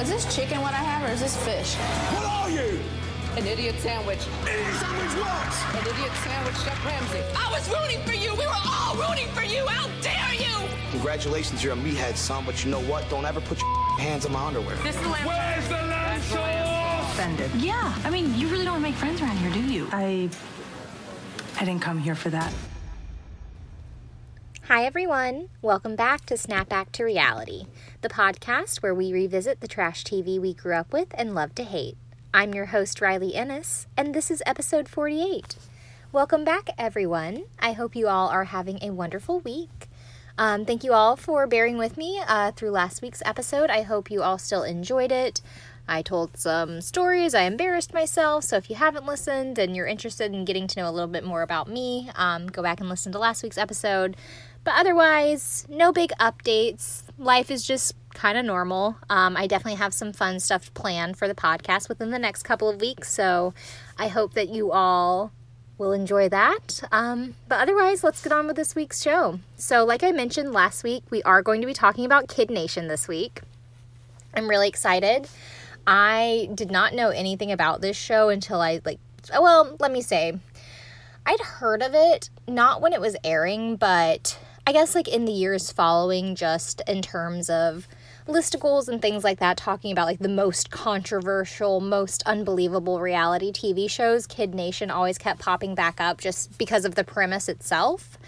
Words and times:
Is 0.00 0.10
this 0.10 0.36
chicken 0.36 0.60
what 0.60 0.74
I 0.74 0.82
have 0.84 1.08
or 1.08 1.12
is 1.12 1.20
this 1.20 1.36
fish? 1.44 1.74
What 2.14 2.24
are 2.26 2.50
you? 2.50 2.80
An 3.36 3.46
idiot 3.46 3.76
sandwich. 3.78 4.20
Idiot 4.42 4.74
sandwich 4.76 5.14
what? 5.24 5.74
An 5.74 5.86
idiot 5.88 6.12
sandwich, 6.22 6.56
Chef 6.64 6.84
Ramsay. 6.84 7.22
I 7.36 7.50
was 7.50 7.68
rooting 7.68 8.02
for 8.04 8.12
you. 8.12 8.32
We 8.34 8.46
were 8.46 8.62
all 8.66 8.94
rooting 8.96 9.28
for 9.28 9.42
you. 9.42 9.66
How 9.66 9.88
dare 10.02 10.34
you? 10.34 10.68
Congratulations, 10.90 11.64
you're 11.64 11.72
a 11.72 11.76
meathead, 11.76 12.16
son, 12.16 12.44
but 12.44 12.64
you 12.64 12.70
know 12.70 12.80
what? 12.80 13.08
Don't 13.08 13.24
ever 13.24 13.40
put 13.40 13.60
your 13.60 13.68
hands 13.98 14.26
on 14.26 14.32
my 14.32 14.46
underwear. 14.46 14.76
This 14.76 14.96
is 14.96 15.02
the 15.02 15.08
lamb. 15.08 15.26
Where's 15.26 15.68
the 15.68 15.74
lamb 15.74 16.20
sauce? 16.22 16.76
offended. 17.16 17.50
Yeah, 17.54 17.94
I 18.04 18.10
mean, 18.10 18.34
you 18.36 18.48
really 18.48 18.64
don't 18.64 18.74
want 18.74 18.84
to 18.84 18.90
make 18.90 18.98
friends 18.98 19.22
around 19.22 19.38
here, 19.38 19.50
do 19.50 19.60
you? 19.60 19.88
I 19.90 20.28
I 21.58 21.64
didn't 21.64 21.80
come 21.80 21.98
here 21.98 22.14
for 22.14 22.28
that. 22.30 22.52
Hi, 24.68 24.84
everyone. 24.84 25.50
Welcome 25.62 25.94
back 25.94 26.26
to 26.26 26.36
Snap 26.36 26.68
Back 26.68 26.90
to 26.92 27.04
Reality, 27.04 27.66
the 28.00 28.08
podcast 28.08 28.82
where 28.82 28.96
we 28.96 29.12
revisit 29.12 29.60
the 29.60 29.68
trash 29.68 30.02
TV 30.02 30.40
we 30.40 30.54
grew 30.54 30.74
up 30.74 30.92
with 30.92 31.06
and 31.14 31.36
love 31.36 31.54
to 31.54 31.62
hate. 31.62 31.96
I'm 32.34 32.52
your 32.52 32.66
host, 32.66 33.00
Riley 33.00 33.36
Ennis, 33.36 33.86
and 33.96 34.12
this 34.12 34.28
is 34.28 34.42
episode 34.44 34.88
48. 34.88 35.54
Welcome 36.10 36.44
back, 36.44 36.70
everyone. 36.76 37.44
I 37.60 37.74
hope 37.74 37.94
you 37.94 38.08
all 38.08 38.28
are 38.28 38.46
having 38.46 38.80
a 38.82 38.90
wonderful 38.90 39.38
week. 39.38 39.88
Um, 40.36 40.64
thank 40.64 40.82
you 40.82 40.92
all 40.92 41.14
for 41.14 41.46
bearing 41.46 41.78
with 41.78 41.96
me 41.96 42.20
uh, 42.26 42.50
through 42.50 42.70
last 42.70 43.02
week's 43.02 43.22
episode. 43.24 43.70
I 43.70 43.82
hope 43.82 44.10
you 44.10 44.22
all 44.22 44.36
still 44.36 44.64
enjoyed 44.64 45.12
it. 45.12 45.42
I 45.88 46.02
told 46.02 46.36
some 46.36 46.80
stories, 46.80 47.32
I 47.32 47.42
embarrassed 47.42 47.94
myself, 47.94 48.42
so 48.42 48.56
if 48.56 48.68
you 48.68 48.74
haven't 48.74 49.06
listened 49.06 49.56
and 49.56 49.76
you're 49.76 49.86
interested 49.86 50.34
in 50.34 50.44
getting 50.44 50.66
to 50.66 50.80
know 50.80 50.88
a 50.88 50.90
little 50.90 51.06
bit 51.06 51.22
more 51.22 51.42
about 51.42 51.68
me, 51.68 52.10
um, 52.16 52.48
go 52.48 52.60
back 52.60 52.80
and 52.80 52.88
listen 52.88 53.12
to 53.12 53.20
last 53.20 53.44
week's 53.44 53.56
episode. 53.56 54.16
But 54.66 54.74
otherwise, 54.78 55.64
no 55.68 55.92
big 55.92 56.10
updates. 56.18 57.04
Life 57.18 57.52
is 57.52 57.64
just 57.64 57.94
kind 58.14 58.36
of 58.36 58.44
normal. 58.44 58.96
Um, 59.08 59.36
I 59.36 59.46
definitely 59.46 59.78
have 59.78 59.94
some 59.94 60.12
fun 60.12 60.40
stuff 60.40 60.74
planned 60.74 61.16
for 61.16 61.28
the 61.28 61.36
podcast 61.36 61.88
within 61.88 62.10
the 62.10 62.18
next 62.18 62.42
couple 62.42 62.68
of 62.68 62.80
weeks, 62.80 63.12
so 63.12 63.54
I 63.96 64.08
hope 64.08 64.34
that 64.34 64.48
you 64.48 64.72
all 64.72 65.30
will 65.78 65.92
enjoy 65.92 66.28
that. 66.30 66.82
Um, 66.90 67.36
but 67.46 67.60
otherwise, 67.60 68.02
let's 68.02 68.20
get 68.20 68.32
on 68.32 68.48
with 68.48 68.56
this 68.56 68.74
week's 68.74 69.00
show. 69.00 69.38
So, 69.56 69.84
like 69.84 70.02
I 70.02 70.10
mentioned 70.10 70.50
last 70.52 70.82
week, 70.82 71.04
we 71.10 71.22
are 71.22 71.42
going 71.42 71.60
to 71.60 71.66
be 71.68 71.72
talking 71.72 72.04
about 72.04 72.26
Kid 72.26 72.50
Nation 72.50 72.88
this 72.88 73.06
week. 73.06 73.42
I'm 74.34 74.50
really 74.50 74.66
excited. 74.66 75.28
I 75.86 76.50
did 76.52 76.72
not 76.72 76.92
know 76.92 77.10
anything 77.10 77.52
about 77.52 77.82
this 77.82 77.96
show 77.96 78.30
until 78.30 78.60
I, 78.60 78.80
like, 78.84 78.98
well, 79.30 79.76
let 79.78 79.92
me 79.92 80.02
say, 80.02 80.40
I'd 81.24 81.40
heard 81.40 81.82
of 81.82 81.94
it, 81.94 82.30
not 82.48 82.80
when 82.80 82.92
it 82.92 83.00
was 83.00 83.16
airing, 83.22 83.76
but 83.76 84.40
I 84.68 84.72
guess 84.72 84.96
like 84.96 85.06
in 85.06 85.26
the 85.26 85.32
years 85.32 85.70
following, 85.70 86.34
just 86.34 86.82
in 86.88 87.00
terms 87.00 87.48
of 87.48 87.86
listicles 88.26 88.88
and 88.88 89.00
things 89.00 89.22
like 89.22 89.38
that, 89.38 89.56
talking 89.56 89.92
about 89.92 90.06
like 90.06 90.18
the 90.18 90.28
most 90.28 90.72
controversial, 90.72 91.80
most 91.80 92.24
unbelievable 92.26 93.00
reality 93.00 93.52
TV 93.52 93.88
shows, 93.88 94.26
Kid 94.26 94.56
Nation 94.56 94.90
always 94.90 95.18
kept 95.18 95.38
popping 95.38 95.76
back 95.76 96.00
up 96.00 96.20
just 96.20 96.58
because 96.58 96.84
of 96.84 96.96
the 96.96 97.04
premise 97.04 97.48
itself. 97.48 98.18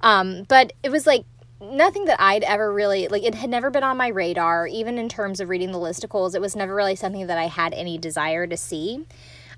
Um, 0.00 0.44
but 0.44 0.72
it 0.84 0.90
was 0.90 1.04
like 1.04 1.24
nothing 1.60 2.04
that 2.04 2.20
I'd 2.20 2.44
ever 2.44 2.72
really 2.72 3.08
like 3.08 3.24
it 3.24 3.34
had 3.34 3.50
never 3.50 3.68
been 3.68 3.82
on 3.82 3.96
my 3.96 4.08
radar 4.08 4.68
even 4.68 4.96
in 4.96 5.08
terms 5.08 5.40
of 5.40 5.48
reading 5.48 5.72
the 5.72 5.78
listicles 5.78 6.36
it 6.36 6.40
was 6.40 6.54
never 6.54 6.72
really 6.72 6.94
something 6.94 7.26
that 7.26 7.36
I 7.36 7.46
had 7.46 7.74
any 7.74 7.98
desire 7.98 8.46
to 8.46 8.56
see 8.56 9.04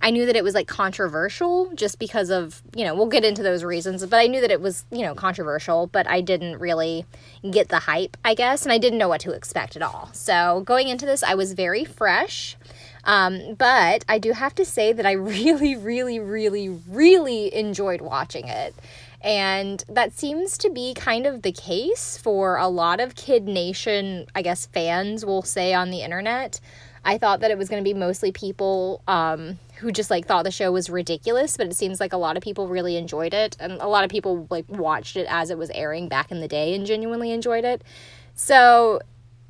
I 0.03 0.11
knew 0.11 0.25
that 0.27 0.37
it 0.37 0.43
was 0.43 0.55
like 0.55 0.67
controversial 0.67 1.71
just 1.75 1.99
because 1.99 2.31
of, 2.31 2.63
you 2.75 2.85
know, 2.85 2.95
we'll 2.95 3.07
get 3.07 3.25
into 3.25 3.43
those 3.43 3.63
reasons, 3.65 4.05
but 4.07 4.17
I 4.17 4.27
knew 4.29 4.41
that 4.41 4.51
it 4.51 4.61
was, 4.61 4.85
you 4.91 5.03
know, 5.03 5.15
controversial, 5.15 5.89
but 5.89 6.07
I 6.07 6.23
didn't 6.23 6.59
really 6.59 7.05
get 7.51 7.69
the 7.69 7.81
hype, 7.81 8.17
I 8.25 8.35
guess, 8.35 8.63
and 8.65 8.73
I 8.73 8.79
didn't 8.79 8.99
know 8.99 9.09
what 9.09 9.21
to 9.23 9.33
expect 9.33 9.77
at 9.77 9.83
all. 9.83 10.09
So 10.13 10.63
going 10.65 10.89
into 10.89 11.05
this, 11.05 11.23
I 11.23 11.35
was 11.35 11.53
very 11.53 11.85
fresh. 11.85 12.57
Um, 13.05 13.55
but 13.55 14.05
I 14.09 14.19
do 14.19 14.33
have 14.33 14.55
to 14.57 14.65
say 14.65 14.93
that 14.93 15.07
I 15.07 15.13
really, 15.13 15.77
really, 15.77 16.19
really, 16.19 16.69
really 16.69 17.55
enjoyed 17.55 18.01
watching 18.01 18.49
it. 18.49 18.75
And 19.23 19.85
that 19.89 20.15
seems 20.15 20.57
to 20.59 20.71
be 20.71 20.95
kind 20.95 21.27
of 21.27 21.43
the 21.43 21.53
case 21.53 22.17
for 22.17 22.57
a 22.57 22.69
lot 22.69 23.01
of 23.01 23.15
Kid 23.15 23.47
Nation, 23.47 24.27
I 24.35 24.41
guess, 24.41 24.65
fans 24.65 25.27
will 25.27 25.43
say 25.43 25.75
on 25.75 25.91
the 25.91 26.01
internet. 26.01 26.59
I 27.05 27.19
thought 27.19 27.41
that 27.41 27.51
it 27.51 27.59
was 27.59 27.69
going 27.69 27.83
to 27.83 27.89
be 27.89 27.95
mostly 27.95 28.33
people 28.33 29.03
um, 29.07 29.59
who 29.81 29.91
just 29.91 30.11
like 30.11 30.27
thought 30.27 30.45
the 30.45 30.51
show 30.51 30.71
was 30.71 30.91
ridiculous, 30.91 31.57
but 31.57 31.67
it 31.67 31.75
seems 31.75 32.01
like 32.01 32.13
a 32.13 32.17
lot 32.17 32.37
of 32.37 32.43
people 32.43 32.69
really 32.69 32.97
enjoyed 32.97 33.35
it, 33.35 33.57
and 33.59 33.73
a 33.81 33.89
lot 33.89 34.05
of 34.05 34.11
people 34.11 34.47
like 34.51 34.67
watched 34.69 35.17
it 35.17 35.27
as 35.29 35.51
it 35.51 35.59
was 35.59 35.71
airing 35.71 36.09
back 36.09 36.31
in 36.31 36.41
the 36.41 36.49
day 36.49 36.75
and 36.75 36.87
genuinely 36.87 37.31
enjoyed 37.33 37.65
it. 37.65 37.83
So, 38.35 39.01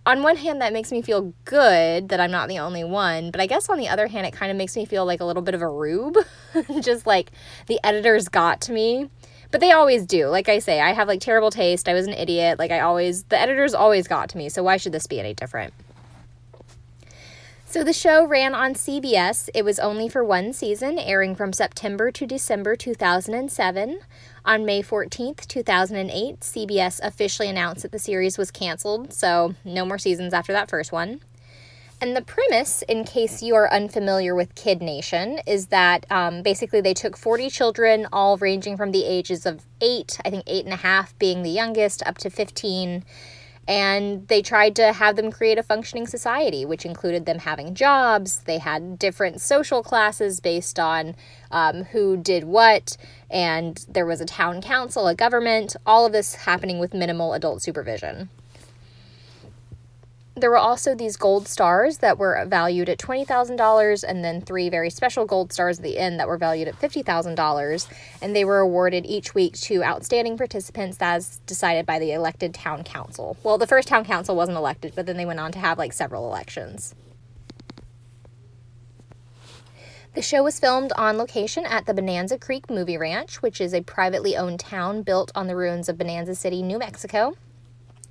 on 0.07 0.23
one 0.23 0.37
hand, 0.37 0.63
that 0.63 0.73
makes 0.73 0.93
me 0.93 1.03
feel 1.03 1.35
good 1.45 2.09
that 2.09 2.21
I'm 2.21 2.31
not 2.31 2.49
the 2.49 2.59
only 2.61 2.85
one, 2.85 3.31
but 3.31 3.41
I 3.41 3.47
guess 3.47 3.69
on 3.69 3.79
the 3.79 3.89
other 3.89 4.07
hand, 4.07 4.27
it 4.27 4.33
kind 4.33 4.51
of 4.51 4.57
makes 4.57 4.77
me 4.77 4.85
feel 4.85 5.05
like 5.05 5.21
a 5.21 5.25
little 5.25 5.43
bit 5.43 5.55
of 5.55 5.63
a 5.63 5.69
rube. 5.69 6.17
just 6.81 7.07
like 7.07 7.33
the 7.67 7.81
editors 7.85 8.29
got 8.29 8.61
to 8.63 8.73
me. 8.73 9.11
But 9.51 9.61
they 9.61 9.73
always 9.73 10.07
do. 10.07 10.29
Like 10.29 10.49
I 10.49 10.61
say, 10.61 10.81
I 10.81 10.93
have 10.93 11.09
like 11.09 11.21
terrible 11.21 11.51
taste. 11.51 11.89
I 11.89 11.95
was 11.95 12.07
an 12.07 12.13
idiot. 12.13 12.59
Like 12.59 12.71
I 12.71 12.81
always, 12.81 13.25
the 13.25 13.39
editors 13.39 13.75
always 13.75 14.07
got 14.07 14.29
to 14.31 14.39
me. 14.39 14.49
So 14.49 14.63
why 14.63 14.77
should 14.77 14.93
this 14.93 15.09
be 15.09 15.19
any 15.19 15.35
different? 15.35 15.75
So 17.71 17.85
the 17.85 17.93
show 17.93 18.27
ran 18.27 18.53
on 18.53 18.75
CBS. 18.75 19.49
It 19.55 19.65
was 19.65 19.79
only 19.79 20.09
for 20.09 20.25
one 20.25 20.53
season, 20.53 20.99
airing 20.99 21.37
from 21.37 21.53
September 21.53 22.11
to 22.11 22.27
December 22.27 22.75
2007. 22.75 24.01
On 24.45 24.67
May 24.67 24.83
14th, 24.83 25.47
2008, 25.47 26.41
CBS 26.41 26.99
officially 27.01 27.49
announced 27.49 27.83
that 27.83 27.93
the 27.93 28.01
series 28.01 28.37
was 28.37 28.51
canceled, 28.51 29.13
so 29.13 29.55
no 29.65 29.87
more 29.87 29.99
seasons 29.99 30.35
after 30.35 30.53
that 30.53 30.69
first 30.69 30.91
one. 30.91 31.21
And 32.01 32.17
the 32.17 32.23
premise, 32.23 32.83
in 32.89 33.05
case 33.05 33.41
you 33.41 33.55
are 33.55 33.73
unfamiliar 33.73 34.35
with 34.35 34.57
Kid 34.57 34.83
Nation, 34.83 35.39
is 35.47 35.69
that 35.69 36.07
um, 36.11 36.43
basically 36.43 36.81
they 36.81 36.93
took 36.93 37.17
40 37.17 37.51
children, 37.51 38.09
all 38.13 38.37
ranging 38.37 38.77
from 38.77 38.91
the 38.91 39.05
ages 39.05 39.47
of 39.47 39.65
8, 39.81 40.19
I 40.25 40.31
think 40.31 40.45
8.5 40.47 41.11
being 41.21 41.45
the 41.45 41.51
youngest, 41.51 42.03
up 42.05 42.19
to 42.19 42.31
15 42.31 43.05
and 43.71 44.27
they 44.27 44.43
tried 44.43 44.75
to 44.75 44.93
have 44.93 45.15
them 45.15 45.31
create 45.31 45.57
a 45.57 45.63
functioning 45.63 46.05
society, 46.05 46.65
which 46.65 46.85
included 46.85 47.25
them 47.25 47.39
having 47.39 47.73
jobs. 47.73 48.39
They 48.39 48.59
had 48.59 48.99
different 48.99 49.41
social 49.41 49.85
classes 49.85 50.41
based 50.41 50.81
on 50.81 51.15
um, 51.53 51.85
who 51.85 52.17
did 52.17 52.43
what, 52.43 52.97
and 53.31 53.87
there 53.89 54.07
was 54.07 54.21
a 54.21 54.27
town 54.27 54.61
council, 54.61 55.07
a 55.07 55.15
government, 55.15 55.77
all 55.87 56.05
of 56.05 56.11
this 56.11 56.35
happening 56.35 56.81
with 56.81 56.93
minimal 56.93 57.33
adult 57.33 57.63
supervision. 57.63 58.29
There 60.37 60.51
were 60.51 60.59
also 60.59 60.95
these 60.95 61.17
gold 61.17 61.49
stars 61.49 61.99
that 61.99 62.17
were 62.17 62.45
valued 62.47 62.89
at 62.89 62.99
$20,000 62.99 64.05
and 64.07 64.25
then 64.25 64.41
three 64.41 64.69
very 64.69 64.89
special 64.89 65.27
gold 65.27 65.53
stars 65.53 65.79
at 65.79 65.83
the 65.83 65.99
end 65.99 66.21
that 66.21 66.29
were 66.29 66.39
valued 66.39 66.69
at 66.69 66.81
$50,000 66.81 67.89
and 68.23 68.37
they 68.37 68.45
were 68.45 68.61
awarded 68.61 69.05
each 69.07 69.35
week 69.35 69.59
to 69.61 69.83
outstanding 69.83 70.39
participants 70.39 70.99
as 71.01 71.41
decided 71.47 71.85
by 71.85 71.99
the 71.99 72.13
elected 72.13 72.55
town 72.55 72.85
council. 72.85 73.37
Well, 73.43 73.59
the 73.59 73.67
first 73.67 73.89
town 73.89 74.05
council 74.05 74.37
wasn't 74.37 74.57
elected, 74.57 74.93
but 74.95 75.05
then 75.05 75.17
they 75.17 75.27
went 75.27 75.41
on 75.41 75.53
to 75.53 75.59
have 75.59 75.79
like 75.79 75.93
several 75.93 76.27
elections. 76.27 76.95
The 80.15 80.23
show 80.23 80.43
was 80.43 80.59
filmed 80.59 80.93
on 80.97 81.19
location 81.19 81.65
at 81.67 81.87
the 81.87 81.95
Bonanza 81.95 82.39
Creek 82.39 82.71
Movie 82.71 82.97
Ranch, 82.97 83.43
which 83.43 83.61
is 83.61 83.75
a 83.75 83.83
privately 83.83 84.37
owned 84.37 84.59
town 84.59 85.03
built 85.03 85.31
on 85.35 85.49
the 85.49 85.57
ruins 85.57 85.89
of 85.89 85.99
Bonanza 85.99 86.35
City, 86.35 86.63
New 86.63 86.79
Mexico. 86.79 87.35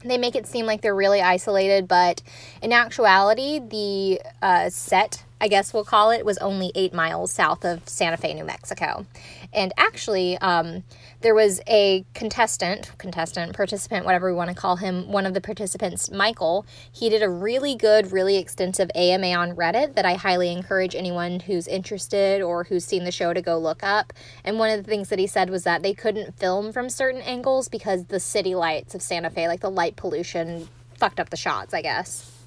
They 0.02 0.18
make 0.18 0.36
it 0.36 0.48
seem 0.48 0.66
like 0.66 0.82
they're 0.82 0.96
really 0.96 1.22
isolated, 1.22 1.88
but 1.88 2.22
in 2.62 2.72
actuality, 2.72 3.60
the 3.60 4.22
uh, 4.42 4.70
set, 4.70 5.24
I 5.42 5.48
guess 5.48 5.74
we'll 5.74 5.84
call 5.84 6.12
it, 6.12 6.26
was 6.26 6.38
only 6.38 6.72
eight 6.74 6.94
miles 6.94 7.32
south 7.32 7.66
of 7.66 7.88
Santa 7.88 8.18
Fe, 8.18 8.34
New 8.34 8.46
Mexico. 8.46 9.06
And 9.52 9.74
actually, 9.78 10.38
um, 10.38 10.84
there 11.22 11.36
was 11.36 11.60
a 11.68 12.06
contestant, 12.14 12.92
contestant, 12.98 13.54
participant, 13.54 14.06
whatever 14.06 14.32
we 14.32 14.38
want 14.38 14.50
to 14.50 14.56
call 14.56 14.78
him, 14.78 15.12
one 15.12 15.26
of 15.26 15.34
the 15.34 15.42
participants, 15.42 16.10
Michael. 16.10 16.66
He 16.92 17.10
did 17.10 17.22
a 17.22 17.30
really 17.30 17.76
good, 17.76 18.14
really 18.14 18.38
extensive 18.38 18.90
AMA 18.96 19.28
on 19.34 19.56
Reddit 19.56 19.96
that 19.96 20.06
I 20.06 20.14
highly 20.14 20.52
encourage 20.52 20.96
anyone 20.96 21.42
who's 21.42 21.68
interested 21.68 22.42
or 22.42 22.64
who's 22.64 22.86
seen 22.86 23.04
the 23.04 23.12
show 23.12 23.34
to 23.34 23.42
go 23.42 23.58
look 23.58 23.84
up. 23.84 24.14
And 24.46 24.60
one 24.60 24.70
of 24.70 24.84
the 24.84 24.90
things 24.90 25.10
that 25.10 25.20
he 25.20 25.28
said 25.28 25.50
was 25.50 25.66
that 25.66 25.84
they 25.84 25.94
couldn't 25.94 26.40
film 26.40 26.72
from 26.72 26.90
certain 26.90 27.22
angles 27.22 27.68
because 27.68 28.06
the 28.06 28.20
city 28.20 28.56
lights 28.56 28.96
of 28.96 29.02
Santa 29.02 29.30
Fe, 29.30 29.50
like 29.50 29.62
the 29.62 29.70
light 29.70 29.98
pollution, 29.98 30.70
fucked 30.98 31.20
up 31.20 31.30
the 31.32 31.38
shots, 31.38 31.74
I 31.74 31.82
guess. 31.82 32.39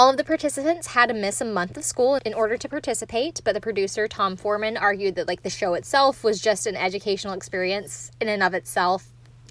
All 0.00 0.08
of 0.08 0.16
the 0.16 0.24
participants 0.24 0.86
had 0.86 1.10
to 1.10 1.14
miss 1.14 1.42
a 1.42 1.44
month 1.44 1.76
of 1.76 1.84
school 1.84 2.18
in 2.24 2.32
order 2.32 2.56
to 2.56 2.68
participate, 2.70 3.42
but 3.44 3.52
the 3.52 3.60
producer, 3.60 4.08
Tom 4.08 4.34
Forman, 4.34 4.78
argued 4.78 5.14
that 5.16 5.28
like 5.28 5.42
the 5.42 5.50
show 5.50 5.74
itself 5.74 6.24
was 6.24 6.40
just 6.40 6.66
an 6.66 6.74
educational 6.74 7.34
experience 7.34 8.10
in 8.18 8.26
and 8.26 8.42
of 8.42 8.54
itself. 8.54 9.08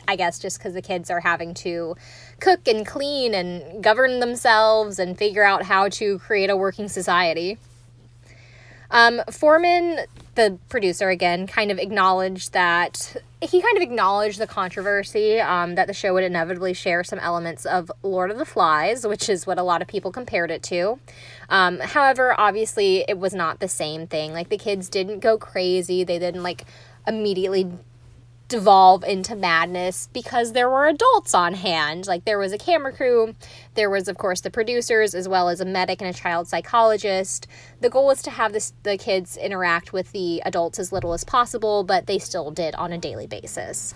I 0.07 0.16
guess 0.16 0.40
just 0.40 0.57
because 0.57 0.74
the 0.74 0.81
kids 0.81 1.12
are 1.12 1.19
having 1.19 1.54
to 1.66 1.96
cook 2.40 2.68
and 2.68 2.84
clean 2.84 3.36
and 3.36 3.84
govern 3.84 4.22
themselves 4.22 4.98
and 4.98 5.16
figure 5.16 5.44
out 5.44 5.62
how 5.62 5.88
to 5.90 6.18
create 6.18 6.50
a 6.50 6.57
working 6.57 6.88
society. 6.88 7.60
Um, 8.90 9.22
Forman 9.30 10.00
the 10.39 10.57
producer 10.69 11.09
again 11.09 11.45
kind 11.47 11.69
of 11.69 11.77
acknowledged 11.77 12.53
that 12.53 13.18
he 13.41 13.62
kind 13.62 13.75
of 13.75 13.83
acknowledged 13.83 14.39
the 14.39 14.47
controversy 14.47 15.41
um, 15.41 15.75
that 15.75 15.88
the 15.88 15.94
show 15.94 16.13
would 16.13 16.24
inevitably 16.24 16.74
share 16.74 17.03
some 17.03 17.19
elements 17.19 17.65
of 17.65 17.91
Lord 18.03 18.31
of 18.31 18.38
the 18.38 18.45
Flies, 18.45 19.06
which 19.06 19.27
is 19.27 19.45
what 19.45 19.57
a 19.57 19.63
lot 19.63 19.81
of 19.81 19.89
people 19.89 20.13
compared 20.13 20.50
it 20.50 20.63
to. 20.63 20.97
Um, 21.50 21.80
however, 21.80 22.39
obviously, 22.39 23.03
it 23.09 23.19
was 23.19 23.33
not 23.33 23.59
the 23.59 23.68
same 23.68 24.07
thing. 24.07 24.31
Like 24.31 24.47
the 24.47 24.57
kids 24.57 24.88
didn't 24.88 25.19
go 25.19 25.38
crazy. 25.38 26.06
They 26.06 26.19
didn't 26.19 26.44
like 26.44 26.63
immediately 27.06 27.69
devolve 28.50 29.04
into 29.04 29.36
madness 29.36 30.10
because 30.12 30.51
there 30.51 30.69
were 30.69 30.88
adults 30.88 31.34
on 31.34 31.54
hand. 31.54 32.07
Like 32.07 32.25
there 32.25 32.40
was 32.40 32.51
a 32.51 32.57
camera 32.57 32.92
crew, 32.92 33.36
there 33.75 33.90
was 33.90 34.07
of 34.07 34.18
course 34.18 34.42
the 34.42 34.50
producers 34.50 35.16
as 35.16 35.30
well 35.30 35.48
as 35.48 35.62
a 35.62 35.66
medic 35.66 36.01
and 36.01 36.13
a 36.13 36.19
child 36.19 36.48
psychologist. 36.48 37.48
The 37.80 37.90
goal 37.90 38.07
was 38.07 38.22
to 38.24 38.31
have 38.31 38.51
this, 38.51 38.74
the 38.84 38.98
kids 38.98 39.38
interact 39.38 39.94
with 39.94 40.12
the 40.12 40.42
adults 40.46 40.80
as 40.80 40.92
little 40.92 41.13
as 41.13 41.24
possible, 41.24 41.84
but 41.84 42.07
they 42.07 42.18
still 42.18 42.51
did 42.51 42.75
on 42.75 42.92
a 42.92 42.98
daily 42.98 43.28
basis. 43.28 43.94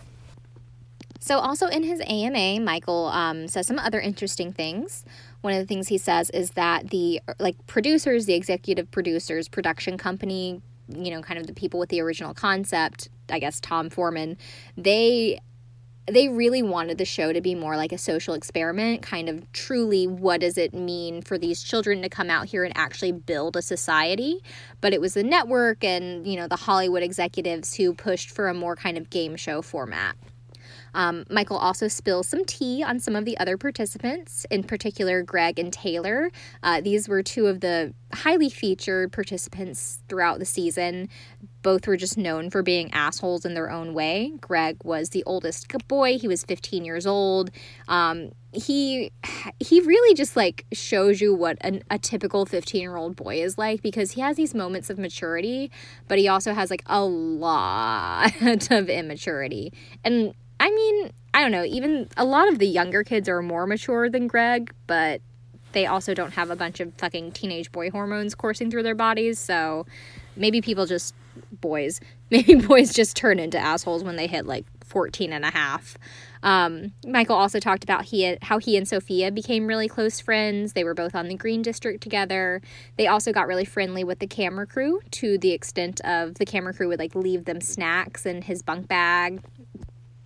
So, 1.20 1.40
also 1.40 1.68
in 1.68 1.84
his 1.84 2.02
AMA, 2.06 2.60
Michael 2.60 3.06
um, 3.08 3.48
says 3.48 3.66
some 3.66 3.80
other 3.80 4.00
interesting 4.00 4.52
things. 4.52 5.06
One 5.40 5.54
of 5.54 5.60
the 5.60 5.66
things 5.66 5.88
he 5.88 5.98
says 5.98 6.30
is 6.30 6.52
that 6.52 6.90
the 6.90 7.22
like 7.40 7.66
producers, 7.66 8.26
the 8.26 8.34
executive 8.34 8.92
producers, 8.92 9.48
production 9.48 9.98
company, 9.98 10.62
you 10.88 11.12
know, 11.12 11.22
kind 11.22 11.40
of 11.40 11.48
the 11.48 11.54
people 11.54 11.80
with 11.80 11.90
the 11.90 12.02
original 12.02 12.34
concept, 12.34 13.10
I 13.30 13.40
guess 13.40 13.60
Tom 13.60 13.90
Forman, 13.90 14.38
they 14.78 15.40
they 16.06 16.28
really 16.28 16.62
wanted 16.62 16.98
the 16.98 17.06
show 17.06 17.32
to 17.32 17.40
be 17.40 17.56
more 17.56 17.78
like 17.78 17.94
a 17.94 17.98
social 17.98 18.34
experiment, 18.34 19.02
kind 19.02 19.30
of 19.30 19.50
truly 19.54 20.06
what 20.06 20.42
does 20.42 20.58
it 20.58 20.74
mean 20.74 21.22
for 21.22 21.38
these 21.38 21.64
children 21.64 22.02
to 22.02 22.10
come 22.10 22.30
out 22.30 22.48
here 22.48 22.66
and 22.66 22.76
actually 22.76 23.14
build 23.14 23.56
a 23.56 23.62
society? 23.62 24.44
But 24.82 24.94
it 24.94 25.00
was 25.00 25.14
the 25.14 25.24
network 25.24 25.84
and, 25.84 26.28
you 26.28 26.36
know, 26.36 26.48
the 26.48 26.58
Hollywood 26.58 27.04
executives 27.04 27.74
who 27.76 27.94
pushed 27.94 28.32
for 28.32 28.50
a 28.50 28.54
more 28.54 28.76
kind 28.76 28.98
of 28.98 29.10
game 29.10 29.38
show 29.38 29.62
format. 29.62 30.18
Um, 30.94 31.26
Michael 31.30 31.58
also 31.58 31.88
spills 31.88 32.28
some 32.28 32.46
tea 32.46 32.84
on 32.84 33.00
some 33.00 33.16
of 33.16 33.26
the 33.26 33.38
other 33.38 33.58
participants, 33.58 34.46
in 34.50 34.64
particular 34.64 35.22
Greg 35.24 35.60
and 35.60 35.72
Taylor. 35.72 36.32
Uh, 36.62 36.82
these 36.82 37.08
were 37.08 37.24
two 37.24 37.48
of 37.48 37.62
the 37.62 37.94
highly 38.14 38.50
featured 38.50 39.12
participants 39.12 40.02
throughout 40.08 40.40
the 40.40 40.46
season. 40.46 41.10
Both 41.62 41.88
were 41.88 41.98
just 41.98 42.18
known 42.18 42.50
for 42.50 42.62
being 42.62 42.92
assholes 42.94 43.46
in 43.46 43.54
their 43.54 43.72
own 43.72 43.94
way. 43.94 44.34
Greg 44.40 44.78
was 44.84 45.10
the 45.10 45.24
oldest 45.26 45.72
boy; 45.88 46.18
he 46.18 46.28
was 46.28 46.44
15 46.44 46.86
years 46.86 47.08
old. 47.08 47.52
Um, 47.88 48.32
he 48.54 49.12
he 49.60 49.82
really 49.82 50.14
just 50.14 50.36
like 50.36 50.66
shows 50.72 51.20
you 51.20 51.34
what 51.34 51.58
an, 51.62 51.84
a 51.90 51.98
typical 51.98 52.46
15 52.46 52.82
year 52.82 52.96
old 52.96 53.16
boy 53.16 53.42
is 53.42 53.58
like 53.58 53.82
because 53.82 54.12
he 54.12 54.22
has 54.22 54.38
these 54.38 54.54
moments 54.54 54.90
of 54.92 55.00
maturity 55.00 55.72
but 56.08 56.20
he 56.20 56.28
also 56.28 56.54
has 56.54 56.70
like 56.70 56.84
a 56.86 57.04
lot 57.04 58.32
of 58.72 58.90
immaturity 58.90 59.74
and 60.04 60.36
I 60.64 60.72
mean, 60.72 61.12
I 61.34 61.42
don't 61.42 61.52
know, 61.52 61.66
even 61.66 62.08
a 62.16 62.24
lot 62.24 62.48
of 62.48 62.58
the 62.58 62.66
younger 62.66 63.04
kids 63.04 63.28
are 63.28 63.42
more 63.42 63.68
mature 63.68 64.10
than 64.10 64.28
Greg, 64.28 64.74
but 64.88 65.20
they 65.74 65.86
also 65.86 66.14
don't 66.14 66.32
have 66.36 66.50
a 66.50 66.56
bunch 66.56 66.80
of 66.80 66.94
fucking 66.94 67.34
teenage 67.34 67.70
boy 67.70 67.92
hormones 67.92 68.34
coursing 68.34 68.72
through 68.72 68.84
their 68.84 68.96
bodies, 68.96 69.40
so 69.40 69.86
maybe 70.38 70.62
people 70.62 70.86
just 70.86 71.16
boys, 71.52 72.00
maybe 72.32 72.56
boys 72.56 72.94
just 72.94 73.18
turn 73.18 73.40
into 73.40 73.60
assholes 73.60 74.06
when 74.06 74.16
they 74.16 74.26
hit 74.26 74.46
like 74.46 74.66
14 74.86 75.34
and 75.34 75.44
a 75.44 75.50
half. 75.50 75.98
Um, 76.44 76.94
Michael 77.06 77.36
also 77.36 77.60
talked 77.60 77.84
about 77.84 78.06
he 78.06 78.38
how 78.42 78.58
he 78.58 78.78
and 78.78 78.88
Sophia 78.88 79.34
became 79.34 79.68
really 79.68 79.90
close 79.90 80.22
friends. 80.22 80.72
They 80.72 80.86
were 80.86 80.94
both 80.94 81.14
on 81.14 81.28
the 81.28 81.36
Green 81.36 81.62
District 81.62 82.02
together. 82.02 82.62
They 82.96 83.08
also 83.08 83.34
got 83.34 83.48
really 83.48 83.66
friendly 83.66 84.06
with 84.06 84.20
the 84.20 84.28
camera 84.28 84.66
crew 84.66 85.02
to 85.12 85.38
the 85.38 85.52
extent 85.52 86.00
of 86.06 86.36
the 86.36 86.46
camera 86.46 86.74
crew 86.74 86.88
would 86.88 87.00
like 87.00 87.16
leave 87.16 87.44
them 87.44 87.60
snacks 87.60 88.26
in 88.26 88.44
his 88.44 88.62
bunk 88.62 88.88
bag 88.88 89.42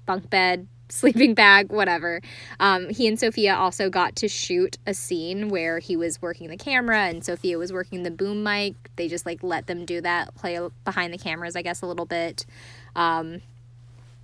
bunk 0.07 0.31
bed, 0.31 0.68
sleeping 0.89 1.36
bag, 1.36 1.71
whatever. 1.71 2.21
Um, 2.59 2.89
he 2.89 3.07
and 3.07 3.19
Sophia 3.19 3.56
also 3.56 3.92
got 3.92 4.15
to 4.15 4.27
shoot 4.27 4.80
a 4.88 4.95
scene 4.95 5.50
where 5.50 5.77
he 5.77 5.95
was 5.95 6.19
working 6.21 6.50
the 6.50 6.57
camera 6.57 7.01
and 7.01 7.24
Sophia 7.24 7.59
was 7.59 7.71
working 7.71 8.01
the 8.01 8.12
boom 8.12 8.42
mic. 8.42 8.74
They 8.95 9.07
just 9.07 9.25
like 9.25 9.44
let 9.44 9.68
them 9.68 9.86
do 9.86 10.01
that, 10.01 10.33
play 10.33 10.59
behind 10.83 11.13
the 11.13 11.19
cameras, 11.19 11.56
I 11.56 11.62
guess, 11.62 11.83
a 11.83 11.86
little 11.86 12.06
bit. 12.06 12.48
Um, 12.95 13.42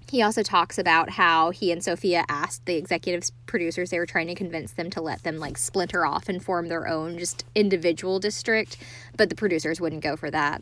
he 0.10 0.22
also 0.22 0.44
talks 0.44 0.78
about 0.78 1.10
how 1.10 1.50
he 1.50 1.72
and 1.72 1.84
Sophia 1.84 2.24
asked 2.30 2.66
the 2.66 2.76
executive 2.76 3.30
producers, 3.46 3.90
they 3.90 4.00
were 4.00 4.06
trying 4.06 4.28
to 4.28 4.36
convince 4.36 4.72
them 4.72 4.90
to 4.92 5.02
let 5.02 5.24
them 5.24 5.38
like 5.38 5.58
splinter 5.58 6.06
off 6.06 6.30
and 6.30 6.44
form 6.44 6.68
their 6.68 6.88
own 6.88 7.18
just 7.18 7.46
individual 7.56 8.20
district, 8.20 8.78
but 9.18 9.30
the 9.30 9.36
producers 9.36 9.82
wouldn't 9.82 10.04
go 10.04 10.16
for 10.16 10.30
that. 10.30 10.62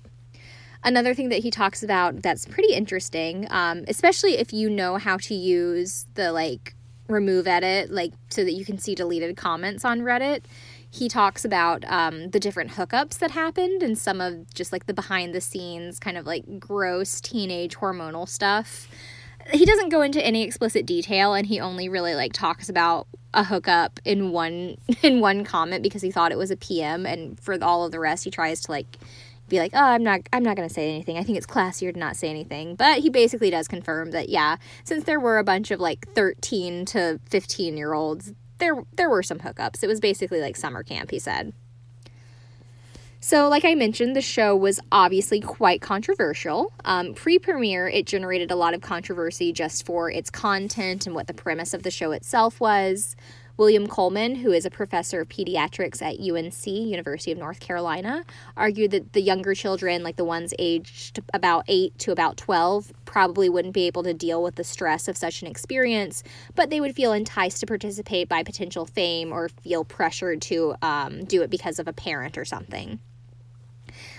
Another 0.83 1.13
thing 1.13 1.29
that 1.29 1.39
he 1.39 1.51
talks 1.51 1.83
about 1.83 2.21
that's 2.23 2.45
pretty 2.45 2.73
interesting, 2.73 3.47
um, 3.51 3.83
especially 3.87 4.37
if 4.37 4.51
you 4.51 4.69
know 4.69 4.97
how 4.97 5.17
to 5.17 5.35
use 5.35 6.07
the 6.15 6.31
like 6.31 6.73
remove 7.07 7.45
edit, 7.45 7.91
like 7.91 8.13
so 8.29 8.43
that 8.43 8.53
you 8.53 8.65
can 8.65 8.79
see 8.79 8.95
deleted 8.95 9.37
comments 9.37 9.85
on 9.85 10.01
Reddit. 10.01 10.43
He 10.89 11.07
talks 11.07 11.45
about 11.45 11.85
um, 11.85 12.31
the 12.31 12.39
different 12.39 12.71
hookups 12.71 13.19
that 13.19 13.31
happened 13.31 13.83
and 13.83 13.97
some 13.97 14.19
of 14.19 14.51
just 14.53 14.71
like 14.71 14.87
the 14.87 14.93
behind 14.93 15.33
the 15.35 15.39
scenes 15.39 15.99
kind 15.99 16.17
of 16.17 16.25
like 16.25 16.59
gross 16.59 17.21
teenage 17.21 17.77
hormonal 17.77 18.27
stuff. 18.27 18.87
He 19.53 19.65
doesn't 19.65 19.89
go 19.89 20.01
into 20.01 20.23
any 20.25 20.43
explicit 20.43 20.85
detail 20.85 21.33
and 21.33 21.45
he 21.45 21.59
only 21.59 21.89
really 21.89 22.15
like 22.15 22.33
talks 22.33 22.69
about 22.69 23.07
a 23.33 23.43
hookup 23.43 23.99
in 24.03 24.31
one 24.31 24.77
in 25.03 25.19
one 25.19 25.43
comment 25.43 25.83
because 25.83 26.01
he 26.01 26.11
thought 26.11 26.31
it 26.31 26.37
was 26.37 26.51
a 26.51 26.57
PM 26.57 27.05
and 27.05 27.39
for 27.39 27.57
all 27.63 27.85
of 27.85 27.91
the 27.91 27.99
rest 27.99 28.23
he 28.23 28.31
tries 28.31 28.61
to 28.61 28.71
like 28.71 28.97
be 29.51 29.59
like, 29.59 29.71
"Oh, 29.73 29.83
I'm 29.83 30.03
not 30.03 30.21
I'm 30.33 30.43
not 30.43 30.55
going 30.55 30.67
to 30.67 30.73
say 30.73 30.89
anything. 30.89 31.17
I 31.17 31.23
think 31.23 31.37
it's 31.37 31.45
classier 31.45 31.93
to 31.93 31.99
not 31.99 32.15
say 32.15 32.29
anything." 32.29 32.75
But 32.75 32.99
he 32.99 33.09
basically 33.09 33.51
does 33.51 33.67
confirm 33.67 34.11
that 34.11 34.29
yeah, 34.29 34.57
since 34.83 35.03
there 35.03 35.19
were 35.19 35.37
a 35.37 35.43
bunch 35.43 35.69
of 35.69 35.79
like 35.79 36.07
13 36.13 36.85
to 36.85 37.19
15-year-olds, 37.29 38.33
there 38.57 38.83
there 38.93 39.09
were 39.09 39.23
some 39.23 39.39
hookups. 39.39 39.83
It 39.83 39.87
was 39.87 39.99
basically 39.99 40.41
like 40.41 40.55
summer 40.55 40.83
camp, 40.83 41.11
he 41.11 41.19
said. 41.19 41.53
So, 43.23 43.49
like 43.49 43.63
I 43.65 43.75
mentioned, 43.75 44.15
the 44.15 44.21
show 44.21 44.55
was 44.55 44.79
obviously 44.91 45.39
quite 45.39 45.79
controversial. 45.79 46.73
Um, 46.85 47.13
Pre 47.13 47.37
premiere, 47.37 47.87
it 47.87 48.07
generated 48.07 48.49
a 48.49 48.55
lot 48.55 48.73
of 48.73 48.81
controversy 48.81 49.53
just 49.53 49.85
for 49.85 50.09
its 50.09 50.31
content 50.31 51.05
and 51.05 51.13
what 51.13 51.27
the 51.27 51.33
premise 51.35 51.75
of 51.75 51.83
the 51.83 51.91
show 51.91 52.13
itself 52.13 52.59
was. 52.59 53.15
William 53.61 53.85
Coleman, 53.85 54.33
who 54.33 54.51
is 54.51 54.65
a 54.65 54.71
professor 54.71 55.21
of 55.21 55.29
pediatrics 55.29 56.01
at 56.01 56.19
UNC, 56.19 56.65
University 56.65 57.31
of 57.31 57.37
North 57.37 57.59
Carolina, 57.59 58.23
argued 58.57 58.89
that 58.89 59.13
the 59.13 59.21
younger 59.21 59.53
children, 59.53 60.01
like 60.01 60.15
the 60.15 60.25
ones 60.25 60.51
aged 60.57 61.19
about 61.31 61.63
8 61.67 61.95
to 61.99 62.11
about 62.11 62.37
12, 62.37 62.91
probably 63.05 63.49
wouldn't 63.49 63.75
be 63.75 63.85
able 63.85 64.01
to 64.01 64.15
deal 64.15 64.41
with 64.41 64.55
the 64.55 64.63
stress 64.63 65.07
of 65.07 65.15
such 65.15 65.43
an 65.43 65.47
experience, 65.47 66.23
but 66.55 66.71
they 66.71 66.81
would 66.81 66.95
feel 66.95 67.13
enticed 67.13 67.59
to 67.59 67.67
participate 67.67 68.27
by 68.27 68.41
potential 68.41 68.87
fame 68.87 69.31
or 69.31 69.47
feel 69.47 69.85
pressured 69.85 70.41
to 70.41 70.73
um, 70.81 71.23
do 71.25 71.43
it 71.43 71.51
because 71.51 71.77
of 71.77 71.87
a 71.87 71.93
parent 71.93 72.39
or 72.39 72.45
something. 72.45 72.99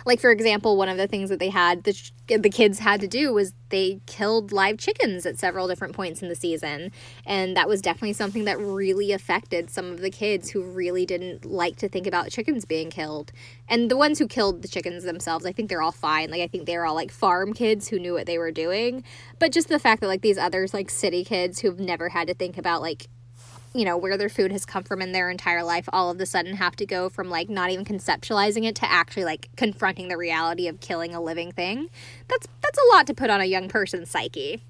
Like 0.05 0.21
for 0.21 0.31
example, 0.31 0.77
one 0.77 0.89
of 0.89 0.97
the 0.97 1.07
things 1.07 1.31
that 1.31 1.39
they 1.39 1.51
had 1.51 1.85
the 1.85 2.11
the 2.27 2.51
kids 2.51 2.79
had 2.79 3.01
to 3.01 3.09
do 3.09 3.33
was 3.33 3.53
they 3.69 4.01
killed 4.07 4.53
live 4.53 4.79
chickens 4.79 5.27
at 5.27 5.39
several 5.39 5.67
different 5.69 5.95
points 5.95 6.23
in 6.23 6.29
the 6.29 6.35
season, 6.35 6.93
and 7.27 7.57
that 7.57 7.69
was 7.69 7.83
definitely 7.83 8.13
something 8.13 8.45
that 8.45 8.59
really 8.59 9.13
affected 9.13 9.71
some 9.71 9.91
of 9.91 10.01
the 10.01 10.11
kids 10.11 10.51
who 10.51 10.63
really 10.63 11.05
didn't 11.05 11.45
like 11.45 11.77
to 11.77 11.89
think 11.89 12.07
about 12.07 12.31
chickens 12.31 12.65
being 12.65 12.91
killed. 12.91 13.33
And 13.69 13.91
the 13.91 13.97
ones 13.97 14.19
who 14.19 14.27
killed 14.27 14.63
the 14.63 14.69
chickens 14.69 15.05
themselves, 15.05 15.47
I 15.47 15.53
think 15.53 15.69
they're 15.69 15.83
all 15.83 15.93
fine. 15.93 16.31
Like 16.31 16.43
I 16.43 16.47
think 16.47 16.67
they're 16.67 16.85
all 16.85 16.95
like 16.95 17.11
farm 17.11 17.53
kids 17.53 17.89
who 17.89 17.99
knew 17.99 18.15
what 18.15 18.27
they 18.27 18.39
were 18.39 18.53
doing. 18.53 19.05
But 19.39 19.53
just 19.53 19.69
the 19.69 19.79
fact 19.79 20.01
that 20.01 20.09
like 20.09 20.23
these 20.23 20.39
others 20.39 20.75
like 20.75 20.91
city 20.91 21.25
kids 21.25 21.61
who've 21.61 21.81
never 21.81 22.11
had 22.11 22.29
to 22.29 22.35
think 22.35 22.59
about 22.59 22.83
like 22.83 23.09
you 23.75 23.85
know, 23.85 23.97
where 23.97 24.17
their 24.17 24.29
food 24.29 24.53
has 24.53 24.65
come 24.65 24.83
from 24.83 25.01
in 25.01 25.13
their 25.13 25.31
entire 25.31 25.63
life 25.63 25.89
all 25.93 26.11
of 26.11 26.21
a 26.21 26.27
sudden 26.27 26.57
have 26.57 26.77
to 26.77 26.87
go 26.87 27.09
from 27.09 27.31
like 27.31 27.49
not 27.49 27.71
even 27.71 27.85
conceptualizing 27.85 28.65
it 28.65 28.75
to 28.77 28.91
actually 28.91 29.25
like 29.25 29.49
confronting 29.57 30.09
the 30.09 30.17
reality 30.17 30.69
of 30.69 30.81
killing 30.81 31.15
a 31.15 31.21
living 31.21 31.53
thing. 31.53 31.89
That's 32.29 32.47
that's 32.61 32.79
a 32.79 32.95
lot 32.95 33.07
to 33.07 33.15
put 33.15 33.31
on 33.31 33.41
a 33.41 33.45
young 33.45 33.69
person's 33.69 34.11
psyche. 34.11 34.63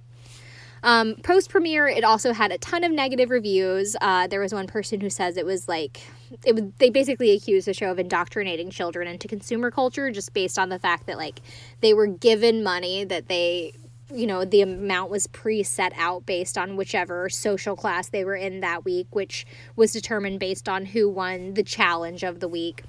Um, 0.84 1.14
Post 1.22 1.48
premiere, 1.48 1.86
it 1.86 2.02
also 2.02 2.32
had 2.32 2.50
a 2.50 2.58
ton 2.58 2.82
of 2.82 2.90
negative 2.90 3.30
reviews. 3.30 3.94
Uh, 4.00 4.26
there 4.26 4.40
was 4.40 4.52
one 4.52 4.66
person 4.66 5.00
who 5.00 5.10
says 5.10 5.36
it 5.36 5.46
was 5.46 5.68
like 5.68 6.00
it 6.44 6.54
was 6.54 6.64
they 6.78 6.90
basically 6.90 7.30
accused 7.32 7.68
the 7.68 7.74
show 7.74 7.90
of 7.90 7.98
indoctrinating 7.98 8.70
children 8.70 9.06
into 9.06 9.28
consumer 9.28 9.70
culture 9.70 10.10
just 10.10 10.32
based 10.32 10.58
on 10.58 10.70
the 10.70 10.78
fact 10.78 11.06
that 11.06 11.18
like 11.18 11.40
they 11.80 11.94
were 11.94 12.06
given 12.06 12.62
money 12.64 13.04
that 13.04 13.28
they 13.28 13.72
you 14.14 14.26
know, 14.26 14.44
the 14.44 14.62
amount 14.62 15.10
was 15.10 15.26
pre 15.26 15.62
set 15.62 15.92
out 15.96 16.26
based 16.26 16.58
on 16.58 16.76
whichever 16.76 17.28
social 17.28 17.76
class 17.76 18.08
they 18.08 18.24
were 18.24 18.36
in 18.36 18.60
that 18.60 18.84
week, 18.84 19.06
which 19.10 19.46
was 19.76 19.92
determined 19.92 20.40
based 20.40 20.68
on 20.68 20.86
who 20.86 21.08
won 21.08 21.54
the 21.54 21.62
challenge 21.62 22.22
of 22.22 22.40
the 22.40 22.48
week. 22.48 22.82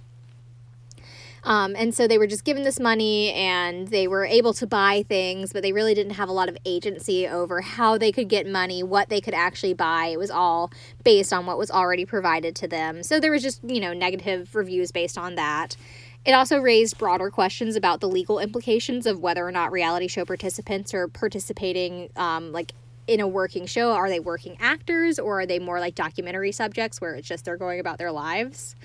Um, 1.46 1.76
and 1.76 1.94
so 1.94 2.08
they 2.08 2.18
were 2.18 2.28
just 2.28 2.46
given 2.46 2.64
this 2.64 2.80
money 2.80 3.34
and 3.34 3.90
they 3.90 4.08
were 4.08 4.26
able 4.26 4.54
to 4.54 4.66
buy 4.66 5.04
things, 5.08 5.52
but 5.52 5.62
they 5.62 5.74
really 5.74 5.94
didn't 5.94 6.14
have 6.14 6.30
a 6.30 6.32
lot 6.32 6.48
of 6.48 6.58
agency 6.66 7.28
over 7.28 7.62
how 7.62 7.98
they 7.98 8.12
could 8.12 8.30
get 8.30 8.48
money, 8.48 8.82
what 8.82 9.10
they 9.10 9.20
could 9.20 9.34
actually 9.34 9.74
buy. 9.74 10.08
It 10.08 10.18
was 10.18 10.32
all 10.32 10.72
based 11.04 11.34
on 11.34 11.46
what 11.46 11.58
was 11.58 11.70
already 11.70 12.06
provided 12.06 12.56
to 12.58 12.68
them. 12.68 13.04
So 13.04 13.20
there 13.20 13.32
was 13.32 13.44
just, 13.44 13.62
you 13.64 13.82
know, 13.82 13.94
negative 13.94 14.56
reviews 14.56 14.92
based 14.92 15.18
on 15.18 15.36
that. 15.36 15.76
It 16.26 16.32
also 16.32 16.60
raised 16.60 16.98
broader 16.98 17.30
questions 17.30 17.76
about 17.76 18.00
the 18.00 18.08
legal 18.08 18.40
implications 18.40 19.06
of 19.06 19.20
whether 19.20 19.46
or 19.46 19.52
not 19.52 19.72
reality 19.72 20.08
show 20.08 20.24
participants 20.24 20.94
are 20.94 21.10
participating, 21.10 22.10
um, 22.16 22.54
like 22.54 22.74
in 23.08 23.20
a 23.20 23.28
working 23.28 23.66
show. 23.66 23.92
Are 23.92 24.08
they 24.08 24.22
working 24.22 24.56
actors 24.62 25.20
or 25.20 25.42
are 25.42 25.46
they 25.46 25.60
more 25.60 25.82
like 25.82 25.96
documentary 25.96 26.54
subjects 26.54 27.02
where 27.02 27.16
it's 27.16 27.28
just 27.28 27.44
they're 27.44 27.58
going 27.58 27.82
about 27.82 27.98
their 27.98 28.12
lives? 28.12 28.76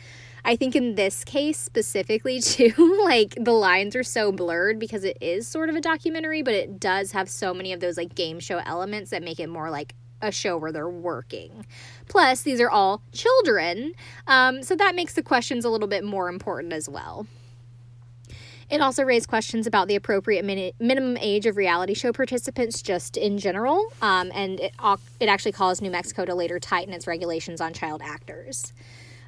I 0.44 0.56
think 0.56 0.74
in 0.74 0.96
this 0.96 1.24
case 1.24 1.58
specifically, 1.58 2.40
too, 2.42 2.72
like 3.04 3.36
the 3.38 3.52
lines 3.52 3.94
are 3.94 4.02
so 4.02 4.32
blurred 4.32 4.80
because 4.80 5.04
it 5.04 5.18
is 5.20 5.46
sort 5.46 5.68
of 5.68 5.76
a 5.76 5.80
documentary, 5.80 6.42
but 6.42 6.54
it 6.54 6.80
does 6.80 7.12
have 7.12 7.28
so 7.28 7.54
many 7.54 7.72
of 7.72 7.78
those 7.78 7.96
like 7.96 8.16
game 8.16 8.40
show 8.40 8.58
elements 8.66 9.10
that 9.10 9.22
make 9.22 9.38
it 9.38 9.48
more 9.48 9.70
like 9.70 9.94
a 10.20 10.32
show 10.32 10.56
where 10.56 10.72
they're 10.72 10.88
working. 10.88 11.66
Plus, 12.08 12.42
these 12.42 12.60
are 12.60 12.70
all 12.70 13.02
children, 13.12 13.92
um, 14.26 14.62
so 14.62 14.74
that 14.76 14.94
makes 14.94 15.14
the 15.14 15.22
questions 15.22 15.64
a 15.64 15.70
little 15.70 15.88
bit 15.88 16.04
more 16.04 16.28
important 16.28 16.72
as 16.72 16.88
well. 16.88 17.26
It 18.70 18.82
also 18.82 19.02
raised 19.02 19.28
questions 19.28 19.66
about 19.66 19.88
the 19.88 19.96
appropriate 19.96 20.44
min- 20.44 20.72
minimum 20.78 21.16
age 21.20 21.46
of 21.46 21.56
reality 21.56 21.94
show 21.94 22.12
participants 22.12 22.82
just 22.82 23.16
in 23.16 23.38
general, 23.38 23.86
um, 24.02 24.30
and 24.34 24.60
it, 24.60 24.74
it 25.20 25.28
actually 25.28 25.52
caused 25.52 25.80
New 25.80 25.90
Mexico 25.90 26.26
to 26.26 26.34
later 26.34 26.58
tighten 26.58 26.92
its 26.92 27.06
regulations 27.06 27.62
on 27.62 27.72
child 27.72 28.02
actors. 28.04 28.74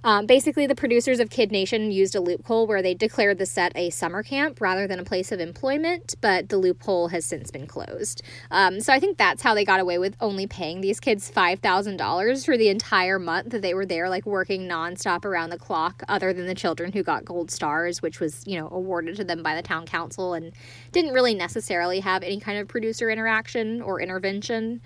Um, 0.03 0.27
basically, 0.27 0.67
the 0.67 0.75
producers 0.75 1.21
of 1.21 1.29
Kid 1.29 1.53
Nation 1.53 1.91
used 1.91 2.15
a 2.15 2.21
loophole 2.21 2.67
where 2.67 2.81
they 2.81 2.95
declared 2.95 3.39
the 3.39 3.47
set 3.47 3.73
a 3.75 3.91
summer 3.91 4.23
camp 4.23 4.61
rather 4.61 4.87
than 4.87 4.99
a 4.99 5.05
place 5.05 5.31
of 5.31 5.41
employment, 5.41 6.15
but 6.21 6.49
the 6.49 6.57
loophole 6.57 7.09
has 7.09 7.27
since 7.27 7.51
been 7.51 7.67
closed. 7.67 8.23
Um, 8.51 8.81
so 8.81 8.93
I 8.93 9.01
think 9.01 9.19
that's 9.19 9.43
how 9.43 9.55
they 9.55 9.65
got 9.65 9.81
away 9.81 9.99
with 9.99 10.17
only 10.21 10.47
paying 10.47 10.81
these 10.81 11.01
kids 11.01 11.31
$5,000 11.31 12.45
for 12.45 12.57
the 12.57 12.69
entire 12.69 13.19
month 13.19 13.51
that 13.51 13.63
they 13.63 13.75
were 13.75 13.87
there, 13.87 14.09
like 14.09 14.25
working 14.25 14.67
nonstop 14.67 15.25
around 15.25 15.51
the 15.51 15.59
clock, 15.59 16.03
other 16.09 16.33
than 16.33 16.47
the 16.47 16.55
children 16.55 16.93
who 16.93 17.03
got 17.03 17.25
gold 17.25 17.51
stars, 17.51 18.01
which 18.01 18.21
was, 18.21 18.47
you 18.47 18.59
know, 18.59 18.69
awarded 18.71 19.17
to 19.17 19.25
them 19.25 19.43
by 19.43 19.55
the 19.55 19.63
town 19.63 19.85
council 19.85 20.33
and 20.33 20.53
didn't 20.93 21.13
really 21.13 21.35
necessarily 21.35 22.01
have 22.01 22.23
any 22.23 22.41
kind 22.41 22.59
of 22.59 22.69
producer 22.69 23.11
interaction 23.11 23.83
or 23.83 24.01
intervention. 24.01 24.81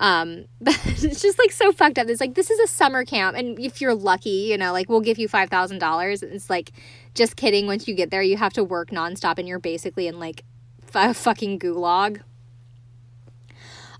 Um, 0.00 0.46
but 0.60 0.76
it's 0.86 1.22
just 1.22 1.38
like 1.38 1.52
so 1.52 1.70
fucked 1.70 1.98
up. 1.98 2.08
It's 2.08 2.20
like 2.20 2.34
this 2.34 2.50
is 2.50 2.58
a 2.58 2.66
summer 2.66 3.04
camp, 3.04 3.36
and 3.36 3.58
if 3.60 3.80
you're 3.80 3.94
lucky, 3.94 4.48
you 4.50 4.58
know, 4.58 4.72
like 4.72 4.88
we'll 4.88 5.00
give 5.00 5.18
you 5.18 5.28
five 5.28 5.50
thousand 5.50 5.78
dollars. 5.78 6.24
It's 6.24 6.50
like 6.50 6.72
just 7.14 7.36
kidding. 7.36 7.66
Once 7.66 7.86
you 7.86 7.94
get 7.94 8.10
there, 8.10 8.22
you 8.22 8.36
have 8.36 8.54
to 8.54 8.64
work 8.64 8.90
nonstop, 8.90 9.38
and 9.38 9.46
you're 9.46 9.60
basically 9.60 10.08
in 10.08 10.18
like 10.18 10.44
a 10.94 11.14
fucking 11.14 11.60
gulag. 11.60 12.22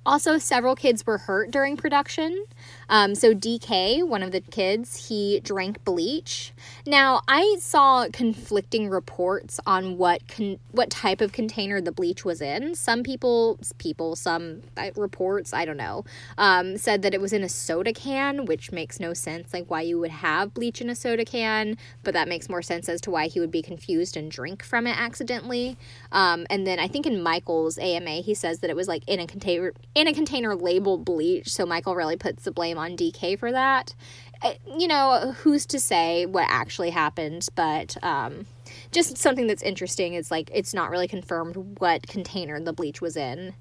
Also, 0.06 0.38
several 0.38 0.74
kids 0.74 1.06
were 1.06 1.18
hurt 1.18 1.50
during 1.50 1.76
production. 1.76 2.46
Um, 2.90 3.14
so 3.14 3.34
DK, 3.34 4.06
one 4.06 4.22
of 4.22 4.32
the 4.32 4.40
kids, 4.40 5.08
he 5.08 5.40
drank 5.40 5.84
bleach. 5.84 6.52
Now 6.86 7.22
I 7.28 7.56
saw 7.60 8.08
conflicting 8.12 8.90
reports 8.90 9.60
on 9.64 9.96
what 9.96 10.26
con- 10.28 10.58
what 10.72 10.90
type 10.90 11.20
of 11.20 11.32
container 11.32 11.80
the 11.80 11.92
bleach 11.92 12.24
was 12.24 12.42
in. 12.42 12.74
Some 12.74 13.04
people, 13.04 13.60
people, 13.78 14.16
some 14.16 14.62
uh, 14.76 14.90
reports, 14.96 15.54
I 15.54 15.64
don't 15.64 15.76
know, 15.76 16.04
um, 16.36 16.76
said 16.76 17.02
that 17.02 17.14
it 17.14 17.20
was 17.20 17.32
in 17.32 17.44
a 17.44 17.48
soda 17.48 17.92
can, 17.92 18.44
which 18.44 18.72
makes 18.72 18.98
no 18.98 19.14
sense. 19.14 19.54
Like 19.54 19.70
why 19.70 19.82
you 19.82 20.00
would 20.00 20.10
have 20.10 20.52
bleach 20.52 20.80
in 20.80 20.90
a 20.90 20.96
soda 20.96 21.24
can, 21.24 21.78
but 22.02 22.12
that 22.14 22.28
makes 22.28 22.48
more 22.48 22.62
sense 22.62 22.88
as 22.88 23.00
to 23.02 23.10
why 23.10 23.28
he 23.28 23.38
would 23.38 23.52
be 23.52 23.62
confused 23.62 24.16
and 24.16 24.30
drink 24.30 24.64
from 24.64 24.88
it 24.88 24.98
accidentally. 24.98 25.76
Um, 26.10 26.44
and 26.50 26.66
then 26.66 26.80
I 26.80 26.88
think 26.88 27.06
in 27.06 27.22
Michael's 27.22 27.78
AMA, 27.78 28.22
he 28.22 28.34
says 28.34 28.58
that 28.60 28.70
it 28.70 28.76
was 28.76 28.88
like 28.88 29.04
in 29.06 29.20
a 29.20 29.26
container 29.28 29.72
in 29.94 30.08
a 30.08 30.12
container 30.12 30.56
labeled 30.56 31.04
bleach. 31.04 31.50
So 31.52 31.64
Michael 31.64 31.94
really 31.94 32.16
puts 32.16 32.42
the 32.44 32.50
blame 32.50 32.79
on 32.80 32.96
DK 32.96 33.38
for 33.38 33.52
that. 33.52 33.94
Uh, 34.42 34.54
you 34.78 34.88
know, 34.88 35.34
who's 35.38 35.66
to 35.66 35.78
say 35.78 36.24
what 36.24 36.46
actually 36.48 36.90
happened, 36.90 37.46
but 37.54 37.96
um, 38.02 38.46
just 38.90 39.18
something 39.18 39.46
that's 39.46 39.62
interesting 39.62 40.14
is 40.14 40.30
like 40.30 40.50
it's 40.52 40.72
not 40.72 40.90
really 40.90 41.08
confirmed 41.08 41.78
what 41.78 42.06
container 42.06 42.58
the 42.58 42.72
bleach 42.72 43.02
was 43.02 43.16
in. 43.16 43.54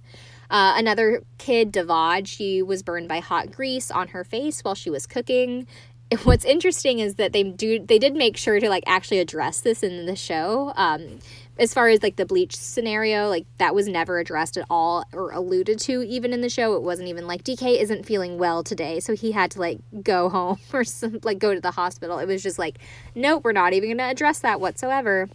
Uh, 0.49 0.73
another 0.77 1.21
kid, 1.37 1.71
Divad, 1.71 2.27
she 2.27 2.61
was 2.61 2.81
burned 2.81 3.07
by 3.07 3.19
hot 3.19 3.51
grease 3.51 3.91
on 3.91 4.09
her 4.09 4.23
face 4.23 4.61
while 4.61 4.73
she 4.73 4.89
was 4.89 5.05
cooking. 5.05 5.67
What's 6.23 6.45
interesting 6.45 6.99
is 6.99 7.15
that 7.15 7.33
they 7.33 7.43
do 7.43 7.79
they 7.79 7.99
did 7.99 8.15
make 8.15 8.35
sure 8.37 8.59
to 8.59 8.69
like 8.69 8.83
actually 8.87 9.19
address 9.19 9.59
this 9.59 9.83
in 9.83 10.05
the 10.05 10.15
show. 10.15 10.73
Um, 10.75 11.19
as 11.59 11.73
far 11.73 11.89
as 11.89 12.01
like 12.01 12.15
the 12.15 12.25
bleach 12.25 12.55
scenario, 12.55 13.27
like 13.27 13.45
that 13.57 13.75
was 13.75 13.87
never 13.87 14.17
addressed 14.17 14.57
at 14.57 14.65
all 14.69 15.03
or 15.11 15.31
alluded 15.31 15.77
to 15.79 16.01
even 16.03 16.31
in 16.31 16.41
the 16.41 16.49
show. 16.49 16.73
It 16.75 16.81
wasn't 16.81 17.09
even 17.09 17.27
like 17.27 17.43
DK 17.43 17.79
isn't 17.81 18.05
feeling 18.05 18.37
well 18.37 18.63
today, 18.63 19.01
so 19.01 19.13
he 19.13 19.33
had 19.33 19.51
to 19.51 19.59
like 19.59 19.79
go 20.01 20.29
home 20.29 20.57
or 20.73 20.83
some, 20.83 21.19
like 21.23 21.37
go 21.37 21.53
to 21.53 21.59
the 21.59 21.71
hospital. 21.71 22.17
It 22.19 22.27
was 22.27 22.41
just 22.41 22.57
like, 22.57 22.79
nope, 23.13 23.43
we're 23.43 23.51
not 23.51 23.73
even 23.73 23.89
going 23.89 23.97
to 23.97 24.05
address 24.05 24.39
that 24.39 24.61
whatsoever. 24.61 25.29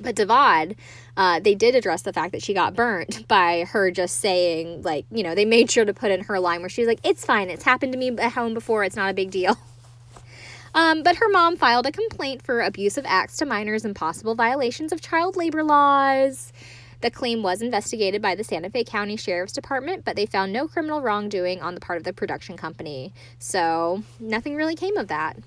But 0.00 0.14
Divad, 0.14 0.76
uh, 1.16 1.40
they 1.40 1.54
did 1.54 1.74
address 1.74 2.02
the 2.02 2.12
fact 2.12 2.32
that 2.32 2.42
she 2.42 2.54
got 2.54 2.74
burnt 2.76 3.26
by 3.26 3.64
her 3.64 3.90
just 3.90 4.20
saying, 4.20 4.82
like, 4.82 5.06
you 5.10 5.24
know, 5.24 5.34
they 5.34 5.44
made 5.44 5.70
sure 5.70 5.84
to 5.84 5.92
put 5.94 6.12
in 6.12 6.24
her 6.24 6.38
line 6.38 6.60
where 6.60 6.68
she's 6.68 6.86
like, 6.86 7.00
it's 7.02 7.24
fine. 7.24 7.50
It's 7.50 7.64
happened 7.64 7.92
to 7.92 7.98
me 7.98 8.10
at 8.10 8.32
home 8.32 8.54
before. 8.54 8.84
It's 8.84 8.94
not 8.96 9.10
a 9.10 9.14
big 9.14 9.30
deal. 9.30 9.56
Um, 10.78 11.02
but 11.02 11.16
her 11.16 11.28
mom 11.28 11.56
filed 11.56 11.86
a 11.86 11.90
complaint 11.90 12.40
for 12.40 12.60
abusive 12.60 13.04
acts 13.08 13.36
to 13.38 13.44
minors 13.44 13.84
and 13.84 13.96
possible 13.96 14.36
violations 14.36 14.92
of 14.92 15.00
child 15.00 15.34
labor 15.34 15.64
laws. 15.64 16.52
The 17.00 17.10
claim 17.10 17.42
was 17.42 17.60
investigated 17.60 18.22
by 18.22 18.36
the 18.36 18.44
Santa 18.44 18.70
Fe 18.70 18.84
County 18.84 19.16
Sheriff's 19.16 19.52
Department, 19.52 20.04
but 20.04 20.14
they 20.14 20.24
found 20.24 20.52
no 20.52 20.68
criminal 20.68 21.02
wrongdoing 21.02 21.60
on 21.60 21.74
the 21.74 21.80
part 21.80 21.98
of 21.98 22.04
the 22.04 22.12
production 22.12 22.56
company. 22.56 23.12
So 23.40 24.04
nothing 24.20 24.54
really 24.54 24.76
came 24.76 24.96
of 24.96 25.08
that. 25.08 25.38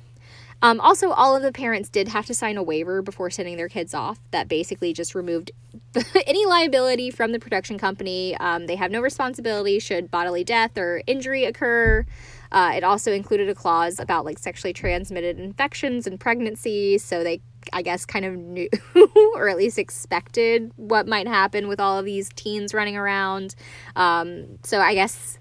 Um, 0.62 0.82
also, 0.82 1.12
all 1.12 1.34
of 1.34 1.44
the 1.44 1.54
parents 1.54 1.88
did 1.88 2.10
have 2.10 2.26
to 2.26 2.34
sign 2.34 2.58
a 2.58 2.62
waiver 2.64 3.02
before 3.02 3.30
sending 3.30 3.56
their 3.56 3.70
kids 3.70 3.94
off 3.94 4.20
that 4.32 4.50
basically 4.50 4.92
just 4.92 5.16
removed 5.16 5.52
any 6.28 6.46
liability 6.46 7.10
from 7.10 7.32
the 7.32 7.40
production 7.40 7.80
company. 7.80 8.36
Um, 8.38 8.68
they 8.68 8.76
have 8.76 8.92
no 8.92 9.00
responsibility 9.00 9.80
should 9.80 10.12
bodily 10.12 10.44
death 10.44 10.78
or 10.78 11.02
injury 11.08 11.46
occur. 11.46 12.06
Uh, 12.52 12.74
it 12.76 12.84
also 12.84 13.12
included 13.12 13.48
a 13.50 13.56
clause 13.56 14.00
about 14.00 14.26
like 14.26 14.38
sexually 14.38 14.74
transmitted 14.74 15.40
infections 15.40 16.06
and 16.06 16.20
pregnancy, 16.20 16.98
so 16.98 17.24
they, 17.24 17.42
I 17.72 17.82
guess, 17.82 18.06
kind 18.06 18.26
of 18.26 18.36
knew 18.36 18.70
or 19.36 19.48
at 19.48 19.58
least 19.58 19.78
expected 19.78 20.72
what 20.76 21.08
might 21.08 21.28
happen 21.28 21.68
with 21.68 21.80
all 21.80 21.98
of 21.98 22.06
these 22.06 22.30
teens 22.36 22.74
running 22.74 22.98
around. 22.98 23.56
Um, 23.96 24.60
so 24.64 24.80
I 24.80 24.94
guess. 24.94 25.38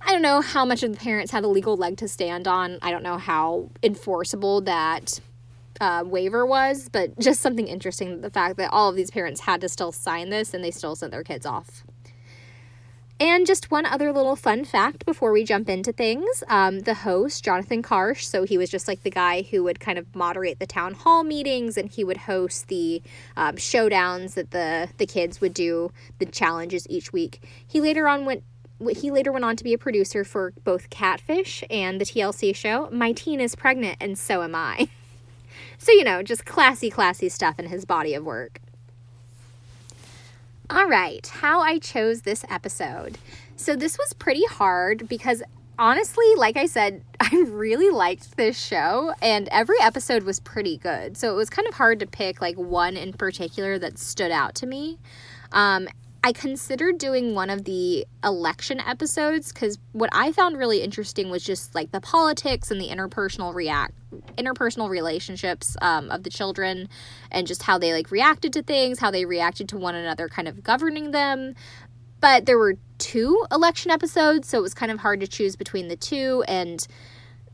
I 0.00 0.12
don't 0.12 0.22
know 0.22 0.40
how 0.40 0.64
much 0.64 0.84
of 0.84 0.92
the 0.92 0.96
parents 0.96 1.32
had 1.32 1.42
a 1.42 1.48
legal 1.48 1.76
leg 1.76 1.96
to 1.98 2.06
stand 2.06 2.46
on. 2.46 2.78
I 2.82 2.92
don't 2.92 3.02
know 3.02 3.18
how 3.18 3.68
enforceable 3.82 4.60
that 4.60 5.18
uh, 5.80 6.04
waiver 6.06 6.46
was, 6.46 6.88
but 6.88 7.18
just 7.18 7.40
something 7.40 7.66
interesting 7.66 8.20
the 8.20 8.30
fact 8.30 8.56
that 8.56 8.72
all 8.72 8.88
of 8.88 8.96
these 8.96 9.10
parents 9.10 9.40
had 9.40 9.60
to 9.60 9.68
still 9.68 9.92
sign 9.92 10.30
this 10.30 10.54
and 10.54 10.62
they 10.62 10.70
still 10.70 10.96
sent 10.96 11.12
their 11.12 11.24
kids 11.24 11.46
off. 11.46 11.84
And 13.20 13.48
just 13.48 13.68
one 13.68 13.84
other 13.84 14.12
little 14.12 14.36
fun 14.36 14.64
fact 14.64 15.04
before 15.04 15.32
we 15.32 15.42
jump 15.42 15.68
into 15.68 15.92
things 15.92 16.44
um, 16.46 16.80
the 16.80 16.94
host, 16.94 17.42
Jonathan 17.42 17.82
Karsh, 17.82 18.22
so 18.22 18.44
he 18.44 18.56
was 18.56 18.70
just 18.70 18.86
like 18.86 19.02
the 19.02 19.10
guy 19.10 19.42
who 19.42 19.64
would 19.64 19.80
kind 19.80 19.98
of 19.98 20.14
moderate 20.14 20.60
the 20.60 20.66
town 20.66 20.94
hall 20.94 21.24
meetings 21.24 21.76
and 21.76 21.90
he 21.90 22.04
would 22.04 22.16
host 22.16 22.68
the 22.68 23.02
um, 23.36 23.56
showdowns 23.56 24.34
that 24.34 24.52
the, 24.52 24.88
the 24.98 25.06
kids 25.06 25.40
would 25.40 25.52
do, 25.52 25.90
the 26.18 26.26
challenges 26.26 26.86
each 26.88 27.12
week. 27.12 27.42
He 27.66 27.80
later 27.80 28.06
on 28.06 28.24
went 28.24 28.44
he 28.96 29.10
later 29.10 29.32
went 29.32 29.44
on 29.44 29.56
to 29.56 29.64
be 29.64 29.72
a 29.72 29.78
producer 29.78 30.22
for 30.22 30.52
both 30.62 30.88
Catfish 30.88 31.64
and 31.68 32.00
the 32.00 32.04
TLC 32.04 32.54
show 32.54 32.88
My 32.92 33.10
Teen 33.10 33.40
is 33.40 33.56
Pregnant 33.56 33.96
and 34.00 34.16
So 34.16 34.42
Am 34.44 34.54
I. 34.54 34.88
so, 35.78 35.90
you 35.90 36.04
know, 36.04 36.22
just 36.22 36.46
classy, 36.46 36.88
classy 36.88 37.28
stuff 37.28 37.58
in 37.58 37.66
his 37.66 37.84
body 37.84 38.14
of 38.14 38.24
work. 38.24 38.60
All 40.70 40.86
right, 40.86 41.26
how 41.26 41.60
I 41.62 41.78
chose 41.78 42.22
this 42.22 42.44
episode. 42.50 43.16
So, 43.56 43.74
this 43.74 43.96
was 43.96 44.12
pretty 44.12 44.44
hard 44.44 45.08
because 45.08 45.42
honestly, 45.78 46.26
like 46.36 46.58
I 46.58 46.66
said, 46.66 47.02
I 47.20 47.44
really 47.48 47.88
liked 47.88 48.36
this 48.36 48.62
show 48.62 49.14
and 49.22 49.48
every 49.48 49.80
episode 49.80 50.24
was 50.24 50.40
pretty 50.40 50.76
good. 50.76 51.16
So, 51.16 51.32
it 51.32 51.36
was 51.36 51.48
kind 51.48 51.66
of 51.66 51.72
hard 51.72 52.00
to 52.00 52.06
pick 52.06 52.42
like 52.42 52.56
one 52.56 52.98
in 52.98 53.14
particular 53.14 53.78
that 53.78 53.98
stood 53.98 54.30
out 54.30 54.54
to 54.56 54.66
me. 54.66 54.98
Um, 55.52 55.88
I 56.28 56.32
considered 56.32 56.98
doing 56.98 57.34
one 57.34 57.48
of 57.48 57.64
the 57.64 58.06
election 58.22 58.80
episodes 58.80 59.50
because 59.50 59.78
what 59.92 60.10
I 60.12 60.30
found 60.30 60.58
really 60.58 60.82
interesting 60.82 61.30
was 61.30 61.42
just 61.42 61.74
like 61.74 61.90
the 61.90 62.02
politics 62.02 62.70
and 62.70 62.78
the 62.78 62.88
interpersonal 62.88 63.54
react 63.54 63.94
interpersonal 64.36 64.90
relationships 64.90 65.74
um, 65.80 66.10
of 66.10 66.24
the 66.24 66.30
children 66.30 66.90
and 67.30 67.46
just 67.46 67.62
how 67.62 67.78
they 67.78 67.94
like 67.94 68.10
reacted 68.10 68.52
to 68.52 68.62
things, 68.62 68.98
how 68.98 69.10
they 69.10 69.24
reacted 69.24 69.70
to 69.70 69.78
one 69.78 69.94
another, 69.94 70.28
kind 70.28 70.48
of 70.48 70.62
governing 70.62 71.12
them. 71.12 71.54
But 72.20 72.44
there 72.44 72.58
were 72.58 72.74
two 72.98 73.46
election 73.50 73.90
episodes, 73.90 74.48
so 74.48 74.58
it 74.58 74.62
was 74.62 74.74
kind 74.74 74.92
of 74.92 74.98
hard 74.98 75.20
to 75.20 75.26
choose 75.26 75.56
between 75.56 75.88
the 75.88 75.96
two. 75.96 76.44
And 76.46 76.86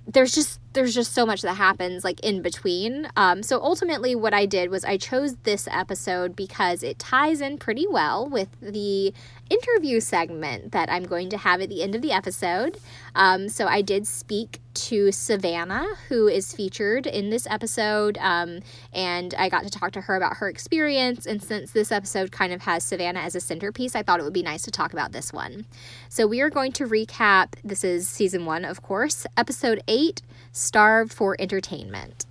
there's 0.05 0.35
just 0.35 0.59
there's 0.75 0.95
just 0.95 1.13
so 1.13 1.25
much 1.25 1.43
that 1.43 1.55
happens 1.55 2.05
like 2.05 2.21
in 2.21 2.43
between. 2.43 3.09
Um, 3.17 3.43
so 3.43 3.61
ultimately, 3.61 4.15
what 4.15 4.35
I 4.35 4.47
did 4.47 4.71
was 4.71 4.85
I 4.85 4.97
chose 4.97 5.37
this 5.45 5.67
episode 5.71 6.37
because 6.37 6.83
it 6.83 6.99
ties 6.99 7.41
in 7.41 7.59
pretty 7.59 7.87
well 7.89 8.29
with 8.29 8.49
the 8.61 9.15
interview 9.51 10.01
segment 10.01 10.73
that 10.73 10.91
I'm 10.91 11.05
going 11.05 11.31
to 11.31 11.37
have 11.37 11.61
at 11.61 11.69
the 11.69 11.83
end 11.83 11.95
of 11.95 12.03
the 12.03 12.13
episode. 12.13 12.79
Um, 13.15 13.49
so 13.49 13.67
I 13.67 13.83
did 13.83 14.07
speak 14.07 14.61
to 14.75 15.13
Savannah, 15.13 15.87
who 16.09 16.27
is 16.27 16.53
featured 16.53 17.07
in 17.07 17.31
this 17.31 17.47
episode, 17.49 18.19
um, 18.19 18.61
and 18.93 19.35
I 19.35 19.49
got 19.49 19.65
to 19.65 19.71
talk 19.71 19.93
to 19.93 20.03
her 20.03 20.17
about 20.17 20.39
her 20.39 20.49
experience. 20.49 21.27
And 21.27 21.43
since 21.43 21.71
this 21.71 21.93
episode 21.93 22.33
kind 22.33 22.53
of 22.53 22.63
has 22.63 22.83
Savannah 22.85 23.21
as 23.21 23.35
a 23.35 23.41
centerpiece, 23.41 23.95
I 23.95 24.03
thought 24.03 24.21
it 24.21 24.25
would 24.25 24.33
be 24.33 24.43
nice 24.43 24.63
to 24.63 24.71
talk 24.71 24.93
about 24.93 25.13
this 25.13 25.33
one. 25.33 25.67
So 26.09 26.27
we 26.27 26.41
are 26.41 26.51
going 26.51 26.73
to 26.73 26.87
recap. 26.87 27.55
This 27.63 27.85
is 27.85 28.09
season 28.09 28.47
one, 28.47 28.65
of 28.65 28.83
course, 28.83 29.27
episode 29.37 29.83
eight 29.87 30.23
Starved 30.53 31.13
for 31.13 31.37
Entertainment. 31.39 32.27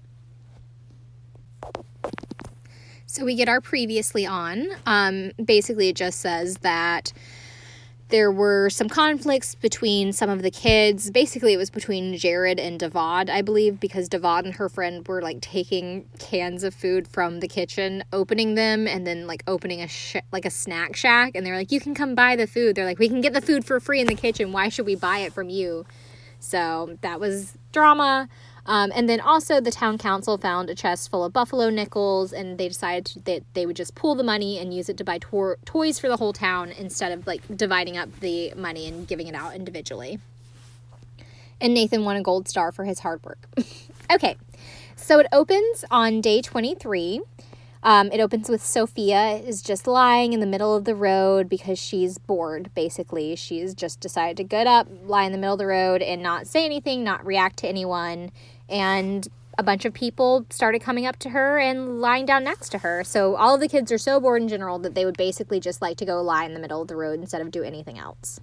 So 3.13 3.25
we 3.25 3.35
get 3.35 3.47
our 3.47 3.61
previously 3.61 4.25
on. 4.25 4.69
Um, 4.87 5.33
basically, 5.45 5.89
it 5.89 5.95
just 5.95 6.19
says 6.19 6.57
that 6.63 7.13
there 8.09 8.31
were 8.31 8.71
some 8.71 8.89
conflicts 8.89 9.53
between 9.53 10.13
some 10.13 10.31
of 10.31 10.41
the 10.41 10.49
kids. 10.49 11.11
Basically, 11.11 11.53
it 11.53 11.57
was 11.57 11.69
between 11.69 12.17
Jared 12.17 12.59
and 12.59 12.79
Divad, 12.79 13.29
I 13.29 13.43
believe, 13.43 13.79
because 13.79 14.09
Divad 14.09 14.45
and 14.45 14.55
her 14.55 14.67
friend 14.67 15.07
were 15.07 15.21
like 15.21 15.41
taking 15.41 16.09
cans 16.17 16.63
of 16.63 16.73
food 16.73 17.07
from 17.07 17.39
the 17.39 17.47
kitchen, 17.47 18.03
opening 18.11 18.55
them, 18.55 18.87
and 18.87 19.05
then 19.05 19.27
like 19.27 19.43
opening 19.45 19.83
a 19.83 19.87
sh- 19.87 20.15
like 20.31 20.45
a 20.45 20.49
snack 20.49 20.95
shack. 20.95 21.33
And 21.35 21.45
they're 21.45 21.55
like, 21.55 21.71
"You 21.71 21.79
can 21.79 21.93
come 21.93 22.15
buy 22.15 22.35
the 22.35 22.47
food." 22.47 22.75
They're 22.75 22.83
like, 22.83 22.97
"We 22.97 23.09
can 23.09 23.21
get 23.21 23.33
the 23.33 23.41
food 23.41 23.63
for 23.63 23.79
free 23.79 24.01
in 24.01 24.07
the 24.07 24.15
kitchen. 24.15 24.51
Why 24.51 24.69
should 24.69 24.87
we 24.87 24.95
buy 24.95 25.19
it 25.19 25.33
from 25.33 25.49
you?" 25.49 25.85
So 26.39 26.97
that 27.01 27.19
was 27.19 27.59
drama. 27.71 28.27
Um, 28.65 28.91
and 28.95 29.09
then 29.09 29.19
also, 29.19 29.59
the 29.59 29.71
town 29.71 29.97
council 29.97 30.37
found 30.37 30.69
a 30.69 30.75
chest 30.75 31.11
full 31.11 31.25
of 31.25 31.33
buffalo 31.33 31.69
nickels, 31.69 32.31
and 32.31 32.57
they 32.57 32.69
decided 32.69 33.25
that 33.25 33.43
they 33.53 33.65
would 33.65 33.75
just 33.75 33.93
pool 33.93 34.15
the 34.15 34.23
money 34.23 34.57
and 34.57 34.73
use 34.73 34.87
it 34.87 34.97
to 34.97 35.03
buy 35.03 35.17
to- 35.17 35.57
toys 35.65 35.99
for 35.99 36.07
the 36.07 36.17
whole 36.17 36.31
town 36.31 36.71
instead 36.71 37.11
of 37.11 37.27
like 37.27 37.41
dividing 37.55 37.97
up 37.97 38.19
the 38.21 38.53
money 38.55 38.87
and 38.87 39.07
giving 39.07 39.27
it 39.27 39.35
out 39.35 39.53
individually. 39.53 40.19
And 41.59 41.73
Nathan 41.73 42.05
won 42.05 42.15
a 42.15 42.21
gold 42.21 42.47
star 42.47 42.71
for 42.71 42.85
his 42.85 42.99
hard 42.99 43.23
work. 43.23 43.47
okay, 44.11 44.37
so 44.95 45.19
it 45.19 45.27
opens 45.31 45.83
on 45.91 46.21
day 46.21 46.41
23. 46.41 47.21
Um, 47.83 48.09
it 48.13 48.21
opens 48.21 48.47
with 48.47 48.63
Sophia 48.63 49.35
is 49.45 49.61
just 49.61 49.87
lying 49.87 50.31
in 50.31 50.39
the 50.39 50.45
middle 50.45 50.73
of 50.73 50.85
the 50.85 50.95
road 50.95 51.49
because 51.49 51.77
she's 51.77 52.17
bored, 52.17 52.71
basically. 52.73 53.35
She's 53.35 53.73
just 53.73 53.99
decided 53.99 54.37
to 54.37 54.43
get 54.43 54.67
up, 54.67 54.87
lie 55.03 55.25
in 55.25 55.33
the 55.33 55.37
middle 55.37 55.55
of 55.55 55.59
the 55.59 55.67
road, 55.67 56.01
and 56.01 56.23
not 56.23 56.47
say 56.47 56.63
anything, 56.63 57.03
not 57.03 57.25
react 57.25 57.57
to 57.57 57.67
anyone. 57.67 58.31
And 58.69 59.27
a 59.57 59.63
bunch 59.63 59.85
of 59.85 59.93
people 59.93 60.45
started 60.49 60.81
coming 60.81 61.05
up 61.05 61.17
to 61.19 61.29
her 61.29 61.59
and 61.59 62.01
lying 62.01 62.25
down 62.25 62.43
next 62.43 62.69
to 62.69 62.79
her. 62.79 63.03
So 63.03 63.35
all 63.35 63.53
of 63.55 63.61
the 63.61 63.67
kids 63.67 63.91
are 63.91 63.97
so 63.97 64.19
bored 64.19 64.41
in 64.41 64.47
general 64.47 64.79
that 64.79 64.95
they 64.95 65.05
would 65.05 65.17
basically 65.17 65.59
just 65.59 65.81
like 65.81 65.97
to 65.97 66.05
go 66.05 66.21
lie 66.21 66.45
in 66.45 66.53
the 66.53 66.59
middle 66.59 66.81
of 66.81 66.87
the 66.87 66.95
road 66.95 67.19
instead 67.19 67.41
of 67.41 67.51
do 67.51 67.63
anything 67.63 67.99
else. 67.99 68.39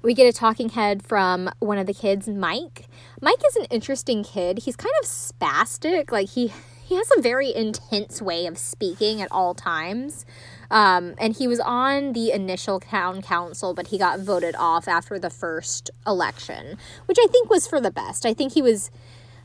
We 0.00 0.14
get 0.14 0.28
a 0.28 0.32
talking 0.32 0.68
head 0.68 1.02
from 1.02 1.50
one 1.58 1.76
of 1.76 1.86
the 1.86 1.94
kids, 1.94 2.28
Mike. 2.28 2.86
Mike 3.20 3.42
is 3.48 3.56
an 3.56 3.64
interesting 3.64 4.22
kid. 4.22 4.60
He's 4.60 4.76
kind 4.76 4.94
of 5.02 5.08
spastic. 5.08 6.12
Like 6.12 6.28
he 6.28 6.52
he 6.88 6.94
has 6.94 7.10
a 7.14 7.20
very 7.20 7.54
intense 7.54 8.22
way 8.22 8.46
of 8.46 8.56
speaking 8.56 9.20
at 9.20 9.30
all 9.30 9.52
times. 9.52 10.24
Um, 10.70 11.14
and 11.18 11.36
he 11.36 11.46
was 11.46 11.60
on 11.60 12.14
the 12.14 12.32
initial 12.32 12.80
town 12.80 13.20
council, 13.20 13.74
but 13.74 13.88
he 13.88 13.98
got 13.98 14.20
voted 14.20 14.54
off 14.56 14.88
after 14.88 15.18
the 15.18 15.28
first 15.28 15.90
election, 16.06 16.78
which 17.04 17.18
I 17.20 17.26
think 17.26 17.50
was 17.50 17.66
for 17.66 17.78
the 17.78 17.90
best. 17.90 18.24
I 18.24 18.32
think 18.32 18.54
he 18.54 18.62
was 18.62 18.90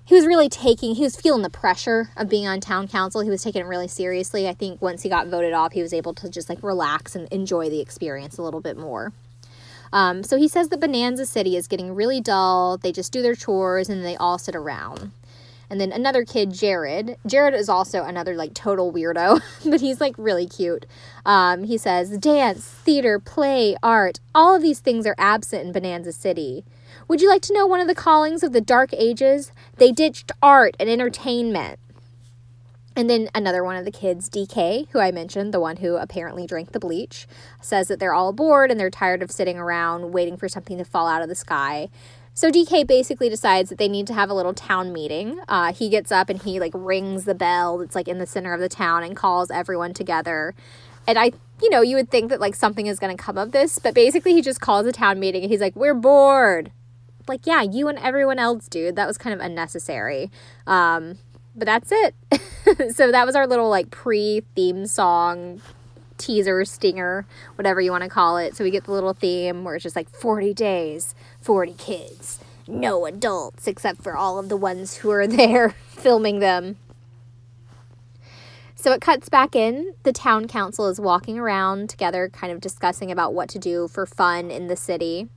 he 0.05 0.15
was 0.15 0.25
really 0.25 0.47
taking 0.47 0.95
he 0.95 1.03
was 1.03 1.17
feeling 1.17 1.41
the 1.41 1.49
pressure 1.49 2.09
of 2.15 2.29
being 2.29 2.47
on 2.47 2.61
town 2.61 2.87
council. 2.87 3.19
He 3.19 3.29
was 3.29 3.43
taking 3.43 3.61
it 3.61 3.67
really 3.67 3.89
seriously. 3.89 4.47
I 4.47 4.53
think 4.53 4.81
once 4.81 5.01
he 5.01 5.09
got 5.09 5.27
voted 5.27 5.51
off 5.51 5.73
he 5.73 5.81
was 5.81 5.93
able 5.93 6.13
to 6.15 6.29
just 6.29 6.47
like 6.47 6.63
relax 6.63 7.13
and 7.13 7.27
enjoy 7.27 7.69
the 7.69 7.81
experience 7.81 8.37
a 8.37 8.41
little 8.41 8.61
bit 8.61 8.77
more. 8.77 9.11
Um, 9.91 10.23
so 10.23 10.37
he 10.37 10.47
says 10.47 10.69
that 10.69 10.79
bonanza 10.79 11.25
city 11.25 11.57
is 11.57 11.67
getting 11.67 11.93
really 11.93 12.21
dull. 12.21 12.77
They 12.77 12.93
just 12.93 13.11
do 13.11 13.21
their 13.21 13.35
chores 13.35 13.89
and 13.89 14.03
they 14.03 14.15
all 14.15 14.37
sit 14.37 14.55
around 14.55 15.11
and 15.69 15.79
then 15.79 15.91
another 15.91 16.23
kid, 16.23 16.53
Jared. 16.53 17.17
Jared 17.25 17.53
is 17.53 17.69
also 17.69 18.03
another 18.03 18.35
like 18.35 18.53
total 18.53 18.91
weirdo, 18.91 19.41
but 19.69 19.81
he's 19.81 19.99
like 20.01 20.15
really 20.17 20.47
cute. 20.47 20.85
Um, 21.25 21.63
he 21.63 21.77
says, 21.77 22.17
dance, 22.17 22.65
theater, 22.65 23.19
play, 23.19 23.75
art, 23.81 24.19
all 24.35 24.55
of 24.55 24.61
these 24.61 24.79
things 24.79 25.05
are 25.05 25.15
absent 25.17 25.65
in 25.65 25.71
Bonanza 25.71 26.11
City. 26.11 26.63
Would 27.07 27.21
you 27.21 27.29
like 27.29 27.41
to 27.43 27.53
know 27.53 27.65
one 27.65 27.79
of 27.79 27.87
the 27.87 27.95
callings 27.95 28.43
of 28.43 28.53
the 28.53 28.61
Dark 28.61 28.93
Ages? 28.93 29.51
They 29.77 29.91
ditched 29.91 30.31
art 30.41 30.75
and 30.79 30.89
entertainment. 30.89 31.79
And 32.95 33.09
then 33.09 33.29
another 33.33 33.63
one 33.63 33.75
of 33.75 33.85
the 33.85 33.91
kids, 33.91 34.29
DK, 34.29 34.87
who 34.91 34.99
I 34.99 35.11
mentioned, 35.11 35.53
the 35.53 35.59
one 35.59 35.77
who 35.77 35.95
apparently 35.95 36.45
drank 36.45 36.71
the 36.71 36.79
bleach, 36.79 37.27
says 37.59 37.87
that 37.87 37.99
they're 37.99 38.13
all 38.13 38.33
bored 38.33 38.69
and 38.69 38.79
they're 38.79 38.91
tired 38.91 39.23
of 39.23 39.31
sitting 39.31 39.57
around 39.57 40.11
waiting 40.11 40.37
for 40.37 40.47
something 40.47 40.77
to 40.77 40.85
fall 40.85 41.07
out 41.07 41.23
of 41.23 41.29
the 41.29 41.35
sky. 41.35 41.89
So 42.35 42.49
DK 42.49 42.87
basically 42.87 43.29
decides 43.29 43.69
that 43.69 43.77
they 43.77 43.87
need 43.87 44.07
to 44.07 44.13
have 44.13 44.29
a 44.29 44.33
little 44.33 44.53
town 44.53 44.91
meeting. 44.91 45.39
Uh, 45.47 45.71
he 45.71 45.89
gets 45.89 46.11
up 46.11 46.29
and 46.29 46.41
he 46.41 46.59
like 46.59 46.71
rings 46.73 47.25
the 47.25 47.35
bell 47.35 47.77
that's 47.77 47.93
like 47.93 48.07
in 48.07 48.17
the 48.17 48.25
center 48.25 48.53
of 48.53 48.59
the 48.59 48.69
town 48.69 49.03
and 49.03 49.15
calls 49.15 49.51
everyone 49.51 49.93
together. 49.93 50.55
And 51.05 51.19
I, 51.19 51.33
you 51.61 51.69
know, 51.69 51.81
you 51.81 51.95
would 51.95 52.09
think 52.09 52.29
that 52.29 52.39
like 52.39 52.55
something 52.55 52.87
is 52.87 52.97
going 52.97 53.15
to 53.15 53.21
come 53.21 53.37
of 53.37 53.51
this, 53.51 53.77
but 53.77 53.93
basically 53.93 54.33
he 54.33 54.41
just 54.41 54.61
calls 54.61 54.87
a 54.87 54.91
town 54.91 55.19
meeting 55.19 55.43
and 55.43 55.51
he's 55.51 55.61
like, 55.61 55.75
"We're 55.75 55.93
bored." 55.93 56.71
Like, 57.27 57.45
yeah, 57.45 57.61
you 57.61 57.87
and 57.87 57.97
everyone 57.99 58.39
else, 58.39 58.67
dude. 58.67 58.95
That 58.95 59.07
was 59.07 59.17
kind 59.17 59.33
of 59.33 59.39
unnecessary. 59.39 60.29
Um, 60.67 61.19
but 61.55 61.65
that's 61.65 61.91
it. 61.91 62.15
so 62.95 63.11
that 63.11 63.25
was 63.25 63.35
our 63.35 63.47
little 63.47 63.69
like 63.69 63.91
pre-theme 63.91 64.87
song 64.87 65.61
teaser, 66.17 66.63
stinger, 66.65 67.25
whatever 67.55 67.81
you 67.81 67.91
want 67.91 68.03
to 68.03 68.09
call 68.09 68.37
it. 68.37 68.55
So 68.55 68.63
we 68.63 68.71
get 68.71 68.85
the 68.85 68.91
little 68.91 69.13
theme 69.13 69.63
where 69.63 69.75
it's 69.75 69.83
just 69.83 69.95
like 69.95 70.09
40 70.09 70.53
days, 70.53 71.15
40 71.43 71.73
kids, 71.73 72.39
no 72.67 73.05
adults 73.05 73.67
except 73.67 74.01
for 74.01 74.15
all 74.15 74.39
of 74.39 74.49
the 74.49 74.57
ones 74.57 74.97
who 74.97 75.11
are 75.11 75.27
there 75.39 75.75
filming 75.89 76.39
them. 76.39 76.77
So 78.75 78.91
it 78.91 79.01
cuts 79.01 79.29
back 79.29 79.55
in. 79.55 79.93
The 80.03 80.11
town 80.11 80.47
council 80.47 80.87
is 80.87 80.99
walking 80.99 81.39
around 81.39 81.89
together, 81.89 82.29
kind 82.29 82.51
of 82.51 82.59
discussing 82.59 83.11
about 83.11 83.33
what 83.33 83.47
to 83.49 83.59
do 83.59 83.87
for 83.87 84.05
fun 84.05 84.51
in 84.51 84.67
the 84.67 84.75
city. 84.75 85.29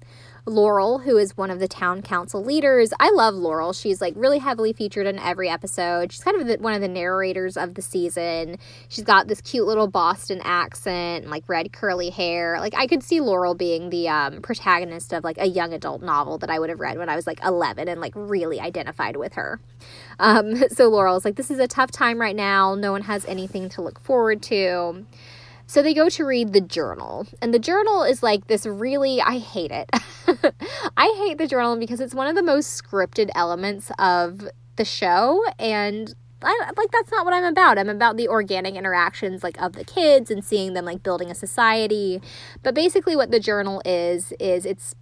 Laurel, 0.46 0.98
who 0.98 1.16
is 1.16 1.37
one 1.37 1.50
of 1.50 1.59
the 1.59 1.66
town 1.66 2.02
council 2.02 2.42
leaders. 2.42 2.92
I 3.00 3.11
love 3.11 3.35
Laurel. 3.35 3.72
She's 3.72 4.00
like 4.00 4.14
really 4.16 4.38
heavily 4.38 4.72
featured 4.72 5.06
in 5.06 5.18
every 5.18 5.48
episode. 5.48 6.12
She's 6.12 6.22
kind 6.22 6.40
of 6.40 6.46
the, 6.46 6.56
one 6.59 6.72
of 6.72 6.80
the 6.80 6.88
narrators 6.88 7.56
of 7.56 7.74
the 7.74 7.82
season. 7.82 8.56
She's 8.88 9.02
got 9.02 9.26
this 9.26 9.40
cute 9.40 9.66
little 9.66 9.88
Boston 9.88 10.40
accent 10.44 11.24
and 11.24 11.30
like 11.30 11.48
red 11.48 11.72
curly 11.72 12.11
hair. 12.11 12.59
Like 12.61 12.74
I 12.76 12.87
could 12.87 13.02
see 13.02 13.20
Laurel 13.20 13.56
being 13.56 13.90
the 13.90 14.09
um, 14.09 14.40
protagonist 14.40 15.12
of 15.12 15.24
like 15.24 15.38
a 15.38 15.46
young 15.46 15.72
adult 15.72 16.00
novel 16.00 16.38
that 16.38 16.50
I 16.50 16.61
would 16.61 16.70
have 16.70 16.80
read 16.80 16.96
when 16.96 17.09
I 17.09 17.16
was 17.16 17.26
like 17.26 17.40
11 17.44 17.88
and 17.88 18.00
like 18.00 18.12
really 18.14 18.61
identified 18.61 19.16
with 19.16 19.32
her. 19.35 19.59
Um, 20.20 20.56
so 20.68 20.88
Laurel's 20.88 21.24
like, 21.24 21.35
this 21.35 21.50
is 21.50 21.59
a 21.59 21.66
tough 21.66 21.90
time 21.90 22.20
right 22.20 22.37
now. 22.37 22.76
No 22.76 22.92
one 22.92 23.02
has 23.02 23.24
anything 23.24 23.68
to 23.70 23.82
look 23.82 24.00
forward 24.00 24.42
to. 24.42 25.04
So 25.66 25.83
they 25.83 25.94
go 25.94 26.09
to 26.09 26.24
read 26.24 26.52
the 26.52 26.61
journal. 26.61 27.26
And 27.42 27.52
the 27.52 27.59
journal 27.59 28.02
is 28.02 28.22
like 28.22 28.46
this 28.46 28.66
really, 28.66 29.20
I 29.20 29.38
hate 29.38 29.72
it. 29.72 29.90
I 30.96 31.14
hate 31.18 31.38
the 31.38 31.46
journal 31.46 31.76
because 31.76 32.00
it's 32.00 32.14
one 32.14 32.29
of 32.29 32.37
the 32.37 32.42
most 32.42 32.83
scripted 32.83 33.31
elements 33.35 33.90
of 33.98 34.48
the 34.76 34.85
show. 34.85 35.44
And 35.59 36.14
I, 36.42 36.70
like 36.76 36.90
that's 36.92 37.11
not 37.11 37.24
what 37.24 37.35
I'm 37.35 37.44
about. 37.44 37.79
I'm 37.79 37.88
about 37.88 38.16
the 38.16 38.29
organic 38.29 38.74
interactions 38.74 39.42
like 39.42 39.61
of 39.61 39.72
the 39.72 39.85
kids 39.85 40.31
and 40.31 40.44
seeing 40.44 40.74
them 40.74 40.85
like 40.85 41.02
building 41.02 41.31
a 41.31 41.35
society. 41.35 42.20
But 42.62 42.74
basically 42.74 43.16
what 43.16 43.31
the 43.31 43.40
journal 43.40 43.83
is 43.85 44.33
is 44.38 44.64
it's 44.64 44.94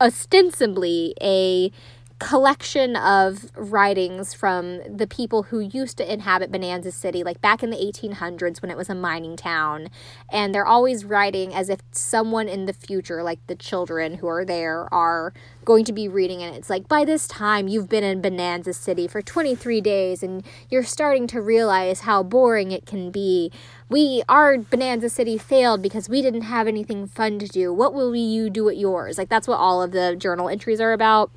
ostensibly 0.00 1.14
a 1.20 1.72
collection 2.18 2.94
of 2.96 3.50
writings 3.56 4.32
from 4.32 4.80
the 4.88 5.06
people 5.06 5.44
who 5.44 5.58
used 5.58 5.96
to 5.98 6.12
inhabit 6.12 6.52
Bonanza 6.52 6.92
City, 6.92 7.24
like 7.24 7.40
back 7.40 7.62
in 7.62 7.70
the 7.70 7.76
1800s 7.76 8.62
when 8.62 8.70
it 8.70 8.76
was 8.76 8.88
a 8.88 8.94
mining 8.94 9.36
town. 9.36 9.88
And 10.30 10.54
they're 10.54 10.66
always 10.66 11.04
writing 11.04 11.52
as 11.52 11.68
if 11.68 11.80
someone 11.90 12.48
in 12.48 12.66
the 12.66 12.72
future, 12.72 13.22
like 13.22 13.44
the 13.48 13.56
children 13.56 14.18
who 14.18 14.28
are 14.28 14.44
there, 14.44 14.92
are 14.94 15.32
going 15.64 15.84
to 15.86 15.92
be 15.92 16.06
reading 16.06 16.40
it. 16.40 16.54
It's 16.54 16.70
like, 16.70 16.88
by 16.88 17.04
this 17.04 17.26
time, 17.26 17.66
you've 17.68 17.88
been 17.88 18.04
in 18.04 18.22
Bonanza 18.22 18.74
City 18.74 19.08
for 19.08 19.20
23 19.20 19.80
days 19.80 20.22
and 20.22 20.44
you're 20.70 20.84
starting 20.84 21.26
to 21.28 21.40
realize 21.40 22.00
how 22.00 22.22
boring 22.22 22.70
it 22.70 22.86
can 22.86 23.10
be. 23.10 23.50
We, 23.88 24.22
our 24.28 24.58
Bonanza 24.58 25.08
City 25.08 25.36
failed 25.36 25.82
because 25.82 26.08
we 26.08 26.22
didn't 26.22 26.42
have 26.42 26.68
anything 26.68 27.06
fun 27.06 27.38
to 27.40 27.48
do. 27.48 27.72
What 27.72 27.92
will 27.92 28.14
you 28.14 28.50
do 28.50 28.68
at 28.68 28.76
yours? 28.76 29.18
Like, 29.18 29.28
that's 29.28 29.48
what 29.48 29.58
all 29.58 29.82
of 29.82 29.90
the 29.90 30.16
journal 30.16 30.48
entries 30.48 30.80
are 30.80 30.92
about. 30.92 31.30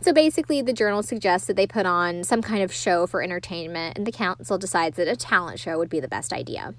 So 0.00 0.12
basically, 0.12 0.62
the 0.62 0.72
journal 0.72 1.02
suggests 1.02 1.46
that 1.46 1.56
they 1.56 1.66
put 1.66 1.86
on 1.86 2.22
some 2.22 2.42
kind 2.42 2.62
of 2.62 2.72
show 2.72 3.06
for 3.06 3.22
entertainment, 3.22 3.96
and 3.96 4.06
the 4.06 4.12
council 4.12 4.58
decides 4.58 4.96
that 4.96 5.08
a 5.08 5.16
talent 5.16 5.58
show 5.58 5.78
would 5.78 5.88
be 5.88 6.00
the 6.00 6.08
best 6.08 6.32
idea. 6.32 6.74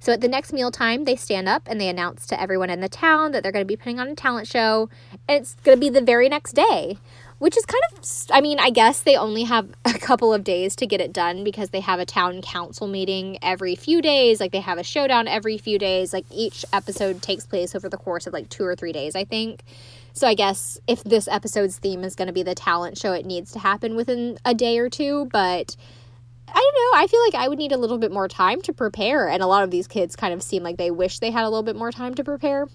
So 0.00 0.12
at 0.12 0.20
the 0.20 0.28
next 0.28 0.52
mealtime, 0.52 1.04
they 1.04 1.14
stand 1.14 1.48
up 1.48 1.62
and 1.66 1.80
they 1.80 1.88
announce 1.88 2.26
to 2.26 2.40
everyone 2.40 2.70
in 2.70 2.80
the 2.80 2.88
town 2.88 3.30
that 3.32 3.44
they're 3.44 3.52
going 3.52 3.64
to 3.64 3.68
be 3.68 3.76
putting 3.76 4.00
on 4.00 4.08
a 4.08 4.16
talent 4.16 4.48
show, 4.48 4.88
and 5.28 5.40
it's 5.40 5.54
going 5.62 5.76
to 5.76 5.80
be 5.80 5.90
the 5.90 6.00
very 6.00 6.28
next 6.28 6.54
day. 6.54 6.98
which 7.42 7.56
is 7.56 7.66
kind 7.66 7.82
of, 7.90 8.04
I 8.30 8.40
mean, 8.40 8.60
I 8.60 8.70
guess 8.70 9.00
they 9.02 9.16
only 9.16 9.42
have 9.42 9.68
a 9.84 9.98
couple 9.98 10.32
of 10.32 10.44
days 10.44 10.76
to 10.76 10.86
get 10.86 11.00
it 11.00 11.12
done 11.12 11.42
because 11.42 11.70
they 11.70 11.80
have 11.80 11.98
a 11.98 12.06
town 12.06 12.40
council 12.40 12.86
meeting 12.86 13.36
every 13.42 13.74
few 13.74 14.00
days. 14.00 14.38
Like 14.38 14.52
they 14.52 14.60
have 14.60 14.78
a 14.78 14.84
showdown 14.84 15.26
every 15.26 15.58
few 15.58 15.76
days. 15.76 16.12
Like 16.12 16.24
each 16.30 16.64
episode 16.72 17.20
takes 17.20 17.44
place 17.44 17.74
over 17.74 17.88
the 17.88 17.96
course 17.96 18.28
of 18.28 18.32
like 18.32 18.48
two 18.48 18.64
or 18.64 18.76
three 18.76 18.92
days, 18.92 19.16
I 19.16 19.24
think. 19.24 19.64
So 20.12 20.26
I 20.26 20.34
guess 20.34 20.78
if 20.86 21.02
this 21.04 21.26
episode's 21.28 21.78
theme 21.78 22.04
is 22.04 22.14
going 22.14 22.26
to 22.26 22.32
be 22.32 22.42
the 22.42 22.54
talent 22.54 22.98
show, 22.98 23.12
it 23.12 23.26
needs 23.26 23.52
to 23.52 23.58
happen 23.58 23.96
within 23.96 24.38
a 24.44 24.54
day 24.54 24.78
or 24.78 24.88
two. 24.88 25.26
But 25.32 25.76
I 26.48 26.52
don't 26.52 26.74
know. 26.74 27.00
I 27.00 27.06
feel 27.06 27.20
like 27.22 27.34
I 27.34 27.48
would 27.48 27.58
need 27.58 27.72
a 27.72 27.78
little 27.78 27.98
bit 27.98 28.12
more 28.12 28.28
time 28.28 28.60
to 28.62 28.72
prepare. 28.72 29.28
And 29.28 29.42
a 29.42 29.46
lot 29.46 29.64
of 29.64 29.70
these 29.70 29.86
kids 29.88 30.16
kind 30.16 30.34
of 30.34 30.42
seem 30.42 30.62
like 30.62 30.76
they 30.76 30.90
wish 30.90 31.18
they 31.18 31.30
had 31.30 31.44
a 31.44 31.48
little 31.48 31.62
bit 31.62 31.76
more 31.76 31.90
time 31.90 32.14
to 32.14 32.24
prepare. 32.24 32.66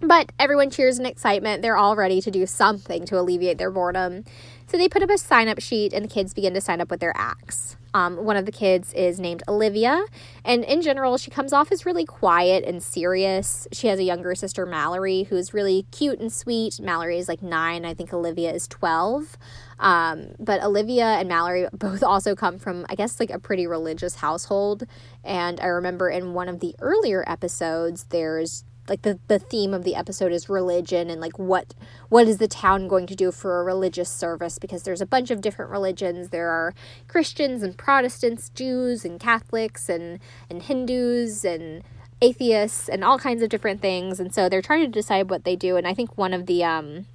But 0.00 0.30
everyone 0.38 0.70
cheers 0.70 0.98
in 0.98 1.06
excitement. 1.06 1.62
They're 1.62 1.76
all 1.76 1.96
ready 1.96 2.20
to 2.20 2.30
do 2.30 2.44
something 2.44 3.06
to 3.06 3.18
alleviate 3.18 3.56
their 3.56 3.70
boredom. 3.70 4.24
So 4.66 4.76
they 4.76 4.88
put 4.88 5.02
up 5.02 5.10
a 5.10 5.16
sign 5.16 5.48
up 5.48 5.60
sheet 5.60 5.94
and 5.94 6.04
the 6.04 6.08
kids 6.08 6.34
begin 6.34 6.52
to 6.54 6.60
sign 6.60 6.82
up 6.82 6.90
with 6.90 7.00
their 7.00 7.14
acts. 7.16 7.76
Um, 7.96 8.26
one 8.26 8.36
of 8.36 8.44
the 8.44 8.52
kids 8.52 8.92
is 8.92 9.18
named 9.18 9.42
Olivia, 9.48 10.04
and 10.44 10.64
in 10.64 10.82
general, 10.82 11.16
she 11.16 11.30
comes 11.30 11.54
off 11.54 11.72
as 11.72 11.86
really 11.86 12.04
quiet 12.04 12.62
and 12.62 12.82
serious. 12.82 13.66
She 13.72 13.86
has 13.86 13.98
a 13.98 14.02
younger 14.02 14.34
sister, 14.34 14.66
Mallory, 14.66 15.22
who's 15.22 15.54
really 15.54 15.86
cute 15.92 16.20
and 16.20 16.30
sweet. 16.30 16.78
Mallory 16.78 17.16
is 17.16 17.26
like 17.26 17.42
nine, 17.42 17.86
I 17.86 17.94
think 17.94 18.12
Olivia 18.12 18.52
is 18.52 18.68
12. 18.68 19.38
Um, 19.78 20.32
but 20.38 20.62
Olivia 20.62 21.06
and 21.06 21.26
Mallory 21.26 21.68
both 21.72 22.02
also 22.02 22.34
come 22.34 22.58
from, 22.58 22.84
I 22.90 22.96
guess, 22.96 23.18
like 23.18 23.30
a 23.30 23.38
pretty 23.38 23.66
religious 23.66 24.16
household. 24.16 24.84
And 25.24 25.58
I 25.58 25.66
remember 25.68 26.10
in 26.10 26.34
one 26.34 26.50
of 26.50 26.60
the 26.60 26.76
earlier 26.80 27.24
episodes, 27.26 28.04
there's 28.10 28.66
like 28.88 29.02
the, 29.02 29.18
the 29.28 29.38
theme 29.38 29.74
of 29.74 29.84
the 29.84 29.94
episode 29.94 30.32
is 30.32 30.48
religion 30.48 31.10
and 31.10 31.20
like 31.20 31.38
what 31.38 31.74
what 32.08 32.26
is 32.28 32.38
the 32.38 32.48
town 32.48 32.88
going 32.88 33.06
to 33.06 33.14
do 33.14 33.32
for 33.32 33.60
a 33.60 33.64
religious 33.64 34.10
service? 34.10 34.58
Because 34.58 34.82
there's 34.82 35.00
a 35.00 35.06
bunch 35.06 35.30
of 35.30 35.40
different 35.40 35.70
religions. 35.70 36.28
There 36.28 36.50
are 36.50 36.74
christians 37.08 37.62
and 37.62 37.76
protestants 37.76 38.50
jews 38.50 39.04
and 39.04 39.18
catholics 39.20 39.88
and 39.88 40.20
and 40.48 40.62
hindus 40.62 41.44
and 41.44 41.82
atheists 42.20 42.88
and 42.88 43.04
all 43.04 43.18
kinds 43.18 43.42
of 43.42 43.48
different 43.48 43.80
things. 43.80 44.18
And 44.20 44.34
so 44.34 44.48
they're 44.48 44.62
trying 44.62 44.84
to 44.84 44.90
decide 44.90 45.30
what 45.30 45.44
they 45.44 45.56
do. 45.56 45.76
And 45.76 45.86
i 45.86 45.94
think 45.94 46.16
one 46.16 46.32
of 46.32 46.46
the 46.46 46.64
um 46.64 47.06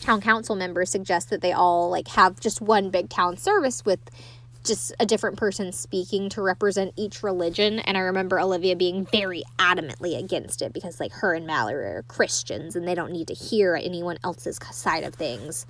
town 0.00 0.20
council 0.20 0.54
members 0.54 0.90
suggests 0.90 1.30
that 1.30 1.40
they 1.40 1.52
all 1.52 1.90
like 1.90 2.08
have 2.08 2.38
just 2.38 2.60
one 2.60 2.90
big 2.90 3.08
town 3.08 3.36
service 3.36 3.84
with 3.84 4.00
just 4.64 4.94
a 4.98 5.06
different 5.06 5.36
person 5.36 5.72
speaking 5.72 6.28
to 6.30 6.42
represent 6.42 6.92
each 6.96 7.22
religion. 7.22 7.78
And 7.80 7.96
I 7.96 8.00
remember 8.00 8.40
Olivia 8.40 8.74
being 8.74 9.06
very 9.06 9.44
adamantly 9.58 10.18
against 10.18 10.62
it 10.62 10.72
because, 10.72 10.98
like, 10.98 11.12
her 11.12 11.34
and 11.34 11.46
Mallory 11.46 11.84
are 11.84 12.04
Christians 12.08 12.74
and 12.74 12.88
they 12.88 12.94
don't 12.94 13.12
need 13.12 13.28
to 13.28 13.34
hear 13.34 13.76
anyone 13.76 14.18
else's 14.24 14.58
side 14.72 15.04
of 15.04 15.14
things. 15.14 15.66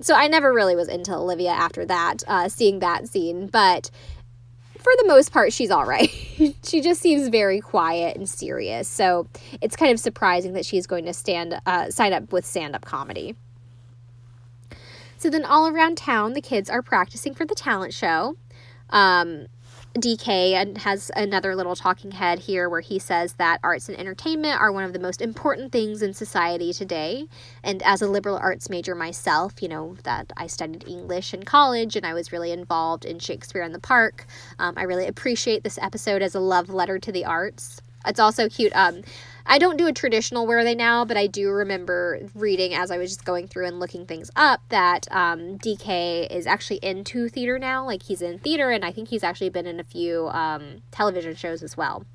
So 0.00 0.14
I 0.14 0.28
never 0.28 0.52
really 0.52 0.76
was 0.76 0.88
into 0.88 1.14
Olivia 1.14 1.50
after 1.50 1.86
that, 1.86 2.22
uh, 2.26 2.48
seeing 2.48 2.80
that 2.80 3.08
scene. 3.08 3.46
But 3.46 3.90
for 4.78 4.92
the 4.98 5.06
most 5.06 5.32
part, 5.32 5.52
she's 5.52 5.70
all 5.70 5.86
right. 5.86 6.10
she 6.64 6.80
just 6.82 7.00
seems 7.00 7.28
very 7.28 7.60
quiet 7.60 8.16
and 8.16 8.28
serious. 8.28 8.86
So 8.86 9.26
it's 9.62 9.76
kind 9.76 9.92
of 9.92 9.98
surprising 9.98 10.52
that 10.52 10.66
she's 10.66 10.86
going 10.86 11.06
to 11.06 11.14
stand 11.14 11.58
uh, 11.64 11.90
sign 11.90 12.12
up 12.12 12.32
with 12.32 12.44
stand 12.44 12.74
up 12.76 12.84
comedy. 12.84 13.34
So 15.24 15.30
then, 15.30 15.46
all 15.46 15.66
around 15.66 15.96
town, 15.96 16.34
the 16.34 16.42
kids 16.42 16.68
are 16.68 16.82
practicing 16.82 17.32
for 17.32 17.46
the 17.46 17.54
talent 17.54 17.94
show. 17.94 18.36
Um, 18.90 19.46
DK 19.96 20.76
has 20.76 21.10
another 21.16 21.56
little 21.56 21.74
talking 21.74 22.10
head 22.10 22.40
here 22.40 22.68
where 22.68 22.82
he 22.82 22.98
says 22.98 23.32
that 23.36 23.58
arts 23.64 23.88
and 23.88 23.98
entertainment 23.98 24.60
are 24.60 24.70
one 24.70 24.84
of 24.84 24.92
the 24.92 24.98
most 24.98 25.22
important 25.22 25.72
things 25.72 26.02
in 26.02 26.12
society 26.12 26.74
today. 26.74 27.26
And 27.62 27.82
as 27.84 28.02
a 28.02 28.06
liberal 28.06 28.36
arts 28.36 28.68
major 28.68 28.94
myself, 28.94 29.62
you 29.62 29.68
know, 29.68 29.96
that 30.02 30.30
I 30.36 30.46
studied 30.46 30.86
English 30.86 31.32
in 31.32 31.44
college 31.44 31.96
and 31.96 32.04
I 32.04 32.12
was 32.12 32.30
really 32.30 32.52
involved 32.52 33.06
in 33.06 33.18
Shakespeare 33.18 33.62
in 33.62 33.72
the 33.72 33.80
Park, 33.80 34.26
um, 34.58 34.74
I 34.76 34.82
really 34.82 35.06
appreciate 35.06 35.64
this 35.64 35.78
episode 35.78 36.20
as 36.20 36.34
a 36.34 36.40
love 36.40 36.68
letter 36.68 36.98
to 36.98 37.10
the 37.10 37.24
arts. 37.24 37.80
It's 38.06 38.20
also 38.20 38.50
cute. 38.50 38.76
Um, 38.76 39.00
I 39.46 39.58
don't 39.58 39.76
do 39.76 39.86
a 39.86 39.92
traditional 39.92 40.46
where 40.46 40.58
are 40.58 40.64
they 40.64 40.74
now, 40.74 41.04
but 41.04 41.18
I 41.18 41.26
do 41.26 41.50
remember 41.50 42.20
reading 42.34 42.74
as 42.74 42.90
I 42.90 42.96
was 42.96 43.10
just 43.10 43.26
going 43.26 43.46
through 43.46 43.66
and 43.66 43.78
looking 43.78 44.06
things 44.06 44.30
up 44.36 44.62
that 44.70 45.06
um, 45.10 45.58
DK 45.58 46.30
is 46.30 46.46
actually 46.46 46.78
into 46.78 47.28
theater 47.28 47.58
now. 47.58 47.84
Like 47.84 48.04
he's 48.04 48.22
in 48.22 48.38
theater, 48.38 48.70
and 48.70 48.84
I 48.84 48.90
think 48.90 49.08
he's 49.08 49.22
actually 49.22 49.50
been 49.50 49.66
in 49.66 49.80
a 49.80 49.84
few 49.84 50.28
um, 50.28 50.82
television 50.90 51.34
shows 51.34 51.62
as 51.62 51.76
well. 51.76 52.06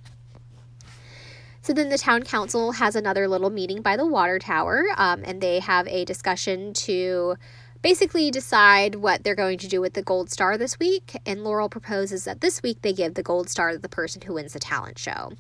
So 1.62 1.74
then 1.74 1.90
the 1.90 1.98
town 2.00 2.24
council 2.24 2.72
has 2.74 2.96
another 2.96 3.28
little 3.28 3.52
meeting 3.52 3.84
by 3.84 3.96
the 3.96 4.08
water 4.08 4.40
tower, 4.40 4.86
um, 4.98 5.22
and 5.24 5.40
they 5.40 5.60
have 5.60 5.88
a 5.88 6.06
discussion 6.06 6.74
to 6.74 7.36
basically 7.82 8.30
decide 8.30 8.96
what 8.96 9.24
they're 9.24 9.36
going 9.36 9.58
to 9.58 9.68
do 9.68 9.80
with 9.80 9.94
the 9.94 10.02
gold 10.02 10.30
star 10.30 10.58
this 10.58 10.78
week. 10.80 11.18
And 11.26 11.44
Laurel 11.44 11.70
proposes 11.70 12.26
that 12.26 12.42
this 12.42 12.62
week 12.62 12.82
they 12.82 12.94
give 12.94 13.14
the 13.14 13.24
gold 13.24 13.50
star 13.50 13.72
to 13.72 13.78
the 13.78 13.90
person 13.90 14.22
who 14.22 14.34
wins 14.34 14.54
the 14.54 14.60
talent 14.60 14.98
show. 14.98 15.32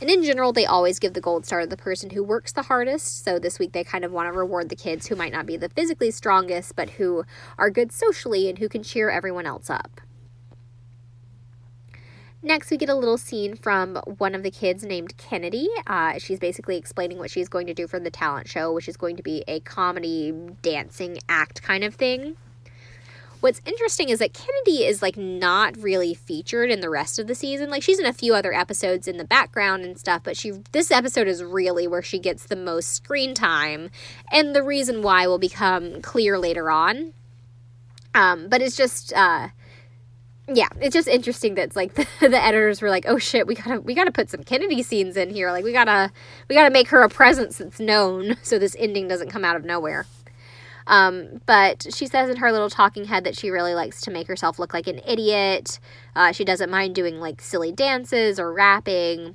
And 0.00 0.10
in 0.10 0.22
general, 0.22 0.52
they 0.52 0.66
always 0.66 0.98
give 0.98 1.14
the 1.14 1.20
gold 1.20 1.46
star 1.46 1.60
to 1.60 1.66
the 1.66 1.76
person 1.76 2.10
who 2.10 2.22
works 2.22 2.52
the 2.52 2.62
hardest. 2.62 3.24
So 3.24 3.38
this 3.38 3.58
week 3.58 3.72
they 3.72 3.84
kind 3.84 4.04
of 4.04 4.12
want 4.12 4.32
to 4.32 4.38
reward 4.38 4.68
the 4.68 4.76
kids 4.76 5.06
who 5.06 5.16
might 5.16 5.32
not 5.32 5.46
be 5.46 5.56
the 5.56 5.68
physically 5.68 6.10
strongest, 6.10 6.74
but 6.76 6.90
who 6.90 7.24
are 7.58 7.70
good 7.70 7.92
socially 7.92 8.48
and 8.48 8.58
who 8.58 8.68
can 8.68 8.82
cheer 8.82 9.10
everyone 9.10 9.46
else 9.46 9.70
up. 9.70 10.00
Next, 12.44 12.70
we 12.70 12.76
get 12.76 12.90
a 12.90 12.94
little 12.94 13.16
scene 13.16 13.56
from 13.56 13.96
one 14.18 14.34
of 14.34 14.42
the 14.42 14.50
kids 14.50 14.84
named 14.84 15.16
Kennedy. 15.16 15.66
Uh, 15.86 16.18
she's 16.18 16.38
basically 16.38 16.76
explaining 16.76 17.16
what 17.16 17.30
she's 17.30 17.48
going 17.48 17.66
to 17.68 17.72
do 17.72 17.86
for 17.86 17.98
the 17.98 18.10
talent 18.10 18.48
show, 18.48 18.70
which 18.70 18.86
is 18.86 18.98
going 18.98 19.16
to 19.16 19.22
be 19.22 19.42
a 19.48 19.60
comedy 19.60 20.30
dancing 20.60 21.16
act 21.26 21.62
kind 21.62 21.82
of 21.82 21.94
thing. 21.94 22.36
What's 23.40 23.62
interesting 23.64 24.10
is 24.10 24.18
that 24.18 24.34
Kennedy 24.34 24.84
is 24.84 25.00
like 25.00 25.16
not 25.16 25.74
really 25.78 26.12
featured 26.12 26.70
in 26.70 26.80
the 26.80 26.90
rest 26.90 27.18
of 27.18 27.28
the 27.28 27.34
season. 27.34 27.70
Like 27.70 27.82
she's 27.82 27.98
in 27.98 28.04
a 28.04 28.12
few 28.12 28.34
other 28.34 28.52
episodes 28.52 29.08
in 29.08 29.16
the 29.16 29.24
background 29.24 29.82
and 29.82 29.98
stuff, 29.98 30.20
but 30.22 30.36
she 30.36 30.52
this 30.72 30.90
episode 30.90 31.28
is 31.28 31.42
really 31.42 31.88
where 31.88 32.02
she 32.02 32.18
gets 32.18 32.44
the 32.44 32.56
most 32.56 32.92
screen 32.92 33.32
time, 33.32 33.88
and 34.30 34.54
the 34.54 34.62
reason 34.62 35.00
why 35.00 35.26
will 35.26 35.38
become 35.38 36.02
clear 36.02 36.38
later 36.38 36.70
on. 36.70 37.14
Um, 38.14 38.48
but 38.48 38.60
it's 38.60 38.76
just 38.76 39.14
uh, 39.14 39.48
yeah, 40.46 40.68
it's 40.80 40.94
just 40.94 41.08
interesting 41.08 41.54
that 41.54 41.62
it's 41.64 41.76
like 41.76 41.94
the, 41.94 42.06
the, 42.20 42.42
editors 42.42 42.82
were 42.82 42.90
like, 42.90 43.04
"Oh 43.06 43.18
shit, 43.18 43.46
we 43.46 43.54
gotta 43.54 43.80
we 43.80 43.94
gotta 43.94 44.12
put 44.12 44.30
some 44.30 44.42
Kennedy 44.42 44.82
scenes 44.82 45.16
in 45.16 45.30
here. 45.30 45.50
Like 45.50 45.64
we 45.64 45.72
gotta 45.72 46.12
we 46.48 46.54
gotta 46.54 46.70
make 46.70 46.88
her 46.88 47.02
a 47.02 47.08
presence 47.08 47.58
that's 47.58 47.80
known, 47.80 48.36
so 48.42 48.58
this 48.58 48.76
ending 48.78 49.08
doesn't 49.08 49.30
come 49.30 49.44
out 49.44 49.56
of 49.56 49.64
nowhere." 49.64 50.06
Um, 50.86 51.40
but 51.46 51.86
she 51.94 52.06
says 52.06 52.28
in 52.28 52.36
her 52.36 52.52
little 52.52 52.68
talking 52.68 53.06
head 53.06 53.24
that 53.24 53.36
she 53.38 53.48
really 53.48 53.74
likes 53.74 54.02
to 54.02 54.10
make 54.10 54.26
herself 54.26 54.58
look 54.58 54.74
like 54.74 54.86
an 54.86 55.00
idiot. 55.06 55.78
Uh, 56.14 56.30
she 56.32 56.44
doesn't 56.44 56.70
mind 56.70 56.94
doing 56.94 57.20
like 57.20 57.40
silly 57.40 57.72
dances 57.72 58.38
or 58.38 58.52
rapping. 58.52 59.34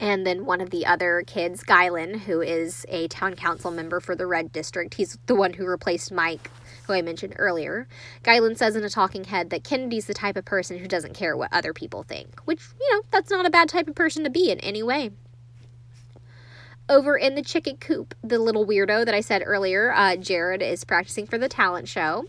And 0.00 0.26
then 0.26 0.44
one 0.44 0.60
of 0.60 0.68
the 0.68 0.84
other 0.84 1.22
kids, 1.26 1.62
Guylan, 1.62 2.20
who 2.20 2.42
is 2.42 2.84
a 2.90 3.08
town 3.08 3.36
council 3.36 3.70
member 3.70 4.00
for 4.00 4.14
the 4.14 4.26
Red 4.26 4.52
District, 4.52 4.92
he's 4.92 5.16
the 5.26 5.34
one 5.34 5.54
who 5.54 5.64
replaced 5.64 6.12
Mike 6.12 6.50
who 6.84 6.92
I 6.92 7.02
mentioned 7.02 7.34
earlier, 7.38 7.86
Guylan 8.22 8.56
says 8.56 8.76
in 8.76 8.84
a 8.84 8.90
talking 8.90 9.24
head 9.24 9.50
that 9.50 9.64
Kennedy's 9.64 10.06
the 10.06 10.14
type 10.14 10.36
of 10.36 10.44
person 10.44 10.78
who 10.78 10.86
doesn't 10.86 11.14
care 11.14 11.36
what 11.36 11.52
other 11.52 11.72
people 11.72 12.02
think, 12.02 12.40
which, 12.44 12.60
you 12.80 12.94
know, 12.94 13.02
that's 13.10 13.30
not 13.30 13.46
a 13.46 13.50
bad 13.50 13.68
type 13.68 13.88
of 13.88 13.94
person 13.94 14.24
to 14.24 14.30
be 14.30 14.50
in 14.50 14.60
any 14.60 14.82
way. 14.82 15.10
Over 16.88 17.16
in 17.16 17.34
the 17.34 17.42
chicken 17.42 17.78
coop, 17.78 18.14
the 18.22 18.38
little 18.38 18.66
weirdo 18.66 19.06
that 19.06 19.14
I 19.14 19.20
said 19.20 19.42
earlier, 19.44 19.92
uh, 19.92 20.16
Jared 20.16 20.60
is 20.60 20.84
practicing 20.84 21.26
for 21.26 21.38
the 21.38 21.48
talent 21.48 21.88
show, 21.88 22.26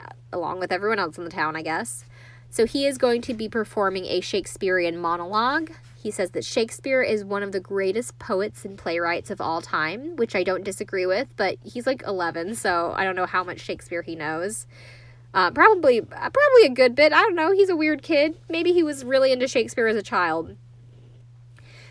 uh, 0.00 0.08
along 0.32 0.58
with 0.58 0.72
everyone 0.72 0.98
else 0.98 1.16
in 1.16 1.24
the 1.24 1.30
town, 1.30 1.54
I 1.54 1.62
guess. 1.62 2.04
So 2.50 2.66
he 2.66 2.86
is 2.86 2.98
going 2.98 3.22
to 3.22 3.34
be 3.34 3.48
performing 3.48 4.04
a 4.06 4.20
Shakespearean 4.20 4.98
monologue 4.98 5.70
he 6.04 6.10
says 6.10 6.32
that 6.32 6.44
Shakespeare 6.44 7.02
is 7.02 7.24
one 7.24 7.42
of 7.42 7.52
the 7.52 7.60
greatest 7.60 8.18
poets 8.18 8.66
and 8.66 8.76
playwrights 8.76 9.30
of 9.30 9.40
all 9.40 9.62
time, 9.62 10.16
which 10.16 10.36
I 10.36 10.42
don't 10.42 10.62
disagree 10.62 11.06
with, 11.06 11.34
but 11.34 11.56
he's 11.64 11.86
like 11.86 12.02
11, 12.06 12.56
so 12.56 12.92
I 12.94 13.04
don't 13.04 13.16
know 13.16 13.24
how 13.24 13.42
much 13.42 13.60
Shakespeare 13.60 14.02
he 14.02 14.14
knows. 14.14 14.66
Uh, 15.32 15.50
probably, 15.50 16.00
uh, 16.00 16.04
probably 16.04 16.66
a 16.66 16.68
good 16.68 16.94
bit. 16.94 17.14
I 17.14 17.22
don't 17.22 17.34
know. 17.34 17.52
He's 17.52 17.70
a 17.70 17.74
weird 17.74 18.02
kid. 18.02 18.36
Maybe 18.50 18.74
he 18.74 18.82
was 18.82 19.02
really 19.02 19.32
into 19.32 19.48
Shakespeare 19.48 19.86
as 19.86 19.96
a 19.96 20.02
child. 20.02 20.56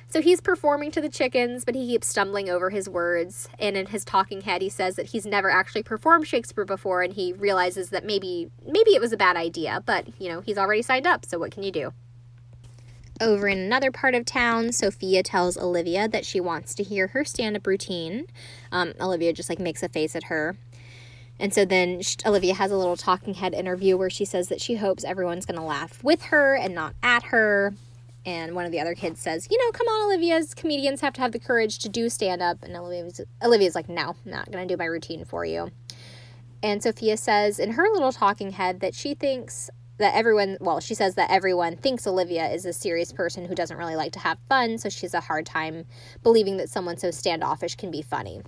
So 0.10 0.22
he's 0.22 0.42
performing 0.42 0.92
to 0.92 1.02
the 1.02 1.10
chickens, 1.10 1.66
but 1.66 1.74
he 1.74 1.88
keeps 1.88 2.06
stumbling 2.06 2.52
over 2.52 2.70
his 2.70 2.88
words. 2.88 3.50
And 3.58 3.76
in 3.76 3.88
his 3.88 4.06
talking 4.06 4.42
head, 4.42 4.62
he 4.62 4.70
says 4.70 4.96
that 4.96 5.08
he's 5.08 5.26
never 5.26 5.50
actually 5.50 5.82
performed 5.82 6.28
Shakespeare 6.28 6.66
before, 6.66 7.02
and 7.02 7.14
he 7.14 7.34
realizes 7.34 7.90
that 7.90 8.06
maybe 8.06 8.52
maybe 8.64 8.92
it 8.92 9.02
was 9.02 9.12
a 9.12 9.18
bad 9.18 9.38
idea. 9.38 9.82
But 9.84 10.22
you 10.22 10.30
know, 10.30 10.42
he's 10.42 10.60
already 10.60 10.84
signed 10.84 11.08
up, 11.08 11.26
so 11.26 11.40
what 11.40 11.50
can 11.50 11.64
you 11.64 11.72
do? 11.72 11.94
Over 13.22 13.48
in 13.48 13.60
another 13.60 13.92
part 13.92 14.16
of 14.16 14.26
town, 14.26 14.72
Sophia 14.72 15.22
tells 15.24 15.58
Olivia 15.58 16.08
that 16.08 16.26
she 16.26 16.40
wants 16.40 16.74
to 16.76 16.84
hear 16.84 17.08
her 17.08 17.24
stand 17.24 17.56
up 17.56 17.68
routine. 17.68 18.26
Um, 18.72 18.94
Olivia 19.00 19.34
just 19.34 19.50
like 19.50 19.60
makes 19.60 19.84
a 19.84 19.90
face 19.90 20.16
at 20.16 20.26
her. 20.26 20.58
And 21.40 21.54
so 21.54 21.66
then 21.66 22.02
she, 22.02 22.18
Olivia 22.26 22.56
has 22.56 22.72
a 22.72 22.78
little 22.78 22.98
talking 22.98 23.36
head 23.36 23.54
interview 23.54 23.98
where 23.98 24.10
she 24.10 24.26
says 24.26 24.50
that 24.50 24.62
she 24.62 24.76
hopes 24.76 25.04
everyone's 25.04 25.46
going 25.46 25.60
to 25.60 25.66
laugh 25.66 26.04
with 26.04 26.24
her 26.24 26.56
and 26.56 26.74
not 26.74 26.96
at 27.04 27.24
her. 27.24 27.74
And 28.26 28.56
one 28.56 28.66
of 28.66 28.72
the 28.72 28.80
other 28.80 28.96
kids 28.96 29.20
says, 29.20 29.48
You 29.52 29.58
know, 29.60 29.72
come 29.72 29.88
on, 29.88 30.08
Olivia's 30.08 30.54
comedians 30.54 31.02
have 31.02 31.14
to 31.14 31.22
have 31.22 31.34
the 31.34 31.40
courage 31.40 31.80
to 31.80 31.90
do 31.90 32.10
stand 32.10 32.42
up. 32.42 32.64
And 32.64 32.76
Olivia's, 32.76 33.22
Olivia's 33.44 33.76
like, 33.76 33.90
No, 33.90 34.16
I'm 34.26 34.32
not 34.32 34.52
going 34.52 34.68
to 34.68 34.74
do 34.74 34.78
my 34.78 34.86
routine 34.86 35.26
for 35.26 35.46
you. 35.46 35.72
And 36.62 36.82
Sophia 36.82 37.18
says 37.18 37.60
in 37.60 37.72
her 37.72 37.90
little 37.92 38.14
talking 38.14 38.52
head 38.52 38.80
that 38.80 38.96
she 38.96 39.14
thinks 39.14 39.70
that 39.98 40.16
everyone, 40.16 40.58
well, 40.60 40.80
she 40.80 40.96
says 40.96 41.16
that 41.16 41.30
everyone 41.30 41.78
thinks 41.78 42.08
Olivia 42.08 42.50
is 42.50 42.66
a 42.66 42.74
serious 42.74 43.12
person 43.12 43.46
who 43.46 43.56
doesn't 43.56 43.78
really 43.78 43.96
like 43.96 44.12
to 44.14 44.20
have 44.20 44.38
fun, 44.50 44.78
so 44.78 44.90
she 44.90 45.02
has 45.02 45.14
a 45.14 45.20
hard 45.22 45.46
time 45.46 45.86
believing 46.24 46.58
that 46.58 46.70
someone 46.70 46.98
so 46.98 47.12
standoffish 47.12 47.76
can 47.76 47.92
be 47.92 48.02
funny. 48.02 48.42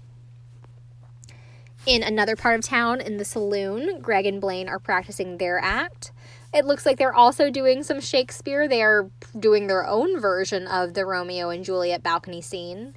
In 1.86 2.02
another 2.02 2.36
part 2.36 2.56
of 2.58 2.66
town, 2.66 3.00
in 3.00 3.18
the 3.18 3.26
saloon, 3.26 4.02
Greg 4.02 4.26
and 4.26 4.42
Blaine 4.42 4.68
are 4.68 4.80
practicing 4.80 5.38
their 5.38 5.60
act. 5.60 6.12
It 6.52 6.66
looks 6.66 6.84
like 6.84 6.98
they're 6.98 7.14
also 7.14 7.52
doing 7.52 7.84
some 7.84 8.02
Shakespeare. 8.02 8.68
They 8.68 8.82
are 8.82 9.12
doing 9.38 9.68
their 9.68 9.86
own 9.86 10.20
version 10.20 10.66
of 10.68 10.96
the 10.96 11.06
Romeo 11.06 11.50
and 11.50 11.64
Juliet 11.64 12.02
balcony 12.02 12.42
scene. 12.42 12.96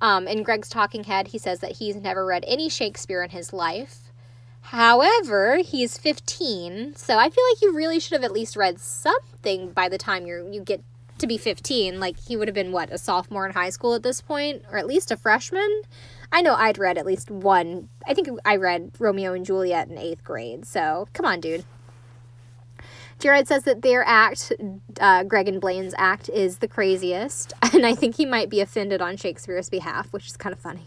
Um, 0.00 0.26
in 0.26 0.42
Greg's 0.42 0.70
talking 0.70 1.04
head, 1.04 1.28
he 1.28 1.38
says 1.38 1.60
that 1.60 1.76
he's 1.76 1.96
never 1.96 2.24
read 2.24 2.44
any 2.46 2.70
Shakespeare 2.70 3.22
in 3.22 3.30
his 3.30 3.52
life. 3.52 4.01
However, 4.62 5.58
he's 5.58 5.98
15, 5.98 6.94
so 6.96 7.18
I 7.18 7.28
feel 7.28 7.44
like 7.50 7.62
you 7.62 7.74
really 7.74 8.00
should 8.00 8.12
have 8.12 8.24
at 8.24 8.32
least 8.32 8.56
read 8.56 8.80
something 8.80 9.70
by 9.70 9.88
the 9.88 9.98
time 9.98 10.26
you 10.26 10.48
you 10.50 10.62
get 10.62 10.82
to 11.18 11.26
be 11.26 11.36
15. 11.36 12.00
Like 12.00 12.18
he 12.18 12.36
would 12.36 12.48
have 12.48 12.54
been 12.54 12.72
what 12.72 12.90
a 12.90 12.98
sophomore 12.98 13.46
in 13.46 13.52
high 13.52 13.70
school 13.70 13.94
at 13.94 14.02
this 14.02 14.20
point, 14.20 14.62
or 14.70 14.78
at 14.78 14.86
least 14.86 15.10
a 15.10 15.16
freshman. 15.16 15.82
I 16.30 16.40
know 16.40 16.54
I'd 16.54 16.78
read 16.78 16.96
at 16.96 17.04
least 17.04 17.30
one. 17.30 17.88
I 18.06 18.14
think 18.14 18.28
I 18.44 18.56
read 18.56 18.92
Romeo 18.98 19.34
and 19.34 19.44
Juliet 19.44 19.88
in 19.88 19.98
eighth 19.98 20.24
grade. 20.24 20.64
So 20.64 21.08
come 21.12 21.26
on, 21.26 21.40
dude. 21.40 21.64
Jared 23.18 23.46
says 23.46 23.62
that 23.64 23.82
their 23.82 24.02
act, 24.04 24.52
uh, 25.00 25.22
Greg 25.22 25.46
and 25.46 25.60
Blaine's 25.60 25.94
act, 25.96 26.28
is 26.28 26.58
the 26.58 26.66
craziest, 26.66 27.52
and 27.72 27.86
I 27.86 27.94
think 27.94 28.16
he 28.16 28.26
might 28.26 28.50
be 28.50 28.60
offended 28.60 29.00
on 29.00 29.16
Shakespeare's 29.16 29.68
behalf, 29.68 30.12
which 30.12 30.26
is 30.26 30.36
kind 30.36 30.52
of 30.52 30.58
funny. 30.58 30.86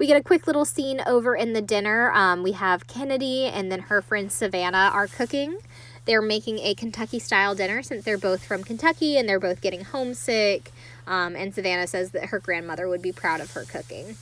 We 0.00 0.06
get 0.06 0.16
a 0.16 0.24
quick 0.24 0.46
little 0.46 0.64
scene 0.64 1.02
over 1.04 1.36
in 1.36 1.52
the 1.52 1.60
dinner. 1.60 2.10
Um, 2.12 2.42
we 2.42 2.52
have 2.52 2.86
Kennedy 2.86 3.44
and 3.44 3.70
then 3.70 3.80
her 3.80 4.00
friend 4.00 4.32
Savannah 4.32 4.90
are 4.94 5.06
cooking. 5.06 5.58
They're 6.06 6.22
making 6.22 6.58
a 6.60 6.74
Kentucky 6.74 7.18
style 7.18 7.54
dinner 7.54 7.82
since 7.82 8.06
they're 8.06 8.16
both 8.16 8.42
from 8.42 8.64
Kentucky 8.64 9.18
and 9.18 9.28
they're 9.28 9.38
both 9.38 9.60
getting 9.60 9.84
homesick. 9.84 10.72
Um, 11.06 11.36
and 11.36 11.54
Savannah 11.54 11.86
says 11.86 12.12
that 12.12 12.30
her 12.30 12.38
grandmother 12.38 12.88
would 12.88 13.02
be 13.02 13.12
proud 13.12 13.42
of 13.42 13.52
her 13.52 13.64
cooking. 13.66 14.16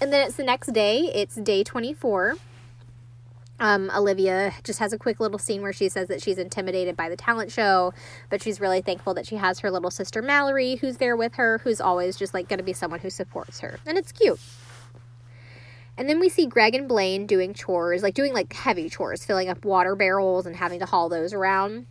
And 0.00 0.12
then 0.12 0.28
it's 0.28 0.36
the 0.36 0.44
next 0.44 0.72
day, 0.72 1.10
it's 1.12 1.34
day 1.34 1.64
24. 1.64 2.36
Um, 3.60 3.90
Olivia 3.94 4.52
just 4.64 4.80
has 4.80 4.92
a 4.92 4.98
quick 4.98 5.20
little 5.20 5.38
scene 5.38 5.62
where 5.62 5.72
she 5.72 5.88
says 5.88 6.08
that 6.08 6.20
she's 6.20 6.38
intimidated 6.38 6.96
by 6.96 7.08
the 7.08 7.16
talent 7.16 7.52
show, 7.52 7.94
but 8.28 8.42
she's 8.42 8.60
really 8.60 8.80
thankful 8.80 9.14
that 9.14 9.26
she 9.26 9.36
has 9.36 9.60
her 9.60 9.70
little 9.70 9.90
sister 9.90 10.20
Mallory 10.20 10.76
who's 10.76 10.96
there 10.96 11.16
with 11.16 11.34
her, 11.34 11.58
who's 11.58 11.80
always 11.80 12.16
just 12.16 12.34
like 12.34 12.48
going 12.48 12.58
to 12.58 12.64
be 12.64 12.72
someone 12.72 13.00
who 13.00 13.10
supports 13.10 13.60
her. 13.60 13.78
And 13.86 13.96
it's 13.96 14.10
cute. 14.10 14.40
And 15.96 16.08
then 16.08 16.18
we 16.18 16.28
see 16.28 16.46
Greg 16.46 16.74
and 16.74 16.88
Blaine 16.88 17.26
doing 17.26 17.54
chores, 17.54 18.02
like 18.02 18.14
doing 18.14 18.32
like 18.32 18.52
heavy 18.52 18.88
chores, 18.88 19.24
filling 19.24 19.48
up 19.48 19.64
water 19.64 19.94
barrels 19.94 20.46
and 20.46 20.56
having 20.56 20.80
to 20.80 20.86
haul 20.86 21.08
those 21.08 21.32
around. 21.32 21.86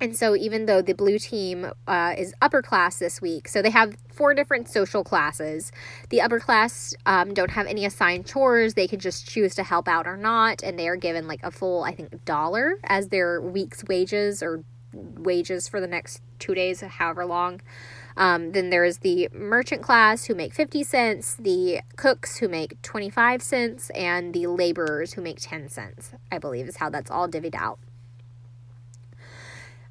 And 0.00 0.16
so, 0.16 0.34
even 0.34 0.64
though 0.64 0.80
the 0.80 0.94
blue 0.94 1.18
team 1.18 1.70
uh, 1.86 2.14
is 2.16 2.34
upper 2.40 2.62
class 2.62 2.98
this 2.98 3.20
week, 3.20 3.48
so 3.48 3.60
they 3.60 3.70
have 3.70 3.96
four 4.08 4.32
different 4.32 4.68
social 4.68 5.04
classes. 5.04 5.72
The 6.08 6.22
upper 6.22 6.40
class 6.40 6.94
um, 7.04 7.34
don't 7.34 7.50
have 7.50 7.66
any 7.66 7.84
assigned 7.84 8.26
chores. 8.26 8.74
They 8.74 8.88
can 8.88 8.98
just 8.98 9.28
choose 9.28 9.54
to 9.56 9.62
help 9.62 9.88
out 9.88 10.06
or 10.06 10.16
not. 10.16 10.62
And 10.62 10.78
they 10.78 10.88
are 10.88 10.96
given 10.96 11.28
like 11.28 11.40
a 11.42 11.50
full, 11.50 11.84
I 11.84 11.94
think, 11.94 12.24
dollar 12.24 12.78
as 12.84 13.08
their 13.08 13.40
week's 13.40 13.84
wages 13.84 14.42
or 14.42 14.64
wages 14.92 15.68
for 15.68 15.80
the 15.80 15.86
next 15.86 16.22
two 16.38 16.54
days, 16.54 16.80
however 16.80 17.26
long. 17.26 17.60
Um, 18.16 18.52
then 18.52 18.70
there's 18.70 18.98
the 18.98 19.28
merchant 19.32 19.82
class 19.82 20.24
who 20.24 20.34
make 20.34 20.52
50 20.52 20.82
cents, 20.82 21.34
the 21.38 21.80
cooks 21.96 22.38
who 22.38 22.48
make 22.48 22.80
25 22.82 23.42
cents, 23.42 23.90
and 23.90 24.34
the 24.34 24.46
laborers 24.46 25.12
who 25.12 25.22
make 25.22 25.38
10 25.40 25.68
cents, 25.68 26.12
I 26.30 26.38
believe 26.38 26.68
is 26.68 26.76
how 26.76 26.90
that's 26.90 27.10
all 27.10 27.28
divvied 27.28 27.54
out. 27.54 27.78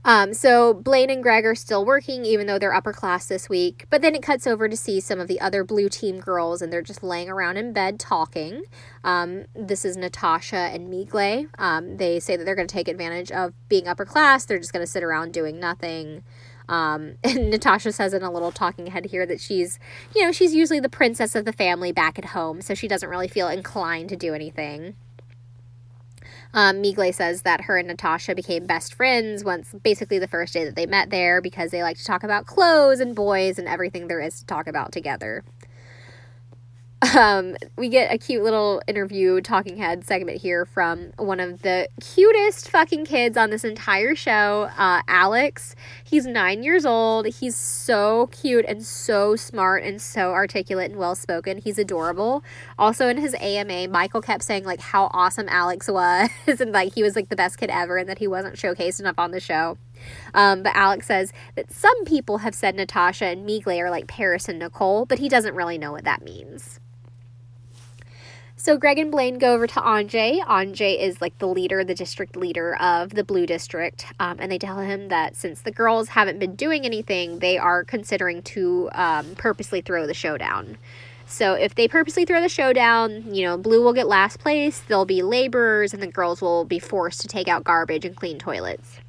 Um, 0.06 0.34
so 0.34 0.74
Blaine 0.74 1.10
and 1.10 1.22
Greg 1.22 1.46
are 1.46 1.56
still 1.56 1.86
working, 1.86 2.24
even 2.24 2.48
though 2.48 2.58
they're 2.58 2.74
upper 2.74 2.94
class 2.94 3.26
this 3.26 3.50
week. 3.50 3.86
But 3.90 4.02
then 4.02 4.16
it 4.16 4.24
cuts 4.24 4.48
over 4.48 4.70
to 4.70 4.78
see 4.78 5.00
some 5.00 5.20
of 5.20 5.28
the 5.28 5.42
other 5.42 5.64
blue 5.64 5.90
team 5.90 6.20
girls, 6.20 6.62
and 6.62 6.72
they're 6.72 6.82
just 6.82 7.04
laying 7.04 7.30
around 7.30 7.58
in 7.58 7.74
bed 7.74 8.00
talking. 8.00 8.64
Um, 9.04 9.46
this 9.54 9.84
is 9.84 9.98
Natasha 9.98 10.56
and 10.56 10.90
Migle. 10.90 11.50
Um, 11.58 11.98
they 11.98 12.20
say 12.20 12.38
that 12.38 12.46
they're 12.46 12.56
going 12.56 12.68
to 12.68 12.74
take 12.74 12.88
advantage 12.88 13.32
of 13.32 13.54
being 13.68 13.88
upper 13.88 14.06
class. 14.06 14.46
They're 14.46 14.60
just 14.60 14.74
going 14.74 14.86
to 14.86 14.92
sit 14.92 15.04
around 15.04 15.34
doing 15.34 15.60
nothing. 15.60 16.24
Um, 16.70 17.16
and 17.24 17.50
Natasha 17.50 17.92
says 17.92 18.14
in 18.14 18.24
a 18.24 18.32
little 18.32 18.52
talking 18.52 18.88
head 18.88 19.08
here 19.08 19.26
that 19.26 19.42
she's, 19.42 19.80
you 20.16 20.24
know, 20.24 20.32
she's 20.32 20.54
usually 20.54 20.80
the 20.80 20.90
princess 20.90 21.36
of 21.36 21.44
the 21.44 21.54
family 21.54 21.92
back 21.92 22.18
at 22.18 22.26
home, 22.26 22.62
so 22.62 22.74
she 22.74 22.88
doesn't 22.88 23.10
really 23.10 23.28
feel 23.28 23.50
inclined 23.50 24.10
to 24.10 24.16
do 24.16 24.34
anything. 24.34 24.96
Um, 26.54 26.82
Migle 26.82 27.14
says 27.14 27.44
that 27.44 27.62
her 27.62 27.78
and 27.78 27.88
Natasha 27.88 28.34
became 28.34 28.66
best 28.66 28.96
friends 28.96 29.44
once, 29.44 29.74
basically 29.84 30.18
the 30.18 30.28
first 30.28 30.54
day 30.54 30.66
that 30.66 30.76
they 30.76 30.86
met 30.86 31.10
there, 31.10 31.42
because 31.42 31.72
they 31.72 31.84
like 31.84 31.98
to 31.98 32.06
talk 32.06 32.24
about 32.24 32.46
clothes 32.48 33.00
and 33.00 33.16
boys 33.16 33.60
and 33.60 33.68
everything 33.68 34.08
there 34.08 34.20
is 34.20 34.40
to 34.40 34.46
talk 34.46 34.68
about 34.68 34.92
together. 34.92 35.44
Um, 37.02 37.56
we 37.78 37.88
get 37.88 38.14
a 38.14 38.18
cute 38.18 38.44
little 38.44 38.82
interview 38.86 39.40
talking 39.40 39.78
head 39.78 40.06
segment 40.06 40.42
here 40.42 40.66
from 40.66 41.14
one 41.16 41.40
of 41.40 41.62
the 41.62 41.88
cutest 42.02 42.70
fucking 42.70 43.06
kids 43.06 43.38
on 43.38 43.52
this 43.52 43.64
entire 43.64 44.16
show, 44.16 44.70
uh, 44.78 45.02
Alex. 45.08 45.76
He's 46.04 46.26
nine 46.26 46.62
years 46.62 46.86
old. 46.86 47.28
He's 47.28 47.56
so 47.56 48.28
cute 48.28 48.66
and 48.68 48.84
so 48.84 49.38
smart 49.38 49.84
and 49.84 50.02
so 50.02 50.32
articulate 50.34 50.92
and 50.92 51.00
well 51.00 51.16
spoken. 51.16 51.60
He's 51.60 51.80
adorable. 51.80 52.44
Also, 52.78 53.08
in 53.08 53.16
his 53.16 53.34
AMA, 53.40 53.88
Michael 53.88 54.22
kept 54.22 54.44
saying 54.44 54.66
like 54.66 54.82
how 54.82 55.10
awesome 55.14 55.48
Alex 55.48 55.88
was 55.88 56.30
and 56.60 56.74
like 56.74 56.94
he 56.94 57.02
was 57.02 57.16
like 57.16 57.30
the 57.30 57.36
best 57.38 57.58
kid 57.58 57.70
ever 57.70 57.98
and 57.98 58.10
that 58.10 58.20
he 58.20 58.28
wasn't 58.28 58.56
showcased 58.56 59.00
enough 59.00 59.18
on 59.18 59.32
the 59.32 59.40
show. 59.40 59.78
Um, 60.34 60.64
but 60.64 60.76
Alex 60.76 61.08
says 61.08 61.32
that 61.56 61.72
some 61.72 62.04
people 62.04 62.40
have 62.40 62.54
said 62.54 62.76
Natasha 62.76 63.26
and 63.26 63.48
Migle 63.48 63.80
are 63.80 63.90
like 63.90 64.08
Paris 64.08 64.50
and 64.50 64.60
Nicole, 64.60 65.06
but 65.06 65.20
he 65.20 65.30
doesn't 65.30 65.56
really 65.56 65.78
know 65.78 65.94
what 65.94 66.04
that 66.04 66.22
means. 66.22 66.80
So 68.70 68.78
Greg 68.78 69.00
and 69.00 69.10
Blaine 69.10 69.40
go 69.40 69.56
over 69.56 69.66
to 69.66 69.80
Anjay. 69.80 70.42
Anjay 70.42 71.02
is 71.02 71.20
like 71.22 71.36
the 71.40 71.48
leader, 71.48 71.84
the 71.84 71.96
district 71.96 72.36
leader 72.36 72.76
of 72.76 73.10
the 73.16 73.24
Blue 73.24 73.48
District, 73.48 74.06
um, 74.20 74.38
and 74.40 74.52
they 74.52 74.60
tell 74.60 74.78
him 74.78 75.08
that 75.08 75.36
since 75.36 75.62
the 75.64 75.72
girls 75.72 76.10
haven't 76.10 76.38
been 76.38 76.54
doing 76.56 76.86
anything, 76.86 77.40
they 77.40 77.58
are 77.58 77.84
considering 77.84 78.44
to 78.44 78.92
um, 78.94 79.34
purposely 79.38 79.82
throw 79.82 80.06
the 80.06 80.14
showdown. 80.14 80.78
So 81.26 81.56
if 81.56 81.74
they 81.74 81.88
purposely 81.88 82.26
throw 82.26 82.42
the 82.42 82.48
showdown, 82.48 83.34
you 83.34 83.44
know, 83.44 83.58
Blue 83.58 83.82
will 83.82 83.92
get 83.94 84.08
last 84.08 84.38
place. 84.38 84.82
There'll 84.82 85.04
be 85.04 85.24
laborers, 85.24 85.92
and 85.92 86.04
the 86.04 86.06
girls 86.06 86.40
will 86.40 86.64
be 86.64 86.78
forced 86.78 87.22
to 87.22 87.28
take 87.28 87.48
out 87.48 87.64
garbage 87.64 88.06
and 88.06 88.16
clean 88.16 88.38
toilets. 88.38 89.00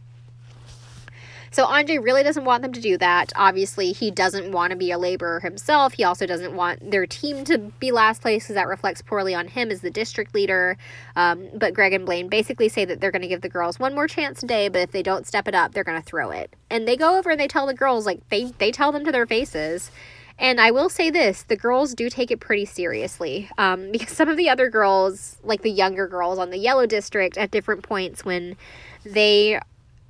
So 1.53 1.67
Anjay 1.67 2.03
really 2.03 2.23
doesn't 2.23 2.45
want 2.45 2.63
them 2.63 2.73
to 2.73 2.81
do 2.81 2.97
that. 2.99 3.33
Obviously, 3.35 3.91
he 3.93 4.11
doesn't 4.13 4.53
want 4.53 4.71
to 4.71 4.77
be 4.77 4.93
a 4.93 4.99
laborer 4.99 5.41
himself. 5.41 5.95
He 5.95 6.05
also 6.05 6.25
doesn't 6.25 6.55
want 6.55 6.93
their 6.93 7.07
team 7.07 7.45
to 7.45 7.59
be 7.59 7.91
last 7.91 8.23
place 8.23 8.45
because 8.45 8.55
that 8.55 8.69
reflects 8.69 9.03
poorly 9.03 9.35
on 9.35 9.49
him 9.49 9.71
as 9.71 9.81
the 9.81 9.91
district 9.91 10.33
leader. 10.33 10.77
Um, 11.17 11.49
but 11.55 11.75
Greg 11.75 11.93
and 11.93 12.07
Blaine 12.07 12.29
basically 12.29 12.69
say 12.69 12.85
that 12.85 13.01
they're 13.01 13.11
going 13.11 13.23
to 13.23 13.29
give 13.29 13.41
the 13.41 13.49
girls 13.49 13.81
one 13.81 13.95
more 13.95 14.07
chance 14.07 14.39
today, 14.39 14.69
but 14.69 14.83
if 14.83 14.93
they 14.93 15.03
don't 15.03 15.27
step 15.27 15.49
it 15.49 15.55
up, 15.55 15.73
they're 15.73 15.85
going 15.85 16.01
to 16.01 16.07
throw 16.07 16.31
it. 16.31 16.55
And 16.71 16.87
they 16.87 16.97
go 16.97 17.19
over 17.19 17.31
and 17.31 17.41
they 17.41 17.49
tell 17.49 17.67
the 17.67 17.75
girls, 17.75 18.07
like, 18.07 18.29
they, 18.29 18.45
they 18.59 18.71
tell 18.71 18.93
them 18.93 19.05
to 19.05 19.11
their 19.11 19.27
faces. 19.27 19.91
And 20.39 20.59
I 20.59 20.71
will 20.71 20.89
say 20.89 21.11
this 21.11 21.43
the 21.43 21.57
girls 21.57 21.95
do 21.95 22.09
take 22.09 22.31
it 22.31 22.39
pretty 22.41 22.65
seriously. 22.65 23.51
Um, 23.59 23.91
because 23.93 24.17
some 24.17 24.29
of 24.29 24.37
the 24.37 24.49
other 24.49 24.71
girls, 24.71 25.37
like 25.43 25.63
the 25.63 25.71
younger 25.71 26.07
girls 26.07 26.39
on 26.39 26.51
the 26.51 26.59
Yellow 26.59 26.87
District, 26.87 27.37
at 27.37 27.51
different 27.51 27.83
points 27.83 28.25
when 28.25 28.57
they 29.05 29.59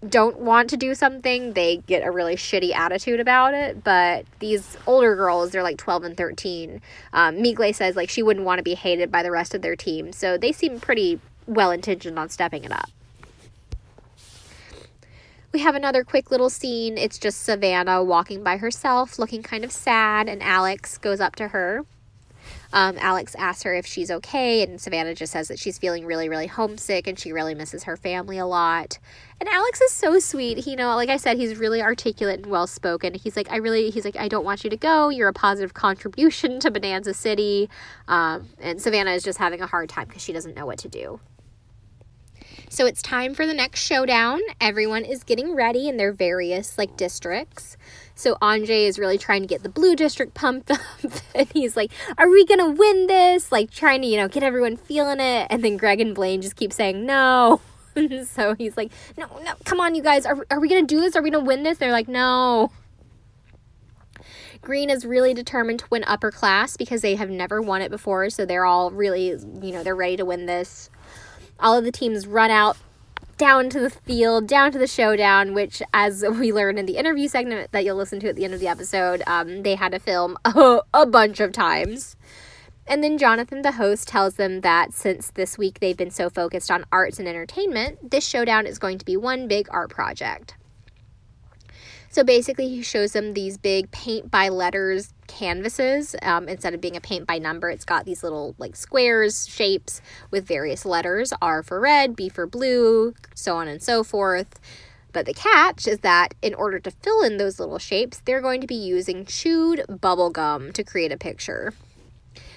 don't 0.09 0.39
want 0.39 0.71
to 0.71 0.77
do 0.77 0.95
something, 0.95 1.53
they 1.53 1.79
get 1.79 2.07
a 2.07 2.11
really 2.11 2.35
shitty 2.35 2.75
attitude 2.75 3.21
about 3.21 3.53
it. 3.55 3.85
But 3.85 4.25
these 4.39 4.77
older 4.87 5.15
girls, 5.15 5.51
they're 5.51 5.63
like 5.63 5.77
12 5.77 6.05
and 6.05 6.17
13. 6.17 6.81
Um, 7.13 7.37
Migle 7.37 7.75
says 7.75 7.97
like 7.97 8.09
she 8.09 8.23
wouldn't 8.23 8.47
want 8.47 8.59
to 8.59 8.63
be 8.63 8.75
hated 8.75 9.11
by 9.11 9.23
the 9.23 9.31
rest 9.31 9.55
of 9.55 9.63
their 9.63 9.77
team. 9.77 10.13
So 10.13 10.39
they 10.39 10.53
seem 10.53 10.81
pretty 10.81 11.21
well 11.47 11.71
intentioned 11.71 12.19
on 12.19 12.29
stepping 12.31 12.65
it 12.65 12.73
up. 12.73 12.91
We 15.53 15.61
have 15.61 15.75
another 15.75 16.05
quick 16.05 16.31
little 16.31 16.49
scene. 16.49 16.97
It's 16.97 17.19
just 17.19 17.43
Savannah 17.43 18.05
walking 18.05 18.45
by 18.45 18.59
herself, 18.59 19.19
looking 19.19 19.43
kind 19.43 19.65
of 19.65 19.73
sad, 19.73 20.29
and 20.29 20.41
Alex 20.43 20.97
goes 20.97 21.21
up 21.21 21.35
to 21.37 21.49
her 21.49 21.85
um, 22.73 22.97
Alex 23.01 23.35
asks 23.37 23.63
her 23.65 23.75
if 23.75 23.87
she's 23.87 24.11
okay, 24.11 24.63
and 24.63 24.81
Savannah 24.81 25.15
just 25.15 25.33
says 25.33 25.49
that 25.49 25.59
she's 25.59 25.79
feeling 25.79 26.07
really, 26.07 26.29
really 26.29 26.47
homesick 26.47 27.07
and 27.07 27.19
she 27.19 27.33
really 27.33 27.55
misses 27.55 27.85
her 27.85 27.97
family 27.97 28.39
a 28.39 28.47
lot. 28.47 28.99
And 29.41 29.49
Alex 29.49 29.81
is 29.81 29.93
so 29.93 30.19
sweet. 30.19 30.59
He, 30.59 30.71
you 30.73 30.77
know, 30.77 30.95
like 30.95 31.09
I 31.09 31.17
said, 31.17 31.37
he's 31.37 31.57
really 31.57 31.83
articulate 31.83 32.41
and 32.41 32.47
well 32.47 32.67
spoken. 32.67 33.15
He's 33.15 33.37
like, 33.37 33.51
I 33.51 33.57
really, 33.57 33.91
he's 33.91 34.05
like, 34.05 34.17
I 34.17 34.29
don't 34.29 34.45
want 34.45 34.63
you 34.65 34.71
to 34.71 34.77
go. 34.77 35.09
You're 35.09 35.29
a 35.29 35.33
positive 35.33 35.75
contribution 35.75 36.61
to 36.61 36.71
Bonanza 36.71 37.15
City. 37.15 37.69
Um, 38.07 38.49
and 38.61 38.81
Savannah 38.81 39.13
is 39.13 39.23
just 39.23 39.39
having 39.39 39.61
a 39.61 39.67
hard 39.67 39.89
time 39.89 40.07
because 40.07 40.23
she 40.23 40.33
doesn't 40.33 40.55
know 40.55 40.67
what 40.67 40.79
to 40.79 40.89
do. 40.89 41.21
So 42.69 42.87
it's 42.87 43.03
time 43.03 43.35
for 43.35 43.47
the 43.47 43.55
next 43.55 43.81
showdown. 43.81 44.41
Everyone 44.61 45.05
is 45.05 45.25
getting 45.25 45.57
ready 45.57 45.89
in 45.89 45.97
their 45.97 46.13
various 46.13 46.79
like 46.79 46.97
districts. 46.97 47.77
So 48.21 48.37
Anjay 48.43 48.87
is 48.87 48.99
really 48.99 49.17
trying 49.17 49.41
to 49.41 49.49
get 49.49 49.63
the 49.63 49.71
blue 49.71 49.97
district 49.97 50.35
pumped 50.35 50.71
up 50.71 50.81
and 51.35 51.49
he's 51.55 51.75
like, 51.75 51.91
"Are 52.19 52.29
we 52.29 52.45
going 52.45 52.61
to 52.61 52.71
win 52.71 53.07
this?" 53.07 53.51
like 53.51 53.71
trying 53.71 54.03
to, 54.03 54.07
you 54.07 54.19
know, 54.19 54.29
get 54.29 54.43
everyone 54.43 54.77
feeling 54.77 55.21
it. 55.21 55.47
And 55.49 55.65
then 55.65 55.79
Greg 55.79 56.03
and 56.03 56.15
Blaine 56.15 56.43
just 56.43 56.55
keep 56.55 56.71
saying, 56.71 57.07
"No." 57.07 57.63
so 58.27 58.55
he's 58.55 58.77
like, 58.77 58.93
"No, 59.17 59.27
no, 59.43 59.55
come 59.65 59.81
on 59.81 59.95
you 59.95 60.03
guys. 60.03 60.27
Are 60.27 60.47
are 60.51 60.61
we 60.61 60.69
going 60.69 60.87
to 60.87 60.95
do 60.95 61.01
this? 61.01 61.17
Are 61.17 61.23
we 61.23 61.31
going 61.31 61.43
to 61.43 61.49
win 61.49 61.63
this?" 61.63 61.79
They're 61.79 61.93
like, 61.93 62.09
"No." 62.09 62.71
Green 64.61 64.91
is 64.91 65.07
really 65.07 65.33
determined 65.33 65.79
to 65.79 65.87
win 65.89 66.05
upper 66.07 66.31
class 66.31 66.77
because 66.77 67.01
they 67.01 67.15
have 67.15 67.31
never 67.31 67.63
won 67.63 67.81
it 67.81 67.91
before, 67.91 68.29
so 68.29 68.45
they're 68.45 68.67
all 68.67 68.91
really, 68.91 69.29
you 69.29 69.73
know, 69.73 69.83
they're 69.83 69.97
ready 69.97 70.19
to 70.19 70.27
win 70.27 70.45
this. 70.45 70.91
All 71.59 71.79
of 71.79 71.85
the 71.85 71.93
teams 71.93 72.27
run 72.27 72.51
out 72.51 72.77
down 73.41 73.71
to 73.71 73.81
the 73.81 73.89
field, 73.89 74.47
down 74.47 74.71
to 74.71 74.79
the 74.79 74.87
showdown, 74.87 75.55
which, 75.55 75.83
as 75.95 76.23
we 76.23 76.53
learned 76.53 76.79
in 76.79 76.85
the 76.85 76.99
interview 76.99 77.27
segment 77.27 77.73
that 77.73 77.87
you'll 77.87 77.97
listen 77.97 78.21
to 78.21 78.29
at 78.29 78.37
the 78.37 78.45
end 78.45 78.53
of 78.53 78.61
the 78.61 78.69
episode, 78.69 79.23
um, 79.27 79.63
they 79.63 79.77
had 79.77 79.93
to 79.93 79.99
film 79.99 80.37
a, 80.45 80.81
a 80.93 81.07
bunch 81.07 81.41
of 81.41 81.51
times. 81.51 82.17
And 82.87 83.03
then 83.03 83.17
Jonathan, 83.17 83.63
the 83.63 83.73
host, 83.73 84.07
tells 84.07 84.35
them 84.35 84.61
that 84.61 84.93
since 84.93 85.31
this 85.31 85.57
week 85.57 85.81
they've 85.81 85.97
been 85.97 86.11
so 86.11 86.29
focused 86.29 86.71
on 86.71 86.85
arts 86.93 87.19
and 87.19 87.27
entertainment, 87.27 88.11
this 88.11 88.27
showdown 88.27 88.67
is 88.67 88.79
going 88.79 88.99
to 88.99 89.07
be 89.07 89.17
one 89.17 89.49
big 89.49 89.69
art 89.71 89.89
project. 89.89 90.57
So 92.11 92.23
basically, 92.23 92.69
he 92.69 92.83
shows 92.83 93.15
them 93.15 93.33
these 93.33 93.57
big 93.57 93.91
paint 93.91 94.31
by 94.31 94.51
letters 94.51 95.15
canvases. 95.31 96.15
Um, 96.23 96.49
instead 96.49 96.75
of 96.75 96.81
being 96.81 96.97
a 96.97 97.01
paint 97.01 97.27
by 97.27 97.39
number, 97.39 97.71
it's 97.71 97.85
got 97.85 98.05
these 98.05 98.23
little 98.23 98.55
like 98.59 98.77
squares, 98.77 99.49
shapes 99.49 100.03
with 100.31 100.47
various 100.47 100.85
letters 100.85 101.33
R 101.41 101.63
for 101.63 101.81
red, 101.81 102.17
B 102.17 102.29
for 102.29 102.47
blue, 102.47 103.15
so 103.35 103.57
on 103.57 103.69
and 103.69 103.83
so 103.83 104.05
forth. 104.05 104.61
But 105.13 105.27
the 105.27 105.35
catch 105.35 105.89
is 105.89 106.01
that 106.01 106.35
in 106.43 106.55
order 106.55 106.79
to 106.79 106.91
fill 106.91 107.23
in 107.23 107.37
those 107.37 107.59
little 107.59 107.79
shapes, 107.79 108.21
they're 108.25 108.41
going 108.41 108.61
to 108.61 108.67
be 108.67 108.75
using 108.75 109.25
chewed 109.25 109.85
bubble 110.01 110.31
gum 110.31 110.73
to 110.73 110.85
create 110.85 111.13
a 111.13 111.17
picture. 111.17 111.73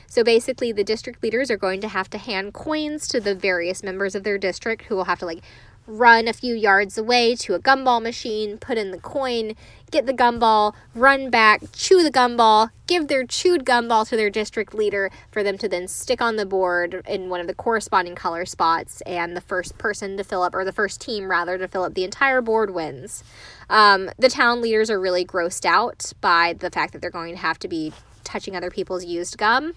So 0.08 0.24
basically, 0.24 0.72
the 0.72 0.84
district 0.84 1.24
leaders 1.24 1.50
are 1.50 1.58
going 1.58 1.82
to 1.82 1.88
have 1.88 2.08
to 2.12 2.20
hand 2.20 2.54
coins 2.54 3.08
to 3.08 3.20
the 3.20 3.34
various 3.34 3.82
members 3.82 4.14
of 4.14 4.24
their 4.24 4.38
district 4.38 4.84
who 4.84 4.96
will 4.96 5.06
have 5.06 5.18
to 5.20 5.26
like 5.26 5.44
run 5.86 6.28
a 6.28 6.34
few 6.34 6.56
yards 6.56 6.98
away 6.98 7.36
to 7.36 7.54
a 7.54 7.60
gumball 7.60 8.02
machine, 8.02 8.58
put 8.58 8.78
in 8.78 8.92
the 8.92 8.98
coin, 8.98 9.56
get 9.92 10.06
the 10.06 10.14
gumball, 10.14 10.74
run 10.96 11.30
back, 11.30 11.62
chew 11.72 12.04
the 12.04 12.12
gumball, 12.12 12.70
give 12.88 13.08
their 13.08 13.26
chewed 13.26 13.66
gumball 13.66 14.08
to 14.08 14.16
their 14.16 14.30
district 14.30 14.74
leader 14.74 15.12
for 15.32 15.44
them 15.44 15.58
to 15.58 15.68
then 15.68 15.88
stick 15.88 16.22
on 16.22 16.36
the 16.36 16.46
board 16.46 17.02
in 17.08 17.30
one 17.30 17.40
of 17.40 17.48
the 17.48 17.54
corresponding 17.54 18.16
color 18.16 18.46
spots. 18.46 19.02
And 19.02 19.36
the 19.36 19.42
first 19.42 19.78
person 19.78 20.18
to 20.18 20.24
fill 20.24 20.44
up, 20.44 20.56
or 20.56 20.66
the 20.66 20.72
first 20.72 21.02
team 21.02 21.30
rather, 21.30 21.58
to 21.58 21.68
fill 21.68 21.84
up 21.84 21.94
the 21.94 22.04
entire 22.04 22.42
board 22.42 22.74
wins. 22.74 23.24
Um, 23.70 24.10
the 24.18 24.30
town 24.30 24.62
leaders 24.62 24.90
are 24.90 25.00
really 25.00 25.26
grossed 25.26 25.66
out 25.66 26.12
by 26.22 26.54
the 26.54 26.70
fact 26.70 26.94
that 26.94 27.02
they're 27.02 27.12
going 27.12 27.36
to 27.36 27.42
have 27.42 27.60
to 27.60 27.68
be 27.68 27.94
touching 28.24 28.56
other 28.56 28.72
people's 28.72 29.06
used 29.06 29.38
gum. 29.38 29.74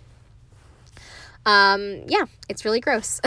Um, 1.46 2.02
yeah, 2.08 2.24
it's 2.48 2.64
really 2.64 2.80
gross. 2.80 3.20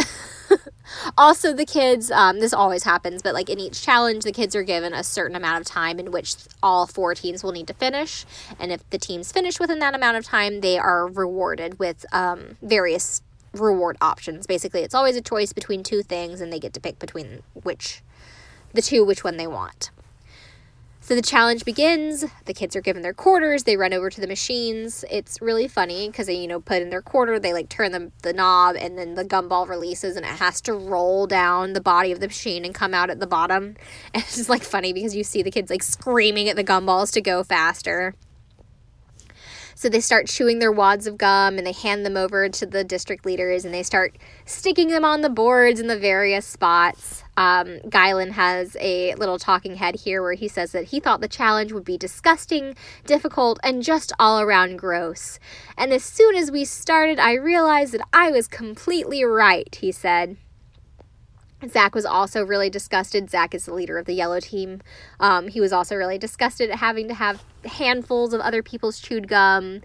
also, 1.18 1.54
the 1.54 1.66
kids, 1.66 2.12
um, 2.12 2.42
this 2.42 2.54
always 2.54 2.84
happens, 2.84 3.22
but 3.22 3.34
like 3.34 3.50
in 3.50 3.60
each 3.60 3.82
challenge, 3.82 4.26
the 4.26 4.34
kids 4.34 4.56
are 4.58 4.64
given 4.64 4.94
a 4.94 5.04
certain 5.06 5.38
amount 5.38 5.62
of 5.62 5.66
time 5.66 6.00
in 6.00 6.12
which 6.12 6.36
all 6.62 6.86
four 6.86 7.16
teams 7.16 7.44
will 7.44 7.54
need 7.54 7.68
to 7.68 7.74
finish. 7.74 8.26
And 8.60 8.74
if 8.74 8.88
the 8.90 8.98
teams 8.98 9.32
finish 9.32 9.58
within 9.58 9.80
that 9.80 9.96
amount 9.96 10.18
of 10.18 10.26
time, 10.26 10.60
they 10.60 10.78
are 10.78 11.08
rewarded 11.08 11.80
with 11.80 12.06
um, 12.12 12.58
various 12.62 13.22
reward 13.54 13.98
options. 14.02 14.46
Basically, 14.46 14.82
it's 14.82 14.94
always 14.94 15.16
a 15.16 15.22
choice 15.22 15.54
between 15.54 15.82
two 15.82 16.04
things, 16.04 16.42
and 16.42 16.52
they 16.52 16.60
get 16.60 16.74
to 16.74 16.82
pick 16.82 17.00
between 17.00 17.42
which 17.54 18.04
the 18.74 18.82
two, 18.82 19.06
which 19.06 19.24
one 19.24 19.38
they 19.38 19.48
want. 19.48 19.92
So 21.10 21.16
the 21.16 21.24
challenge 21.24 21.66
begins. 21.66 22.24
The 22.46 22.54
kids 22.54 22.76
are 22.76 22.82
given 22.82 23.02
their 23.02 23.16
quarters. 23.16 23.64
They 23.64 23.78
run 23.78 23.94
over 23.94 24.12
to 24.12 24.22
the 24.22 24.28
machines. 24.28 25.04
It's 25.10 25.42
really 25.42 25.68
funny 25.68 26.08
because 26.08 26.28
they, 26.28 26.36
you 26.36 26.48
know, 26.48 26.60
put 26.60 26.84
in 26.84 26.92
their 26.92 27.02
quarter. 27.02 27.40
They 27.40 27.52
like 27.52 27.68
turn 27.68 27.94
the, 27.94 28.12
the 28.22 28.32
knob 28.32 28.76
and 28.76 28.96
then 28.96 29.16
the 29.16 29.26
gumball 29.26 29.68
releases 29.68 30.16
and 30.16 30.24
it 30.24 30.34
has 30.34 30.62
to 30.62 30.74
roll 30.76 31.26
down 31.26 31.74
the 31.74 31.82
body 31.82 32.12
of 32.12 32.20
the 32.20 32.28
machine 32.28 32.64
and 32.64 32.76
come 32.76 32.94
out 32.94 33.10
at 33.10 33.20
the 33.20 33.26
bottom. 33.26 33.76
And 34.14 34.22
it's 34.22 34.36
just 34.36 34.50
like 34.50 34.62
funny 34.62 34.94
because 34.94 35.16
you 35.16 35.24
see 35.24 35.42
the 35.42 35.50
kids 35.50 35.72
like 35.72 35.82
screaming 35.82 36.48
at 36.48 36.56
the 36.56 36.64
gumballs 36.64 37.12
to 37.14 37.22
go 37.22 37.44
faster. 37.44 38.14
So 39.74 39.90
they 39.90 40.02
start 40.02 40.28
chewing 40.28 40.60
their 40.60 40.72
wads 40.72 41.08
of 41.08 41.18
gum 41.18 41.58
and 41.58 41.66
they 41.66 41.72
hand 41.72 42.06
them 42.06 42.18
over 42.18 42.50
to 42.50 42.66
the 42.68 42.84
district 42.84 43.26
leaders 43.26 43.66
and 43.66 43.74
they 43.74 43.82
start 43.82 44.16
sticking 44.46 44.90
them 44.90 45.06
on 45.06 45.22
the 45.22 45.30
boards 45.30 45.80
in 45.80 45.88
the 45.88 45.98
various 45.98 46.46
spots. 46.46 47.24
Um, 47.40 47.80
Guylan 47.86 48.32
has 48.32 48.76
a 48.82 49.16
little 49.16 49.40
talking 49.40 49.78
head 49.78 49.96
here 49.96 50.22
where 50.22 50.34
he 50.34 50.50
says 50.50 50.74
that 50.74 50.90
he 50.90 51.00
thought 51.00 51.22
the 51.22 51.30
challenge 51.30 51.72
would 51.72 51.86
be 51.86 51.98
disgusting, 51.98 52.76
difficult, 53.06 53.62
and 53.64 53.82
just 53.82 54.12
all 54.20 54.42
around 54.42 54.78
gross. 54.78 55.40
And 55.78 55.94
as 55.94 56.04
soon 56.04 56.36
as 56.36 56.52
we 56.52 56.66
started, 56.66 57.18
I 57.18 57.36
realized 57.36 57.94
that 57.94 58.06
I 58.12 58.30
was 58.30 58.50
completely 58.50 59.24
right, 59.24 59.74
he 59.74 59.94
said. 59.94 60.36
Zach 61.66 61.96
was 61.96 62.06
also 62.06 62.46
really 62.46 62.70
disgusted. 62.70 63.30
Zach 63.30 63.56
is 63.56 63.66
the 63.66 63.74
leader 63.74 63.98
of 63.98 64.06
the 64.06 64.14
yellow 64.14 64.42
team. 64.42 64.82
Um, 65.22 65.48
he 65.48 65.62
was 65.62 65.72
also 65.72 65.96
really 65.96 66.18
disgusted 66.18 66.70
at 66.70 66.80
having 66.80 67.08
to 67.08 67.14
have 67.14 67.46
handfuls 67.64 68.34
of 68.34 68.42
other 68.42 68.62
people's 68.62 69.00
chewed 69.00 69.30
gum. 69.30 69.80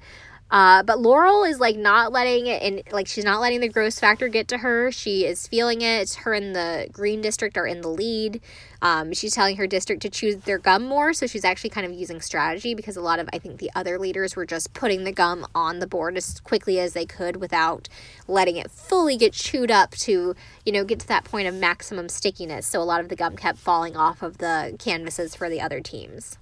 Uh, 0.54 0.84
but 0.84 1.00
Laurel 1.00 1.42
is 1.42 1.58
like 1.58 1.76
not 1.76 2.12
letting 2.12 2.46
it, 2.46 2.62
and 2.62 2.80
like 2.92 3.08
she's 3.08 3.24
not 3.24 3.40
letting 3.40 3.58
the 3.58 3.68
gross 3.68 3.98
factor 3.98 4.28
get 4.28 4.46
to 4.46 4.58
her. 4.58 4.92
She 4.92 5.26
is 5.26 5.48
feeling 5.48 5.82
it. 5.82 6.02
It's 6.02 6.14
her 6.14 6.32
and 6.32 6.54
the 6.54 6.88
green 6.92 7.20
district 7.20 7.58
are 7.58 7.66
in 7.66 7.80
the 7.80 7.88
lead. 7.88 8.40
Um, 8.80 9.12
she's 9.12 9.34
telling 9.34 9.56
her 9.56 9.66
district 9.66 10.02
to 10.02 10.08
choose 10.08 10.36
their 10.36 10.58
gum 10.58 10.84
more, 10.84 11.12
so 11.12 11.26
she's 11.26 11.44
actually 11.44 11.70
kind 11.70 11.84
of 11.84 11.92
using 11.92 12.20
strategy 12.20 12.72
because 12.72 12.96
a 12.96 13.00
lot 13.00 13.18
of 13.18 13.28
I 13.32 13.40
think 13.40 13.58
the 13.58 13.72
other 13.74 13.98
leaders 13.98 14.36
were 14.36 14.46
just 14.46 14.72
putting 14.74 15.02
the 15.02 15.10
gum 15.10 15.44
on 15.56 15.80
the 15.80 15.88
board 15.88 16.16
as 16.16 16.38
quickly 16.38 16.78
as 16.78 16.92
they 16.92 17.04
could 17.04 17.38
without 17.38 17.88
letting 18.28 18.54
it 18.54 18.70
fully 18.70 19.16
get 19.16 19.32
chewed 19.32 19.72
up 19.72 19.90
to 19.96 20.36
you 20.64 20.72
know 20.72 20.84
get 20.84 21.00
to 21.00 21.08
that 21.08 21.24
point 21.24 21.48
of 21.48 21.54
maximum 21.56 22.08
stickiness. 22.08 22.64
So 22.64 22.80
a 22.80 22.84
lot 22.84 23.00
of 23.00 23.08
the 23.08 23.16
gum 23.16 23.34
kept 23.34 23.58
falling 23.58 23.96
off 23.96 24.22
of 24.22 24.38
the 24.38 24.76
canvases 24.78 25.34
for 25.34 25.50
the 25.50 25.60
other 25.60 25.80
teams. 25.80 26.38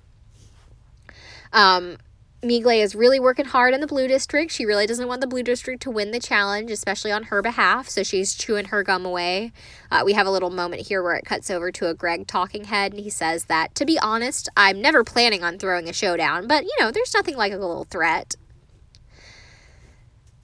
Um, 1.51 1.97
Migle 2.43 2.83
is 2.83 2.97
really 2.97 3.21
working 3.21 3.45
hard 3.45 3.73
in 3.73 3.81
the 3.81 3.87
Blue 3.87 4.09
District. 4.09 4.51
She 4.51 4.67
really 4.67 4.85
doesn't 4.85 5.07
want 5.07 5.21
the 5.21 5.29
Blue 5.29 5.45
District 5.45 5.81
to 5.83 5.93
win 5.93 6.11
the 6.11 6.19
challenge, 6.19 6.73
especially 6.73 7.13
on 7.13 7.25
her 7.25 7.41
behalf. 7.41 7.89
So 7.89 8.03
she's 8.03 8.35
chewing 8.35 8.67
her 8.67 8.83
gum 8.83 9.07
away. 9.07 9.53
Uh, 9.93 10.03
we 10.05 10.15
have 10.15 10.27
a 10.27 10.31
little 10.31 10.51
moment 10.51 10.89
here 10.89 11.05
where 11.05 11.15
it 11.15 11.25
cuts 11.25 11.53
over 11.53 11.71
to 11.71 11.89
a 11.89 11.95
Greg 11.95 12.27
talking 12.27 12.65
head, 12.65 12.93
and 12.93 13.01
he 13.01 13.11
says 13.11 13.45
that, 13.45 13.77
to 13.77 13.87
be 13.87 13.97
honest, 14.01 14.49
I'm 14.57 14.83
never 14.83 15.05
planning 15.05 15.45
on 15.45 15.57
throwing 15.57 15.89
a 15.89 15.93
showdown, 15.93 16.49
but 16.49 16.65
you 16.65 16.73
know, 16.81 16.91
there's 16.91 17.15
nothing 17.15 17.37
like 17.37 17.53
a 17.53 17.59
little 17.59 17.85
threat. 17.85 18.35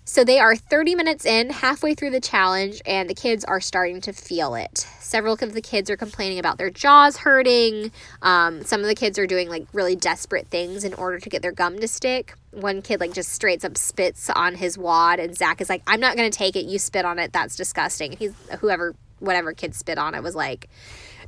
So 0.09 0.25
they 0.25 0.39
are 0.39 0.57
30 0.57 0.95
minutes 0.95 1.27
in, 1.27 1.51
halfway 1.51 1.93
through 1.93 2.13
the 2.13 2.21
challenge, 2.21 2.81
and 2.87 3.11
the 3.11 3.15
kids 3.15 3.45
are 3.45 3.61
starting 3.61 4.01
to 4.01 4.15
feel 4.15 4.55
it. 4.55 4.79
Several 5.01 5.35
of 5.35 5.53
the 5.53 5.61
kids 5.61 5.91
are 5.91 5.99
complaining 5.99 6.39
about 6.39 6.57
their 6.57 6.71
jaws 6.71 7.19
hurting. 7.19 7.93
Um, 8.23 8.65
some 8.65 8.81
of 8.81 8.87
the 8.87 8.95
kids 8.95 9.19
are 9.19 9.27
doing 9.27 9.51
like 9.51 9.67
really 9.75 9.97
desperate 9.97 10.47
things 10.47 10.83
in 10.83 10.95
order 10.95 11.19
to 11.19 11.29
get 11.29 11.43
their 11.43 11.53
gum 11.53 11.79
to 11.81 11.87
stick. 11.87 12.33
One 12.53 12.81
kid 12.81 13.01
like 13.01 13.13
just 13.13 13.33
straight 13.33 13.63
up 13.67 13.77
spits 13.77 14.31
on 14.31 14.55
his 14.55 14.79
wad, 14.79 15.21
and 15.21 15.37
Zach 15.37 15.61
is 15.61 15.69
like, 15.69 15.83
"I'm 15.87 16.01
not 16.01 16.17
gonna 16.17 16.31
take 16.31 16.57
it. 16.57 16.65
You 16.65 16.79
spit 16.79 17.05
on 17.05 17.19
it. 17.19 17.35
That's 17.35 17.55
disgusting." 17.55 18.13
He's 18.13 18.33
whoever, 18.61 18.95
whatever 19.19 19.53
kid 19.53 19.75
spit 19.75 19.99
on 19.99 20.15
it 20.15 20.23
was 20.23 20.35
like, 20.35 20.71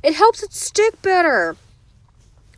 "It 0.01 0.15
helps 0.15 0.41
it 0.41 0.53
stick 0.53 0.99
better." 1.03 1.55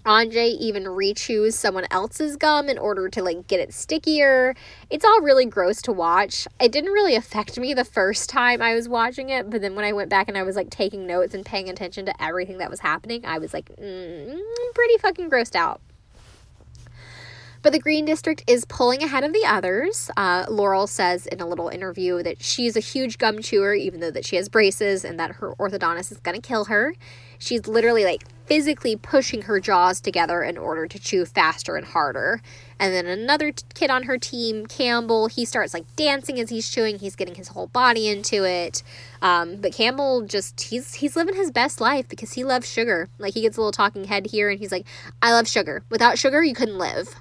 Anjay 0.06 0.58
even 0.60 0.84
rechews 0.84 1.54
someone 1.54 1.86
else's 1.90 2.36
gum 2.36 2.68
in 2.68 2.78
order 2.78 3.08
to 3.10 3.24
like 3.24 3.48
get 3.48 3.60
it 3.60 3.74
stickier. 3.74 4.54
It's 4.90 5.06
all 5.06 5.22
really 5.22 5.46
gross 5.46 5.82
to 5.84 5.94
watch. 5.94 6.48
It 6.60 6.72
didn't 6.72 6.92
really 6.92 7.16
affect 7.16 7.58
me 7.58 7.74
the 7.74 7.86
first 7.86 8.30
time 8.30 8.62
I 8.62 8.76
was 8.76 8.90
watching 8.90 9.30
it, 9.30 9.50
but 9.50 9.62
then 9.62 9.76
when 9.76 9.86
I 9.86 9.94
went 9.94 10.10
back 10.10 10.28
and 10.28 10.38
I 10.38 10.44
was 10.44 10.56
like 10.56 10.70
taking 10.70 11.08
notes 11.08 11.34
and 11.34 11.46
paying 11.46 11.70
attention 11.70 12.06
to 12.08 12.24
everything 12.24 12.58
that 12.58 12.70
was 12.70 12.82
happening, 12.82 13.26
I 13.26 13.38
was 13.38 13.54
like, 13.54 13.74
mm, 13.78 14.40
pretty 14.76 14.98
fucking 14.98 15.30
grossed 15.30 15.56
out. 15.56 15.80
But 17.62 17.72
the 17.72 17.80
Green 17.80 18.04
District 18.04 18.44
is 18.46 18.66
pulling 18.66 19.02
ahead 19.04 19.24
of 19.24 19.32
the 19.32 19.46
others. 19.46 20.12
Uh, 20.18 20.46
Laurel 20.50 20.86
says 20.86 21.28
in 21.28 21.40
a 21.40 21.48
little 21.48 21.70
interview 21.70 22.22
that 22.22 22.44
she's 22.44 22.76
a 22.76 22.82
huge 22.82 23.18
gum 23.18 23.42
chewer, 23.42 23.74
even 23.74 24.02
though 24.02 24.12
that 24.12 24.26
she 24.26 24.36
has 24.36 24.50
braces 24.50 25.06
and 25.06 25.18
that 25.18 25.32
her 25.36 25.56
orthodontist 25.56 26.12
is 26.12 26.18
going 26.18 26.36
to 26.36 26.46
kill 26.46 26.66
her. 26.66 26.94
She's 27.40 27.66
literally 27.66 28.04
like 28.04 28.26
physically 28.46 28.96
pushing 28.96 29.44
her 29.44 29.60
jaws 29.60 30.02
together 30.02 30.44
in 30.44 30.58
order 30.58 30.86
to 30.88 31.00
chew 31.00 31.26
faster 31.26 31.76
and 31.76 31.88
harder. 31.88 32.42
And 32.80 32.94
then 32.94 33.06
another 33.06 33.52
t- 33.52 33.64
kid 33.74 33.90
on 33.90 34.04
her 34.04 34.18
team, 34.18 34.66
Campbell, 34.66 35.28
he 35.28 35.46
starts 35.46 35.74
like 35.74 35.86
dancing 35.96 36.40
as 36.40 36.50
he's 36.50 36.70
chewing. 36.70 37.00
He's 37.00 37.16
getting 37.16 37.36
his 37.36 37.50
whole 37.50 37.68
body 37.68 38.08
into 38.08 38.44
it. 38.44 38.84
Um, 39.22 39.58
but 39.58 39.74
Campbell 39.74 40.24
just 40.24 40.60
he's 40.62 40.96
he's 40.96 41.16
living 41.16 41.36
his 41.36 41.52
best 41.52 41.80
life 41.80 42.10
because 42.10 42.34
he 42.34 42.44
loves 42.44 42.70
sugar. 42.70 43.10
Like 43.18 43.34
he 43.34 43.42
gets 43.42 43.58
a 43.58 43.62
little 43.62 43.72
talking 43.72 44.06
head 44.06 44.28
here, 44.28 44.50
and 44.50 44.60
he's 44.60 44.72
like, 44.72 44.86
"I 45.22 45.32
love 45.32 45.48
sugar. 45.48 45.84
Without 45.90 46.18
sugar, 46.18 46.44
you 46.44 46.54
couldn't 46.54 46.78
live." 46.78 47.16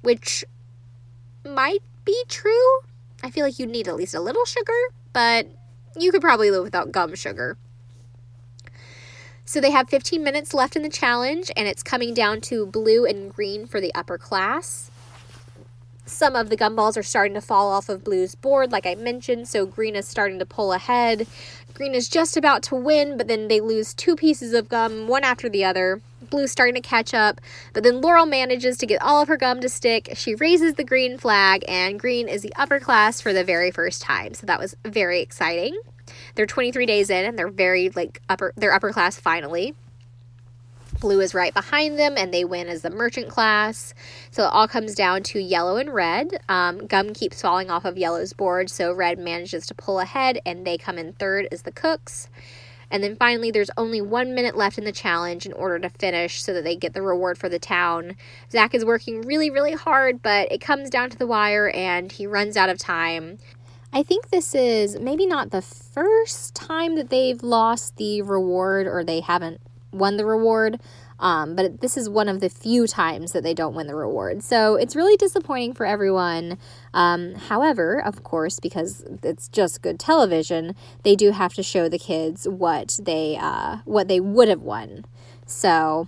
which 0.00 0.44
might 1.44 1.82
be 2.04 2.16
true. 2.28 2.80
I 3.22 3.30
feel 3.30 3.44
like 3.44 3.58
you'd 3.58 3.70
need 3.70 3.88
at 3.88 3.96
least 3.96 4.14
a 4.14 4.20
little 4.20 4.44
sugar, 4.44 4.72
but 5.12 5.48
you 5.96 6.12
could 6.12 6.20
probably 6.20 6.50
live 6.50 6.62
without 6.62 6.92
gum 6.92 7.14
sugar. 7.14 7.56
So 9.48 9.62
they 9.62 9.70
have 9.70 9.88
15 9.88 10.22
minutes 10.22 10.52
left 10.52 10.76
in 10.76 10.82
the 10.82 10.90
challenge, 10.90 11.50
and 11.56 11.66
it's 11.66 11.82
coming 11.82 12.12
down 12.12 12.42
to 12.42 12.66
blue 12.66 13.06
and 13.06 13.34
green 13.34 13.66
for 13.66 13.80
the 13.80 13.94
upper 13.94 14.18
class. 14.18 14.90
Some 16.04 16.36
of 16.36 16.50
the 16.50 16.56
gumballs 16.56 16.98
are 16.98 17.02
starting 17.02 17.32
to 17.32 17.40
fall 17.40 17.70
off 17.70 17.88
of 17.88 18.04
blue's 18.04 18.34
board, 18.34 18.70
like 18.70 18.84
I 18.84 18.94
mentioned, 18.94 19.48
so 19.48 19.64
green 19.64 19.96
is 19.96 20.06
starting 20.06 20.38
to 20.38 20.44
pull 20.44 20.74
ahead. 20.74 21.26
Green 21.72 21.94
is 21.94 22.10
just 22.10 22.36
about 22.36 22.62
to 22.64 22.74
win, 22.74 23.16
but 23.16 23.26
then 23.26 23.48
they 23.48 23.62
lose 23.62 23.94
two 23.94 24.16
pieces 24.16 24.52
of 24.52 24.68
gum, 24.68 25.08
one 25.08 25.24
after 25.24 25.48
the 25.48 25.64
other. 25.64 26.02
Blue's 26.28 26.52
starting 26.52 26.74
to 26.74 26.86
catch 26.86 27.14
up, 27.14 27.40
but 27.72 27.82
then 27.84 28.02
Laurel 28.02 28.26
manages 28.26 28.76
to 28.76 28.86
get 28.86 29.00
all 29.00 29.22
of 29.22 29.28
her 29.28 29.38
gum 29.38 29.62
to 29.62 29.70
stick. 29.70 30.10
She 30.14 30.34
raises 30.34 30.74
the 30.74 30.84
green 30.84 31.16
flag, 31.16 31.64
and 31.66 31.98
green 31.98 32.28
is 32.28 32.42
the 32.42 32.52
upper 32.56 32.80
class 32.80 33.22
for 33.22 33.32
the 33.32 33.44
very 33.44 33.70
first 33.70 34.02
time. 34.02 34.34
So 34.34 34.46
that 34.46 34.60
was 34.60 34.76
very 34.84 35.22
exciting. 35.22 35.80
They're 36.38 36.46
23 36.46 36.86
days 36.86 37.10
in, 37.10 37.24
and 37.24 37.36
they're 37.36 37.48
very 37.48 37.90
like 37.90 38.22
upper. 38.28 38.52
They're 38.56 38.72
upper 38.72 38.92
class 38.92 39.18
finally. 39.18 39.74
Blue 41.00 41.18
is 41.18 41.34
right 41.34 41.52
behind 41.52 41.98
them, 41.98 42.14
and 42.16 42.32
they 42.32 42.44
win 42.44 42.68
as 42.68 42.82
the 42.82 42.90
merchant 42.90 43.28
class. 43.28 43.92
So 44.30 44.44
it 44.44 44.52
all 44.52 44.68
comes 44.68 44.94
down 44.94 45.24
to 45.24 45.40
yellow 45.40 45.78
and 45.78 45.92
red. 45.92 46.40
Um, 46.48 46.86
gum 46.86 47.12
keeps 47.12 47.42
falling 47.42 47.72
off 47.72 47.84
of 47.84 47.98
yellow's 47.98 48.34
board, 48.34 48.70
so 48.70 48.92
red 48.92 49.18
manages 49.18 49.66
to 49.66 49.74
pull 49.74 49.98
ahead, 49.98 50.40
and 50.46 50.64
they 50.64 50.78
come 50.78 50.96
in 50.96 51.12
third 51.14 51.48
as 51.50 51.62
the 51.62 51.72
cooks. 51.72 52.28
And 52.90 53.02
then 53.02 53.16
finally, 53.16 53.50
there's 53.50 53.70
only 53.76 54.00
one 54.00 54.34
minute 54.34 54.56
left 54.56 54.78
in 54.78 54.84
the 54.84 54.92
challenge 54.92 55.44
in 55.44 55.52
order 55.52 55.78
to 55.80 55.90
finish 55.90 56.40
so 56.40 56.54
that 56.54 56.64
they 56.64 56.76
get 56.76 56.94
the 56.94 57.02
reward 57.02 57.36
for 57.36 57.48
the 57.48 57.58
town. 57.58 58.16
Zach 58.50 58.74
is 58.74 58.84
working 58.84 59.22
really, 59.22 59.50
really 59.50 59.74
hard, 59.74 60.22
but 60.22 60.50
it 60.52 60.60
comes 60.60 60.88
down 60.88 61.10
to 61.10 61.18
the 61.18 61.26
wire 61.26 61.70
and 61.70 62.12
he 62.12 62.26
runs 62.26 62.56
out 62.56 62.70
of 62.70 62.78
time. 62.78 63.38
I 63.92 64.02
think 64.02 64.28
this 64.28 64.54
is 64.54 64.98
maybe 65.00 65.26
not 65.26 65.50
the 65.50 65.62
first 65.62 66.54
time 66.54 66.96
that 66.96 67.10
they've 67.10 67.42
lost 67.42 67.96
the 67.96 68.22
reward 68.22 68.86
or 68.86 69.02
they 69.02 69.20
haven't 69.20 69.60
won 69.92 70.16
the 70.16 70.26
reward. 70.26 70.78
Um, 71.20 71.56
but 71.56 71.80
this 71.80 71.96
is 71.96 72.08
one 72.08 72.28
of 72.28 72.40
the 72.40 72.48
few 72.48 72.86
times 72.86 73.32
that 73.32 73.42
they 73.42 73.54
don't 73.54 73.74
win 73.74 73.88
the 73.88 73.96
reward. 73.96 74.42
So 74.44 74.76
it's 74.76 74.94
really 74.94 75.16
disappointing 75.16 75.72
for 75.72 75.84
everyone. 75.84 76.58
Um, 76.94 77.34
however, 77.34 78.00
of 78.00 78.22
course, 78.22 78.60
because 78.60 79.04
it's 79.22 79.48
just 79.48 79.82
good 79.82 79.98
television, 79.98 80.76
they 81.02 81.16
do 81.16 81.32
have 81.32 81.54
to 81.54 81.62
show 81.62 81.88
the 81.88 81.98
kids 81.98 82.46
what 82.46 83.00
they 83.02 83.36
uh, 83.36 83.78
what 83.84 84.06
they 84.06 84.20
would 84.20 84.48
have 84.48 84.62
won. 84.62 85.04
So 85.44 86.06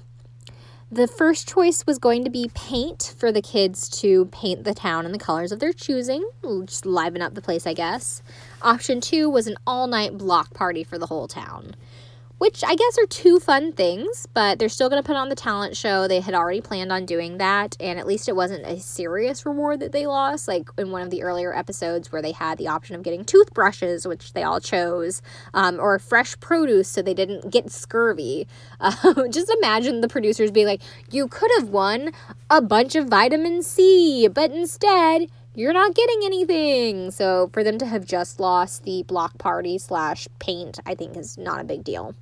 the 0.93 1.07
first 1.07 1.49
choice 1.49 1.87
was 1.87 1.99
going 1.99 2.25
to 2.25 2.31
be 2.31 2.51
paint 2.53 3.15
for 3.17 3.31
the 3.31 3.41
kids 3.41 3.89
to 4.01 4.25
paint 4.27 4.65
the 4.65 4.75
town 4.75 5.07
in 5.07 5.13
the 5.13 5.19
colors 5.19 5.53
of 5.53 5.61
their 5.61 5.73
choosing, 5.73 6.29
just 6.65 6.85
liven 6.85 7.23
up 7.23 7.35
the 7.35 7.41
place, 7.41 7.65
I 7.65 7.75
guess. 7.75 8.23
Option 8.61 9.01
two 9.01 9.31
was 9.31 9.47
an 9.47 9.57
all 9.67 9.87
night 9.87 10.19
block 10.19 10.53
party 10.53 10.83
for 10.83 10.99
the 10.99 11.07
whole 11.07 11.29
town 11.29 11.77
which 12.41 12.65
I 12.65 12.75
guess 12.75 12.97
are 12.97 13.07
two 13.07 13.39
fun 13.39 13.71
things, 13.75 14.27
but 14.33 14.59
they're 14.59 14.71
still 14.71 14.89
going 14.89 15.03
to 15.03 15.07
put 15.07 15.15
on 15.15 15.29
the 15.29 15.35
talent 15.35 15.77
show. 15.77 16.09
They 16.09 16.21
had 16.21 16.33
already 16.33 16.63
planned 16.63 16.91
on 16.91 17.05
doing 17.05 17.37
that, 17.37 17.77
and 17.79 17.99
at 17.99 18.07
least 18.07 18.31
it 18.31 18.35
wasn't 18.35 18.65
a 18.65 18.81
serious 18.81 19.45
reward 19.45 19.81
that 19.81 19.93
they 19.93 20.07
lost, 20.07 20.49
like 20.49 20.71
in 20.79 20.91
one 20.91 21.03
of 21.03 21.11
the 21.11 21.23
earlier 21.23 21.55
episodes 21.55 22.11
where 22.11 22.23
they 22.23 22.33
had 22.33 22.57
the 22.57 22.67
option 22.67 22.97
of 22.97 23.03
getting 23.03 23.27
toothbrushes, 23.27 24.09
which 24.09 24.33
they 24.33 24.43
all 24.43 24.59
chose, 24.59 25.21
um, 25.53 25.79
or 25.79 25.99
fresh 25.99 26.41
produce 26.41 26.89
so 26.89 27.03
they 27.03 27.13
didn't 27.13 27.51
get 27.51 27.71
scurvy. 27.71 28.49
Uh, 28.81 29.29
just 29.29 29.51
imagine 29.51 30.01
the 30.01 30.09
producers 30.09 30.51
being 30.51 30.67
like, 30.67 30.81
You 31.11 31.29
could 31.29 31.51
have 31.59 31.69
won 31.69 32.13
a 32.49 32.63
bunch 32.63 32.95
of 32.95 33.09
vitamin 33.09 33.63
C, 33.63 34.27
but 34.29 34.51
instead, 34.51 35.29
you're 35.55 35.75
not 35.75 35.95
getting 35.95 36.21
anything. 36.25 37.11
So 37.11 37.51
for 37.53 37.63
them 37.63 37.77
to 37.79 37.87
have 37.87 38.07
just 38.07 38.41
lost 38.41 38.85
the 38.85 39.03
block 39.03 39.37
party 39.37 39.77
slash 39.77 40.29
paint, 40.39 40.79
I 40.87 40.95
think 40.95 41.17
is 41.17 41.37
not 41.37 41.61
a 41.61 41.65
big 41.65 41.85
deal. 41.85 42.15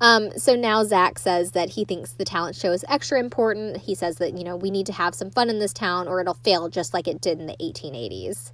Um, 0.00 0.30
so 0.38 0.54
now 0.56 0.82
Zach 0.82 1.18
says 1.18 1.52
that 1.52 1.70
he 1.70 1.84
thinks 1.84 2.12
the 2.12 2.24
talent 2.24 2.56
show 2.56 2.72
is 2.72 2.84
extra 2.88 3.20
important. 3.20 3.76
He 3.76 3.94
says 3.94 4.16
that, 4.16 4.36
you 4.36 4.44
know, 4.44 4.56
we 4.56 4.70
need 4.70 4.86
to 4.86 4.92
have 4.94 5.14
some 5.14 5.30
fun 5.30 5.50
in 5.50 5.58
this 5.58 5.74
town 5.74 6.08
or 6.08 6.20
it'll 6.20 6.34
fail 6.34 6.68
just 6.70 6.94
like 6.94 7.06
it 7.06 7.20
did 7.20 7.38
in 7.38 7.46
the 7.46 7.56
1880s. 7.60 8.52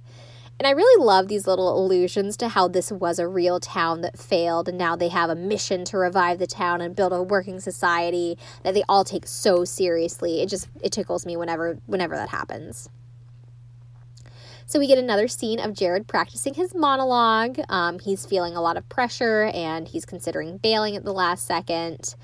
And 0.59 0.65
I 0.65 0.71
really 0.71 1.05
love 1.05 1.27
these 1.27 1.45
little 1.45 1.79
allusions 1.79 2.35
to 2.37 2.47
how 2.49 2.67
this 2.67 2.91
was 2.91 3.19
a 3.19 3.27
real 3.27 3.59
town 3.59 4.01
that 4.01 4.17
failed, 4.17 4.67
and 4.67 4.77
now 4.77 4.95
they 4.95 5.09
have 5.09 5.29
a 5.29 5.35
mission 5.35 5.85
to 5.85 5.99
revive 5.99 6.39
the 6.39 6.47
town 6.47 6.81
and 6.81 6.95
build 6.95 7.13
a 7.13 7.21
working 7.21 7.59
society 7.59 8.39
that 8.63 8.73
they 8.73 8.83
all 8.89 9.03
take 9.03 9.27
so 9.27 9.65
seriously. 9.65 10.41
It 10.41 10.49
just 10.49 10.67
it 10.81 10.91
tickles 10.91 11.27
me 11.27 11.37
whenever 11.37 11.77
whenever 11.85 12.15
that 12.15 12.29
happens. 12.29 12.89
So 14.69 14.79
we 14.79 14.87
get 14.87 14.97
another 14.97 15.29
scene 15.29 15.61
of 15.61 15.73
Jared 15.73 16.09
practicing 16.09 16.53
his 16.53 16.75
monologue. 16.75 17.57
Um, 17.69 17.99
he's 17.99 18.25
feeling 18.25 18.57
a 18.57 18.61
lot 18.61 18.75
of 18.75 18.87
pressure 18.89 19.43
and 19.53 19.87
he's 19.87 20.05
considering 20.05 20.57
bailing 20.57 20.97
at 20.97 21.05
the 21.05 21.13
last 21.13 21.47
second. 21.47 22.15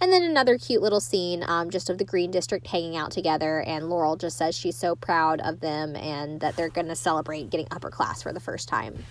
And 0.00 0.10
then 0.10 0.22
another 0.22 0.56
cute 0.56 0.80
little 0.80 1.00
scene 1.00 1.44
um, 1.46 1.68
just 1.68 1.90
of 1.90 1.98
the 1.98 2.06
Green 2.06 2.30
District 2.30 2.66
hanging 2.66 2.96
out 2.96 3.10
together, 3.10 3.60
and 3.60 3.90
Laurel 3.90 4.16
just 4.16 4.38
says 4.38 4.56
she's 4.56 4.76
so 4.76 4.96
proud 4.96 5.42
of 5.42 5.60
them 5.60 5.94
and 5.94 6.40
that 6.40 6.56
they're 6.56 6.70
going 6.70 6.88
to 6.88 6.96
celebrate 6.96 7.50
getting 7.50 7.68
upper 7.70 7.90
class 7.90 8.22
for 8.22 8.32
the 8.32 8.40
first 8.40 8.66
time. 8.66 9.04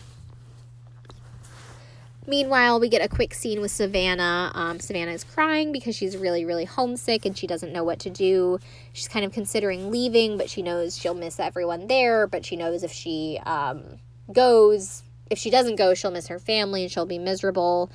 Meanwhile, 2.29 2.79
we 2.79 2.89
get 2.89 3.01
a 3.01 3.09
quick 3.09 3.33
scene 3.33 3.59
with 3.59 3.71
Savannah. 3.71 4.51
Um, 4.53 4.79
Savannah 4.79 5.13
is 5.13 5.23
crying 5.23 5.71
because 5.71 5.95
she's 5.95 6.15
really, 6.15 6.45
really 6.45 6.65
homesick 6.65 7.25
and 7.25 7.35
she 7.35 7.47
doesn't 7.47 7.73
know 7.73 7.83
what 7.83 7.97
to 8.01 8.11
do. 8.11 8.59
She's 8.93 9.07
kind 9.07 9.25
of 9.25 9.31
considering 9.31 9.89
leaving, 9.89 10.37
but 10.37 10.47
she 10.47 10.61
knows 10.61 10.95
she'll 10.95 11.15
miss 11.15 11.39
everyone 11.39 11.87
there. 11.87 12.27
But 12.27 12.45
she 12.45 12.55
knows 12.55 12.83
if 12.83 12.91
she 12.91 13.39
um, 13.47 13.97
goes, 14.31 15.01
if 15.31 15.39
she 15.39 15.49
doesn't 15.49 15.77
go, 15.77 15.95
she'll 15.95 16.11
miss 16.11 16.27
her 16.27 16.37
family 16.37 16.83
and 16.83 16.91
she'll 16.91 17.07
be 17.07 17.17
miserable. 17.17 17.89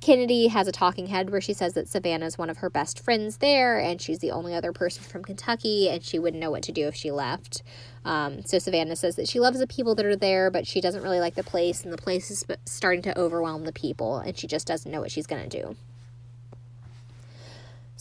Kennedy 0.00 0.46
has 0.46 0.66
a 0.66 0.72
talking 0.72 1.08
head 1.08 1.28
where 1.30 1.42
she 1.42 1.52
says 1.52 1.74
that 1.74 1.86
Savannah 1.86 2.24
is 2.24 2.38
one 2.38 2.48
of 2.48 2.58
her 2.58 2.70
best 2.70 2.98
friends 2.98 3.36
there 3.36 3.78
and 3.78 4.00
she's 4.00 4.20
the 4.20 4.30
only 4.30 4.54
other 4.54 4.72
person 4.72 5.02
from 5.04 5.22
Kentucky 5.22 5.90
and 5.90 6.02
she 6.02 6.18
wouldn't 6.18 6.40
know 6.40 6.50
what 6.50 6.62
to 6.64 6.72
do 6.72 6.88
if 6.88 6.94
she 6.94 7.10
left. 7.10 7.62
Um, 8.04 8.42
so 8.44 8.58
Savannah 8.58 8.96
says 8.96 9.16
that 9.16 9.28
she 9.28 9.40
loves 9.40 9.58
the 9.58 9.66
people 9.66 9.94
that 9.96 10.06
are 10.06 10.16
there, 10.16 10.50
but 10.50 10.66
she 10.66 10.80
doesn't 10.80 11.02
really 11.02 11.20
like 11.20 11.34
the 11.34 11.44
place 11.44 11.84
and 11.84 11.92
the 11.92 11.98
place 11.98 12.30
is 12.30 12.46
starting 12.64 13.02
to 13.02 13.18
overwhelm 13.18 13.64
the 13.64 13.72
people 13.72 14.18
and 14.18 14.38
she 14.38 14.46
just 14.46 14.66
doesn't 14.66 14.90
know 14.90 15.02
what 15.02 15.10
she's 15.10 15.26
going 15.26 15.46
to 15.46 15.62
do. 15.62 15.76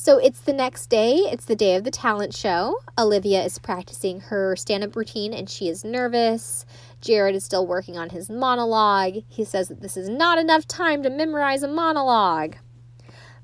So 0.01 0.17
it's 0.17 0.39
the 0.39 0.53
next 0.53 0.85
day. 0.85 1.15
It's 1.15 1.43
the 1.43 1.57
day 1.57 1.75
of 1.75 1.83
the 1.83 1.91
talent 1.91 2.33
show. 2.33 2.79
Olivia 2.97 3.43
is 3.43 3.59
practicing 3.59 4.21
her 4.21 4.55
stand 4.55 4.81
up 4.81 4.95
routine 4.95 5.33
and 5.33 5.49
she 5.49 5.67
is 5.67 5.83
nervous. 5.83 6.65
Jared 7.01 7.35
is 7.35 7.43
still 7.43 7.65
working 7.65 7.97
on 7.97 8.09
his 8.09 8.29
monologue. 8.29 9.23
He 9.27 9.45
says 9.45 9.67
that 9.69 9.81
this 9.81 9.95
is 9.95 10.09
not 10.09 10.37
enough 10.37 10.67
time 10.67 11.03
to 11.03 11.09
memorize 11.09 11.63
a 11.63 11.67
monologue. 11.67 12.57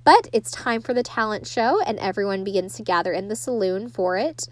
But 0.03 0.28
it's 0.34 0.51
time 0.51 0.82
for 0.82 0.93
the 0.93 1.03
talent 1.03 1.47
show, 1.47 1.82
and 1.82 1.97
everyone 1.99 2.43
begins 2.43 2.76
to 2.76 2.84
gather 2.84 3.12
in 3.12 3.28
the 3.28 3.36
saloon 3.36 3.89
for 3.89 4.18
it. 4.18 4.47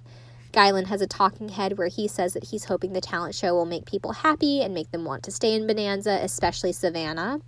Guylan 0.51 0.87
has 0.87 1.01
a 1.01 1.07
talking 1.07 1.49
head 1.49 1.77
where 1.77 1.87
he 1.87 2.07
says 2.07 2.33
that 2.33 2.45
he's 2.45 2.65
hoping 2.65 2.93
the 2.93 3.01
talent 3.01 3.35
show 3.35 3.53
will 3.53 3.65
make 3.65 3.85
people 3.85 4.13
happy 4.13 4.61
and 4.61 4.73
make 4.73 4.91
them 4.91 5.05
want 5.05 5.23
to 5.23 5.31
stay 5.31 5.53
in 5.53 5.67
Bonanza, 5.67 6.19
especially 6.21 6.71
Savannah 6.71 7.39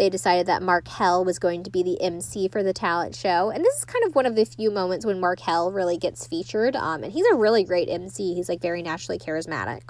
they 0.00 0.08
decided 0.08 0.46
that 0.46 0.62
Markell 0.62 1.26
was 1.26 1.38
going 1.38 1.62
to 1.62 1.70
be 1.70 1.82
the 1.82 2.00
MC 2.00 2.48
for 2.48 2.62
the 2.62 2.72
talent 2.72 3.14
show. 3.14 3.50
And 3.50 3.62
this 3.62 3.76
is 3.76 3.84
kind 3.84 4.02
of 4.06 4.14
one 4.14 4.24
of 4.24 4.34
the 4.34 4.46
few 4.46 4.70
moments 4.70 5.04
when 5.04 5.20
Markell 5.20 5.74
really 5.74 5.98
gets 5.98 6.26
featured. 6.26 6.74
Um, 6.74 7.04
and 7.04 7.12
he's 7.12 7.26
a 7.26 7.36
really 7.36 7.64
great 7.64 7.88
MC. 7.90 8.34
He's 8.34 8.48
like 8.48 8.62
very 8.62 8.80
naturally 8.80 9.18
charismatic. 9.18 9.82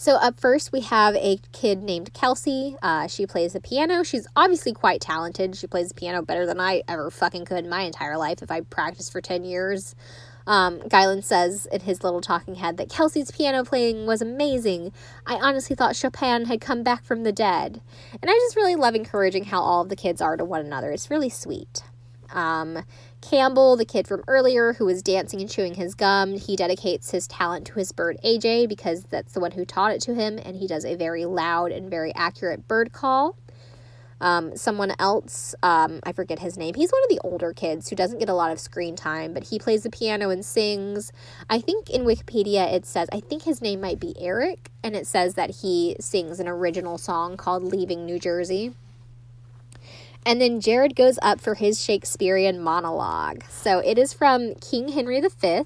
So, 0.00 0.14
up 0.14 0.40
first, 0.40 0.72
we 0.72 0.80
have 0.80 1.14
a 1.16 1.40
kid 1.52 1.82
named 1.82 2.14
Kelsey. 2.14 2.74
Uh, 2.80 3.06
she 3.06 3.26
plays 3.26 3.52
the 3.52 3.60
piano. 3.60 4.02
She's 4.02 4.26
obviously 4.34 4.72
quite 4.72 5.02
talented. 5.02 5.54
She 5.56 5.66
plays 5.66 5.90
the 5.90 5.94
piano 5.94 6.22
better 6.22 6.46
than 6.46 6.58
I 6.58 6.82
ever 6.88 7.10
fucking 7.10 7.44
could 7.44 7.64
in 7.64 7.68
my 7.68 7.82
entire 7.82 8.16
life 8.16 8.40
if 8.40 8.50
I 8.50 8.62
practiced 8.62 9.12
for 9.12 9.20
10 9.20 9.44
years. 9.44 9.94
Um, 10.46 10.78
Guylan 10.78 11.22
says 11.22 11.66
in 11.66 11.82
his 11.82 12.02
little 12.02 12.22
talking 12.22 12.54
head 12.54 12.78
that 12.78 12.88
Kelsey's 12.88 13.30
piano 13.30 13.62
playing 13.62 14.06
was 14.06 14.22
amazing. 14.22 14.94
I 15.26 15.34
honestly 15.34 15.76
thought 15.76 15.94
Chopin 15.96 16.46
had 16.46 16.62
come 16.62 16.82
back 16.82 17.04
from 17.04 17.22
the 17.22 17.30
dead. 17.30 17.82
And 18.22 18.30
I 18.30 18.32
just 18.32 18.56
really 18.56 18.76
love 18.76 18.94
encouraging 18.94 19.44
how 19.44 19.60
all 19.60 19.82
of 19.82 19.90
the 19.90 19.96
kids 19.96 20.22
are 20.22 20.38
to 20.38 20.46
one 20.46 20.64
another. 20.64 20.90
It's 20.92 21.10
really 21.10 21.28
sweet. 21.28 21.82
Um, 22.32 22.84
Campbell, 23.20 23.76
the 23.76 23.84
kid 23.84 24.08
from 24.08 24.24
earlier 24.26 24.72
who 24.72 24.86
was 24.86 25.02
dancing 25.02 25.40
and 25.40 25.50
chewing 25.50 25.74
his 25.74 25.94
gum, 25.94 26.38
he 26.38 26.56
dedicates 26.56 27.10
his 27.10 27.26
talent 27.26 27.66
to 27.66 27.74
his 27.74 27.92
bird 27.92 28.16
AJ 28.24 28.68
because 28.68 29.04
that's 29.04 29.32
the 29.32 29.40
one 29.40 29.52
who 29.52 29.64
taught 29.64 29.92
it 29.92 30.00
to 30.02 30.14
him, 30.14 30.38
and 30.42 30.56
he 30.56 30.66
does 30.66 30.84
a 30.84 30.96
very 30.96 31.26
loud 31.26 31.70
and 31.70 31.90
very 31.90 32.14
accurate 32.14 32.66
bird 32.66 32.92
call. 32.92 33.36
Um, 34.22 34.56
someone 34.56 34.94
else, 34.98 35.54
um, 35.62 36.00
I 36.02 36.12
forget 36.12 36.40
his 36.40 36.58
name. 36.58 36.74
He's 36.74 36.90
one 36.90 37.02
of 37.04 37.08
the 37.08 37.20
older 37.24 37.52
kids 37.52 37.88
who 37.88 37.96
doesn't 37.96 38.18
get 38.18 38.28
a 38.28 38.34
lot 38.34 38.52
of 38.52 38.60
screen 38.60 38.94
time, 38.94 39.32
but 39.32 39.44
he 39.44 39.58
plays 39.58 39.82
the 39.82 39.90
piano 39.90 40.28
and 40.28 40.44
sings. 40.44 41.10
I 41.48 41.60
think 41.60 41.88
in 41.88 42.04
Wikipedia 42.04 42.72
it 42.72 42.84
says, 42.84 43.08
I 43.12 43.20
think 43.20 43.42
his 43.44 43.62
name 43.62 43.80
might 43.80 43.98
be 44.00 44.14
Eric, 44.18 44.70
and 44.82 44.94
it 44.94 45.06
says 45.06 45.34
that 45.34 45.56
he 45.62 45.96
sings 46.00 46.38
an 46.38 46.48
original 46.48 46.98
song 46.98 47.36
called 47.36 47.62
Leaving 47.62 48.04
New 48.04 48.18
Jersey. 48.18 48.74
And 50.24 50.40
then 50.40 50.60
Jared 50.60 50.94
goes 50.94 51.18
up 51.22 51.40
for 51.40 51.54
his 51.54 51.82
Shakespearean 51.82 52.60
monologue. 52.60 53.44
So 53.48 53.78
it 53.78 53.98
is 53.98 54.12
from 54.12 54.54
King 54.56 54.88
Henry 54.88 55.20
V. 55.20 55.62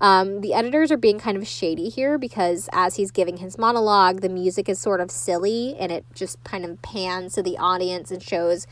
Um, 0.00 0.42
the 0.42 0.54
editors 0.54 0.92
are 0.92 0.96
being 0.96 1.18
kind 1.18 1.36
of 1.36 1.46
shady 1.48 1.88
here 1.88 2.18
because 2.18 2.68
as 2.72 2.96
he's 2.96 3.10
giving 3.10 3.38
his 3.38 3.58
monologue, 3.58 4.20
the 4.20 4.28
music 4.28 4.68
is 4.68 4.78
sort 4.78 5.00
of 5.00 5.10
silly 5.10 5.74
and 5.78 5.90
it 5.90 6.04
just 6.14 6.42
kind 6.44 6.64
of 6.64 6.80
pans 6.82 7.34
to 7.34 7.42
the 7.42 7.58
audience 7.58 8.10
and 8.10 8.22
shows 8.22 8.66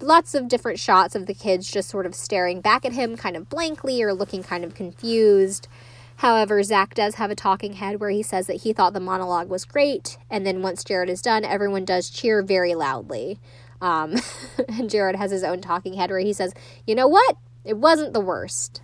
lots 0.00 0.34
of 0.34 0.48
different 0.48 0.78
shots 0.78 1.14
of 1.14 1.26
the 1.26 1.34
kids 1.34 1.70
just 1.70 1.88
sort 1.88 2.06
of 2.06 2.14
staring 2.14 2.60
back 2.60 2.84
at 2.84 2.92
him 2.92 3.16
kind 3.16 3.36
of 3.36 3.48
blankly 3.48 4.02
or 4.02 4.12
looking 4.12 4.42
kind 4.42 4.64
of 4.64 4.74
confused. 4.74 5.68
However, 6.16 6.62
Zach 6.62 6.94
does 6.94 7.16
have 7.16 7.30
a 7.30 7.34
talking 7.34 7.74
head 7.74 8.00
where 8.00 8.10
he 8.10 8.22
says 8.22 8.46
that 8.46 8.62
he 8.62 8.72
thought 8.72 8.92
the 8.92 9.00
monologue 9.00 9.48
was 9.48 9.64
great, 9.64 10.16
and 10.30 10.46
then 10.46 10.62
once 10.62 10.84
Jared 10.84 11.10
is 11.10 11.20
done, 11.20 11.44
everyone 11.44 11.84
does 11.84 12.08
cheer 12.08 12.40
very 12.42 12.74
loudly. 12.74 13.40
Um, 13.84 14.16
and 14.68 14.88
Jared 14.88 15.16
has 15.16 15.30
his 15.30 15.44
own 15.44 15.60
talking 15.60 15.92
head 15.92 16.10
where 16.10 16.18
he 16.18 16.32
says, 16.32 16.54
You 16.86 16.94
know 16.94 17.06
what? 17.06 17.36
It 17.64 17.76
wasn't 17.76 18.14
the 18.14 18.20
worst. 18.20 18.80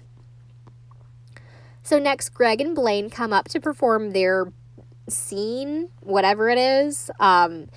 So 1.82 1.98
next, 1.98 2.28
Greg 2.30 2.61
and 2.61 2.74
Blaine 2.74 3.09
come 3.09 3.32
up 3.32 3.48
to 3.48 3.61
perform 3.61 4.12
their 4.12 4.53
scene, 5.09 5.88
whatever 6.03 6.51
it 6.51 6.59
is. 6.59 7.11
Um, 7.18 7.68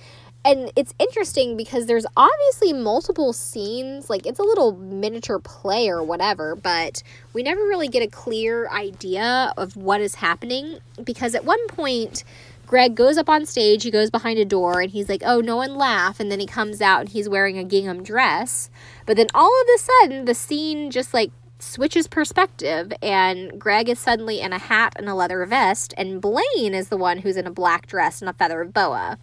and 0.44 0.70
it's 0.76 0.92
interesting 0.98 1.56
because 1.56 1.86
there's 1.86 2.04
obviously 2.16 2.74
multiple 2.74 3.32
scenes 3.32 4.10
like 4.10 4.26
it's 4.26 4.38
a 4.38 4.42
little 4.42 4.76
miniature 4.76 5.38
play 5.38 5.88
or 5.88 6.02
whatever 6.02 6.54
but 6.54 7.02
we 7.32 7.42
never 7.42 7.62
really 7.62 7.88
get 7.88 8.02
a 8.02 8.06
clear 8.06 8.68
idea 8.68 9.54
of 9.56 9.74
what 9.74 10.02
is 10.02 10.16
happening 10.16 10.80
because 11.02 11.34
at 11.34 11.46
one 11.46 11.66
point 11.68 12.24
greg 12.66 12.94
goes 12.94 13.16
up 13.16 13.28
on 13.28 13.46
stage 13.46 13.82
he 13.82 13.90
goes 13.90 14.10
behind 14.10 14.38
a 14.38 14.44
door 14.44 14.80
and 14.80 14.90
he's 14.90 15.08
like 15.08 15.22
oh 15.24 15.40
no 15.40 15.56
one 15.56 15.74
laugh 15.74 16.20
and 16.20 16.30
then 16.30 16.40
he 16.40 16.46
comes 16.46 16.80
out 16.80 17.00
and 17.00 17.08
he's 17.10 17.28
wearing 17.28 17.58
a 17.58 17.64
gingham 17.64 18.02
dress 18.02 18.70
but 19.06 19.16
then 19.16 19.26
all 19.34 19.60
of 19.62 19.68
a 19.74 19.78
sudden 19.78 20.24
the 20.24 20.34
scene 20.34 20.90
just 20.90 21.14
like 21.14 21.30
switches 21.58 22.06
perspective 22.06 22.92
and 23.02 23.58
Greg 23.58 23.88
is 23.88 23.98
suddenly 23.98 24.40
in 24.40 24.52
a 24.52 24.58
hat 24.58 24.92
and 24.96 25.08
a 25.08 25.14
leather 25.14 25.44
vest 25.46 25.94
and 25.96 26.20
Blaine 26.20 26.74
is 26.74 26.88
the 26.88 26.96
one 26.96 27.18
who's 27.18 27.36
in 27.36 27.46
a 27.46 27.50
black 27.50 27.86
dress 27.86 28.20
and 28.20 28.28
a 28.28 28.32
feather 28.32 28.64
boa. 28.64 29.18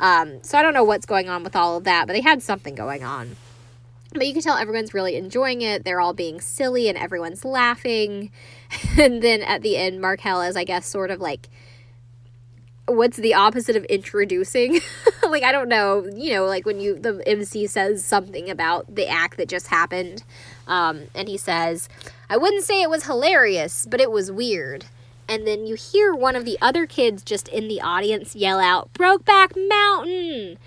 Um, 0.00 0.42
so 0.42 0.58
I 0.58 0.62
don't 0.62 0.74
know 0.74 0.84
what's 0.84 1.06
going 1.06 1.28
on 1.28 1.44
with 1.44 1.54
all 1.54 1.76
of 1.76 1.84
that, 1.84 2.06
but 2.06 2.14
they 2.14 2.20
had 2.20 2.42
something 2.42 2.74
going 2.74 3.04
on. 3.04 3.36
But 4.12 4.26
you 4.26 4.32
can 4.32 4.42
tell 4.42 4.56
everyone's 4.56 4.94
really 4.94 5.16
enjoying 5.16 5.62
it. 5.62 5.84
They're 5.84 6.00
all 6.00 6.14
being 6.14 6.40
silly 6.40 6.88
and 6.88 6.96
everyone's 6.96 7.44
laughing. 7.44 8.30
and 8.98 9.22
then 9.22 9.42
at 9.42 9.62
the 9.62 9.76
end, 9.76 10.00
Markell 10.00 10.48
is, 10.48 10.56
I 10.56 10.64
guess, 10.64 10.86
sort 10.86 11.10
of 11.10 11.20
like 11.20 11.48
what's 12.86 13.16
the 13.16 13.34
opposite 13.34 13.76
of 13.76 13.84
introducing? 13.86 14.80
Like 15.24 15.42
i 15.42 15.50
don't 15.52 15.68
know 15.68 16.06
you 16.14 16.34
know 16.34 16.44
like 16.44 16.64
when 16.64 16.80
you 16.80 16.96
the 16.96 17.20
mc 17.26 17.66
says 17.66 18.04
something 18.04 18.50
about 18.50 18.94
the 18.94 19.08
act 19.08 19.38
that 19.38 19.48
just 19.48 19.68
happened 19.68 20.22
um, 20.68 21.04
and 21.14 21.28
he 21.28 21.38
says 21.38 21.88
i 22.28 22.36
wouldn't 22.36 22.62
say 22.62 22.82
it 22.82 22.90
was 22.90 23.04
hilarious 23.04 23.86
but 23.86 24.00
it 24.00 24.10
was 24.10 24.30
weird. 24.30 24.84
And 25.26 25.46
then 25.46 25.66
you 25.66 25.74
hear 25.74 26.14
one 26.14 26.36
of 26.36 26.44
the 26.44 26.58
other 26.60 26.86
kids 26.86 27.24
just 27.24 27.48
in 27.48 27.66
the 27.66 27.80
audience 27.80 28.36
yell 28.36 28.60
out 28.60 28.92
brokeback 28.92 29.56
mountain! 29.68 30.58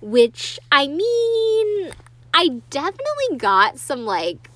Which 0.00 0.58
i 0.72 0.88
mean 0.88 1.92
i 2.32 2.60
definitely 2.70 3.36
got 3.36 3.78
some 3.78 4.06
like 4.06 4.50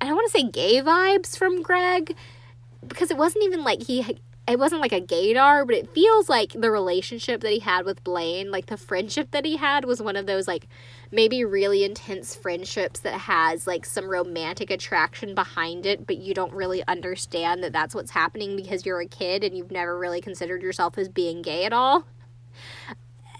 i 0.00 0.06
don't 0.06 0.14
want 0.14 0.30
to 0.30 0.38
say 0.38 0.44
gay 0.44 0.82
vibes 0.82 1.36
from 1.36 1.62
greg 1.62 2.14
because 2.86 3.10
it 3.10 3.16
wasn't 3.16 3.42
even 3.44 3.64
like 3.64 3.82
he 3.82 4.18
it 4.48 4.58
wasn't 4.58 4.80
like 4.80 4.92
a 4.92 5.00
gaydar, 5.00 5.66
but 5.66 5.76
it 5.76 5.92
feels 5.92 6.28
like 6.28 6.52
the 6.52 6.70
relationship 6.70 7.42
that 7.42 7.52
he 7.52 7.58
had 7.58 7.84
with 7.84 8.02
Blaine, 8.02 8.50
like 8.50 8.66
the 8.66 8.76
friendship 8.76 9.30
that 9.32 9.44
he 9.44 9.56
had 9.56 9.84
was 9.84 10.00
one 10.00 10.16
of 10.16 10.26
those 10.26 10.48
like 10.48 10.66
maybe 11.10 11.44
really 11.44 11.84
intense 11.84 12.34
friendships 12.34 13.00
that 13.00 13.14
has 13.20 13.66
like 13.66 13.84
some 13.84 14.08
romantic 14.08 14.70
attraction 14.70 15.34
behind 15.34 15.84
it, 15.84 16.06
but 16.06 16.16
you 16.16 16.32
don't 16.32 16.52
really 16.52 16.82
understand 16.88 17.62
that 17.62 17.72
that's 17.72 17.94
what's 17.94 18.10
happening 18.10 18.56
because 18.56 18.86
you're 18.86 19.00
a 19.00 19.06
kid 19.06 19.44
and 19.44 19.56
you've 19.56 19.70
never 19.70 19.98
really 19.98 20.20
considered 20.20 20.62
yourself 20.62 20.96
as 20.96 21.08
being 21.08 21.42
gay 21.42 21.64
at 21.64 21.72
all 21.72 22.06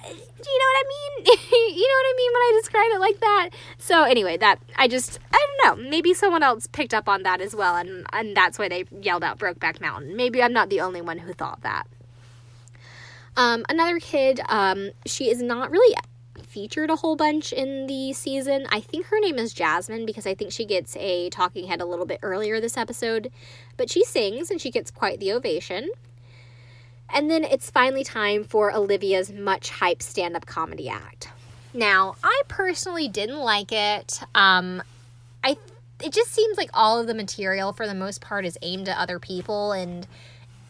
do 0.03 0.51
you 0.51 0.59
know 0.59 0.69
what 0.73 0.77
I 0.77 0.85
mean? 0.89 1.27
you 1.77 1.89
know 1.89 1.99
what 1.99 2.07
I 2.07 2.15
mean 2.17 2.33
when 2.33 2.43
I 2.43 2.61
describe 2.61 2.91
it 2.91 3.01
like 3.01 3.21
that? 3.21 3.49
So 3.79 4.05
anyway, 4.05 4.37
that 4.37 4.61
I 4.77 4.89
just 4.89 5.19
I 5.33 5.47
don't 5.63 5.79
know. 5.83 5.91
Maybe 5.91 6.15
someone 6.15 6.43
else 6.43 6.67
picked 6.67 6.95
up 6.95 7.09
on 7.09 7.23
that 7.25 7.41
as 7.41 7.55
well 7.55 7.77
and 7.77 8.07
and 8.13 8.37
that's 8.37 8.59
why 8.59 8.69
they 8.69 8.85
yelled 9.01 9.25
out 9.25 9.39
Brokeback 9.39 9.81
Mountain. 9.81 10.17
Maybe 10.17 10.43
I'm 10.43 10.53
not 10.53 10.71
the 10.71 10.81
only 10.81 11.01
one 11.01 11.19
who 11.19 11.33
thought 11.33 11.63
that. 11.63 11.87
Um, 13.37 13.65
another 13.69 14.01
kid, 14.01 14.41
um, 14.49 14.91
she 15.07 15.31
is 15.31 15.41
not 15.41 15.71
really 15.71 15.95
featured 16.49 16.91
a 16.91 16.97
whole 16.97 17.15
bunch 17.15 17.53
in 17.53 17.87
the 17.87 18.13
season. 18.13 18.67
I 18.71 18.81
think 18.81 19.07
her 19.07 19.21
name 19.21 19.39
is 19.39 19.53
Jasmine 19.53 20.07
because 20.07 20.27
I 20.27 20.35
think 20.35 20.51
she 20.51 20.65
gets 20.65 20.97
a 20.97 21.31
talking 21.31 21.69
head 21.69 21.81
a 21.81 21.85
little 21.85 22.07
bit 22.07 22.19
earlier 22.23 22.61
this 22.61 22.77
episode. 22.77 23.31
But 23.77 23.91
she 23.91 24.03
sings 24.05 24.51
and 24.51 24.61
she 24.61 24.71
gets 24.71 24.91
quite 24.91 25.21
the 25.21 25.33
ovation. 25.33 25.91
And 27.13 27.31
then 27.31 27.45
it's 27.45 27.71
finally 27.71 28.05
time 28.05 28.45
for 28.45 28.73
Olivia's 28.73 29.33
much 29.33 29.71
hyped 29.71 30.03
stand 30.03 30.37
up 30.37 30.47
comedy 30.47 30.89
act. 30.89 31.31
Now, 31.73 32.17
I 32.23 32.43
personally 32.49 33.09
didn't 33.09 33.39
like 33.39 33.73
it. 33.73 34.21
Um, 34.35 34.83
I 35.45 35.57
it 36.03 36.13
just 36.13 36.33
seems 36.33 36.57
like 36.57 36.71
all 36.73 37.01
of 37.01 37.07
the 37.07 37.15
material 37.15 37.73
for 37.73 37.87
the 37.87 37.95
most 37.95 38.21
part 38.21 38.45
is 38.45 38.57
aimed 38.63 38.89
at 38.89 38.97
other 38.97 39.19
people 39.19 39.73
and 39.73 40.07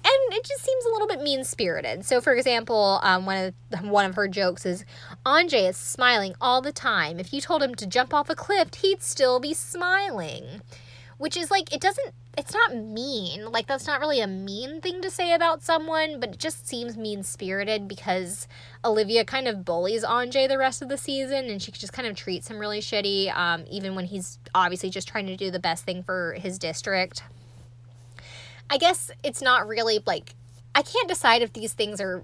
and 0.04 0.32
it 0.32 0.44
just 0.44 0.64
seems 0.64 0.84
a 0.86 0.90
little 0.90 1.08
bit 1.08 1.20
mean 1.20 1.44
spirited. 1.44 2.04
So, 2.04 2.20
for 2.20 2.32
example, 2.34 3.00
um, 3.02 3.26
one 3.26 3.54
of 3.72 3.84
one 3.84 4.06
of 4.06 4.14
her 4.14 4.28
jokes 4.28 4.64
is 4.64 4.84
Anjay 5.26 5.68
is 5.68 5.76
smiling 5.76 6.34
all 6.40 6.60
the 6.62 6.72
time. 6.72 7.18
If 7.18 7.32
you 7.32 7.40
told 7.40 7.62
him 7.62 7.74
to 7.74 7.86
jump 7.86 8.14
off 8.14 8.30
a 8.30 8.34
cliff, 8.34 8.74
he'd 8.74 9.02
still 9.02 9.40
be 9.40 9.54
smiling 9.54 10.62
which 11.18 11.36
is 11.36 11.50
like 11.50 11.72
it 11.72 11.80
doesn't 11.80 12.14
it's 12.36 12.54
not 12.54 12.76
mean. 12.76 13.50
Like 13.50 13.66
that's 13.66 13.88
not 13.88 13.98
really 13.98 14.20
a 14.20 14.26
mean 14.28 14.80
thing 14.80 15.02
to 15.02 15.10
say 15.10 15.34
about 15.34 15.62
someone 15.62 16.20
but 16.20 16.30
it 16.30 16.38
just 16.38 16.66
seems 16.66 16.96
mean 16.96 17.22
spirited 17.22 17.88
because 17.88 18.48
olivia 18.84 19.24
kind 19.24 19.48
of 19.48 19.64
bullies 19.64 20.04
Anjay 20.04 20.48
the 20.48 20.56
rest 20.56 20.80
of 20.80 20.88
the 20.88 20.96
season 20.96 21.50
and 21.50 21.60
she 21.60 21.72
just 21.72 21.92
kind 21.92 22.08
of 22.08 22.16
treats 22.16 22.48
him 22.48 22.58
really 22.58 22.80
shitty 22.80 23.36
um, 23.36 23.64
even 23.70 23.94
when 23.94 24.06
he's 24.06 24.38
obviously 24.54 24.88
just 24.88 25.08
trying 25.08 25.26
to 25.26 25.36
do 25.36 25.50
the 25.50 25.58
best 25.58 25.84
thing 25.84 26.02
for 26.02 26.34
his 26.34 26.58
district. 26.58 27.22
I 28.70 28.78
guess 28.78 29.10
it's 29.24 29.42
not 29.42 29.66
really 29.66 30.00
like 30.06 30.34
i 30.74 30.82
can't 30.82 31.08
decide 31.08 31.42
if 31.42 31.52
these 31.52 31.72
things 31.72 32.00
are 32.00 32.22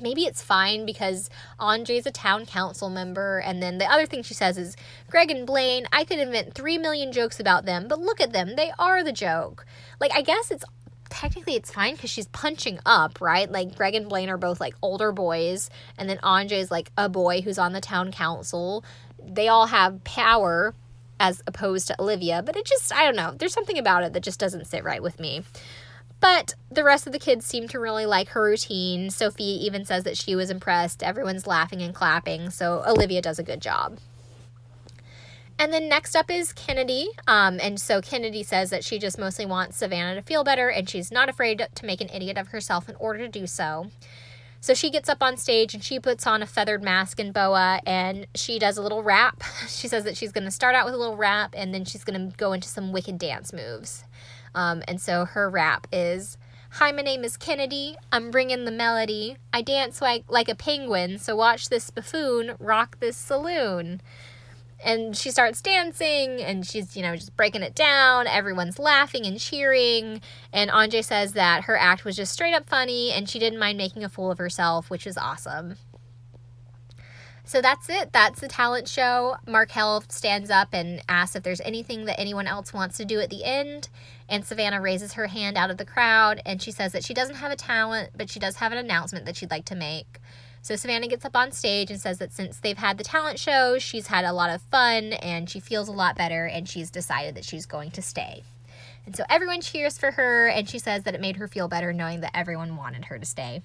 maybe 0.00 0.22
it's 0.22 0.42
fine 0.42 0.86
because 0.86 1.30
Anjay's 1.60 2.06
a 2.06 2.10
town 2.10 2.46
council 2.46 2.90
member. 2.90 3.38
And 3.38 3.62
then 3.62 3.78
the 3.78 3.90
other 3.90 4.06
thing 4.06 4.22
she 4.22 4.34
says 4.34 4.58
is 4.58 4.76
Greg 5.10 5.30
and 5.30 5.46
Blaine, 5.46 5.86
I 5.92 6.04
could 6.04 6.18
invent 6.18 6.54
three 6.54 6.78
million 6.78 7.12
jokes 7.12 7.40
about 7.40 7.64
them, 7.64 7.88
but 7.88 8.00
look 8.00 8.20
at 8.20 8.32
them. 8.32 8.56
They 8.56 8.72
are 8.78 9.02
the 9.02 9.12
joke. 9.12 9.66
Like, 10.00 10.12
I 10.14 10.22
guess 10.22 10.50
it's 10.50 10.64
technically 11.10 11.54
it's 11.54 11.72
fine 11.72 11.94
because 11.94 12.10
she's 12.10 12.28
punching 12.28 12.78
up, 12.86 13.20
right? 13.20 13.50
Like 13.50 13.76
Greg 13.76 13.94
and 13.94 14.08
Blaine 14.08 14.28
are 14.28 14.36
both 14.36 14.60
like 14.60 14.74
older 14.82 15.12
boys, 15.12 15.70
and 15.96 16.08
then 16.08 16.18
Anjay 16.18 16.60
is 16.60 16.70
like 16.70 16.90
a 16.96 17.08
boy 17.08 17.40
who's 17.40 17.58
on 17.58 17.72
the 17.72 17.80
town 17.80 18.12
council. 18.12 18.84
They 19.22 19.48
all 19.48 19.66
have 19.66 20.04
power 20.04 20.74
as 21.20 21.42
opposed 21.46 21.88
to 21.88 22.00
Olivia, 22.00 22.42
but 22.44 22.56
it 22.56 22.64
just 22.64 22.92
I 22.92 23.04
don't 23.04 23.16
know. 23.16 23.34
There's 23.36 23.52
something 23.52 23.78
about 23.78 24.04
it 24.04 24.12
that 24.12 24.22
just 24.22 24.38
doesn't 24.38 24.66
sit 24.66 24.84
right 24.84 25.02
with 25.02 25.18
me. 25.18 25.42
But 26.20 26.54
the 26.70 26.84
rest 26.84 27.06
of 27.06 27.12
the 27.12 27.18
kids 27.18 27.46
seem 27.46 27.68
to 27.68 27.78
really 27.78 28.06
like 28.06 28.30
her 28.30 28.42
routine. 28.42 29.10
Sophie 29.10 29.44
even 29.44 29.84
says 29.84 30.04
that 30.04 30.16
she 30.16 30.34
was 30.34 30.50
impressed. 30.50 31.02
Everyone's 31.02 31.46
laughing 31.46 31.80
and 31.80 31.94
clapping, 31.94 32.50
so 32.50 32.82
Olivia 32.86 33.22
does 33.22 33.38
a 33.38 33.44
good 33.44 33.60
job. 33.60 33.98
And 35.60 35.72
then 35.72 35.88
next 35.88 36.14
up 36.14 36.30
is 36.30 36.52
Kennedy. 36.52 37.08
Um, 37.26 37.58
and 37.60 37.80
so 37.80 38.00
Kennedy 38.00 38.44
says 38.44 38.70
that 38.70 38.84
she 38.84 38.98
just 38.98 39.18
mostly 39.18 39.44
wants 39.44 39.76
Savannah 39.76 40.14
to 40.14 40.22
feel 40.22 40.44
better 40.44 40.68
and 40.68 40.88
she's 40.88 41.10
not 41.10 41.28
afraid 41.28 41.66
to 41.74 41.86
make 41.86 42.00
an 42.00 42.08
idiot 42.10 42.38
of 42.38 42.48
herself 42.48 42.88
in 42.88 42.94
order 42.96 43.18
to 43.20 43.28
do 43.28 43.46
so. 43.46 43.90
So 44.60 44.74
she 44.74 44.90
gets 44.90 45.08
up 45.08 45.22
on 45.22 45.36
stage 45.36 45.74
and 45.74 45.82
she 45.82 45.98
puts 45.98 46.26
on 46.26 46.42
a 46.42 46.46
feathered 46.46 46.82
mask 46.82 47.18
and 47.18 47.32
boa 47.32 47.80
and 47.86 48.26
she 48.34 48.58
does 48.58 48.76
a 48.76 48.82
little 48.82 49.02
rap. 49.02 49.42
She 49.68 49.86
says 49.88 50.04
that 50.04 50.16
she's 50.16 50.32
going 50.32 50.44
to 50.44 50.50
start 50.50 50.74
out 50.74 50.84
with 50.84 50.94
a 50.94 50.98
little 50.98 51.16
rap 51.16 51.54
and 51.56 51.74
then 51.74 51.84
she's 51.84 52.04
going 52.04 52.30
to 52.30 52.36
go 52.36 52.52
into 52.52 52.68
some 52.68 52.92
wicked 52.92 53.18
dance 53.18 53.52
moves. 53.52 54.04
Um, 54.54 54.82
and 54.88 55.00
so 55.00 55.24
her 55.24 55.48
rap 55.48 55.86
is 55.92 56.38
Hi, 56.72 56.92
my 56.92 57.00
name 57.00 57.24
is 57.24 57.38
Kennedy. 57.38 57.96
I'm 58.12 58.30
bringing 58.30 58.66
the 58.66 58.70
melody. 58.70 59.38
I 59.54 59.62
dance 59.62 60.02
like, 60.02 60.24
like 60.28 60.50
a 60.50 60.54
penguin, 60.54 61.18
so 61.18 61.34
watch 61.34 61.70
this 61.70 61.90
buffoon 61.90 62.56
rock 62.58 63.00
this 63.00 63.16
saloon. 63.16 64.02
And 64.84 65.16
she 65.16 65.30
starts 65.30 65.62
dancing 65.62 66.40
and 66.42 66.64
she's, 66.64 66.94
you 66.94 67.02
know, 67.02 67.16
just 67.16 67.34
breaking 67.36 67.62
it 67.62 67.74
down. 67.74 68.26
Everyone's 68.26 68.78
laughing 68.78 69.26
and 69.26 69.40
cheering. 69.40 70.20
And 70.52 70.70
Anjay 70.70 71.02
says 71.02 71.32
that 71.32 71.64
her 71.64 71.76
act 71.76 72.04
was 72.04 72.14
just 72.14 72.32
straight 72.32 72.54
up 72.54 72.68
funny 72.68 73.10
and 73.12 73.28
she 73.28 73.38
didn't 73.38 73.58
mind 73.58 73.78
making 73.78 74.04
a 74.04 74.08
fool 74.08 74.30
of 74.30 74.38
herself, 74.38 74.90
which 74.90 75.06
is 75.06 75.16
awesome. 75.16 75.76
So 77.44 77.62
that's 77.62 77.88
it. 77.88 78.12
That's 78.12 78.40
the 78.40 78.46
talent 78.46 78.88
show. 78.88 79.36
Markell 79.46 80.12
stands 80.12 80.50
up 80.50 80.68
and 80.72 81.02
asks 81.08 81.34
if 81.34 81.42
there's 81.42 81.62
anything 81.62 82.04
that 82.04 82.20
anyone 82.20 82.46
else 82.46 82.74
wants 82.74 82.98
to 82.98 83.06
do 83.06 83.20
at 83.20 83.30
the 83.30 83.42
end. 83.42 83.88
And 84.28 84.44
Savannah 84.44 84.80
raises 84.80 85.14
her 85.14 85.26
hand 85.26 85.56
out 85.56 85.70
of 85.70 85.78
the 85.78 85.84
crowd 85.84 86.42
and 86.44 86.60
she 86.60 86.70
says 86.70 86.92
that 86.92 87.04
she 87.04 87.14
doesn't 87.14 87.36
have 87.36 87.50
a 87.50 87.56
talent, 87.56 88.10
but 88.16 88.28
she 88.28 88.38
does 88.38 88.56
have 88.56 88.72
an 88.72 88.78
announcement 88.78 89.24
that 89.26 89.36
she'd 89.36 89.50
like 89.50 89.64
to 89.66 89.74
make. 89.74 90.20
So 90.60 90.76
Savannah 90.76 91.08
gets 91.08 91.24
up 91.24 91.36
on 91.36 91.52
stage 91.52 91.90
and 91.90 92.00
says 92.00 92.18
that 92.18 92.32
since 92.32 92.60
they've 92.60 92.76
had 92.76 92.98
the 92.98 93.04
talent 93.04 93.38
show, 93.38 93.78
she's 93.78 94.08
had 94.08 94.24
a 94.24 94.32
lot 94.32 94.50
of 94.50 94.60
fun 94.62 95.14
and 95.14 95.48
she 95.48 95.60
feels 95.60 95.88
a 95.88 95.92
lot 95.92 96.16
better 96.16 96.46
and 96.46 96.68
she's 96.68 96.90
decided 96.90 97.34
that 97.36 97.44
she's 97.44 97.64
going 97.64 97.90
to 97.92 98.02
stay. 98.02 98.42
And 99.06 99.16
so 99.16 99.24
everyone 99.30 99.62
cheers 99.62 99.96
for 99.96 100.10
her 100.10 100.48
and 100.48 100.68
she 100.68 100.78
says 100.78 101.04
that 101.04 101.14
it 101.14 101.20
made 101.20 101.36
her 101.36 101.48
feel 101.48 101.68
better 101.68 101.94
knowing 101.94 102.20
that 102.20 102.36
everyone 102.36 102.76
wanted 102.76 103.06
her 103.06 103.18
to 103.18 103.24
stay. 103.24 103.62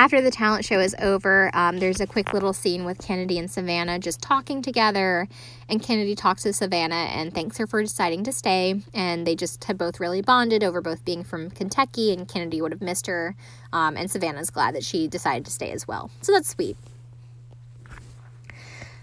After 0.00 0.22
the 0.22 0.30
talent 0.30 0.64
show 0.64 0.80
is 0.80 0.96
over, 0.98 1.50
um, 1.52 1.76
there's 1.76 2.00
a 2.00 2.06
quick 2.06 2.32
little 2.32 2.54
scene 2.54 2.86
with 2.86 2.96
Kennedy 2.96 3.38
and 3.38 3.50
Savannah 3.50 3.98
just 3.98 4.22
talking 4.22 4.62
together. 4.62 5.28
And 5.68 5.82
Kennedy 5.82 6.14
talks 6.14 6.44
to 6.44 6.54
Savannah 6.54 6.94
and 6.94 7.34
thanks 7.34 7.58
her 7.58 7.66
for 7.66 7.82
deciding 7.82 8.24
to 8.24 8.32
stay. 8.32 8.80
And 8.94 9.26
they 9.26 9.36
just 9.36 9.62
have 9.64 9.76
both 9.76 10.00
really 10.00 10.22
bonded 10.22 10.64
over 10.64 10.80
both 10.80 11.04
being 11.04 11.22
from 11.22 11.50
Kentucky, 11.50 12.14
and 12.14 12.26
Kennedy 12.26 12.62
would 12.62 12.72
have 12.72 12.80
missed 12.80 13.08
her. 13.08 13.36
Um, 13.74 13.94
and 13.98 14.10
Savannah's 14.10 14.48
glad 14.48 14.74
that 14.74 14.84
she 14.84 15.06
decided 15.06 15.44
to 15.44 15.50
stay 15.50 15.70
as 15.70 15.86
well. 15.86 16.10
So 16.22 16.32
that's 16.32 16.48
sweet. 16.48 16.78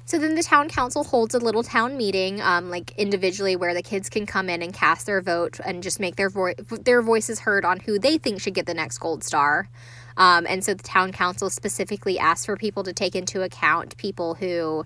So 0.06 0.18
then 0.18 0.34
the 0.34 0.42
town 0.42 0.68
council 0.68 1.04
holds 1.04 1.36
a 1.36 1.40
little 1.40 1.62
town 1.62 1.96
meeting, 1.96 2.42
um, 2.42 2.72
like 2.72 2.98
individually, 2.98 3.56
where 3.56 3.76
the 3.76 3.84
kids 3.84 4.10
can 4.10 4.26
come 4.26 4.50
in 4.50 4.64
and 4.64 4.74
cast 4.74 5.06
their 5.06 5.22
vote 5.22 5.60
and 5.64 5.84
just 5.84 6.00
make 6.00 6.16
their 6.16 6.32
vo- 6.32 6.56
their 6.56 7.04
voices 7.04 7.42
heard 7.42 7.66
on 7.66 7.82
who 7.82 8.00
they 8.00 8.18
think 8.18 8.42
should 8.42 8.56
get 8.56 8.66
the 8.66 8.74
next 8.74 8.98
gold 8.98 9.24
star. 9.24 9.70
Um, 10.18 10.46
and 10.50 10.64
so 10.64 10.74
the 10.74 10.84
town 10.84 11.12
council 11.12 11.50
specifically 11.50 12.20
asks 12.20 12.46
for 12.46 12.58
people 12.58 12.84
to 12.84 12.92
take 12.92 13.16
into 13.16 13.44
account 13.44 13.96
people 13.98 14.36
who, 14.36 14.86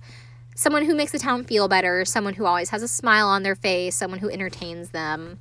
someone 0.56 0.86
who 0.86 0.94
makes 0.94 1.14
the 1.14 1.20
town 1.20 1.46
feel 1.46 1.68
better, 1.68 2.06
someone 2.06 2.34
who 2.34 2.46
always 2.46 2.70
has 2.70 2.84
a 2.84 2.88
smile 2.88 3.28
on 3.28 3.44
their 3.44 3.56
face, 3.56 3.96
someone 3.96 4.20
who 4.20 4.30
entertains 4.30 4.90
them. 4.90 5.40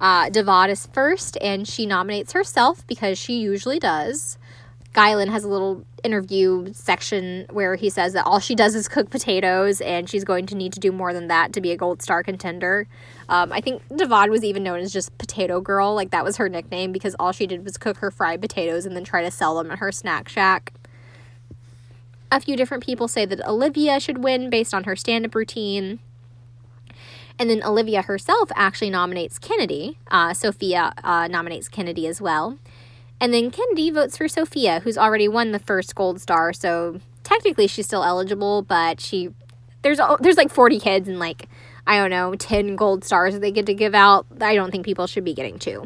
Uh, 0.00 0.30
Divad 0.30 0.70
is 0.70 0.86
first, 0.86 1.36
and 1.40 1.66
she 1.66 1.84
nominates 1.84 2.32
herself 2.32 2.86
because 2.86 3.18
she 3.18 3.38
usually 3.38 3.78
does. 3.78 4.38
Guylan 4.94 5.28
has 5.28 5.42
a 5.42 5.48
little 5.48 5.84
interview 6.04 6.72
section 6.72 7.46
where 7.50 7.74
he 7.74 7.90
says 7.90 8.12
that 8.12 8.24
all 8.24 8.38
she 8.38 8.54
does 8.54 8.76
is 8.76 8.86
cook 8.86 9.10
potatoes 9.10 9.80
and 9.80 10.08
she's 10.08 10.22
going 10.22 10.46
to 10.46 10.54
need 10.54 10.72
to 10.74 10.80
do 10.80 10.92
more 10.92 11.12
than 11.12 11.26
that 11.26 11.52
to 11.54 11.60
be 11.60 11.72
a 11.72 11.76
gold 11.76 12.00
star 12.00 12.22
contender. 12.22 12.86
Um, 13.28 13.52
I 13.52 13.60
think 13.60 13.86
Divad 13.88 14.30
was 14.30 14.44
even 14.44 14.62
known 14.62 14.80
as 14.80 14.92
just 14.92 15.16
Potato 15.18 15.60
Girl, 15.60 15.94
like 15.94 16.10
that 16.10 16.24
was 16.24 16.36
her 16.36 16.48
nickname 16.48 16.92
because 16.92 17.14
all 17.18 17.32
she 17.32 17.46
did 17.46 17.64
was 17.64 17.76
cook 17.76 17.98
her 17.98 18.10
fried 18.10 18.40
potatoes 18.40 18.86
and 18.86 18.94
then 18.94 19.04
try 19.04 19.22
to 19.22 19.30
sell 19.30 19.56
them 19.56 19.70
at 19.70 19.78
her 19.78 19.92
snack 19.92 20.28
shack. 20.28 20.72
A 22.30 22.40
few 22.40 22.56
different 22.56 22.84
people 22.84 23.08
say 23.08 23.24
that 23.24 23.46
Olivia 23.46 24.00
should 24.00 24.22
win 24.22 24.50
based 24.50 24.74
on 24.74 24.84
her 24.84 24.96
stand 24.96 25.24
up 25.24 25.34
routine. 25.34 26.00
And 27.38 27.50
then 27.50 27.62
Olivia 27.64 28.02
herself 28.02 28.50
actually 28.54 28.90
nominates 28.90 29.38
Kennedy. 29.38 29.98
Uh, 30.10 30.34
Sophia 30.34 30.92
uh, 31.02 31.26
nominates 31.28 31.68
Kennedy 31.68 32.06
as 32.06 32.20
well. 32.20 32.58
And 33.20 33.32
then 33.32 33.50
Kennedy 33.50 33.90
votes 33.90 34.16
for 34.16 34.28
Sophia, 34.28 34.80
who's 34.80 34.98
already 34.98 35.28
won 35.28 35.52
the 35.52 35.58
first 35.58 35.94
gold 35.94 36.20
star. 36.20 36.52
So 36.52 37.00
technically 37.22 37.66
she's 37.66 37.86
still 37.86 38.04
eligible, 38.04 38.62
but 38.62 39.00
she 39.00 39.30
there's 39.82 39.98
there's 40.20 40.36
like 40.36 40.50
40 40.50 40.78
kids 40.78 41.08
and 41.08 41.18
like 41.18 41.48
I 41.86 41.98
don't 41.98 42.10
know 42.10 42.34
10 42.34 42.76
gold 42.76 43.04
stars 43.04 43.38
they 43.38 43.50
get 43.50 43.66
to 43.66 43.74
give 43.74 43.94
out. 43.94 44.26
I 44.40 44.54
don't 44.54 44.70
think 44.70 44.84
people 44.84 45.06
should 45.06 45.24
be 45.24 45.34
getting 45.34 45.58
two. 45.58 45.84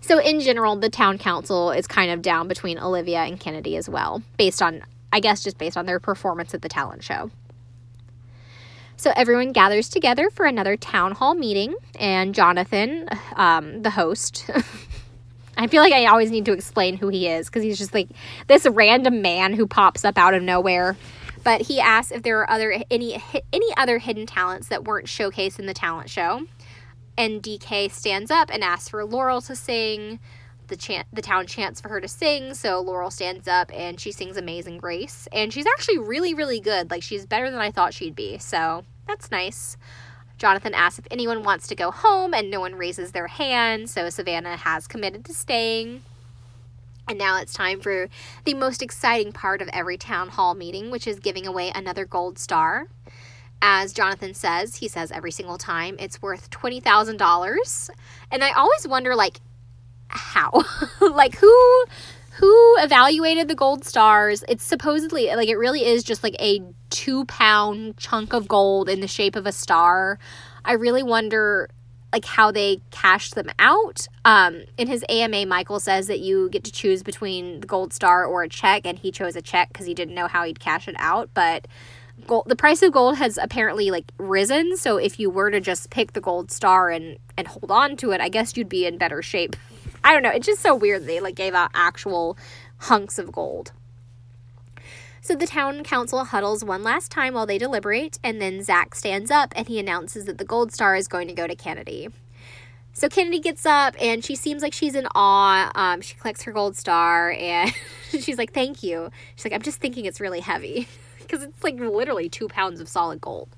So 0.00 0.18
in 0.18 0.40
general, 0.40 0.74
the 0.76 0.90
town 0.90 1.18
council 1.18 1.70
is 1.70 1.86
kind 1.86 2.10
of 2.10 2.22
down 2.22 2.48
between 2.48 2.78
Olivia 2.78 3.20
and 3.20 3.38
Kennedy 3.38 3.76
as 3.76 3.88
well, 3.88 4.22
based 4.36 4.60
on 4.60 4.82
I 5.12 5.20
guess 5.20 5.44
just 5.44 5.58
based 5.58 5.76
on 5.76 5.86
their 5.86 6.00
performance 6.00 6.54
at 6.54 6.62
the 6.62 6.68
talent 6.68 7.04
show. 7.04 7.30
So 8.96 9.12
everyone 9.14 9.52
gathers 9.52 9.88
together 9.88 10.30
for 10.30 10.46
another 10.46 10.76
town 10.76 11.12
hall 11.12 11.34
meeting, 11.34 11.74
and 11.98 12.34
Jonathan, 12.34 13.08
um, 13.36 13.82
the 13.82 13.90
host, 13.90 14.48
I 15.56 15.66
feel 15.66 15.82
like 15.82 15.92
I 15.92 16.06
always 16.06 16.30
need 16.30 16.44
to 16.46 16.52
explain 16.52 16.96
who 16.96 17.08
he 17.08 17.28
is 17.28 17.46
because 17.48 17.62
he's 17.62 17.78
just 17.78 17.94
like 17.94 18.08
this 18.46 18.66
random 18.66 19.20
man 19.22 19.52
who 19.52 19.66
pops 19.66 20.04
up 20.04 20.18
out 20.18 20.34
of 20.34 20.42
nowhere. 20.42 20.96
But 21.44 21.62
he 21.62 21.80
asks 21.80 22.12
if 22.12 22.22
there 22.22 22.38
are 22.40 22.50
other 22.50 22.82
any 22.90 23.22
any 23.52 23.76
other 23.76 23.98
hidden 23.98 24.26
talents 24.26 24.68
that 24.68 24.84
weren't 24.84 25.06
showcased 25.06 25.58
in 25.58 25.66
the 25.66 25.74
talent 25.74 26.10
show. 26.10 26.46
And 27.16 27.42
DK 27.42 27.90
stands 27.90 28.30
up 28.30 28.50
and 28.52 28.64
asks 28.64 28.88
for 28.88 29.04
Laurel 29.04 29.40
to 29.42 29.56
sing. 29.56 30.20
The 30.68 30.76
chant 30.76 31.06
the 31.12 31.20
town 31.20 31.46
chants 31.46 31.80
for 31.80 31.88
her 31.90 32.00
to 32.00 32.08
sing, 32.08 32.54
so 32.54 32.80
Laurel 32.80 33.10
stands 33.10 33.46
up 33.46 33.70
and 33.74 34.00
she 34.00 34.10
sings 34.10 34.36
Amazing 34.36 34.78
Grace. 34.78 35.28
And 35.32 35.52
she's 35.52 35.66
actually 35.66 35.98
really, 35.98 36.32
really 36.32 36.60
good. 36.60 36.90
Like 36.90 37.02
she's 37.02 37.26
better 37.26 37.50
than 37.50 37.60
I 37.60 37.70
thought 37.70 37.92
she'd 37.92 38.14
be. 38.14 38.38
So 38.38 38.84
that's 39.06 39.30
nice. 39.30 39.76
Jonathan 40.38 40.74
asks 40.74 40.98
if 40.98 41.06
anyone 41.10 41.42
wants 41.42 41.68
to 41.68 41.74
go 41.76 41.92
home, 41.92 42.34
and 42.34 42.50
no 42.50 42.58
one 42.58 42.74
raises 42.74 43.12
their 43.12 43.28
hand, 43.28 43.88
so 43.88 44.10
Savannah 44.10 44.56
has 44.56 44.88
committed 44.88 45.24
to 45.26 45.32
staying. 45.32 46.02
And 47.12 47.18
now 47.18 47.38
it's 47.38 47.52
time 47.52 47.78
for 47.78 48.08
the 48.46 48.54
most 48.54 48.80
exciting 48.80 49.32
part 49.32 49.60
of 49.60 49.68
every 49.68 49.98
town 49.98 50.30
hall 50.30 50.54
meeting, 50.54 50.90
which 50.90 51.06
is 51.06 51.20
giving 51.20 51.46
away 51.46 51.70
another 51.74 52.06
gold 52.06 52.38
star. 52.38 52.88
As 53.60 53.92
Jonathan 53.92 54.32
says, 54.32 54.76
he 54.76 54.88
says 54.88 55.12
every 55.12 55.30
single 55.30 55.58
time 55.58 55.96
it's 55.98 56.22
worth 56.22 56.48
$20,000. 56.48 57.90
And 58.30 58.42
I 58.42 58.52
always 58.52 58.88
wonder 58.88 59.14
like 59.14 59.42
how? 60.08 60.64
like 61.02 61.36
who 61.36 61.84
who 62.36 62.76
evaluated 62.78 63.46
the 63.46 63.54
gold 63.54 63.84
stars? 63.84 64.42
It's 64.48 64.64
supposedly 64.64 65.26
like 65.26 65.50
it 65.50 65.56
really 65.56 65.84
is 65.84 66.04
just 66.04 66.22
like 66.22 66.36
a 66.40 66.62
two 66.88 67.26
pound 67.26 67.98
chunk 67.98 68.32
of 68.32 68.48
gold 68.48 68.88
in 68.88 69.00
the 69.00 69.06
shape 69.06 69.36
of 69.36 69.44
a 69.44 69.52
star. 69.52 70.18
I 70.64 70.72
really 70.72 71.02
wonder 71.02 71.68
like 72.12 72.24
how 72.24 72.50
they 72.50 72.80
cashed 72.90 73.34
them 73.34 73.48
out. 73.58 74.06
Um, 74.24 74.62
in 74.76 74.88
his 74.88 75.04
AMA, 75.08 75.46
Michael 75.46 75.80
says 75.80 76.06
that 76.08 76.20
you 76.20 76.48
get 76.50 76.64
to 76.64 76.72
choose 76.72 77.02
between 77.02 77.60
the 77.60 77.66
gold 77.66 77.92
star 77.92 78.24
or 78.24 78.42
a 78.42 78.48
check, 78.48 78.82
and 78.84 78.98
he 78.98 79.10
chose 79.10 79.36
a 79.36 79.42
check 79.42 79.68
because 79.68 79.86
he 79.86 79.94
didn't 79.94 80.14
know 80.14 80.28
how 80.28 80.44
he'd 80.44 80.60
cash 80.60 80.88
it 80.88 80.96
out. 80.98 81.30
But 81.34 81.66
gold, 82.26 82.44
the 82.46 82.56
price 82.56 82.82
of 82.82 82.92
gold 82.92 83.16
has 83.16 83.38
apparently 83.38 83.90
like 83.90 84.12
risen. 84.18 84.76
So 84.76 84.96
if 84.96 85.18
you 85.18 85.30
were 85.30 85.50
to 85.50 85.60
just 85.60 85.90
pick 85.90 86.12
the 86.12 86.20
gold 86.20 86.50
star 86.50 86.90
and 86.90 87.18
and 87.36 87.46
hold 87.48 87.70
on 87.70 87.96
to 87.98 88.12
it, 88.12 88.20
I 88.20 88.28
guess 88.28 88.56
you'd 88.56 88.68
be 88.68 88.86
in 88.86 88.98
better 88.98 89.22
shape 89.22 89.56
I 90.04 90.12
don't 90.12 90.22
know. 90.22 90.30
It's 90.30 90.46
just 90.46 90.62
so 90.62 90.74
weird 90.74 91.06
they 91.06 91.20
like 91.20 91.34
gave 91.34 91.54
out 91.54 91.70
actual 91.74 92.36
hunks 92.78 93.18
of 93.18 93.32
gold. 93.32 93.72
So 95.24 95.36
the 95.36 95.46
town 95.46 95.84
council 95.84 96.24
huddles 96.24 96.64
one 96.64 96.82
last 96.82 97.12
time 97.12 97.34
while 97.34 97.46
they 97.46 97.56
deliberate, 97.56 98.18
and 98.24 98.42
then 98.42 98.60
Zach 98.60 98.96
stands 98.96 99.30
up 99.30 99.52
and 99.54 99.68
he 99.68 99.78
announces 99.78 100.24
that 100.24 100.38
the 100.38 100.44
gold 100.44 100.72
star 100.72 100.96
is 100.96 101.06
going 101.06 101.28
to 101.28 101.32
go 101.32 101.46
to 101.46 101.54
Kennedy. 101.54 102.08
So 102.92 103.08
Kennedy 103.08 103.38
gets 103.38 103.64
up 103.64 103.94
and 104.00 104.24
she 104.24 104.34
seems 104.34 104.62
like 104.62 104.72
she's 104.72 104.96
in 104.96 105.06
awe. 105.14 105.70
Um, 105.76 106.00
she 106.00 106.16
collects 106.16 106.42
her 106.42 106.50
gold 106.50 106.76
star 106.76 107.30
and 107.30 107.72
she's 108.10 108.36
like, 108.36 108.52
"Thank 108.52 108.82
you." 108.82 109.10
She's 109.36 109.44
like, 109.44 109.54
"I'm 109.54 109.62
just 109.62 109.78
thinking 109.78 110.06
it's 110.06 110.20
really 110.20 110.40
heavy 110.40 110.88
because 111.20 111.44
it's 111.44 111.62
like 111.62 111.78
literally 111.78 112.28
two 112.28 112.48
pounds 112.48 112.80
of 112.80 112.88
solid 112.88 113.20
gold." 113.20 113.56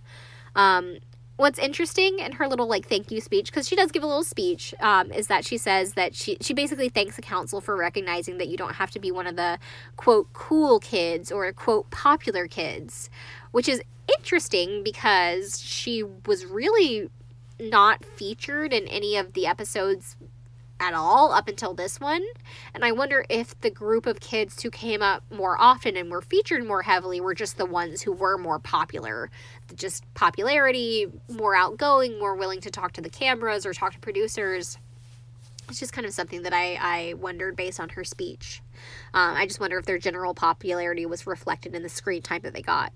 Um, 0.54 0.98
what's 1.37 1.59
interesting 1.59 2.20
in 2.20 2.32
her 2.32 2.47
little 2.47 2.66
like 2.66 2.87
thank 2.87 3.11
you 3.11 3.20
speech 3.20 3.51
because 3.51 3.66
she 3.66 3.74
does 3.74 3.91
give 3.91 4.03
a 4.03 4.07
little 4.07 4.24
speech 4.24 4.74
um, 4.80 5.11
is 5.12 5.26
that 5.26 5.45
she 5.45 5.57
says 5.57 5.95
that 5.95 6.14
she 6.14 6.37
she 6.41 6.55
basically 6.55 6.89
thanks 6.89 7.16
the 7.16 7.22
council 7.22 7.61
for 7.61 7.76
recognizing 7.76 8.39
that 8.39 8.49
you 8.49 8.57
don't 8.57 8.74
have 8.74 8.91
to 8.91 9.01
be 9.01 9.11
one 9.11 9.26
of 9.26 9.37
the 9.37 9.59
quote 9.97 10.32
cool 10.32 10.78
kids 10.78 11.32
or 11.32 11.53
quote 11.53 11.91
popular 11.91 12.47
kids 12.47 13.11
which 13.51 13.68
is 13.68 13.82
interesting 14.16 14.82
because 14.85 15.61
she 15.61 16.03
was 16.03 16.47
really 16.47 17.11
not 17.59 18.05
featured 18.05 18.72
in 18.72 18.87
any 18.89 19.16
of 19.16 19.32
the 19.32 19.47
episodes 19.47 20.16
at 20.80 20.93
all 20.93 21.32
up 21.32 21.49
until 21.49 21.72
this 21.72 22.01
one. 22.01 22.22
And 22.74 22.85
I 22.85 22.93
wonder 22.93 23.24
if 23.28 23.59
the 23.61 23.70
group 23.70 24.07
of 24.07 24.20
kids 24.20 24.62
who 24.62 24.70
came 24.70 25.03
up 25.03 25.22
more 25.30 25.61
often 25.61 25.97
and 25.97 26.11
were 26.11 26.20
featured 26.20 26.66
more 26.66 26.82
heavily 26.82 27.20
were 27.20 27.35
just 27.35 27.57
the 27.57 27.66
ones 27.66 28.03
who 28.03 28.12
were 28.12 28.37
more 28.37 28.59
popular. 28.59 29.30
Just 29.74 30.04
popularity, 30.14 31.06
more 31.28 31.56
outgoing, 31.56 32.18
more 32.18 32.34
willing 32.34 32.60
to 32.62 32.70
talk 32.70 32.92
to 32.92 33.00
the 33.00 33.08
cameras 33.08 33.64
or 33.64 33.72
talk 33.72 33.92
to 33.92 33.98
producers. 33.98 34.78
It's 35.68 35.80
just 35.80 35.92
kind 35.92 36.06
of 36.06 36.12
something 36.12 36.42
that 36.42 36.52
I, 36.52 36.78
I 36.80 37.14
wondered 37.14 37.56
based 37.56 37.80
on 37.80 37.88
her 37.90 38.04
speech. 38.04 38.62
Um, 39.14 39.34
I 39.34 39.46
just 39.46 39.60
wonder 39.60 39.78
if 39.78 39.86
their 39.86 39.98
general 39.98 40.34
popularity 40.34 41.06
was 41.06 41.26
reflected 41.26 41.74
in 41.74 41.82
the 41.82 41.88
screen 41.88 42.20
time 42.20 42.42
that 42.42 42.52
they 42.52 42.62
got. 42.62 42.92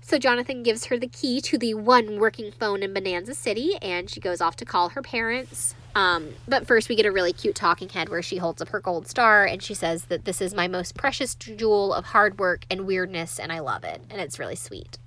So 0.00 0.18
Jonathan 0.18 0.62
gives 0.62 0.86
her 0.86 0.98
the 0.98 1.06
key 1.06 1.40
to 1.40 1.56
the 1.56 1.72
one 1.72 2.18
working 2.18 2.52
phone 2.52 2.82
in 2.82 2.92
Bonanza 2.92 3.34
City, 3.34 3.76
and 3.80 4.10
she 4.10 4.20
goes 4.20 4.42
off 4.42 4.54
to 4.56 4.66
call 4.66 4.90
her 4.90 5.00
parents. 5.00 5.74
Um, 5.94 6.34
but 6.46 6.66
first, 6.66 6.90
we 6.90 6.96
get 6.96 7.06
a 7.06 7.12
really 7.12 7.32
cute 7.32 7.54
talking 7.54 7.88
head 7.88 8.10
where 8.10 8.20
she 8.20 8.36
holds 8.36 8.60
up 8.60 8.68
her 8.68 8.80
gold 8.80 9.06
star 9.06 9.46
and 9.46 9.62
she 9.62 9.74
says 9.74 10.06
that 10.06 10.24
this 10.24 10.42
is 10.42 10.52
my 10.52 10.68
most 10.68 10.94
precious 10.94 11.34
jewel 11.34 11.94
of 11.94 12.06
hard 12.06 12.38
work 12.38 12.66
and 12.70 12.86
weirdness, 12.86 13.38
and 13.38 13.50
I 13.50 13.60
love 13.60 13.84
it. 13.84 14.02
And 14.10 14.20
it's 14.20 14.38
really 14.38 14.56
sweet. 14.56 14.98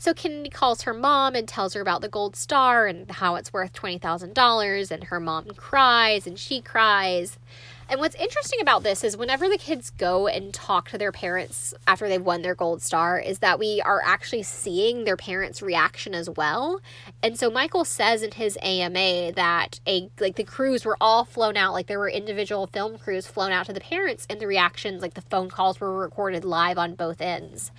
So 0.00 0.14
Kennedy 0.14 0.48
calls 0.48 0.82
her 0.82 0.94
mom 0.94 1.34
and 1.34 1.46
tells 1.46 1.74
her 1.74 1.82
about 1.82 2.00
the 2.00 2.08
gold 2.08 2.34
star 2.34 2.86
and 2.86 3.10
how 3.10 3.34
it's 3.34 3.52
worth 3.52 3.74
$20,000. 3.74 4.90
And 4.90 5.04
her 5.04 5.20
mom 5.20 5.48
cries 5.50 6.26
and 6.26 6.38
she 6.38 6.62
cries. 6.62 7.38
And 7.86 8.00
what's 8.00 8.14
interesting 8.14 8.60
about 8.62 8.82
this 8.82 9.04
is 9.04 9.16
whenever 9.16 9.46
the 9.48 9.58
kids 9.58 9.90
go 9.90 10.26
and 10.26 10.54
talk 10.54 10.88
to 10.90 10.96
their 10.96 11.12
parents 11.12 11.74
after 11.86 12.08
they've 12.08 12.22
won 12.22 12.40
their 12.40 12.54
gold 12.54 12.80
star, 12.80 13.18
is 13.18 13.40
that 13.40 13.58
we 13.58 13.82
are 13.82 14.00
actually 14.02 14.44
seeing 14.44 15.04
their 15.04 15.16
parents' 15.18 15.60
reaction 15.60 16.14
as 16.14 16.30
well. 16.30 16.80
And 17.22 17.36
so 17.36 17.50
Michael 17.50 17.84
says 17.84 18.22
in 18.22 18.30
his 18.30 18.56
AMA 18.62 19.32
that 19.32 19.80
a 19.86 20.08
like 20.20 20.36
the 20.36 20.44
crews 20.44 20.84
were 20.84 20.96
all 21.00 21.24
flown 21.24 21.56
out, 21.56 21.72
like 21.74 21.88
there 21.88 21.98
were 21.98 22.08
individual 22.08 22.68
film 22.68 22.96
crews 22.96 23.26
flown 23.26 23.50
out 23.50 23.66
to 23.66 23.72
the 23.72 23.80
parents, 23.80 24.24
and 24.30 24.40
the 24.40 24.46
reactions, 24.46 25.02
like 25.02 25.14
the 25.14 25.22
phone 25.22 25.50
calls 25.50 25.80
were 25.80 25.94
recorded 25.98 26.44
live 26.44 26.78
on 26.78 26.94
both 26.94 27.20
ends. 27.20 27.72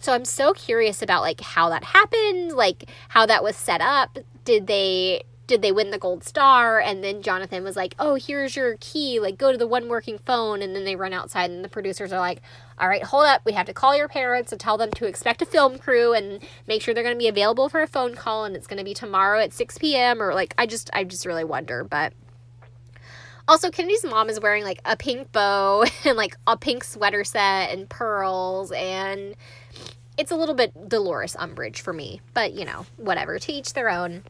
So 0.00 0.14
I'm 0.14 0.24
so 0.24 0.52
curious 0.52 1.02
about 1.02 1.20
like 1.20 1.40
how 1.40 1.68
that 1.68 1.84
happened, 1.84 2.52
like 2.52 2.90
how 3.08 3.26
that 3.26 3.42
was 3.42 3.54
set 3.54 3.80
up. 3.80 4.18
Did 4.44 4.66
they 4.66 5.22
did 5.50 5.62
they 5.62 5.72
win 5.72 5.90
the 5.90 5.98
gold 5.98 6.22
star? 6.22 6.78
And 6.78 7.02
then 7.02 7.22
Jonathan 7.22 7.64
was 7.64 7.74
like, 7.74 7.96
oh, 7.98 8.14
here's 8.14 8.54
your 8.54 8.76
key. 8.78 9.18
Like, 9.18 9.36
go 9.36 9.50
to 9.50 9.58
the 9.58 9.66
one 9.66 9.88
working 9.88 10.16
phone. 10.18 10.62
And 10.62 10.76
then 10.76 10.84
they 10.84 10.94
run 10.94 11.12
outside, 11.12 11.50
and 11.50 11.64
the 11.64 11.68
producers 11.68 12.12
are 12.12 12.20
like, 12.20 12.40
all 12.78 12.88
right, 12.88 13.02
hold 13.02 13.26
up. 13.26 13.42
We 13.44 13.52
have 13.54 13.66
to 13.66 13.74
call 13.74 13.96
your 13.96 14.06
parents 14.06 14.52
and 14.52 14.60
tell 14.60 14.78
them 14.78 14.92
to 14.92 15.06
expect 15.06 15.42
a 15.42 15.46
film 15.46 15.78
crew 15.78 16.14
and 16.14 16.40
make 16.68 16.82
sure 16.82 16.94
they're 16.94 17.02
going 17.02 17.16
to 17.16 17.18
be 17.18 17.26
available 17.26 17.68
for 17.68 17.82
a 17.82 17.88
phone 17.88 18.14
call. 18.14 18.44
And 18.44 18.54
it's 18.54 18.68
going 18.68 18.78
to 18.78 18.84
be 18.84 18.94
tomorrow 18.94 19.40
at 19.40 19.52
6 19.52 19.78
p.m. 19.78 20.22
Or 20.22 20.34
like, 20.34 20.54
I 20.56 20.66
just, 20.66 20.88
I 20.92 21.02
just 21.02 21.26
really 21.26 21.44
wonder. 21.44 21.82
But 21.82 22.12
also, 23.48 23.70
Kennedy's 23.70 24.04
mom 24.04 24.30
is 24.30 24.38
wearing 24.38 24.62
like 24.62 24.80
a 24.84 24.96
pink 24.96 25.32
bow 25.32 25.84
and 26.04 26.16
like 26.16 26.36
a 26.46 26.56
pink 26.56 26.84
sweater 26.84 27.24
set 27.24 27.70
and 27.70 27.88
pearls 27.88 28.70
and 28.70 29.34
it's 30.20 30.30
a 30.30 30.36
little 30.36 30.54
bit 30.54 30.90
Dolores 30.90 31.34
Umbridge 31.34 31.78
for 31.78 31.94
me, 31.94 32.20
but 32.34 32.52
you 32.52 32.66
know, 32.66 32.84
whatever, 32.98 33.38
to 33.38 33.52
each 33.52 33.72
their 33.72 33.88
own. 33.88 34.22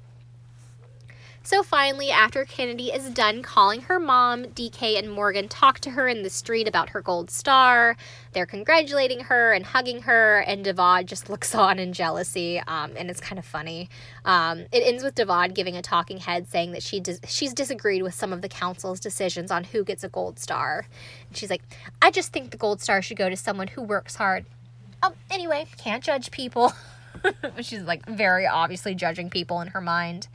So 1.42 1.64
finally, 1.64 2.12
after 2.12 2.44
Kennedy 2.44 2.92
is 2.92 3.10
done 3.10 3.42
calling 3.42 3.80
her 3.82 3.98
mom, 3.98 4.44
DK 4.44 4.96
and 4.96 5.10
Morgan 5.10 5.48
talk 5.48 5.80
to 5.80 5.90
her 5.90 6.06
in 6.06 6.22
the 6.22 6.30
street 6.30 6.68
about 6.68 6.90
her 6.90 7.00
gold 7.00 7.28
star. 7.28 7.96
They're 8.32 8.46
congratulating 8.46 9.20
her 9.20 9.52
and 9.52 9.64
hugging 9.64 10.02
her, 10.02 10.40
and 10.40 10.64
Divad 10.64 11.06
just 11.06 11.28
looks 11.30 11.56
on 11.56 11.80
in 11.80 11.92
jealousy, 11.92 12.60
um, 12.68 12.92
and 12.96 13.10
it's 13.10 13.20
kind 13.20 13.38
of 13.38 13.44
funny. 13.44 13.88
Um, 14.24 14.66
it 14.70 14.84
ends 14.84 15.02
with 15.02 15.16
Divad 15.16 15.54
giving 15.54 15.76
a 15.76 15.82
talking 15.82 16.18
head 16.18 16.46
saying 16.46 16.70
that 16.70 16.84
she 16.84 17.00
dis- 17.00 17.20
she's 17.26 17.52
disagreed 17.52 18.04
with 18.04 18.14
some 18.14 18.32
of 18.32 18.42
the 18.42 18.48
council's 18.48 19.00
decisions 19.00 19.50
on 19.50 19.64
who 19.64 19.82
gets 19.82 20.04
a 20.04 20.08
gold 20.08 20.38
star. 20.38 20.86
And 21.26 21.36
she's 21.36 21.50
like, 21.50 21.62
I 22.00 22.12
just 22.12 22.32
think 22.32 22.52
the 22.52 22.58
gold 22.58 22.80
star 22.80 23.02
should 23.02 23.16
go 23.16 23.28
to 23.28 23.36
someone 23.36 23.66
who 23.68 23.82
works 23.82 24.14
hard 24.14 24.44
Oh, 25.02 25.12
anyway, 25.30 25.66
can't 25.78 26.04
judge 26.04 26.30
people. 26.30 26.72
She's 27.60 27.82
like 27.82 28.06
very 28.06 28.46
obviously 28.46 28.94
judging 28.94 29.30
people 29.30 29.60
in 29.60 29.68
her 29.68 29.80
mind. 29.80 30.28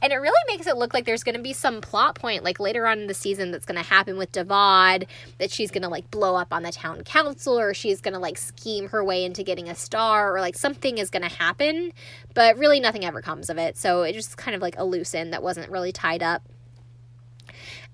And 0.00 0.12
it 0.12 0.16
really 0.16 0.32
makes 0.46 0.66
it 0.66 0.76
look 0.76 0.94
like 0.94 1.04
there's 1.04 1.24
going 1.24 1.36
to 1.36 1.42
be 1.42 1.52
some 1.52 1.80
plot 1.80 2.14
point, 2.14 2.44
like 2.44 2.60
later 2.60 2.86
on 2.86 3.00
in 3.00 3.06
the 3.06 3.14
season, 3.14 3.50
that's 3.50 3.66
going 3.66 3.82
to 3.82 3.88
happen 3.88 4.16
with 4.16 4.32
Divad, 4.32 5.06
that 5.38 5.50
she's 5.50 5.70
going 5.70 5.82
to 5.82 5.88
like 5.88 6.10
blow 6.10 6.36
up 6.36 6.52
on 6.52 6.62
the 6.62 6.72
town 6.72 7.02
council, 7.04 7.58
or 7.58 7.74
she's 7.74 8.00
going 8.00 8.14
to 8.14 8.20
like 8.20 8.38
scheme 8.38 8.88
her 8.88 9.04
way 9.04 9.24
into 9.24 9.42
getting 9.42 9.68
a 9.68 9.74
star, 9.74 10.34
or 10.34 10.40
like 10.40 10.56
something 10.56 10.98
is 10.98 11.10
going 11.10 11.28
to 11.28 11.34
happen. 11.34 11.92
But 12.34 12.56
really, 12.56 12.80
nothing 12.80 13.04
ever 13.04 13.22
comes 13.22 13.50
of 13.50 13.58
it. 13.58 13.76
So 13.76 14.02
it 14.02 14.12
just 14.12 14.36
kind 14.36 14.54
of 14.54 14.62
like 14.62 14.78
a 14.78 14.84
loose 14.84 15.14
end 15.14 15.32
that 15.32 15.42
wasn't 15.42 15.70
really 15.70 15.92
tied 15.92 16.22
up. 16.22 16.42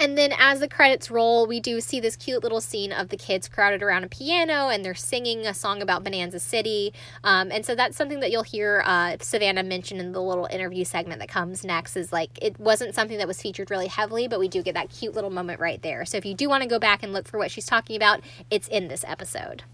And 0.00 0.16
then 0.16 0.32
as 0.38 0.60
the 0.60 0.68
credits 0.68 1.10
roll, 1.10 1.46
we 1.46 1.58
do 1.58 1.80
see 1.80 1.98
this 1.98 2.14
cute 2.14 2.42
little 2.42 2.60
scene 2.60 2.92
of 2.92 3.08
the 3.08 3.16
kids 3.16 3.48
crowded 3.48 3.82
around 3.82 4.04
a 4.04 4.08
piano 4.08 4.68
and 4.68 4.84
they're 4.84 4.94
singing 4.94 5.44
a 5.44 5.52
song 5.52 5.82
about 5.82 6.04
Bonanza 6.04 6.38
City. 6.38 6.94
Um, 7.24 7.50
and 7.50 7.66
so 7.66 7.74
that's 7.74 7.96
something 7.96 8.20
that 8.20 8.30
you'll 8.30 8.44
hear 8.44 8.82
uh, 8.86 9.16
Savannah 9.20 9.64
mention 9.64 9.98
in 9.98 10.12
the 10.12 10.22
little 10.22 10.46
interview 10.46 10.84
segment 10.84 11.18
that 11.18 11.28
comes 11.28 11.64
next 11.64 11.96
is 11.96 12.12
like 12.12 12.30
it 12.40 12.60
wasn't 12.60 12.94
something 12.94 13.18
that 13.18 13.26
was 13.26 13.42
featured 13.42 13.72
really 13.72 13.88
heavily, 13.88 14.28
but 14.28 14.38
we 14.38 14.46
do 14.46 14.62
get 14.62 14.74
that 14.74 14.88
cute 14.88 15.14
little 15.14 15.30
moment 15.30 15.58
right 15.58 15.82
there. 15.82 16.04
So 16.04 16.16
if 16.16 16.24
you 16.24 16.34
do 16.34 16.48
want 16.48 16.62
to 16.62 16.68
go 16.68 16.78
back 16.78 17.02
and 17.02 17.12
look 17.12 17.26
for 17.26 17.38
what 17.38 17.50
she's 17.50 17.66
talking 17.66 17.96
about, 17.96 18.20
it's 18.50 18.68
in 18.68 18.86
this 18.86 19.04
episode. 19.06 19.64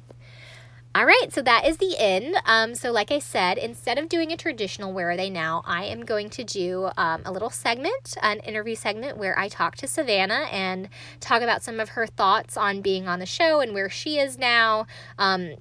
All 0.97 1.07
right, 1.07 1.27
so 1.33 1.43
that 1.43 1.67
is 1.67 1.79
the 1.79 1.97
end. 1.99 2.37
Um, 2.47 2.77
so, 2.77 2.93
like 2.93 3.11
I 3.11 3.19
said, 3.19 3.59
instead 3.59 3.99
of 3.99 4.09
doing 4.09 4.31
a 4.31 4.37
traditional 4.37 4.93
Where 4.93 5.11
Are 5.11 5.17
They 5.17 5.29
Now, 5.29 5.65
I 5.67 5.87
am 5.87 6.05
going 6.05 6.31
to 6.31 6.45
do 6.45 6.89
um, 6.97 7.23
a 7.25 7.33
little 7.33 7.51
segment, 7.51 8.17
an 8.23 8.39
interview 8.39 8.77
segment 8.77 9.17
where 9.17 9.37
I 9.37 9.49
talk 9.49 9.75
to 9.79 9.89
Savannah 9.89 10.47
and 10.53 10.89
talk 11.19 11.43
about 11.43 11.65
some 11.65 11.81
of 11.81 11.91
her 11.91 12.07
thoughts 12.07 12.57
on 12.57 12.81
being 12.81 13.09
on 13.09 13.19
the 13.19 13.27
show 13.27 13.59
and 13.59 13.75
where 13.75 13.91
she 13.91 14.21
is 14.21 14.39
now. 14.39 14.87
Um, 15.19 15.57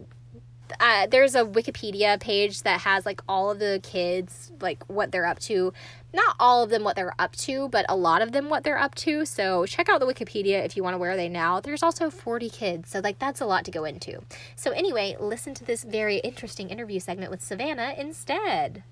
uh, 0.80 1.08
there's 1.08 1.36
a 1.36 1.44
Wikipedia 1.44 2.20
page 2.20 2.64
that 2.64 2.82
has 2.82 3.06
like 3.06 3.22
all 3.28 3.52
of 3.52 3.60
the 3.60 3.80
kids, 3.84 4.52
like 4.62 4.84
what 4.88 5.12
they're 5.12 5.26
up 5.26 5.40
to 5.40 5.74
not 6.14 6.36
all 6.40 6.64
of 6.64 6.70
them 6.70 6.84
what 6.84 6.96
they're 6.96 7.16
up 7.18 7.36
to, 7.36 7.68
but 7.70 7.86
a 7.90 7.96
lot 7.96 8.22
of 8.22 8.32
them 8.32 8.50
what 8.50 8.64
they're 8.64 8.78
up 8.78 8.96
to. 8.96 9.26
So 9.26 9.66
check 9.66 9.90
out 9.90 10.00
the 10.00 10.06
Wikipedia 10.06 10.64
if 10.64 10.78
you 10.78 10.84
want 10.84 10.94
to 10.94 10.98
where 10.98 11.12
are 11.12 11.18
they 11.18 11.30
now. 11.30 11.60
There's 11.60 11.84
also 11.84 12.10
40 12.10 12.50
kids, 12.50 12.90
so 12.90 13.00
like 13.00 13.20
that's 13.20 13.42
a 13.42 13.46
lot 13.46 13.66
to 13.66 13.72
go 13.72 13.84
into. 13.84 14.22
So 14.56 14.72
anyway, 14.72 15.18
listen 15.20 15.54
to 15.56 15.66
this 15.66 15.84
very 15.84 16.18
interesting 16.18 16.70
interview 16.70 17.00
segment 17.00 17.32
with 17.32 17.42
Savannah 17.42 17.96
instead. 17.98 18.84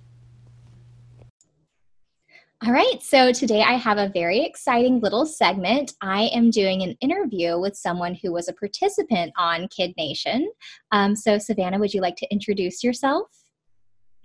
All 2.64 2.72
right, 2.72 3.02
so 3.02 3.32
today 3.32 3.64
I 3.64 3.74
have 3.74 3.98
a 3.98 4.10
very 4.10 4.46
exciting 4.46 5.00
little 5.00 5.26
segment. 5.26 5.96
I 6.00 6.26
am 6.26 6.52
doing 6.52 6.84
an 6.84 6.96
interview 7.02 7.60
with 7.60 7.76
someone 7.76 8.14
who 8.14 8.32
was 8.32 8.50
a 8.50 8.54
participant 8.54 9.34
on 9.36 9.68
Kid 9.70 9.96
Nation. 9.98 10.48
Um, 10.92 11.16
so, 11.16 11.40
Savannah, 11.40 11.80
would 11.80 11.92
you 11.92 12.02
like 12.02 12.18
to 12.18 12.32
introduce 12.32 12.84
yourself? 12.84 13.30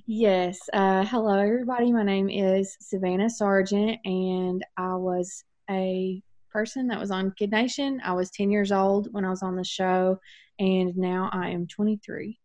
Yes. 0.06 0.58
Uh, 0.74 1.02
hello, 1.06 1.38
everybody. 1.38 1.90
My 1.90 2.02
name 2.02 2.28
is 2.28 2.76
Savannah 2.78 3.30
Sargent, 3.30 4.00
and 4.04 4.62
I 4.76 4.96
was 4.96 5.42
a 5.70 6.22
person 6.52 6.88
that 6.88 7.00
was 7.00 7.10
on 7.10 7.32
Kid 7.38 7.52
Nation. 7.52 8.02
I 8.04 8.12
was 8.12 8.30
10 8.32 8.50
years 8.50 8.70
old 8.70 9.08
when 9.14 9.24
I 9.24 9.30
was 9.30 9.42
on 9.42 9.56
the 9.56 9.64
show, 9.64 10.20
and 10.58 10.94
now 10.94 11.30
I 11.32 11.48
am 11.52 11.66
23. 11.68 12.38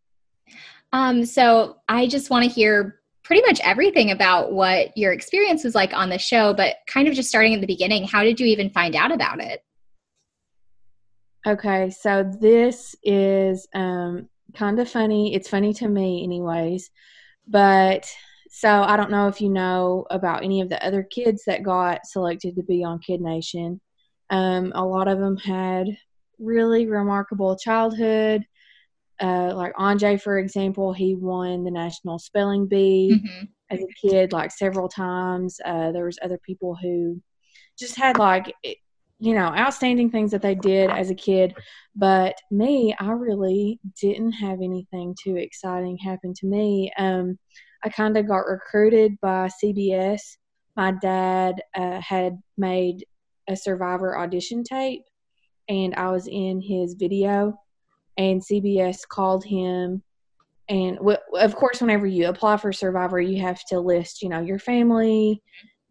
Um, 0.93 1.25
so 1.25 1.79
I 1.89 2.07
just 2.07 2.29
want 2.29 2.45
to 2.45 2.49
hear 2.49 3.00
pretty 3.31 3.47
much 3.47 3.61
everything 3.63 4.11
about 4.11 4.51
what 4.51 4.89
your 4.97 5.13
experience 5.13 5.63
was 5.63 5.73
like 5.73 5.93
on 5.93 6.09
the 6.09 6.17
show, 6.17 6.53
but 6.53 6.75
kind 6.85 7.07
of 7.07 7.13
just 7.13 7.29
starting 7.29 7.53
at 7.53 7.61
the 7.61 7.65
beginning, 7.65 8.03
how 8.03 8.23
did 8.23 8.41
you 8.41 8.45
even 8.45 8.69
find 8.69 8.93
out 8.93 9.09
about 9.09 9.39
it? 9.39 9.63
Okay, 11.47 11.89
so 11.91 12.29
this 12.41 12.93
is 13.03 13.69
um, 13.73 14.27
kind 14.53 14.77
of 14.81 14.89
funny. 14.89 15.33
It's 15.33 15.47
funny 15.47 15.73
to 15.75 15.87
me, 15.87 16.25
anyways. 16.25 16.89
But 17.47 18.05
so 18.49 18.69
I 18.69 18.97
don't 18.97 19.11
know 19.11 19.29
if 19.29 19.39
you 19.39 19.47
know 19.47 20.05
about 20.09 20.43
any 20.43 20.59
of 20.59 20.67
the 20.67 20.85
other 20.85 21.01
kids 21.01 21.43
that 21.47 21.63
got 21.63 22.05
selected 22.05 22.57
to 22.57 22.63
be 22.63 22.83
on 22.83 22.99
Kid 22.99 23.21
Nation. 23.21 23.79
Um, 24.29 24.73
a 24.75 24.85
lot 24.85 25.07
of 25.07 25.19
them 25.19 25.37
had 25.37 25.87
really 26.37 26.85
remarkable 26.85 27.55
childhood. 27.55 28.43
Uh, 29.21 29.53
like 29.55 29.73
Anjay, 29.75 30.19
for 30.19 30.39
example, 30.39 30.93
he 30.93 31.15
won 31.15 31.63
the 31.63 31.71
National 31.71 32.17
Spelling 32.17 32.67
Bee 32.67 33.13
mm-hmm. 33.15 33.45
as 33.69 33.79
a 33.79 34.07
kid, 34.07 34.33
like 34.33 34.51
several 34.51 34.89
times. 34.89 35.59
Uh, 35.63 35.91
there 35.91 36.05
was 36.05 36.17
other 36.23 36.39
people 36.43 36.75
who 36.81 37.21
just 37.77 37.95
had 37.95 38.17
like 38.17 38.53
you 39.21 39.35
know 39.35 39.53
outstanding 39.55 40.09
things 40.09 40.31
that 40.31 40.41
they 40.41 40.55
did 40.55 40.89
as 40.89 41.11
a 41.11 41.15
kid 41.15 41.53
but 41.95 42.35
me 42.49 42.93
i 42.99 43.11
really 43.11 43.79
didn't 43.99 44.31
have 44.31 44.59
anything 44.61 45.15
too 45.21 45.37
exciting 45.37 45.97
happen 45.97 46.33
to 46.33 46.47
me 46.47 46.91
um, 46.97 47.37
i 47.83 47.89
kind 47.89 48.17
of 48.17 48.27
got 48.27 48.47
recruited 48.47 49.15
by 49.21 49.47
cbs 49.63 50.37
my 50.75 50.91
dad 50.91 51.61
uh, 51.75 52.01
had 52.01 52.37
made 52.57 53.05
a 53.47 53.55
survivor 53.55 54.17
audition 54.17 54.63
tape 54.63 55.03
and 55.69 55.93
i 55.95 56.09
was 56.09 56.27
in 56.27 56.59
his 56.59 56.95
video 56.95 57.55
and 58.17 58.41
cbs 58.41 59.07
called 59.07 59.43
him 59.43 60.03
and 60.69 60.97
w- 60.97 61.17
of 61.35 61.55
course 61.55 61.81
whenever 61.81 62.05
you 62.05 62.27
apply 62.27 62.57
for 62.57 62.71
survivor 62.71 63.19
you 63.19 63.41
have 63.41 63.63
to 63.65 63.79
list 63.79 64.21
you 64.21 64.29
know 64.29 64.41
your 64.41 64.59
family 64.59 65.41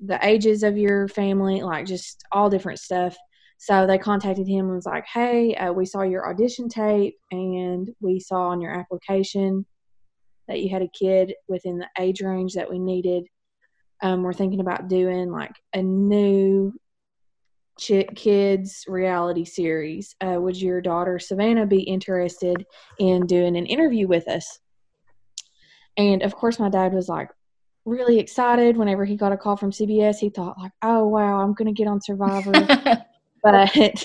the 0.01 0.19
ages 0.27 0.63
of 0.63 0.79
your 0.79 1.09
family, 1.09 1.63
like 1.63 1.87
just 1.87 2.25
all 2.33 2.51
different 2.51 2.79
stuff. 2.79 3.17
So 3.59 3.87
they 3.87 3.99
contacted 3.99 4.49
him 4.49 4.67
and 4.67 4.75
was 4.75 4.87
like, 4.87 5.05
"Hey, 5.07 5.55
uh, 5.55 5.73
we 5.73 5.85
saw 5.85 6.03
your 6.03 6.29
audition 6.31 6.69
tape, 6.69 7.17
and 7.31 7.91
we 8.01 8.19
saw 8.19 8.49
on 8.49 8.61
your 8.61 8.73
application 8.73 9.67
that 10.49 10.61
you 10.61 10.71
had 10.71 10.83
a 10.83 10.89
kid 10.89 11.35
within 11.49 11.79
the 11.79 11.89
age 11.99 12.23
range 12.23 12.55
that 12.55 12.71
we 12.71 12.79
needed. 12.79 13.27
Um, 14.03 14.23
we're 14.23 14.33
thinking 14.33 14.61
about 14.61 14.89
doing 14.89 15.31
like 15.31 15.55
a 15.75 15.83
new 15.83 16.73
ch- 17.81 18.15
kids 18.15 18.85
reality 18.87 19.45
series. 19.45 20.15
Uh, 20.21 20.41
would 20.41 20.61
your 20.61 20.81
daughter 20.81 21.19
Savannah 21.19 21.67
be 21.67 21.83
interested 21.83 22.65
in 22.99 23.27
doing 23.27 23.57
an 23.57 23.67
interview 23.67 24.07
with 24.07 24.29
us?" 24.29 24.61
And 25.97 26.23
of 26.23 26.35
course, 26.35 26.59
my 26.59 26.69
dad 26.69 26.93
was 26.93 27.09
like, 27.09 27.31
really 27.85 28.19
excited 28.19 28.77
whenever 28.77 29.05
he 29.05 29.17
got 29.17 29.33
a 29.33 29.37
call 29.37 29.57
from 29.57 29.73
CBS. 29.73 30.19
He 30.19 30.31
thought 30.31 30.59
like, 30.59 30.73
"Oh 30.83 31.07
wow, 31.07 31.41
I'm 31.41 31.55
going 31.55 31.75
to 31.75 31.79
get 31.79 31.89
on 31.89 32.01
Survivor." 32.01 32.53
but 33.43 33.75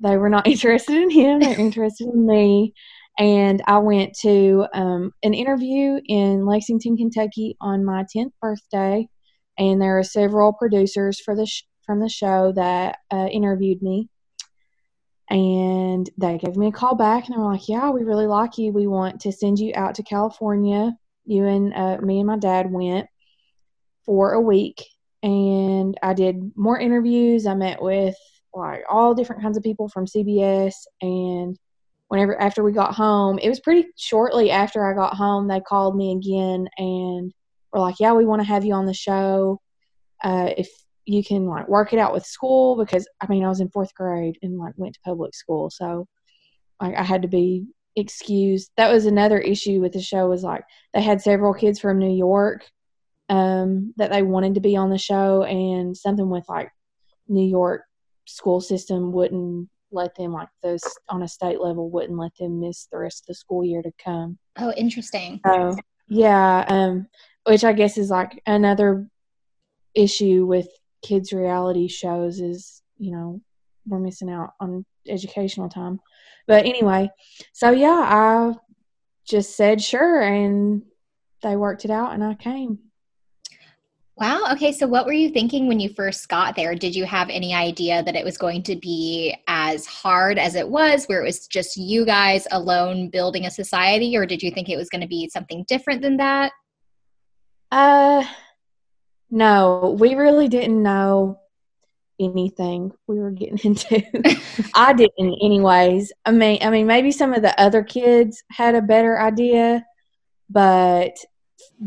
they 0.00 0.16
were 0.16 0.28
not 0.28 0.46
interested 0.46 0.96
in 0.96 1.10
him. 1.10 1.40
They're 1.40 1.58
interested 1.58 2.08
in 2.08 2.26
me. 2.26 2.74
And 3.18 3.62
I 3.66 3.78
went 3.78 4.16
to 4.22 4.66
um, 4.74 5.12
an 5.22 5.34
interview 5.34 6.00
in 6.06 6.46
Lexington, 6.46 6.96
Kentucky 6.96 7.56
on 7.60 7.84
my 7.84 8.04
10th 8.14 8.32
birthday. 8.42 9.06
And 9.56 9.80
there 9.80 9.98
are 9.98 10.02
several 10.02 10.52
producers 10.52 11.20
for 11.20 11.36
the 11.36 11.46
sh- 11.46 11.62
from 11.84 12.00
the 12.00 12.08
show 12.08 12.52
that 12.52 12.98
uh, 13.10 13.26
interviewed 13.30 13.82
me. 13.82 14.08
And 15.30 16.08
they 16.18 16.38
gave 16.38 16.56
me 16.56 16.68
a 16.68 16.72
call 16.72 16.94
back 16.94 17.26
and 17.26 17.34
they 17.34 17.38
were 17.38 17.52
like, 17.52 17.68
Yeah, 17.68 17.90
we 17.90 18.04
really 18.04 18.26
like 18.26 18.58
you. 18.58 18.72
We 18.72 18.86
want 18.86 19.20
to 19.22 19.32
send 19.32 19.58
you 19.58 19.72
out 19.74 19.94
to 19.96 20.02
California. 20.02 20.92
You 21.24 21.46
and 21.46 21.72
uh, 21.74 21.98
me 22.02 22.18
and 22.18 22.26
my 22.26 22.36
dad 22.36 22.70
went 22.70 23.06
for 24.04 24.32
a 24.32 24.40
week 24.40 24.84
and 25.22 25.98
I 26.02 26.12
did 26.12 26.52
more 26.56 26.78
interviews. 26.78 27.46
I 27.46 27.54
met 27.54 27.80
with 27.80 28.16
like 28.52 28.82
all 28.88 29.14
different 29.14 29.42
kinds 29.42 29.56
of 29.56 29.62
people 29.62 29.88
from 29.88 30.06
CBS 30.06 30.74
and 31.00 31.58
whenever 32.08 32.38
after 32.40 32.62
we 32.62 32.72
got 32.72 32.94
home, 32.94 33.38
it 33.38 33.48
was 33.48 33.60
pretty 33.60 33.88
shortly 33.96 34.50
after 34.50 34.88
I 34.88 34.94
got 34.94 35.14
home 35.14 35.48
they 35.48 35.60
called 35.60 35.96
me 35.96 36.12
again 36.12 36.68
and 36.76 37.32
were 37.72 37.80
like, 37.80 37.96
"Yeah, 37.98 38.12
we 38.12 38.26
want 38.26 38.42
to 38.42 38.48
have 38.48 38.64
you 38.64 38.74
on 38.74 38.84
the 38.84 38.94
show." 38.94 39.58
uh, 40.24 40.50
if 40.56 40.68
you 41.06 41.22
can 41.22 41.46
like 41.46 41.68
work 41.68 41.92
it 41.92 41.98
out 41.98 42.12
with 42.12 42.24
school 42.24 42.76
because 42.76 43.06
I 43.20 43.26
mean 43.28 43.44
I 43.44 43.48
was 43.48 43.60
in 43.60 43.68
fourth 43.70 43.94
grade 43.94 44.38
and 44.42 44.58
like 44.58 44.74
went 44.76 44.94
to 44.94 45.00
public 45.04 45.34
school, 45.34 45.70
so 45.70 46.06
like 46.80 46.96
I 46.96 47.02
had 47.02 47.22
to 47.22 47.28
be 47.28 47.66
excused. 47.96 48.70
That 48.76 48.92
was 48.92 49.06
another 49.06 49.38
issue 49.38 49.80
with 49.80 49.92
the 49.92 50.02
show 50.02 50.28
was 50.28 50.42
like 50.42 50.64
they 50.92 51.02
had 51.02 51.20
several 51.20 51.54
kids 51.54 51.78
from 51.78 51.98
New 51.98 52.14
York 52.14 52.64
um, 53.28 53.94
that 53.96 54.10
they 54.10 54.22
wanted 54.22 54.54
to 54.54 54.60
be 54.60 54.76
on 54.76 54.90
the 54.90 54.98
show, 54.98 55.42
and 55.42 55.96
something 55.96 56.28
with 56.28 56.44
like 56.48 56.70
New 57.28 57.46
York 57.46 57.82
school 58.26 58.60
system 58.60 59.12
wouldn't 59.12 59.68
let 59.92 60.14
them 60.16 60.32
like 60.32 60.48
those 60.62 60.82
on 61.08 61.22
a 61.22 61.28
state 61.28 61.60
level 61.60 61.88
wouldn't 61.88 62.18
let 62.18 62.32
them 62.38 62.60
miss 62.60 62.88
the 62.90 62.98
rest 62.98 63.22
of 63.22 63.26
the 63.28 63.34
school 63.34 63.64
year 63.64 63.82
to 63.82 63.92
come. 64.02 64.38
Oh, 64.58 64.72
interesting. 64.76 65.40
So 65.46 65.76
yeah, 66.08 66.64
um, 66.68 67.06
which 67.46 67.64
I 67.64 67.72
guess 67.72 67.96
is 67.96 68.10
like 68.10 68.42
another 68.46 69.06
issue 69.94 70.44
with 70.46 70.68
kids 71.04 71.32
reality 71.32 71.88
shows 71.88 72.40
is 72.40 72.82
you 72.98 73.12
know 73.12 73.40
we're 73.86 73.98
missing 73.98 74.30
out 74.30 74.54
on 74.60 74.84
educational 75.08 75.68
time. 75.68 76.00
But 76.46 76.64
anyway, 76.64 77.10
so 77.52 77.70
yeah, 77.70 77.88
I 77.88 78.54
just 79.26 79.56
said 79.56 79.82
sure, 79.82 80.20
and 80.20 80.82
they 81.42 81.56
worked 81.56 81.84
it 81.84 81.90
out, 81.90 82.14
and 82.14 82.24
I 82.24 82.34
came. 82.34 82.78
Wow. 84.16 84.52
Okay. 84.52 84.70
So, 84.70 84.86
what 84.86 85.06
were 85.06 85.12
you 85.12 85.28
thinking 85.28 85.66
when 85.66 85.80
you 85.80 85.88
first 85.88 86.28
got 86.28 86.54
there? 86.54 86.76
Did 86.76 86.94
you 86.94 87.04
have 87.04 87.28
any 87.30 87.52
idea 87.52 88.02
that 88.04 88.14
it 88.14 88.24
was 88.24 88.38
going 88.38 88.62
to 88.64 88.76
be 88.76 89.34
as 89.48 89.86
hard 89.86 90.38
as 90.38 90.54
it 90.54 90.68
was, 90.68 91.06
where 91.06 91.20
it 91.20 91.26
was 91.26 91.48
just 91.48 91.76
you 91.76 92.06
guys 92.06 92.46
alone 92.52 93.10
building 93.10 93.46
a 93.46 93.50
society, 93.50 94.16
or 94.16 94.24
did 94.24 94.40
you 94.40 94.52
think 94.52 94.68
it 94.68 94.76
was 94.76 94.88
going 94.88 95.00
to 95.00 95.08
be 95.08 95.28
something 95.28 95.64
different 95.68 96.00
than 96.00 96.16
that? 96.18 96.52
Uh, 97.72 98.24
no, 99.30 99.96
we 99.98 100.14
really 100.14 100.48
didn't 100.48 100.82
know 100.82 101.40
anything 102.20 102.92
we 103.06 103.18
were 103.18 103.30
getting 103.30 103.58
into. 103.64 104.02
I 104.74 104.92
didn't, 104.92 105.38
anyways. 105.42 106.12
I 106.24 106.32
mean, 106.32 106.58
I 106.62 106.70
mean, 106.70 106.86
maybe 106.86 107.10
some 107.10 107.32
of 107.32 107.42
the 107.42 107.58
other 107.60 107.82
kids 107.82 108.42
had 108.50 108.74
a 108.74 108.82
better 108.82 109.20
idea, 109.20 109.84
but 110.50 111.16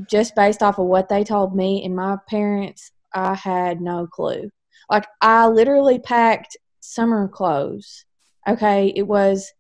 just 0.10 0.36
based 0.36 0.64
off 0.64 0.80
of 0.80 0.88
what 0.88 1.10
they 1.10 1.24
told 1.24 1.56
me 1.56 1.84
and 1.84 1.96
my 1.96 2.18
parents, 2.30 2.92
I 3.14 3.36
had 3.36 3.82
no 3.82 4.08
clue. 4.08 4.50
Like, 4.90 5.06
I 5.22 5.48
literally 5.48 6.00
packed 6.00 6.58
summer 6.80 7.28
clothes. 7.28 8.06
Okay, 8.48 8.94
it 8.96 9.04
was 9.04 9.52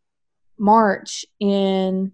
March 0.57 1.25
in 1.39 2.13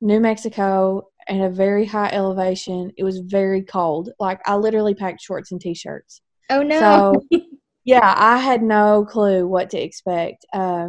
New 0.00 0.20
Mexico 0.20 1.08
at 1.30 1.40
a 1.40 1.48
very 1.48 1.86
high 1.86 2.10
elevation. 2.12 2.92
It 2.98 3.04
was 3.04 3.20
very 3.20 3.62
cold. 3.62 4.10
Like, 4.18 4.40
I 4.46 4.56
literally 4.56 4.94
packed 4.94 5.22
shorts 5.22 5.52
and 5.52 5.60
t 5.60 5.74
shirts. 5.74 6.20
Oh, 6.50 6.62
no. 6.62 7.14
So, 7.30 7.40
yeah, 7.84 8.14
I 8.16 8.38
had 8.38 8.62
no 8.62 9.06
clue 9.08 9.46
what 9.46 9.70
to 9.70 9.78
expect. 9.78 10.44
Uh, 10.52 10.88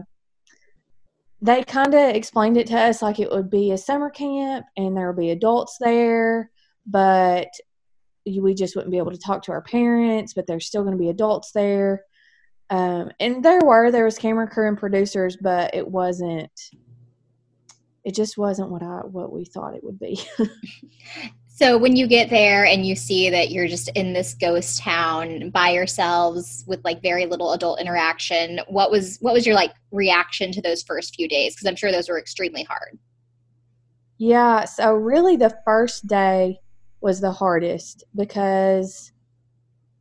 they 1.42 1.64
kind 1.64 1.94
of 1.94 2.16
explained 2.16 2.58
it 2.58 2.68
to 2.68 2.78
us 2.78 3.02
like 3.02 3.20
it 3.20 3.32
would 3.32 3.50
be 3.50 3.72
a 3.72 3.78
summer 3.78 4.10
camp 4.10 4.66
and 4.78 4.98
there 4.98 5.08
would 5.08 5.20
be 5.20 5.32
adults 5.32 5.78
there, 5.80 6.52
but 6.86 7.50
we 8.26 8.54
just 8.54 8.76
wouldn't 8.76 8.92
be 8.92 9.00
able 9.00 9.12
to 9.12 9.18
talk 9.18 9.44
to 9.44 9.52
our 9.52 9.62
parents, 9.62 10.34
but 10.34 10.46
there's 10.46 10.68
still 10.68 10.84
going 10.84 10.96
to 10.96 11.02
be 11.02 11.10
adults 11.10 11.52
there. 11.52 12.04
Um, 12.70 13.12
and 13.20 13.44
there 13.44 13.60
were, 13.64 13.92
there 13.92 14.06
was 14.06 14.18
camera 14.18 14.48
crew 14.48 14.68
and 14.68 14.78
producers, 14.78 15.38
but 15.42 15.74
it 15.74 15.88
wasn't, 15.88 16.52
it 18.04 18.16
just 18.16 18.38
wasn't 18.38 18.72
what 18.72 18.84
I, 18.84 19.02
what 19.06 19.32
we 19.32 19.46
thought 19.46 19.76
it 19.76 19.84
would 19.84 20.00
be. 20.00 20.22
So 21.62 21.78
when 21.78 21.96
you 21.96 22.08
get 22.08 22.32
there 22.32 22.66
and 22.66 22.88
you 22.88 22.96
see 22.96 23.30
that 23.30 23.52
you're 23.52 23.68
just 23.68 23.88
in 23.90 24.14
this 24.14 24.34
ghost 24.34 24.80
town 24.80 25.52
by 25.52 25.70
yourselves 25.70 26.64
with 26.66 26.84
like 26.84 27.04
very 27.04 27.28
little 27.28 27.54
adult 27.54 27.80
interaction, 27.80 28.62
what 28.68 28.90
was 28.90 29.20
what 29.22 29.36
was 29.36 29.46
your 29.46 29.54
like 29.54 29.72
reaction 29.92 30.52
to 30.54 30.62
those 30.64 30.82
first 30.82 31.14
few 31.14 31.28
days? 31.28 31.54
Because 31.54 31.68
I'm 31.68 31.76
sure 31.76 31.92
those 31.92 32.10
were 32.10 32.18
extremely 32.18 32.64
hard. 32.64 32.98
Yeah, 34.18 34.66
so 34.66 34.94
really 34.94 35.36
the 35.36 35.56
first 35.64 36.08
day 36.08 36.58
was 37.00 37.22
the 37.22 37.32
hardest 37.32 38.06
because 38.16 39.12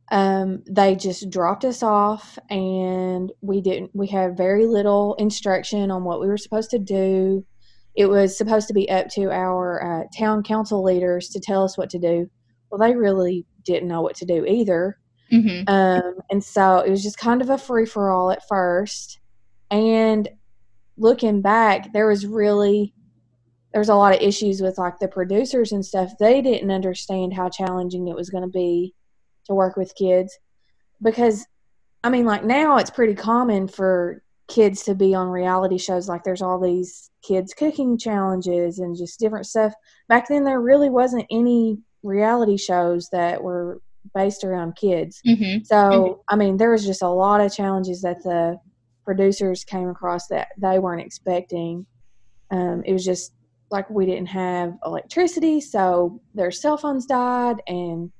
um, 0.09 0.63
they 0.67 0.95
just 0.95 1.29
dropped 1.29 1.63
us 1.63 1.83
off 1.83 2.39
and 2.49 3.31
we 3.41 3.61
didn't 3.61 3.91
we 3.93 4.07
had 4.07 4.35
very 4.35 4.65
little 4.65 5.13
instruction 5.19 5.91
on 5.91 6.05
what 6.05 6.19
we 6.19 6.27
were 6.27 6.39
supposed 6.39 6.71
to 6.71 6.79
do 6.79 7.45
it 7.95 8.05
was 8.05 8.37
supposed 8.37 8.67
to 8.67 8.73
be 8.73 8.89
up 8.89 9.09
to 9.09 9.31
our 9.31 10.01
uh, 10.01 10.07
town 10.17 10.43
council 10.43 10.83
leaders 10.83 11.29
to 11.29 11.39
tell 11.39 11.63
us 11.63 11.77
what 11.77 11.89
to 11.89 11.99
do. 11.99 12.29
Well, 12.69 12.79
they 12.79 12.95
really 12.95 13.45
didn't 13.65 13.89
know 13.89 14.01
what 14.01 14.15
to 14.17 14.25
do 14.25 14.45
either. 14.45 14.97
Mm-hmm. 15.31 15.67
Um, 15.67 16.15
and 16.29 16.43
so 16.43 16.79
it 16.79 16.89
was 16.89 17.03
just 17.03 17.17
kind 17.17 17.41
of 17.41 17.49
a 17.49 17.57
free 17.57 17.85
for 17.85 18.11
all 18.11 18.31
at 18.31 18.47
first. 18.47 19.19
And 19.69 20.29
looking 20.97 21.41
back, 21.41 21.93
there 21.93 22.07
was 22.07 22.25
really 22.25 22.93
there 23.71 23.79
was 23.79 23.89
a 23.89 23.95
lot 23.95 24.13
of 24.13 24.21
issues 24.21 24.61
with 24.61 24.77
like 24.77 24.99
the 24.99 25.07
producers 25.07 25.71
and 25.71 25.85
stuff. 25.85 26.11
They 26.19 26.41
didn't 26.41 26.71
understand 26.71 27.33
how 27.33 27.47
challenging 27.47 28.09
it 28.09 28.15
was 28.15 28.29
going 28.29 28.43
to 28.43 28.49
be 28.49 28.93
to 29.45 29.53
work 29.53 29.77
with 29.77 29.95
kids 29.95 30.37
because 31.01 31.45
I 32.03 32.09
mean, 32.09 32.25
like 32.25 32.43
now 32.43 32.77
it's 32.77 32.89
pretty 32.89 33.15
common 33.15 33.67
for 33.67 34.23
kids 34.51 34.83
to 34.83 34.93
be 34.93 35.15
on 35.15 35.29
reality 35.29 35.77
shows 35.77 36.09
like 36.09 36.25
there's 36.25 36.41
all 36.41 36.59
these 36.59 37.09
kids 37.23 37.53
cooking 37.53 37.97
challenges 37.97 38.79
and 38.79 38.97
just 38.97 39.17
different 39.17 39.45
stuff 39.45 39.73
back 40.09 40.27
then 40.27 40.43
there 40.43 40.59
really 40.59 40.89
wasn't 40.89 41.25
any 41.31 41.77
reality 42.03 42.57
shows 42.57 43.07
that 43.13 43.41
were 43.41 43.81
based 44.13 44.43
around 44.43 44.75
kids 44.75 45.21
mm-hmm. 45.25 45.63
so 45.63 45.75
mm-hmm. 45.75 46.21
i 46.27 46.35
mean 46.35 46.57
there 46.57 46.71
was 46.71 46.85
just 46.85 47.01
a 47.01 47.07
lot 47.07 47.39
of 47.39 47.53
challenges 47.53 48.01
that 48.01 48.21
the 48.23 48.59
producers 49.05 49.63
came 49.63 49.87
across 49.87 50.27
that 50.27 50.49
they 50.57 50.79
weren't 50.79 51.01
expecting 51.01 51.85
um, 52.51 52.83
it 52.85 52.91
was 52.91 53.05
just 53.05 53.31
like 53.69 53.89
we 53.89 54.05
didn't 54.05 54.25
have 54.27 54.73
electricity 54.85 55.61
so 55.61 56.19
their 56.33 56.51
cell 56.51 56.75
phones 56.75 57.05
died 57.05 57.61
and 57.67 58.11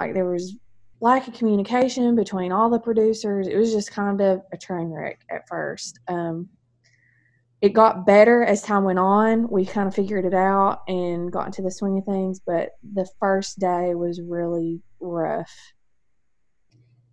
like 0.00 0.14
there 0.14 0.28
was 0.28 0.56
lack 1.00 1.26
of 1.26 1.34
communication 1.34 2.14
between 2.14 2.52
all 2.52 2.70
the 2.70 2.78
producers. 2.78 3.48
It 3.48 3.56
was 3.56 3.72
just 3.72 3.90
kind 3.90 4.20
of 4.20 4.42
a 4.52 4.56
train 4.56 4.88
wreck 4.88 5.20
at 5.30 5.48
first. 5.48 5.98
Um, 6.08 6.48
it 7.60 7.74
got 7.74 8.06
better 8.06 8.42
as 8.42 8.62
time 8.62 8.84
went 8.84 8.98
on. 8.98 9.48
We 9.50 9.66
kind 9.66 9.86
of 9.86 9.94
figured 9.94 10.24
it 10.24 10.34
out 10.34 10.80
and 10.88 11.30
got 11.30 11.46
into 11.46 11.62
the 11.62 11.70
swing 11.70 11.98
of 11.98 12.04
things, 12.04 12.40
but 12.40 12.70
the 12.94 13.06
first 13.18 13.58
day 13.58 13.94
was 13.94 14.20
really 14.20 14.80
rough. 14.98 15.52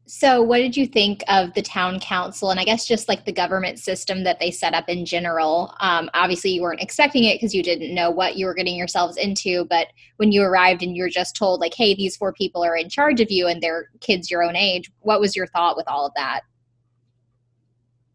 So, 0.10 0.42
what 0.42 0.60
did 0.60 0.78
you 0.78 0.88
think 0.88 1.22
of 1.28 1.54
the 1.54 1.62
town 1.62 2.00
council 2.00 2.50
and 2.50 2.62
I 2.62 2.64
guess 2.64 2.88
just 2.88 3.10
like 3.10 3.26
the 3.26 3.34
government 3.34 3.78
system 3.78 4.24
that 4.24 4.40
they 4.40 4.52
set 4.52 4.74
up 4.74 4.88
in 4.88 5.06
general? 5.06 5.76
Um, 5.82 6.10
obviously, 6.14 6.52
you 6.52 6.62
weren't 6.62 6.82
expecting 6.82 7.26
it 7.26 7.36
because 7.36 7.54
you 7.54 7.62
didn't 7.62 7.94
know 7.94 8.10
what 8.10 8.38
you 8.38 8.46
were 8.46 8.54
getting 8.54 8.78
yourselves 8.78 9.18
into. 9.18 9.66
But 9.66 9.88
when 10.16 10.32
you 10.32 10.44
arrived 10.44 10.82
and 10.82 10.96
you 10.96 11.04
were 11.04 11.10
just 11.10 11.36
told, 11.36 11.60
like, 11.60 11.74
hey, 11.74 11.94
these 11.94 12.16
four 12.16 12.32
people 12.32 12.64
are 12.64 12.78
in 12.78 12.88
charge 12.88 13.20
of 13.20 13.30
you 13.30 13.48
and 13.48 13.62
they're 13.62 13.90
kids 14.00 14.32
your 14.32 14.44
own 14.44 14.56
age, 14.56 14.90
what 15.02 15.20
was 15.20 15.36
your 15.36 15.48
thought 15.48 15.76
with 15.76 15.90
all 15.90 16.06
of 16.06 16.14
that? 16.16 16.42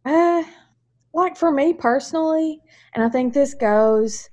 Uh, 0.07 0.45
like 1.12 1.36
for 1.36 1.53
me 1.53 1.74
personally, 1.74 2.59
and 2.95 3.05
I 3.05 3.11
think 3.11 3.34
this 3.34 3.53
goes 3.53 4.30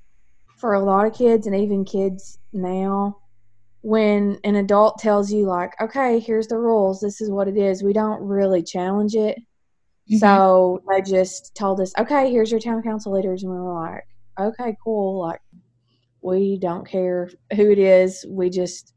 for 0.58 0.76
a 0.76 0.80
lot 0.80 1.06
of 1.06 1.14
kids 1.14 1.46
and 1.46 1.56
even 1.58 1.84
kids 1.84 2.40
now 2.54 3.19
when 3.82 4.38
an 4.44 4.56
adult 4.56 4.98
tells 5.00 5.32
you 5.32 5.46
like 5.46 5.74
okay 5.82 6.20
here's 6.20 6.48
the 6.48 6.58
rules. 6.58 7.00
This 7.00 7.22
is 7.22 7.30
what 7.30 7.48
it 7.48 7.58
is. 7.58 7.84
We 7.84 7.94
don't 7.94 8.22
really 8.22 8.64
challenge 8.64 9.16
it. 9.16 9.38
Mm-hmm. 10.10 10.18
so 10.18 10.82
they 10.90 11.02
just 11.02 11.54
told 11.54 11.80
us 11.80 11.94
okay 12.00 12.32
here's 12.32 12.50
your 12.50 12.60
town 12.60 12.82
council 12.82 13.14
leaders 13.14 13.44
and 13.44 13.52
we 13.52 13.60
were 13.60 13.74
like 13.74 14.04
okay 14.40 14.76
cool. 14.84 15.20
Like 15.20 15.42
we 16.22 16.58
don't 16.58 16.88
care 16.88 17.30
who 17.56 17.72
it 17.72 17.80
is. 17.80 18.26
We 18.28 18.50
just 18.50 18.94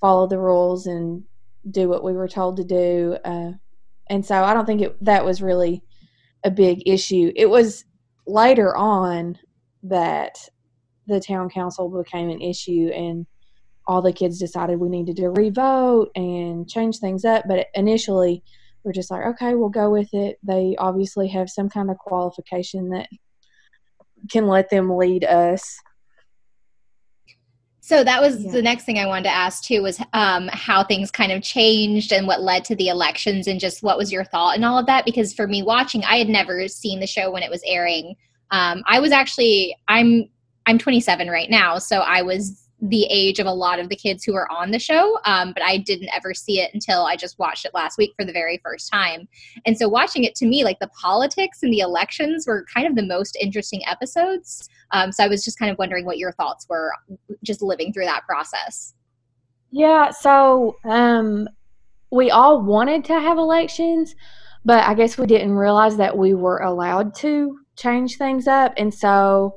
follow 0.00 0.26
the 0.26 0.38
rules 0.38 0.86
and 0.86 1.22
do 1.70 1.88
what 1.88 2.02
we 2.02 2.12
were 2.12 2.28
told 2.28 2.56
to 2.56 2.64
do. 2.64 3.16
Uh, 3.24 3.52
and 4.08 4.26
so 4.26 4.42
i 4.42 4.52
don't 4.52 4.66
think 4.66 4.82
it, 4.82 5.04
that 5.04 5.24
was 5.24 5.40
really 5.40 5.82
a 6.44 6.50
big 6.50 6.82
issue. 6.86 7.32
It 7.36 7.46
was 7.46 7.84
later 8.26 8.76
on 8.76 9.38
that 9.84 10.36
the 11.06 11.20
town 11.20 11.48
council 11.48 11.88
became 11.88 12.30
an 12.30 12.40
issue 12.40 12.90
and 12.94 13.26
all 13.86 14.02
the 14.02 14.12
kids 14.12 14.38
decided 14.38 14.78
we 14.78 14.88
needed 14.88 15.16
to 15.16 15.28
revote 15.30 16.10
and 16.14 16.68
change 16.68 16.98
things 16.98 17.24
up. 17.24 17.44
But 17.48 17.66
initially, 17.74 18.42
we're 18.84 18.92
just 18.92 19.10
like, 19.10 19.24
okay, 19.26 19.54
we'll 19.54 19.68
go 19.68 19.90
with 19.90 20.12
it. 20.12 20.38
They 20.42 20.76
obviously 20.78 21.28
have 21.28 21.48
some 21.48 21.68
kind 21.68 21.90
of 21.90 21.98
qualification 21.98 22.90
that 22.90 23.08
can 24.30 24.46
let 24.46 24.70
them 24.70 24.96
lead 24.96 25.24
us. 25.24 25.76
So 27.84 28.04
that 28.04 28.22
was 28.22 28.44
yeah. 28.44 28.52
the 28.52 28.62
next 28.62 28.84
thing 28.84 28.98
I 28.98 29.06
wanted 29.06 29.24
to 29.24 29.34
ask 29.34 29.64
too 29.64 29.82
was 29.82 30.00
um, 30.12 30.48
how 30.52 30.84
things 30.84 31.10
kind 31.10 31.32
of 31.32 31.42
changed 31.42 32.12
and 32.12 32.28
what 32.28 32.40
led 32.40 32.64
to 32.66 32.76
the 32.76 32.88
elections 32.88 33.48
and 33.48 33.58
just 33.58 33.82
what 33.82 33.98
was 33.98 34.12
your 34.12 34.22
thought 34.22 34.54
and 34.54 34.64
all 34.64 34.78
of 34.78 34.86
that. 34.86 35.04
Because 35.04 35.34
for 35.34 35.48
me 35.48 35.64
watching, 35.64 36.04
I 36.04 36.16
had 36.16 36.28
never 36.28 36.68
seen 36.68 37.00
the 37.00 37.08
show 37.08 37.30
when 37.32 37.42
it 37.42 37.50
was 37.50 37.62
airing. 37.66 38.14
Um, 38.52 38.82
I 38.86 39.00
was 39.00 39.10
actually 39.10 39.76
I'm 39.88 40.28
I'm 40.66 40.78
27 40.78 41.28
right 41.28 41.50
now, 41.50 41.78
so 41.78 41.98
I 41.98 42.22
was 42.22 42.61
the 42.82 43.06
age 43.10 43.38
of 43.38 43.46
a 43.46 43.52
lot 43.52 43.78
of 43.78 43.88
the 43.88 43.94
kids 43.94 44.24
who 44.24 44.34
are 44.34 44.50
on 44.50 44.72
the 44.72 44.78
show, 44.78 45.16
um, 45.24 45.52
but 45.52 45.62
I 45.62 45.78
didn't 45.78 46.10
ever 46.14 46.34
see 46.34 46.60
it 46.60 46.74
until 46.74 47.06
I 47.06 47.14
just 47.14 47.38
watched 47.38 47.64
it 47.64 47.72
last 47.72 47.96
week 47.96 48.12
for 48.16 48.24
the 48.24 48.32
very 48.32 48.60
first 48.62 48.90
time. 48.90 49.28
And 49.64 49.78
so, 49.78 49.88
watching 49.88 50.24
it 50.24 50.34
to 50.36 50.46
me, 50.46 50.64
like 50.64 50.80
the 50.80 50.90
politics 51.00 51.60
and 51.62 51.72
the 51.72 51.78
elections 51.78 52.44
were 52.46 52.66
kind 52.74 52.86
of 52.88 52.96
the 52.96 53.06
most 53.06 53.36
interesting 53.40 53.82
episodes. 53.86 54.68
Um, 54.90 55.12
so, 55.12 55.22
I 55.22 55.28
was 55.28 55.44
just 55.44 55.58
kind 55.58 55.70
of 55.70 55.78
wondering 55.78 56.04
what 56.04 56.18
your 56.18 56.32
thoughts 56.32 56.66
were 56.68 56.92
just 57.44 57.62
living 57.62 57.92
through 57.92 58.06
that 58.06 58.24
process. 58.26 58.94
Yeah, 59.70 60.10
so 60.10 60.76
um, 60.84 61.48
we 62.10 62.30
all 62.30 62.62
wanted 62.62 63.04
to 63.06 63.20
have 63.20 63.38
elections, 63.38 64.14
but 64.64 64.84
I 64.84 64.94
guess 64.94 65.16
we 65.16 65.26
didn't 65.26 65.52
realize 65.52 65.96
that 65.98 66.18
we 66.18 66.34
were 66.34 66.58
allowed 66.58 67.14
to 67.16 67.58
change 67.76 68.18
things 68.18 68.48
up. 68.48 68.74
And 68.76 68.92
so 68.92 69.54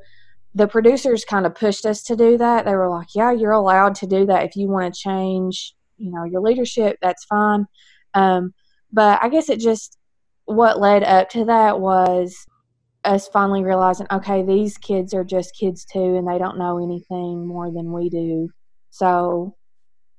the 0.56 0.68
producers 0.68 1.26
kind 1.26 1.46
of 1.46 1.54
pushed 1.54 1.86
us 1.86 2.02
to 2.04 2.16
do 2.16 2.38
that. 2.38 2.66
They 2.66 2.76
were 2.76 2.90
like, 2.90 3.10
"Yeah, 3.14 3.32
you're 3.32 3.52
allowed 3.52 3.96
to 3.96 4.08
do 4.08 4.26
that 4.28 4.46
if 4.46 4.56
you 4.56 4.70
want 4.70 4.94
to 4.94 5.00
change, 5.00 5.76
you 5.98 6.12
know, 6.12 6.24
your 6.24 6.42
leadership. 6.42 6.98
That's 7.02 7.26
fine." 7.26 7.66
Um, 8.14 8.54
but 8.92 9.22
I 9.22 9.30
guess 9.30 9.50
it 9.50 9.60
just 9.60 9.98
what 10.46 10.80
led 10.80 11.04
up 11.04 11.30
to 11.32 11.46
that 11.46 11.80
was 11.80 12.46
us 13.04 13.28
finally 13.28 13.64
realizing, 13.64 14.08
okay, 14.12 14.44
these 14.44 14.78
kids 14.78 15.14
are 15.14 15.24
just 15.24 15.56
kids 15.60 15.86
too, 15.86 16.16
and 16.16 16.28
they 16.28 16.38
don't 16.40 16.58
know 16.58 16.84
anything 16.84 17.46
more 17.48 17.72
than 17.72 17.92
we 17.92 18.10
do. 18.10 18.50
So, 18.92 19.56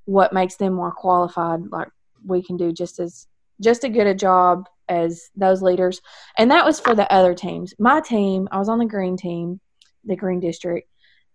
what 0.05 0.33
makes 0.33 0.57
them 0.57 0.75
more 0.75 0.93
qualified? 0.93 1.61
Like 1.71 1.89
we 2.27 2.43
can 2.43 2.57
do 2.57 2.73
just 2.73 3.01
as 3.01 3.27
just 3.61 3.85
as 3.85 3.93
good 3.93 4.07
a 4.07 4.15
job 4.15 4.67
as 4.89 5.31
those 5.35 5.63
leaders. 5.63 6.01
And 6.39 6.51
that 6.51 6.65
was 6.65 6.79
for 6.79 6.95
the 6.95 7.11
other 7.13 7.35
teams. 7.35 7.75
My 7.79 8.01
team, 8.01 8.49
I 8.53 8.59
was 8.59 8.69
on 8.69 8.79
the 8.79 8.87
green 8.87 9.17
team 9.17 9.61
the 10.07 10.17
Green 10.17 10.41
District, 10.41 10.89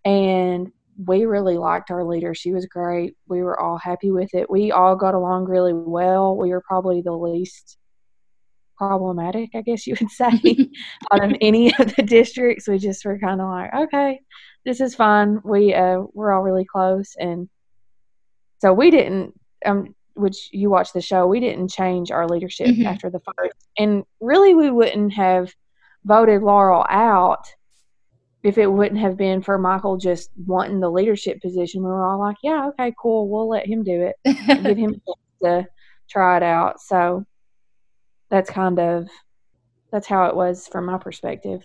and 0.05 0.71
we 1.05 1.25
really 1.25 1.57
liked 1.57 1.91
our 1.91 2.03
leader. 2.03 2.33
She 2.33 2.51
was 2.51 2.65
great. 2.65 3.15
We 3.27 3.41
were 3.41 3.59
all 3.59 3.77
happy 3.77 4.11
with 4.11 4.33
it. 4.33 4.49
We 4.49 4.71
all 4.71 4.95
got 4.95 5.13
along 5.13 5.45
really 5.45 5.73
well. 5.73 6.35
We 6.35 6.49
were 6.49 6.61
probably 6.61 7.01
the 7.01 7.13
least 7.13 7.77
problematic, 8.77 9.51
I 9.53 9.61
guess 9.61 9.85
you 9.85 9.95
would 9.99 10.09
say, 10.11 10.31
out 11.11 11.23
of 11.23 11.35
any 11.41 11.73
of 11.77 11.95
the 11.95 12.03
districts. 12.03 12.67
We 12.67 12.79
just 12.79 13.05
were 13.05 13.19
kind 13.19 13.41
of 13.41 13.47
like, 13.47 13.73
okay, 13.73 14.21
this 14.65 14.81
is 14.81 14.95
fine. 14.95 15.39
We 15.43 15.73
uh, 15.73 16.01
we're 16.13 16.31
all 16.31 16.43
really 16.43 16.65
close, 16.65 17.15
and 17.17 17.49
so 18.59 18.73
we 18.73 18.91
didn't. 18.91 19.33
Um, 19.65 19.95
which 20.13 20.49
you 20.51 20.69
watch 20.69 20.91
the 20.91 21.01
show, 21.01 21.25
we 21.25 21.39
didn't 21.39 21.69
change 21.69 22.11
our 22.11 22.27
leadership 22.27 22.67
mm-hmm. 22.67 22.85
after 22.85 23.09
the 23.09 23.21
first, 23.21 23.55
and 23.77 24.03
really, 24.19 24.53
we 24.53 24.69
wouldn't 24.69 25.13
have 25.13 25.53
voted 26.03 26.41
Laurel 26.41 26.85
out 26.89 27.45
if 28.43 28.57
it 28.57 28.67
wouldn't 28.67 28.99
have 28.99 29.17
been 29.17 29.41
for 29.41 29.57
Michael 29.57 29.97
just 29.97 30.31
wanting 30.45 30.79
the 30.79 30.89
leadership 30.89 31.41
position, 31.41 31.83
we 31.83 31.89
were 31.89 32.05
all 32.05 32.19
like, 32.19 32.37
yeah, 32.41 32.69
okay, 32.69 32.93
cool, 32.99 33.29
we'll 33.29 33.49
let 33.49 33.67
him 33.67 33.83
do 33.83 34.01
it, 34.01 34.15
give 34.63 34.77
him 34.77 35.01
a 35.07 35.11
chance 35.11 35.65
to 35.65 35.67
try 36.09 36.37
it 36.37 36.43
out. 36.43 36.81
So 36.81 37.25
that's 38.29 38.49
kind 38.49 38.79
of 38.79 39.07
that's 39.91 40.07
how 40.07 40.27
it 40.27 40.35
was 40.35 40.67
from 40.67 40.85
my 40.85 40.97
perspective 40.97 41.61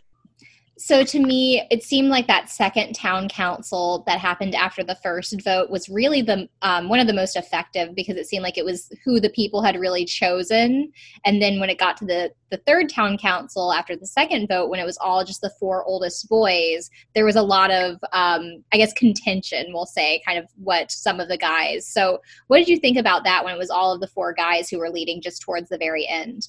so 0.79 1.05
to 1.05 1.19
me 1.19 1.67
it 1.71 1.83
seemed 1.83 2.09
like 2.09 2.27
that 2.27 2.51
second 2.51 2.95
town 2.95 3.29
council 3.29 4.05
that 4.07 4.19
happened 4.19 4.55
after 4.55 4.85
the 4.85 4.97
first 4.97 5.41
vote 5.43 5.71
was 5.71 5.89
really 5.89 6.21
the 6.21 6.49
um, 6.63 6.89
one 6.89 7.01
of 7.01 7.07
the 7.07 7.15
most 7.15 7.35
effective 7.35 7.95
because 7.95 8.17
it 8.17 8.27
seemed 8.27 8.43
like 8.43 8.59
it 8.59 8.65
was 8.65 8.91
who 9.05 9.19
the 9.19 9.31
people 9.31 9.63
had 9.63 9.79
really 9.79 10.05
chosen. 10.05 10.93
And 11.25 11.41
then 11.41 11.61
when 11.61 11.71
it 11.71 11.79
got 11.79 11.97
to 11.99 12.05
the 12.05 12.33
the 12.51 12.59
third 12.59 12.89
town 12.89 13.19
council 13.19 13.73
after 13.73 13.97
the 13.97 14.07
second 14.07 14.49
vote 14.49 14.71
when 14.71 14.79
it 14.79 14.85
was 14.85 14.99
all 14.99 15.25
just 15.25 15.41
the 15.41 15.51
four 15.59 15.85
oldest 15.85 16.29
boys 16.29 16.89
there 17.13 17.25
was 17.25 17.35
a 17.35 17.43
lot 17.43 17.73
of 17.73 17.97
um, 18.13 18.63
i 18.73 18.77
guess 18.77 18.93
contention 18.93 19.67
we'll 19.73 19.85
say 19.85 20.23
kind 20.25 20.39
of 20.39 20.47
what 20.57 20.93
some 20.93 21.21
of 21.21 21.29
the 21.29 21.39
guys. 21.39 21.89
So 21.89 22.21
what 22.49 22.59
did 22.59 22.69
you 22.69 22.79
think 22.79 22.99
about 22.99 23.25
that 23.25 23.45
when 23.45 23.55
it 23.55 23.59
was 23.59 23.71
all 23.71 23.93
of 23.93 24.01
the 24.01 24.07
four 24.07 24.33
guys 24.33 24.69
who 24.69 24.79
were 24.79 24.91
leading 24.91 25.21
just 25.21 25.43
towards 25.43 25.69
the 25.69 25.79
very 25.79 26.07
end 26.07 26.49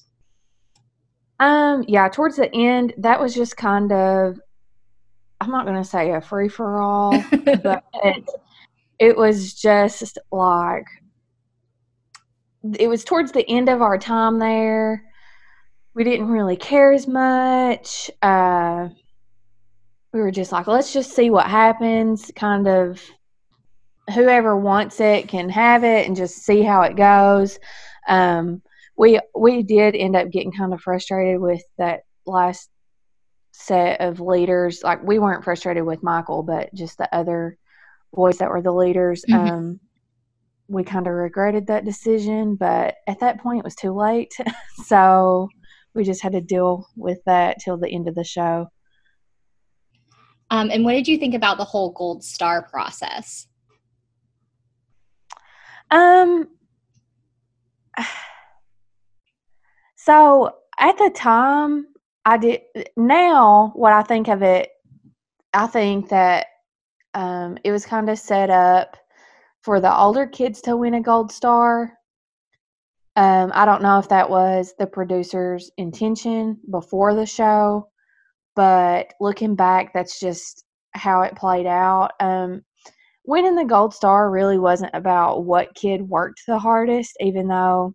um, 1.40 1.84
yeah, 1.86 2.08
towards 2.08 2.36
the 2.36 2.52
end, 2.54 2.94
that 2.98 3.20
was 3.20 3.34
just 3.34 3.56
kind 3.56 3.92
of, 3.92 4.40
I'm 5.40 5.50
not 5.50 5.66
going 5.66 5.80
to 5.80 5.88
say 5.88 6.12
a 6.12 6.20
free 6.20 6.48
for 6.48 6.80
all, 6.80 7.12
but 7.62 7.84
it, 8.04 8.24
it 8.98 9.16
was 9.16 9.54
just 9.54 10.18
like, 10.32 10.86
it 12.78 12.88
was 12.88 13.04
towards 13.04 13.32
the 13.32 13.48
end 13.48 13.68
of 13.68 13.82
our 13.82 13.98
time 13.98 14.38
there. 14.38 15.04
We 15.94 16.04
didn't 16.04 16.28
really 16.28 16.56
care 16.56 16.92
as 16.92 17.06
much. 17.06 18.10
Uh, 18.20 18.88
we 20.12 20.20
were 20.20 20.30
just 20.30 20.52
like, 20.52 20.66
let's 20.66 20.92
just 20.92 21.14
see 21.14 21.30
what 21.30 21.46
happens. 21.46 22.30
Kind 22.34 22.66
of 22.66 23.00
whoever 24.14 24.56
wants 24.56 25.00
it 25.00 25.28
can 25.28 25.48
have 25.48 25.84
it 25.84 26.06
and 26.06 26.16
just 26.16 26.38
see 26.38 26.62
how 26.62 26.82
it 26.82 26.96
goes. 26.96 27.58
Um, 28.08 28.62
we 28.98 29.20
we 29.34 29.62
did 29.62 29.94
end 29.94 30.16
up 30.16 30.30
getting 30.30 30.52
kind 30.52 30.74
of 30.74 30.80
frustrated 30.80 31.40
with 31.40 31.62
that 31.78 32.00
last 32.26 32.68
set 33.52 34.00
of 34.00 34.20
leaders. 34.20 34.82
Like 34.82 35.02
we 35.02 35.18
weren't 35.18 35.44
frustrated 35.44 35.84
with 35.84 36.02
Michael, 36.02 36.42
but 36.42 36.74
just 36.74 36.98
the 36.98 37.12
other 37.14 37.56
boys 38.12 38.38
that 38.38 38.50
were 38.50 38.60
the 38.60 38.72
leaders. 38.72 39.24
Mm-hmm. 39.30 39.48
Um, 39.48 39.80
we 40.66 40.82
kind 40.84 41.06
of 41.06 41.14
regretted 41.14 41.68
that 41.68 41.84
decision, 41.84 42.56
but 42.56 42.96
at 43.06 43.20
that 43.20 43.40
point 43.40 43.60
it 43.60 43.64
was 43.64 43.76
too 43.76 43.94
late. 43.94 44.34
so 44.84 45.48
we 45.94 46.04
just 46.04 46.22
had 46.22 46.32
to 46.32 46.40
deal 46.40 46.86
with 46.96 47.18
that 47.24 47.58
till 47.64 47.78
the 47.78 47.88
end 47.88 48.08
of 48.08 48.14
the 48.14 48.24
show. 48.24 48.66
Um, 50.50 50.70
and 50.70 50.84
what 50.84 50.92
did 50.92 51.08
you 51.08 51.18
think 51.18 51.34
about 51.34 51.56
the 51.56 51.64
whole 51.64 51.92
gold 51.92 52.24
star 52.24 52.62
process? 52.62 53.46
Um, 55.90 56.48
So 60.08 60.54
at 60.78 60.96
the 60.96 61.10
time, 61.14 61.88
I 62.24 62.38
did. 62.38 62.62
Now, 62.96 63.72
what 63.74 63.92
I 63.92 64.02
think 64.02 64.28
of 64.28 64.42
it, 64.42 64.70
I 65.52 65.66
think 65.66 66.08
that 66.08 66.46
um, 67.12 67.58
it 67.62 67.72
was 67.72 67.84
kind 67.84 68.08
of 68.08 68.18
set 68.18 68.48
up 68.48 68.96
for 69.60 69.82
the 69.82 69.94
older 69.94 70.26
kids 70.26 70.62
to 70.62 70.78
win 70.78 70.94
a 70.94 71.02
gold 71.02 71.30
star. 71.30 71.92
Um, 73.16 73.52
I 73.54 73.66
don't 73.66 73.82
know 73.82 73.98
if 73.98 74.08
that 74.08 74.30
was 74.30 74.72
the 74.78 74.86
producer's 74.86 75.70
intention 75.76 76.58
before 76.70 77.14
the 77.14 77.26
show, 77.26 77.90
but 78.56 79.12
looking 79.20 79.56
back, 79.56 79.92
that's 79.92 80.18
just 80.18 80.64
how 80.92 81.20
it 81.20 81.36
played 81.36 81.66
out. 81.66 82.12
Um, 82.18 82.62
winning 83.26 83.56
the 83.56 83.64
gold 83.66 83.92
star 83.92 84.30
really 84.30 84.58
wasn't 84.58 84.94
about 84.94 85.44
what 85.44 85.74
kid 85.74 86.00
worked 86.00 86.44
the 86.46 86.58
hardest, 86.58 87.14
even 87.20 87.46
though 87.46 87.94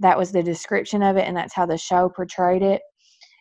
that 0.00 0.18
was 0.18 0.32
the 0.32 0.42
description 0.42 1.02
of 1.02 1.16
it 1.16 1.26
and 1.26 1.36
that's 1.36 1.54
how 1.54 1.66
the 1.66 1.78
show 1.78 2.10
portrayed 2.10 2.62
it. 2.62 2.82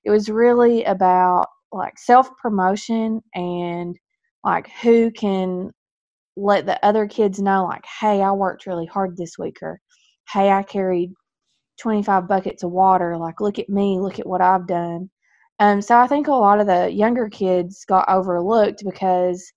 It 0.05 0.11
was 0.11 0.29
really 0.29 0.83
about 0.85 1.47
like 1.71 1.97
self 1.99 2.29
promotion 2.41 3.21
and 3.35 3.97
like 4.43 4.69
who 4.81 5.11
can 5.11 5.71
let 6.37 6.65
the 6.65 6.83
other 6.85 7.07
kids 7.07 7.39
know 7.39 7.65
like 7.65 7.83
hey 8.01 8.21
i 8.21 8.31
worked 8.31 8.65
really 8.65 8.85
hard 8.87 9.17
this 9.17 9.37
week 9.37 9.57
or 9.61 9.79
hey 10.33 10.49
i 10.51 10.63
carried 10.63 11.11
25 11.79 12.27
buckets 12.27 12.63
of 12.63 12.71
water. 12.71 13.17
Like 13.17 13.41
look 13.41 13.59
at 13.59 13.69
me. 13.69 13.99
Look 13.99 14.19
at 14.19 14.27
what 14.27 14.41
i've 14.41 14.67
done. 14.67 15.09
Um, 15.59 15.81
so 15.81 15.97
i 15.97 16.07
think 16.07 16.27
a 16.27 16.33
lot 16.33 16.61
of 16.61 16.67
the 16.67 16.89
younger 16.91 17.29
kids 17.29 17.85
got 17.87 18.09
overlooked 18.09 18.83
because 18.85 19.51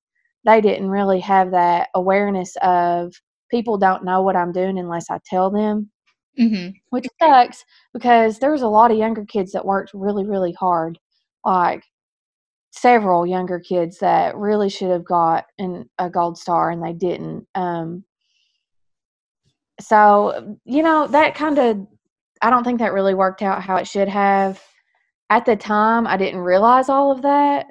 they 0.44 0.61
didn't 0.61 0.90
really 0.90 1.20
have 1.20 1.53
that 1.53 1.90
awareness 1.94 2.57
of 2.62 3.14
people 3.50 3.78
don't 3.78 4.05
know 4.05 4.22
what 4.22 4.36
i'm 4.36 4.53
doing 4.53 4.78
unless 4.78 5.11
i 5.11 5.20
tell 5.26 5.50
them 5.50 5.91
Mm-hmm. 6.39 6.70
Which 6.91 7.07
sucks 7.20 7.64
because 7.93 8.39
there 8.39 8.53
was 8.53 8.62
a 8.62 8.68
lot 8.68 8.91
of 8.91 8.97
younger 8.97 9.24
kids 9.24 9.53
that 9.53 9.66
worked 9.66 9.93
really, 9.95 10.24
really 10.24 10.53
hard. 10.53 10.99
Like 11.45 11.85
several 12.70 13.26
younger 13.26 13.61
kids 13.61 13.99
that 13.99 14.37
really 14.37 14.70
should 14.70 14.91
have 14.91 15.05
got 15.05 15.45
an, 15.59 15.89
a 15.99 16.09
gold 16.09 16.39
star 16.39 16.70
and 16.70 16.83
they 16.83 16.95
didn't. 16.95 17.47
Um, 17.55 18.05
so, 19.80 20.59
you 20.64 20.83
know, 20.83 21.07
that 21.09 21.35
kind 21.35 21.59
of, 21.59 21.87
I 22.41 22.51
don't 22.51 22.64
think 22.64 22.78
that 22.78 22.93
really 22.93 23.14
worked 23.14 23.43
out 23.43 23.62
how 23.62 23.76
it 23.76 23.87
should 23.87 24.09
have. 24.09 24.62
At 25.30 25.45
the 25.45 25.57
time, 25.57 26.07
I 26.07 26.16
didn't 26.16 26.41
realize 26.41 26.89
all 26.89 27.11
of 27.11 27.22
that 27.22 27.66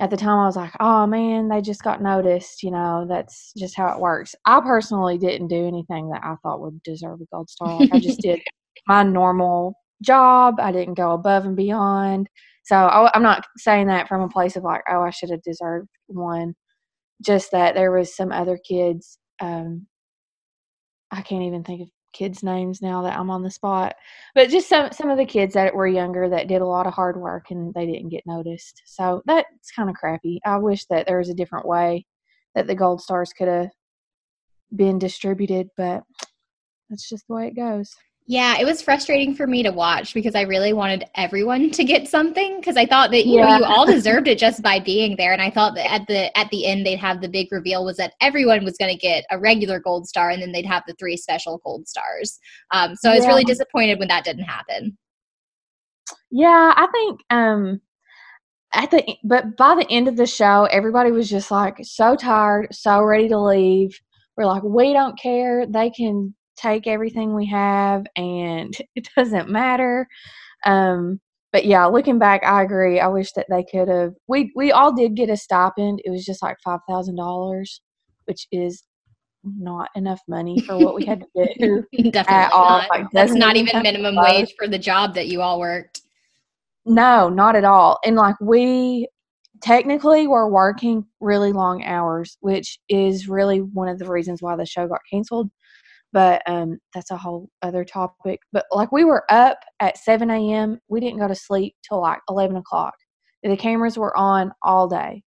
at 0.00 0.10
the 0.10 0.16
time 0.16 0.38
I 0.38 0.46
was 0.46 0.56
like, 0.56 0.72
oh 0.80 1.06
man, 1.06 1.48
they 1.48 1.60
just 1.60 1.82
got 1.82 2.02
noticed. 2.02 2.62
You 2.62 2.70
know, 2.70 3.06
that's 3.08 3.52
just 3.56 3.76
how 3.76 3.88
it 3.92 4.00
works. 4.00 4.34
I 4.44 4.60
personally 4.60 5.18
didn't 5.18 5.48
do 5.48 5.66
anything 5.66 6.10
that 6.10 6.22
I 6.24 6.36
thought 6.42 6.60
would 6.60 6.82
deserve 6.82 7.20
a 7.20 7.24
gold 7.32 7.50
star. 7.50 7.80
Like 7.80 7.92
I 7.92 7.98
just 7.98 8.20
did 8.20 8.40
my 8.86 9.02
normal 9.02 9.74
job. 10.02 10.60
I 10.60 10.72
didn't 10.72 10.94
go 10.94 11.12
above 11.12 11.44
and 11.44 11.56
beyond. 11.56 12.28
So 12.64 12.76
I, 12.76 13.10
I'm 13.14 13.22
not 13.22 13.44
saying 13.56 13.88
that 13.88 14.08
from 14.08 14.22
a 14.22 14.28
place 14.28 14.56
of 14.56 14.62
like, 14.62 14.82
oh, 14.88 15.02
I 15.02 15.10
should 15.10 15.30
have 15.30 15.42
deserved 15.42 15.88
one. 16.06 16.54
Just 17.22 17.50
that 17.50 17.74
there 17.74 17.90
was 17.90 18.14
some 18.14 18.30
other 18.30 18.58
kids. 18.58 19.18
Um, 19.40 19.86
I 21.10 21.22
can't 21.22 21.42
even 21.42 21.64
think 21.64 21.82
of 21.82 21.88
kids' 22.12 22.42
names 22.42 22.80
now 22.82 23.02
that 23.02 23.18
I'm 23.18 23.30
on 23.30 23.42
the 23.42 23.50
spot. 23.50 23.94
But 24.34 24.50
just 24.50 24.68
some 24.68 24.90
some 24.92 25.10
of 25.10 25.18
the 25.18 25.26
kids 25.26 25.54
that 25.54 25.74
were 25.74 25.86
younger 25.86 26.28
that 26.28 26.48
did 26.48 26.62
a 26.62 26.66
lot 26.66 26.86
of 26.86 26.94
hard 26.94 27.20
work 27.20 27.50
and 27.50 27.72
they 27.74 27.86
didn't 27.86 28.10
get 28.10 28.26
noticed. 28.26 28.82
So 28.86 29.22
that's 29.26 29.70
kind 29.74 29.90
of 29.90 29.96
crappy. 29.96 30.40
I 30.44 30.56
wish 30.58 30.86
that 30.86 31.06
there 31.06 31.18
was 31.18 31.28
a 31.28 31.34
different 31.34 31.66
way 31.66 32.06
that 32.54 32.66
the 32.66 32.74
gold 32.74 33.00
stars 33.00 33.32
could 33.32 33.48
have 33.48 33.70
been 34.74 34.98
distributed, 34.98 35.68
but 35.76 36.02
that's 36.90 37.08
just 37.08 37.26
the 37.28 37.34
way 37.34 37.48
it 37.48 37.56
goes. 37.56 37.94
Yeah, 38.30 38.58
it 38.60 38.66
was 38.66 38.82
frustrating 38.82 39.34
for 39.34 39.46
me 39.46 39.62
to 39.62 39.70
watch 39.72 40.12
because 40.12 40.34
I 40.34 40.42
really 40.42 40.74
wanted 40.74 41.04
everyone 41.14 41.70
to 41.70 41.82
get 41.82 42.06
something 42.06 42.56
because 42.60 42.76
I 42.76 42.84
thought 42.84 43.10
that 43.12 43.24
you 43.24 43.36
Yeah. 43.36 43.46
know 43.46 43.56
you 43.56 43.64
all 43.64 43.86
deserved 43.90 44.28
it 44.28 44.38
just 44.38 44.60
by 44.62 44.78
being 44.80 45.16
there, 45.16 45.32
and 45.32 45.40
I 45.40 45.48
thought 45.50 45.74
that 45.76 45.90
at 45.90 46.06
the 46.06 46.36
at 46.38 46.50
the 46.50 46.66
end 46.66 46.84
they'd 46.84 46.96
have 46.98 47.22
the 47.22 47.28
big 47.28 47.50
reveal 47.50 47.86
was 47.86 47.96
that 47.96 48.12
everyone 48.20 48.64
was 48.64 48.76
going 48.76 48.92
to 48.92 48.98
get 49.00 49.24
a 49.30 49.38
regular 49.38 49.80
gold 49.80 50.06
star, 50.06 50.28
and 50.28 50.42
then 50.42 50.52
they'd 50.52 50.66
have 50.66 50.82
the 50.86 50.94
three 50.98 51.16
special 51.16 51.56
gold 51.64 51.88
stars. 51.88 52.38
Um, 52.70 52.94
so 52.96 53.10
I 53.10 53.14
was 53.14 53.24
Yeah. 53.24 53.28
really 53.28 53.44
disappointed 53.44 53.98
when 53.98 54.08
that 54.08 54.24
didn't 54.24 54.44
happen. 54.44 54.98
Yeah, 56.30 56.74
I 56.76 56.86
think 56.92 57.20
um 57.30 57.80
at 58.74 58.90
the 58.90 59.04
but 59.24 59.56
by 59.56 59.74
the 59.76 59.86
end 59.90 60.08
of 60.08 60.16
the 60.16 60.26
show, 60.26 60.64
everybody 60.70 61.10
was 61.12 61.30
just 61.30 61.50
like 61.50 61.78
so 61.82 62.16
tired, 62.16 62.68
so 62.74 63.02
ready 63.02 63.28
to 63.28 63.38
leave. 63.38 63.98
We're 64.36 64.46
like, 64.46 64.62
we 64.62 64.92
don't 64.92 65.18
care. 65.18 65.66
They 65.66 65.90
can 65.90 66.34
take 66.58 66.86
everything 66.86 67.34
we 67.34 67.46
have 67.46 68.04
and 68.16 68.76
it 68.94 69.08
doesn't 69.16 69.48
matter. 69.48 70.06
Um 70.66 71.20
but 71.50 71.64
yeah, 71.64 71.86
looking 71.86 72.18
back, 72.18 72.44
I 72.44 72.62
agree. 72.62 73.00
I 73.00 73.08
wish 73.08 73.32
that 73.32 73.46
they 73.48 73.64
could 73.64 73.88
have 73.88 74.12
we 74.26 74.52
we 74.54 74.72
all 74.72 74.92
did 74.92 75.14
get 75.14 75.30
a 75.30 75.36
stipend. 75.36 76.00
It 76.04 76.10
was 76.10 76.24
just 76.24 76.42
like 76.42 76.56
five 76.62 76.80
thousand 76.88 77.16
dollars, 77.16 77.80
which 78.26 78.46
is 78.52 78.84
not 79.44 79.88
enough 79.94 80.20
money 80.28 80.60
for 80.60 80.78
what 80.78 80.94
we 80.94 81.04
had 81.04 81.24
to 81.36 81.54
do. 81.58 81.84
Definitely 82.10 82.44
At 82.44 82.52
all, 82.52 82.78
not. 82.80 82.90
like, 82.90 83.06
That's 83.12 83.32
doesn't 83.32 83.56
even 83.56 83.82
minimum 83.82 84.16
wage 84.16 84.54
for 84.58 84.68
the 84.68 84.78
job 84.78 85.14
that 85.14 85.28
you 85.28 85.40
all 85.40 85.58
worked. 85.58 86.02
No, 86.84 87.28
not 87.28 87.54
at 87.54 87.64
all. 87.64 87.98
And 88.04 88.16
like 88.16 88.36
we 88.40 89.08
technically 89.60 90.26
were 90.26 90.50
working 90.50 91.04
really 91.20 91.52
long 91.52 91.84
hours, 91.84 92.36
which 92.40 92.78
is 92.88 93.28
really 93.28 93.58
one 93.58 93.88
of 93.88 93.98
the 93.98 94.08
reasons 94.08 94.42
why 94.42 94.56
the 94.56 94.66
show 94.66 94.86
got 94.86 95.00
canceled. 95.10 95.50
But 96.12 96.42
um 96.46 96.78
that's 96.94 97.10
a 97.10 97.16
whole 97.16 97.48
other 97.62 97.84
topic. 97.84 98.40
But 98.52 98.64
like 98.72 98.92
we 98.92 99.04
were 99.04 99.24
up 99.30 99.58
at 99.80 99.98
seven 99.98 100.30
AM. 100.30 100.80
We 100.88 101.00
didn't 101.00 101.20
go 101.20 101.28
to 101.28 101.34
sleep 101.34 101.74
till 101.86 102.00
like 102.00 102.20
eleven 102.28 102.56
o'clock. 102.56 102.94
The 103.42 103.56
cameras 103.56 103.96
were 103.96 104.16
on 104.16 104.52
all 104.62 104.88
day. 104.88 105.22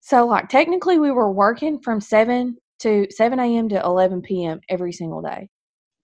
So 0.00 0.26
like 0.26 0.48
technically 0.48 0.98
we 0.98 1.10
were 1.10 1.30
working 1.30 1.80
from 1.82 2.00
seven 2.00 2.56
to 2.80 3.06
seven 3.10 3.38
AM 3.38 3.68
to 3.68 3.84
eleven 3.84 4.22
PM 4.22 4.60
every 4.68 4.92
single 4.92 5.22
day. 5.22 5.48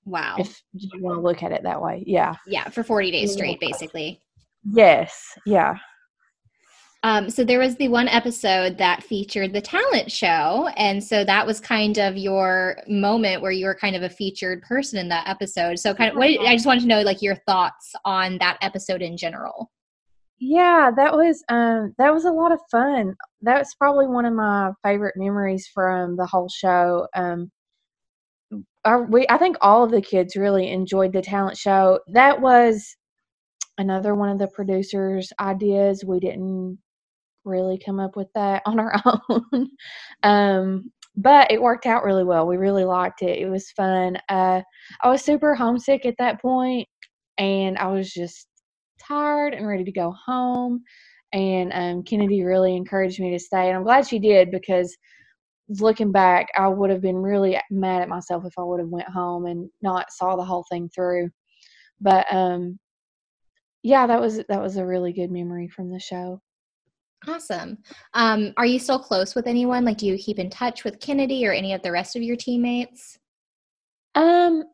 Wow. 0.06 0.36
If 0.38 0.62
you 0.72 1.02
want 1.02 1.18
to 1.18 1.20
look 1.20 1.42
at 1.42 1.52
it 1.52 1.64
that 1.64 1.82
way. 1.82 2.04
Yeah. 2.06 2.36
yeah, 2.46 2.68
for 2.68 2.84
40 2.84 3.10
days 3.10 3.32
straight, 3.32 3.58
basically. 3.58 4.22
Yes. 4.64 5.36
Yeah. 5.44 5.76
Um, 7.06 7.30
so 7.30 7.44
there 7.44 7.60
was 7.60 7.76
the 7.76 7.86
one 7.86 8.08
episode 8.08 8.78
that 8.78 9.00
featured 9.00 9.52
the 9.52 9.60
talent 9.60 10.10
show, 10.10 10.68
and 10.76 11.02
so 11.02 11.24
that 11.24 11.46
was 11.46 11.60
kind 11.60 11.98
of 11.98 12.16
your 12.16 12.78
moment 12.88 13.42
where 13.42 13.52
you 13.52 13.66
were 13.66 13.76
kind 13.76 13.94
of 13.94 14.02
a 14.02 14.08
featured 14.08 14.60
person 14.62 14.98
in 14.98 15.08
that 15.10 15.28
episode. 15.28 15.78
So, 15.78 15.94
kind 15.94 16.10
of, 16.10 16.16
what 16.16 16.28
I 16.28 16.56
just 16.56 16.66
wanted 16.66 16.80
to 16.80 16.88
know, 16.88 17.02
like 17.02 17.22
your 17.22 17.36
thoughts 17.46 17.92
on 18.04 18.38
that 18.38 18.58
episode 18.60 19.02
in 19.02 19.16
general. 19.16 19.70
Yeah, 20.40 20.90
that 20.96 21.12
was 21.12 21.44
um 21.48 21.94
that 21.96 22.12
was 22.12 22.24
a 22.24 22.32
lot 22.32 22.50
of 22.50 22.58
fun. 22.72 23.14
That's 23.40 23.76
probably 23.76 24.08
one 24.08 24.24
of 24.24 24.34
my 24.34 24.72
favorite 24.82 25.14
memories 25.16 25.70
from 25.72 26.16
the 26.16 26.26
whole 26.26 26.48
show. 26.48 27.06
Um 27.14 27.52
our, 28.84 29.04
we 29.04 29.26
I 29.28 29.38
think 29.38 29.58
all 29.60 29.84
of 29.84 29.92
the 29.92 30.02
kids 30.02 30.34
really 30.34 30.72
enjoyed 30.72 31.12
the 31.12 31.22
talent 31.22 31.56
show. 31.56 32.00
That 32.08 32.40
was 32.40 32.96
another 33.78 34.16
one 34.16 34.30
of 34.30 34.40
the 34.40 34.48
producers' 34.48 35.32
ideas. 35.38 36.04
We 36.04 36.18
didn't 36.18 36.78
really 37.46 37.78
come 37.84 38.00
up 38.00 38.16
with 38.16 38.28
that 38.34 38.62
on 38.66 38.80
our 38.80 38.94
own. 39.04 39.70
um 40.22 40.90
but 41.18 41.50
it 41.50 41.62
worked 41.62 41.86
out 41.86 42.04
really 42.04 42.24
well. 42.24 42.46
We 42.46 42.58
really 42.58 42.84
liked 42.84 43.22
it. 43.22 43.38
It 43.38 43.48
was 43.48 43.70
fun. 43.70 44.18
Uh 44.28 44.60
I 45.02 45.08
was 45.08 45.22
super 45.22 45.54
homesick 45.54 46.04
at 46.04 46.16
that 46.18 46.42
point 46.42 46.88
and 47.38 47.78
I 47.78 47.88
was 47.88 48.12
just 48.12 48.48
tired 49.06 49.54
and 49.54 49.66
ready 49.66 49.84
to 49.84 49.92
go 49.92 50.14
home. 50.26 50.82
And 51.32 51.72
um, 51.74 52.02
Kennedy 52.04 52.44
really 52.44 52.76
encouraged 52.76 53.20
me 53.20 53.30
to 53.32 53.38
stay, 53.38 53.68
and 53.68 53.76
I'm 53.76 53.82
glad 53.82 54.06
she 54.06 54.18
did 54.18 54.50
because 54.50 54.96
looking 55.68 56.12
back, 56.12 56.46
I 56.56 56.68
would 56.68 56.90
have 56.90 57.00
been 57.02 57.16
really 57.16 57.60
mad 57.70 58.02
at 58.02 58.08
myself 58.08 58.44
if 58.46 58.54
I 58.58 58.62
would 58.62 58.80
have 58.80 58.88
went 58.88 59.08
home 59.08 59.46
and 59.46 59.68
not 59.82 60.12
saw 60.12 60.36
the 60.36 60.44
whole 60.44 60.64
thing 60.70 60.88
through. 60.94 61.30
But 62.00 62.26
um, 62.32 62.78
yeah, 63.82 64.06
that 64.06 64.20
was 64.20 64.38
that 64.48 64.62
was 64.62 64.76
a 64.76 64.86
really 64.86 65.12
good 65.12 65.30
memory 65.30 65.68
from 65.68 65.90
the 65.90 66.00
show. 66.00 66.40
Awesome. 67.26 67.78
Um, 68.14 68.52
are 68.56 68.66
you 68.66 68.78
still 68.78 68.98
close 68.98 69.34
with 69.34 69.46
anyone? 69.46 69.84
Like, 69.84 69.98
do 69.98 70.06
you 70.06 70.18
keep 70.18 70.38
in 70.38 70.50
touch 70.50 70.84
with 70.84 71.00
Kennedy 71.00 71.46
or 71.46 71.52
any 71.52 71.72
of 71.72 71.82
the 71.82 71.92
rest 71.92 72.16
of 72.16 72.22
your 72.22 72.36
teammates? 72.36 73.18
Um, 74.14 74.64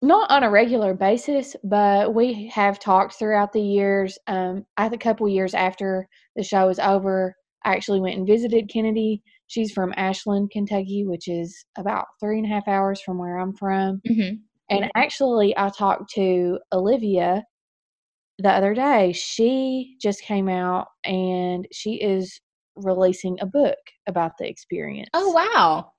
not 0.00 0.30
on 0.30 0.44
a 0.44 0.50
regular 0.50 0.94
basis, 0.94 1.56
but 1.64 2.14
we 2.14 2.48
have 2.48 2.78
talked 2.78 3.18
throughout 3.18 3.52
the 3.52 3.60
years. 3.60 4.18
Um, 4.26 4.64
I 4.76 4.86
a 4.86 4.98
couple 4.98 5.28
years 5.28 5.54
after 5.54 6.08
the 6.36 6.42
show 6.42 6.68
was 6.68 6.78
over, 6.78 7.34
I 7.64 7.72
actually 7.72 8.00
went 8.00 8.16
and 8.16 8.26
visited 8.26 8.70
Kennedy. 8.72 9.22
She's 9.48 9.72
from 9.72 9.92
Ashland, 9.96 10.50
Kentucky, 10.50 11.04
which 11.04 11.28
is 11.28 11.64
about 11.76 12.06
three 12.20 12.38
and 12.38 12.46
a 12.46 12.48
half 12.48 12.68
hours 12.68 13.00
from 13.00 13.18
where 13.18 13.38
I'm 13.38 13.54
from. 13.54 14.00
Mm-hmm. 14.08 14.36
And 14.70 14.90
actually, 14.94 15.56
I 15.56 15.70
talked 15.70 16.10
to 16.14 16.58
Olivia 16.72 17.42
the 18.38 18.50
other 18.50 18.74
day. 18.74 19.12
She 19.12 19.96
just 20.00 20.22
came 20.22 20.48
out 20.48 20.88
and 21.04 21.66
she 21.72 21.94
is 21.94 22.40
releasing 22.76 23.38
a 23.40 23.46
book 23.46 23.78
about 24.06 24.32
the 24.38 24.48
experience. 24.48 25.10
Oh, 25.14 25.30
wow. 25.30 25.92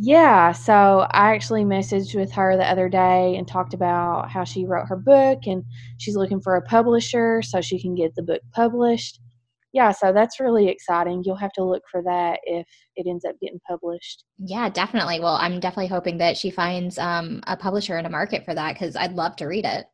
Yeah, 0.00 0.52
so 0.52 1.06
I 1.10 1.34
actually 1.34 1.64
messaged 1.64 2.14
with 2.14 2.30
her 2.32 2.56
the 2.56 2.70
other 2.70 2.88
day 2.88 3.34
and 3.36 3.48
talked 3.48 3.74
about 3.74 4.30
how 4.30 4.44
she 4.44 4.64
wrote 4.64 4.86
her 4.86 4.96
book 4.96 5.40
and 5.46 5.64
she's 5.98 6.14
looking 6.14 6.40
for 6.40 6.54
a 6.54 6.62
publisher 6.62 7.42
so 7.42 7.60
she 7.60 7.80
can 7.80 7.96
get 7.96 8.14
the 8.14 8.22
book 8.22 8.40
published. 8.52 9.20
Yeah, 9.72 9.90
so 9.90 10.12
that's 10.12 10.38
really 10.40 10.68
exciting. 10.68 11.22
You'll 11.24 11.36
have 11.36 11.52
to 11.54 11.64
look 11.64 11.82
for 11.90 12.02
that 12.02 12.38
if 12.44 12.66
it 12.94 13.08
ends 13.08 13.24
up 13.24 13.34
getting 13.40 13.60
published. 13.68 14.24
Yeah, 14.38 14.68
definitely. 14.68 15.18
Well, 15.20 15.34
I'm 15.34 15.58
definitely 15.58 15.88
hoping 15.88 16.18
that 16.18 16.36
she 16.36 16.50
finds 16.50 16.96
um, 16.98 17.42
a 17.46 17.56
publisher 17.56 17.96
and 17.96 18.06
a 18.06 18.10
market 18.10 18.44
for 18.44 18.54
that 18.54 18.74
because 18.74 18.94
I'd 18.94 19.12
love 19.12 19.34
to 19.36 19.46
read 19.46 19.64
it. 19.64 19.86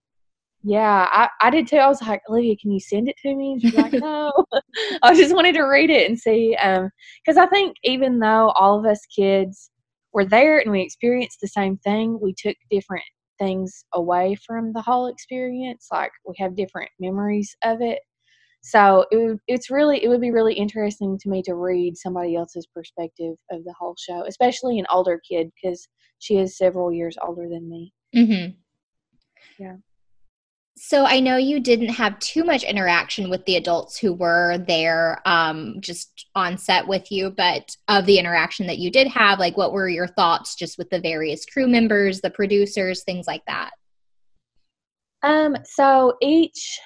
Yeah, 0.66 1.06
I, 1.12 1.28
I 1.42 1.50
did 1.50 1.68
too. 1.68 1.76
I 1.76 1.88
was 1.88 2.00
like, 2.00 2.22
Olivia, 2.28 2.56
can 2.56 2.72
you 2.72 2.80
send 2.80 3.06
it 3.08 3.16
to 3.18 3.34
me? 3.34 3.52
And 3.52 3.60
she's 3.60 3.74
like, 3.74 3.92
no. 4.00 4.32
I 5.02 5.14
just 5.14 5.34
wanted 5.34 5.54
to 5.56 5.62
read 5.62 5.90
it 5.90 6.08
and 6.08 6.18
see. 6.18 6.56
Because 7.24 7.36
I 7.36 7.46
think 7.46 7.76
even 7.84 8.18
though 8.18 8.48
all 8.56 8.78
of 8.78 8.86
us 8.86 9.00
kids 9.14 9.70
were 10.14 10.24
there 10.24 10.58
and 10.58 10.72
we 10.72 10.80
experienced 10.80 11.40
the 11.42 11.48
same 11.48 11.76
thing, 11.76 12.18
we 12.20 12.34
took 12.34 12.56
different 12.70 13.04
things 13.38 13.84
away 13.92 14.36
from 14.46 14.72
the 14.72 14.80
whole 14.80 15.06
experience. 15.06 15.88
Like 15.92 16.12
we 16.26 16.34
have 16.38 16.56
different 16.56 16.90
memories 16.98 17.54
of 17.62 17.82
it. 17.82 17.98
So 18.62 19.04
it 19.12 19.16
would, 19.18 19.38
it's 19.46 19.70
really 19.70 20.02
it 20.02 20.08
would 20.08 20.22
be 20.22 20.30
really 20.30 20.54
interesting 20.54 21.18
to 21.18 21.28
me 21.28 21.42
to 21.42 21.54
read 21.54 21.98
somebody 21.98 22.36
else's 22.36 22.66
perspective 22.74 23.34
of 23.50 23.62
the 23.64 23.74
whole 23.78 23.96
show, 23.98 24.24
especially 24.26 24.78
an 24.78 24.86
older 24.90 25.20
kid 25.30 25.50
because 25.62 25.86
she 26.20 26.38
is 26.38 26.56
several 26.56 26.90
years 26.90 27.18
older 27.22 27.46
than 27.50 27.68
me. 27.68 27.92
Mm-hmm. 28.16 28.52
Yeah. 29.62 29.76
So 30.76 31.04
I 31.04 31.20
know 31.20 31.36
you 31.36 31.60
didn't 31.60 31.90
have 31.90 32.18
too 32.18 32.42
much 32.42 32.64
interaction 32.64 33.30
with 33.30 33.44
the 33.46 33.56
adults 33.56 33.96
who 33.96 34.12
were 34.12 34.58
there 34.58 35.22
um, 35.24 35.76
just 35.80 36.26
on 36.34 36.58
set 36.58 36.88
with 36.88 37.12
you, 37.12 37.30
but 37.30 37.76
of 37.86 38.06
the 38.06 38.18
interaction 38.18 38.66
that 38.66 38.78
you 38.78 38.90
did 38.90 39.06
have, 39.06 39.38
like 39.38 39.56
what 39.56 39.72
were 39.72 39.88
your 39.88 40.08
thoughts 40.08 40.56
just 40.56 40.76
with 40.76 40.90
the 40.90 41.00
various 41.00 41.46
crew 41.46 41.68
members, 41.68 42.20
the 42.20 42.30
producers, 42.30 43.04
things 43.04 43.28
like 43.28 43.44
that? 43.46 43.70
Um, 45.22 45.56
so 45.64 46.16
each 46.20 46.80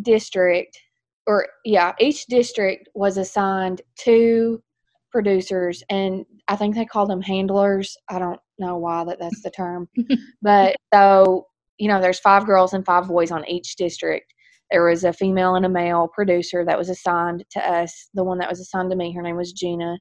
district, 0.00 0.78
or 1.26 1.48
yeah, 1.64 1.92
each 1.98 2.26
district 2.26 2.88
was 2.94 3.16
assigned 3.16 3.82
two 3.96 4.62
producers, 5.10 5.82
and 5.90 6.24
I 6.46 6.54
think 6.54 6.76
they 6.76 6.84
call 6.84 7.06
them 7.06 7.20
handlers. 7.20 7.96
I 8.08 8.20
don't 8.20 8.40
know 8.60 8.78
why 8.78 9.04
that 9.04 9.18
that's 9.18 9.42
the 9.42 9.50
term, 9.50 9.88
but 10.42 10.76
so 10.92 11.46
you 11.78 11.88
know, 11.88 12.00
there's 12.00 12.20
five 12.20 12.46
girls 12.46 12.72
and 12.72 12.84
five 12.84 13.08
boys 13.08 13.30
on 13.30 13.48
each 13.48 13.76
district. 13.76 14.32
There 14.70 14.88
was 14.88 15.04
a 15.04 15.12
female 15.12 15.54
and 15.54 15.66
a 15.66 15.68
male 15.68 16.08
producer 16.08 16.64
that 16.64 16.78
was 16.78 16.88
assigned 16.88 17.44
to 17.50 17.60
us. 17.60 18.08
The 18.14 18.24
one 18.24 18.38
that 18.38 18.48
was 18.48 18.60
assigned 18.60 18.90
to 18.90 18.96
me, 18.96 19.12
her 19.12 19.22
name 19.22 19.36
was 19.36 19.52
Gina. 19.52 19.98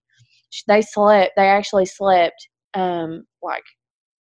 They 0.67 0.81
slept. 0.81 1.33
They 1.35 1.47
actually 1.47 1.85
slept, 1.85 2.47
um, 2.73 3.25
like 3.41 3.63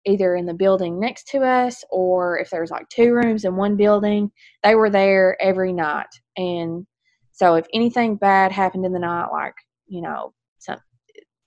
either 0.04 0.34
in 0.34 0.46
the 0.46 0.54
building 0.54 0.98
next 0.98 1.28
to 1.28 1.38
us 1.38 1.84
or 1.90 2.38
if 2.38 2.50
there 2.50 2.60
was 2.60 2.70
like 2.70 2.88
two 2.88 3.12
rooms 3.12 3.44
in 3.44 3.54
one 3.56 3.76
building, 3.76 4.30
they 4.62 4.74
were 4.74 4.90
there 4.90 5.40
every 5.40 5.72
night. 5.72 6.08
And 6.36 6.86
so 7.32 7.54
if 7.54 7.66
anything 7.72 8.16
bad 8.16 8.52
happened 8.52 8.84
in 8.84 8.92
the 8.92 8.98
night, 8.98 9.28
like, 9.32 9.54
you 9.86 10.02
know, 10.02 10.32
some 10.58 10.78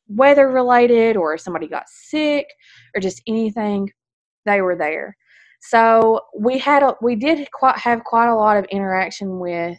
weather 0.08 0.48
related 0.50 1.18
or 1.18 1.38
somebody 1.38 1.68
got 1.68 1.90
sick 1.90 2.48
or 2.96 3.02
just 3.02 3.22
anything, 3.28 3.90
they 4.46 4.62
were 4.62 4.76
there. 4.76 5.18
So 5.70 6.22
we 6.38 6.60
had 6.60 6.84
a 6.84 6.96
we 7.02 7.16
did 7.16 7.50
quite 7.52 7.78
have 7.78 8.04
quite 8.04 8.30
a 8.30 8.36
lot 8.36 8.58
of 8.58 8.66
interaction 8.66 9.40
with, 9.40 9.78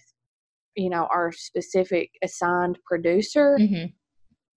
you 0.76 0.90
know, 0.90 1.08
our 1.14 1.32
specific 1.32 2.10
assigned 2.22 2.78
producer 2.86 3.56
Mm-hmm. 3.60 3.86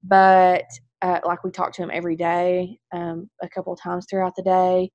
but 0.03 0.65
uh, 1.01 1.19
like 1.25 1.43
we 1.43 1.51
talked 1.51 1.75
to 1.75 1.83
him 1.83 1.91
every 1.93 2.15
day, 2.15 2.77
um, 2.93 3.29
a 3.41 3.49
couple 3.49 3.73
of 3.73 3.81
times 3.81 4.05
throughout 4.09 4.35
the 4.35 4.43
day. 4.43 4.91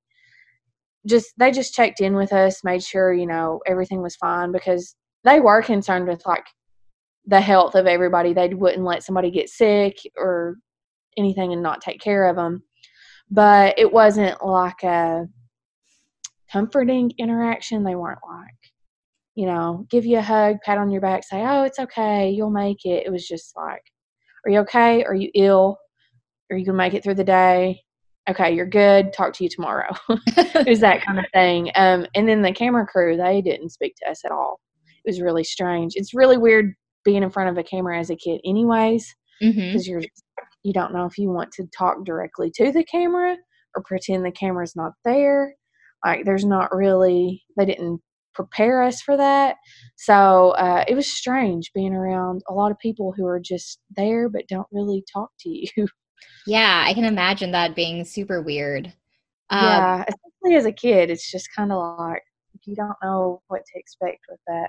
Just 1.06 1.32
they 1.38 1.50
just 1.50 1.74
checked 1.74 2.00
in 2.00 2.14
with 2.14 2.32
us, 2.32 2.64
made 2.64 2.82
sure 2.82 3.12
you 3.12 3.26
know 3.26 3.60
everything 3.66 4.02
was 4.02 4.16
fine 4.16 4.52
because 4.52 4.96
they 5.24 5.40
were 5.40 5.62
concerned 5.62 6.08
with 6.08 6.24
like 6.26 6.44
the 7.26 7.40
health 7.40 7.74
of 7.74 7.86
everybody. 7.86 8.32
They 8.32 8.48
wouldn't 8.48 8.84
let 8.84 9.02
somebody 9.02 9.30
get 9.30 9.48
sick 9.48 9.96
or 10.16 10.56
anything 11.16 11.52
and 11.52 11.62
not 11.62 11.80
take 11.80 12.00
care 12.00 12.26
of 12.28 12.36
them. 12.36 12.62
But 13.30 13.78
it 13.78 13.92
wasn't 13.92 14.44
like 14.44 14.82
a 14.82 15.26
comforting 16.54 17.10
interaction. 17.18 17.82
They 17.82 17.96
weren't 17.96 18.20
like, 18.26 18.54
you 19.34 19.46
know, 19.46 19.86
give 19.90 20.06
you 20.06 20.18
a 20.18 20.22
hug, 20.22 20.58
pat 20.64 20.78
on 20.78 20.90
your 20.90 21.00
back, 21.00 21.24
say, 21.24 21.42
oh, 21.44 21.64
it's 21.64 21.80
okay, 21.80 22.30
you'll 22.30 22.50
make 22.50 22.84
it. 22.84 23.04
It 23.04 23.10
was 23.10 23.26
just 23.26 23.56
like, 23.56 23.82
are 24.46 24.50
you 24.52 24.60
okay? 24.60 25.02
Are 25.02 25.14
you 25.16 25.30
ill? 25.34 25.78
Are 26.50 26.56
you 26.56 26.64
going 26.64 26.74
to 26.76 26.78
make 26.78 26.94
it 26.94 27.02
through 27.02 27.16
the 27.16 27.24
day? 27.24 27.80
Okay, 28.30 28.54
you're 28.54 28.66
good. 28.66 29.12
Talk 29.12 29.32
to 29.34 29.44
you 29.44 29.50
tomorrow. 29.50 29.90
it 30.08 30.68
was 30.68 30.78
that 30.80 31.04
kind 31.04 31.18
of 31.18 31.24
thing. 31.34 31.72
Um, 31.74 32.06
and 32.14 32.28
then 32.28 32.42
the 32.42 32.52
camera 32.52 32.86
crew, 32.86 33.16
they 33.16 33.42
didn't 33.42 33.70
speak 33.70 33.96
to 33.96 34.10
us 34.10 34.24
at 34.24 34.30
all. 34.30 34.60
It 35.04 35.10
was 35.10 35.20
really 35.20 35.44
strange. 35.44 35.94
It's 35.96 36.14
really 36.14 36.38
weird 36.38 36.72
being 37.04 37.24
in 37.24 37.30
front 37.30 37.50
of 37.50 37.58
a 37.58 37.64
camera 37.64 37.98
as 37.98 38.10
a 38.10 38.16
kid, 38.16 38.40
anyways, 38.46 39.12
because 39.40 39.56
Mm-hmm. 39.56 39.90
you're 39.90 40.02
you 40.62 40.72
don't 40.72 40.94
know 40.94 41.04
if 41.04 41.18
you 41.18 41.28
want 41.30 41.50
to 41.52 41.66
talk 41.76 42.04
directly 42.04 42.50
to 42.54 42.70
the 42.72 42.84
camera 42.84 43.36
or 43.76 43.82
pretend 43.82 44.24
the 44.24 44.30
camera's 44.30 44.74
not 44.76 44.92
there. 45.04 45.54
Like, 46.04 46.24
there's 46.24 46.44
not 46.44 46.74
really. 46.74 47.44
They 47.56 47.66
didn't 47.66 48.00
prepare 48.34 48.82
us 48.82 49.00
for 49.00 49.16
that. 49.16 49.56
So 49.96 50.50
uh, 50.52 50.84
it 50.88 50.94
was 50.94 51.06
strange 51.06 51.72
being 51.72 51.94
around 51.94 52.42
a 52.48 52.54
lot 52.54 52.70
of 52.70 52.78
people 52.78 53.14
who 53.16 53.26
are 53.26 53.40
just 53.40 53.78
there 53.96 54.28
but 54.28 54.48
don't 54.48 54.66
really 54.72 55.04
talk 55.12 55.30
to 55.40 55.48
you. 55.48 55.88
Yeah, 56.46 56.84
I 56.86 56.94
can 56.94 57.04
imagine 57.04 57.52
that 57.52 57.74
being 57.74 58.04
super 58.04 58.42
weird. 58.42 58.92
Um, 59.50 59.64
yeah, 59.64 60.04
especially 60.08 60.56
as 60.56 60.66
a 60.66 60.72
kid, 60.72 61.10
it's 61.10 61.30
just 61.30 61.48
kind 61.54 61.72
of 61.72 61.98
like 61.98 62.22
you 62.64 62.74
don't 62.74 62.96
know 63.02 63.42
what 63.48 63.62
to 63.64 63.78
expect 63.78 64.20
with 64.28 64.40
that. 64.46 64.68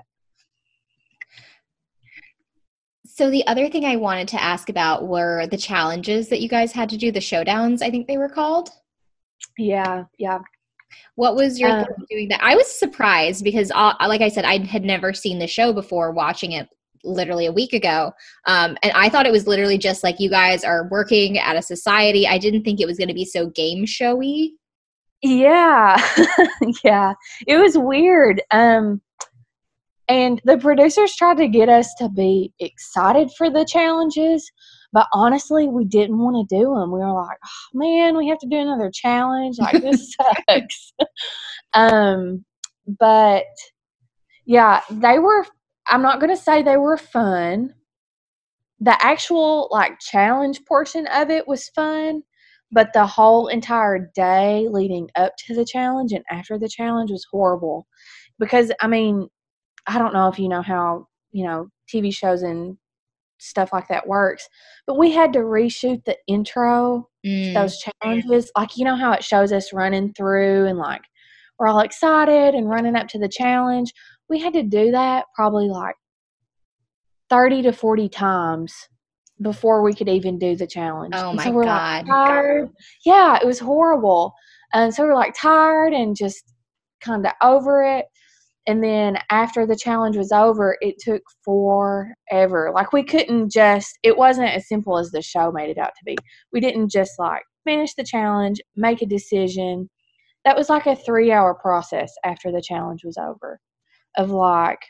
So 3.04 3.30
the 3.30 3.46
other 3.46 3.68
thing 3.68 3.84
I 3.84 3.96
wanted 3.96 4.28
to 4.28 4.42
ask 4.42 4.68
about 4.68 5.06
were 5.06 5.46
the 5.46 5.56
challenges 5.56 6.28
that 6.28 6.40
you 6.40 6.48
guys 6.48 6.72
had 6.72 6.90
to 6.90 6.96
do, 6.96 7.10
the 7.10 7.20
showdowns, 7.20 7.82
I 7.82 7.90
think 7.90 8.06
they 8.06 8.18
were 8.18 8.28
called. 8.28 8.70
Yeah, 9.56 10.04
yeah. 10.18 10.38
What 11.14 11.34
was 11.36 11.58
your 11.58 11.70
Um, 11.70 11.86
doing 12.10 12.28
that? 12.28 12.42
I 12.42 12.54
was 12.56 12.70
surprised 12.78 13.42
because, 13.44 13.70
uh, 13.74 13.94
like 14.06 14.20
I 14.20 14.28
said, 14.28 14.44
I 14.44 14.58
had 14.64 14.84
never 14.84 15.12
seen 15.12 15.38
the 15.38 15.46
show 15.46 15.72
before, 15.72 16.12
watching 16.12 16.52
it 16.52 16.68
literally 17.04 17.46
a 17.46 17.52
week 17.52 17.72
ago, 17.72 18.12
um, 18.46 18.76
and 18.82 18.92
I 18.94 19.08
thought 19.08 19.26
it 19.26 19.32
was 19.32 19.46
literally 19.46 19.78
just 19.78 20.02
like 20.02 20.18
you 20.18 20.28
guys 20.28 20.64
are 20.64 20.88
working 20.90 21.38
at 21.38 21.56
a 21.56 21.62
society. 21.62 22.26
I 22.26 22.38
didn't 22.38 22.64
think 22.64 22.80
it 22.80 22.86
was 22.86 22.98
going 22.98 23.08
to 23.08 23.14
be 23.14 23.24
so 23.24 23.48
game 23.50 23.86
showy. 23.86 24.54
Yeah. 25.22 25.96
yeah. 26.84 27.14
It 27.46 27.56
was 27.56 27.78
weird. 27.78 28.42
Um 28.50 29.00
and 30.08 30.40
the 30.44 30.58
producers 30.58 31.16
tried 31.16 31.38
to 31.38 31.48
get 31.48 31.68
us 31.68 31.92
to 31.98 32.08
be 32.08 32.52
excited 32.60 33.30
for 33.36 33.50
the 33.50 33.64
challenges, 33.64 34.50
but 34.92 35.06
honestly, 35.12 35.68
we 35.68 35.84
didn't 35.84 36.18
want 36.18 36.48
to 36.48 36.56
do 36.56 36.74
them. 36.74 36.92
We 36.92 37.00
were 37.00 37.12
like, 37.12 37.38
oh, 37.44 37.78
"Man, 37.78 38.16
we 38.16 38.28
have 38.28 38.38
to 38.38 38.48
do 38.48 38.58
another 38.58 38.90
challenge. 38.92 39.58
Like 39.58 39.82
this 39.82 40.14
sucks." 40.48 40.92
um 41.74 42.44
but 43.00 43.44
yeah, 44.44 44.80
they 44.90 45.18
were 45.18 45.44
I'm 45.88 46.02
not 46.02 46.20
going 46.20 46.34
to 46.34 46.42
say 46.42 46.62
they 46.62 46.76
were 46.76 46.96
fun. 46.96 47.74
The 48.80 48.96
actual 49.04 49.68
like 49.70 49.98
challenge 50.00 50.64
portion 50.66 51.06
of 51.08 51.30
it 51.30 51.48
was 51.48 51.68
fun 51.70 52.22
but 52.72 52.92
the 52.92 53.06
whole 53.06 53.46
entire 53.48 54.10
day 54.14 54.66
leading 54.70 55.08
up 55.16 55.32
to 55.38 55.54
the 55.54 55.64
challenge 55.64 56.12
and 56.12 56.24
after 56.30 56.58
the 56.58 56.68
challenge 56.68 57.10
was 57.10 57.26
horrible 57.30 57.86
because 58.38 58.72
i 58.80 58.86
mean 58.86 59.28
i 59.86 59.98
don't 59.98 60.14
know 60.14 60.28
if 60.28 60.38
you 60.38 60.48
know 60.48 60.62
how 60.62 61.06
you 61.32 61.44
know 61.44 61.68
tv 61.92 62.14
shows 62.14 62.42
and 62.42 62.76
stuff 63.38 63.72
like 63.72 63.88
that 63.88 64.06
works 64.06 64.48
but 64.86 64.98
we 64.98 65.10
had 65.12 65.32
to 65.32 65.40
reshoot 65.40 66.04
the 66.04 66.16
intro 66.26 67.08
Mm, 67.24 67.54
those 67.54 67.78
challenges 67.78 68.52
like 68.56 68.76
you 68.76 68.84
know 68.84 68.94
how 68.94 69.12
it 69.12 69.24
shows 69.24 69.52
us 69.52 69.72
running 69.72 70.12
through 70.12 70.66
and 70.66 70.78
like 70.78 71.02
we're 71.58 71.66
all 71.66 71.80
excited 71.80 72.54
and 72.54 72.68
running 72.68 72.94
up 72.94 73.08
to 73.08 73.18
the 73.18 73.28
challenge 73.28 73.92
we 74.28 74.38
had 74.38 74.52
to 74.52 74.62
do 74.62 74.92
that 74.92 75.24
probably 75.34 75.68
like 75.68 75.96
30 77.30 77.62
to 77.62 77.72
40 77.72 78.08
times 78.08 78.74
before 79.42 79.82
we 79.82 79.94
could 79.94 80.08
even 80.08 80.38
do 80.38 80.56
the 80.56 80.66
challenge. 80.66 81.14
Oh 81.16 81.32
my 81.32 81.44
so 81.44 81.50
we're 81.50 81.64
God. 81.64 82.06
Like 82.06 82.26
tired. 82.26 82.70
Yeah, 83.04 83.38
it 83.40 83.46
was 83.46 83.58
horrible. 83.58 84.34
And 84.72 84.94
so 84.94 85.04
we're 85.04 85.14
like 85.14 85.34
tired 85.34 85.92
and 85.92 86.16
just 86.16 86.54
kind 87.00 87.24
of 87.26 87.32
over 87.42 87.82
it. 87.82 88.06
And 88.66 88.82
then 88.82 89.18
after 89.30 89.64
the 89.64 89.76
challenge 89.76 90.16
was 90.16 90.32
over, 90.32 90.76
it 90.80 90.98
took 90.98 91.22
forever. 91.44 92.72
Like 92.74 92.92
we 92.92 93.04
couldn't 93.04 93.50
just, 93.50 93.98
it 94.02 94.16
wasn't 94.16 94.50
as 94.50 94.68
simple 94.68 94.98
as 94.98 95.10
the 95.10 95.22
show 95.22 95.52
made 95.52 95.70
it 95.70 95.78
out 95.78 95.92
to 95.96 96.04
be. 96.04 96.16
We 96.52 96.60
didn't 96.60 96.90
just 96.90 97.12
like 97.18 97.42
finish 97.64 97.94
the 97.94 98.04
challenge, 98.04 98.60
make 98.74 99.02
a 99.02 99.06
decision. 99.06 99.88
That 100.44 100.56
was 100.56 100.68
like 100.68 100.86
a 100.86 100.96
three 100.96 101.30
hour 101.30 101.54
process 101.54 102.12
after 102.24 102.50
the 102.50 102.62
challenge 102.62 103.04
was 103.04 103.16
over 103.18 103.60
of 104.16 104.30
like 104.30 104.80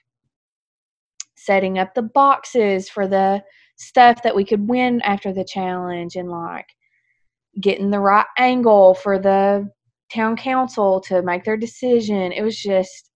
setting 1.37 1.79
up 1.79 1.95
the 1.95 2.03
boxes 2.03 2.89
for 2.89 3.07
the 3.07 3.43
stuff 3.77 4.23
that 4.23 4.35
we 4.35 4.45
could 4.45 4.69
win 4.69 5.03
after 5.03 5.33
the 5.33 5.45
challenge 5.45 6.17
and 6.17 6.31
like 6.31 6.67
getting 7.61 7.91
the 7.91 8.01
right 8.01 8.27
angle 8.39 8.95
for 8.95 9.19
the 9.19 9.69
town 10.13 10.37
council 10.37 11.01
to 11.01 11.23
make 11.23 11.45
their 11.45 11.57
decision. 11.57 12.33
It 12.33 12.43
was 12.43 12.59
just 12.59 13.11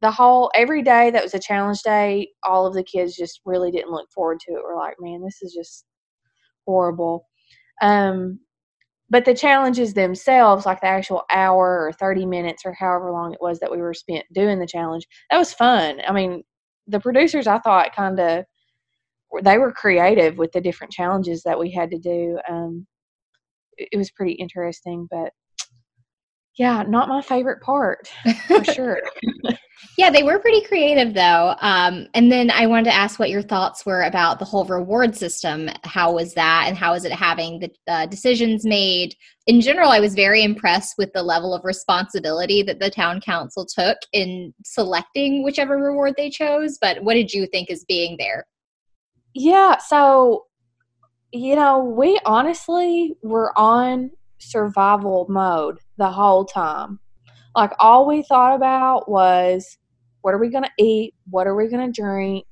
the 0.00 0.10
whole 0.10 0.50
every 0.54 0.82
day 0.82 1.10
that 1.10 1.22
was 1.22 1.34
a 1.34 1.38
challenge 1.38 1.82
day, 1.82 2.28
all 2.44 2.66
of 2.66 2.74
the 2.74 2.82
kids 2.82 3.16
just 3.16 3.40
really 3.44 3.70
didn't 3.70 3.92
look 3.92 4.08
forward 4.14 4.40
to 4.40 4.52
it. 4.52 4.62
We're 4.64 4.76
like, 4.76 4.96
man, 4.98 5.22
this 5.22 5.42
is 5.42 5.52
just 5.52 5.84
horrible. 6.66 7.26
Um 7.82 8.40
but 9.10 9.24
the 9.24 9.34
challenges 9.34 9.92
themselves, 9.92 10.64
like 10.64 10.80
the 10.80 10.86
actual 10.86 11.24
hour 11.32 11.84
or 11.84 11.92
30 11.92 12.26
minutes 12.26 12.62
or 12.64 12.72
however 12.72 13.10
long 13.10 13.32
it 13.34 13.42
was 13.42 13.58
that 13.58 13.70
we 13.70 13.78
were 13.78 13.92
spent 13.92 14.24
doing 14.32 14.60
the 14.60 14.66
challenge, 14.66 15.04
that 15.30 15.38
was 15.38 15.52
fun. 15.52 16.00
I 16.06 16.12
mean, 16.12 16.44
the 16.86 17.00
producers, 17.00 17.48
I 17.48 17.58
thought, 17.58 17.94
kind 17.94 18.20
of 18.20 18.44
they 19.42 19.58
were 19.58 19.72
creative 19.72 20.38
with 20.38 20.52
the 20.52 20.60
different 20.60 20.92
challenges 20.92 21.42
that 21.42 21.58
we 21.58 21.72
had 21.72 21.90
to 21.90 21.98
do. 21.98 22.38
Um, 22.48 22.86
it, 23.76 23.88
it 23.92 23.96
was 23.96 24.12
pretty 24.12 24.32
interesting, 24.32 25.08
but 25.10 25.32
yeah, 26.56 26.82
not 26.86 27.08
my 27.08 27.22
favorite 27.22 27.62
part 27.62 28.08
for 28.46 28.64
sure. 28.72 29.00
Yeah, 29.96 30.10
they 30.10 30.22
were 30.22 30.38
pretty 30.38 30.62
creative 30.62 31.14
though. 31.14 31.54
Um, 31.60 32.06
and 32.14 32.30
then 32.30 32.50
I 32.50 32.66
wanted 32.66 32.84
to 32.84 32.94
ask 32.94 33.18
what 33.18 33.30
your 33.30 33.42
thoughts 33.42 33.84
were 33.84 34.02
about 34.02 34.38
the 34.38 34.44
whole 34.44 34.64
reward 34.64 35.16
system. 35.16 35.68
How 35.84 36.12
was 36.12 36.34
that, 36.34 36.64
and 36.68 36.76
how 36.76 36.94
is 36.94 37.04
it 37.04 37.12
having 37.12 37.60
the 37.60 37.70
uh, 37.88 38.06
decisions 38.06 38.64
made? 38.64 39.14
In 39.46 39.60
general, 39.60 39.90
I 39.90 40.00
was 40.00 40.14
very 40.14 40.42
impressed 40.42 40.94
with 40.96 41.12
the 41.12 41.22
level 41.22 41.54
of 41.54 41.64
responsibility 41.64 42.62
that 42.62 42.78
the 42.78 42.90
town 42.90 43.20
council 43.20 43.66
took 43.66 43.98
in 44.12 44.54
selecting 44.64 45.42
whichever 45.42 45.76
reward 45.76 46.14
they 46.16 46.30
chose. 46.30 46.78
But 46.80 47.02
what 47.02 47.14
did 47.14 47.32
you 47.32 47.46
think 47.46 47.70
is 47.70 47.84
being 47.84 48.16
there? 48.18 48.46
Yeah, 49.34 49.78
so 49.78 50.46
you 51.32 51.54
know, 51.54 51.78
we 51.78 52.20
honestly 52.24 53.14
were 53.22 53.56
on 53.56 54.10
survival 54.38 55.26
mode 55.28 55.78
the 55.96 56.10
whole 56.10 56.44
time. 56.44 56.98
Like 57.54 57.72
all 57.78 58.06
we 58.06 58.22
thought 58.22 58.54
about 58.54 59.08
was 59.08 59.78
what 60.22 60.34
are 60.34 60.38
we 60.38 60.50
going 60.50 60.64
to 60.64 60.70
eat? 60.78 61.14
What 61.28 61.46
are 61.46 61.56
we 61.56 61.68
going 61.68 61.92
to 61.92 62.00
drink? 62.00 62.46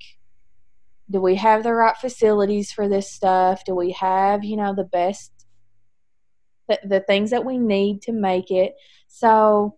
Do 1.09 1.21
we 1.21 1.35
have 1.35 1.63
the 1.63 1.73
right 1.73 1.97
facilities 1.97 2.71
for 2.71 2.87
this 2.87 3.11
stuff? 3.11 3.63
Do 3.65 3.75
we 3.75 3.91
have, 3.93 4.43
you 4.43 4.57
know, 4.57 4.75
the 4.75 4.83
best 4.83 5.31
the, 6.67 6.79
the 6.83 6.99
things 6.99 7.31
that 7.31 7.45
we 7.45 7.57
need 7.57 8.01
to 8.03 8.11
make 8.11 8.51
it? 8.51 8.75
So 9.07 9.77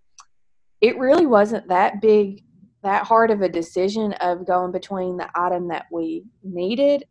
it 0.81 0.97
really 0.97 1.25
wasn't 1.25 1.69
that 1.69 2.01
big 2.01 2.43
that 2.83 3.05
hard 3.05 3.29
of 3.29 3.41
a 3.41 3.49
decision 3.49 4.13
of 4.13 4.47
going 4.47 4.71
between 4.71 5.17
the 5.17 5.29
item 5.35 5.67
that 5.67 5.85
we 5.91 6.23
needed 6.43 7.05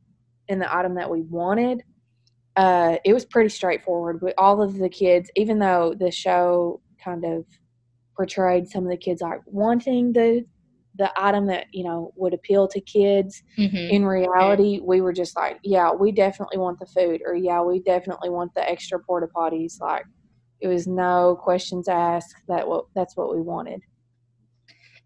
and 0.49 0.61
the 0.61 0.75
item 0.75 0.97
that 0.97 1.09
we 1.09 1.23
wanted. 1.23 1.83
Uh, 2.57 2.97
it 3.05 3.15
was 3.15 3.25
pretty 3.25 3.49
straightforward. 3.49 4.21
We, 4.21 4.35
all 4.35 4.61
of 4.61 4.77
the 4.77 4.89
kids, 4.89 5.31
even 5.37 5.61
though 5.61 5.95
the 5.97 6.11
show 6.11 6.81
kind 7.03 7.25
of 7.25 7.45
portrayed 8.21 8.69
some 8.69 8.85
of 8.85 8.91
the 8.91 8.97
kids 8.99 9.23
like 9.23 9.41
wanting 9.47 10.13
the 10.13 10.45
the 10.97 11.11
item 11.17 11.47
that 11.47 11.67
you 11.73 11.85
know 11.85 12.13
would 12.17 12.35
appeal 12.35 12.69
to 12.69 12.81
kids, 12.81 13.43
Mm-hmm. 13.57 13.77
in 13.77 14.05
reality, 14.05 14.81
we 14.83 15.01
were 15.01 15.13
just 15.13 15.35
like, 15.37 15.59
yeah, 15.63 15.91
we 15.93 16.13
definitely 16.13 16.59
want 16.59 16.79
the 16.79 16.87
food, 16.87 17.23
or 17.25 17.35
yeah, 17.35 17.63
we 17.63 17.81
definitely 17.81 18.29
want 18.29 18.53
the 18.55 18.69
extra 18.69 18.99
porta 18.99 19.29
potties. 19.35 19.81
Like, 19.81 20.05
it 20.61 20.69
was 20.69 20.87
no 20.87 21.39
questions 21.43 21.89
asked. 21.89 22.35
That 22.49 22.69
what 22.69 22.85
that's 22.95 23.17
what 23.17 23.35
we 23.35 23.41
wanted. 23.41 23.81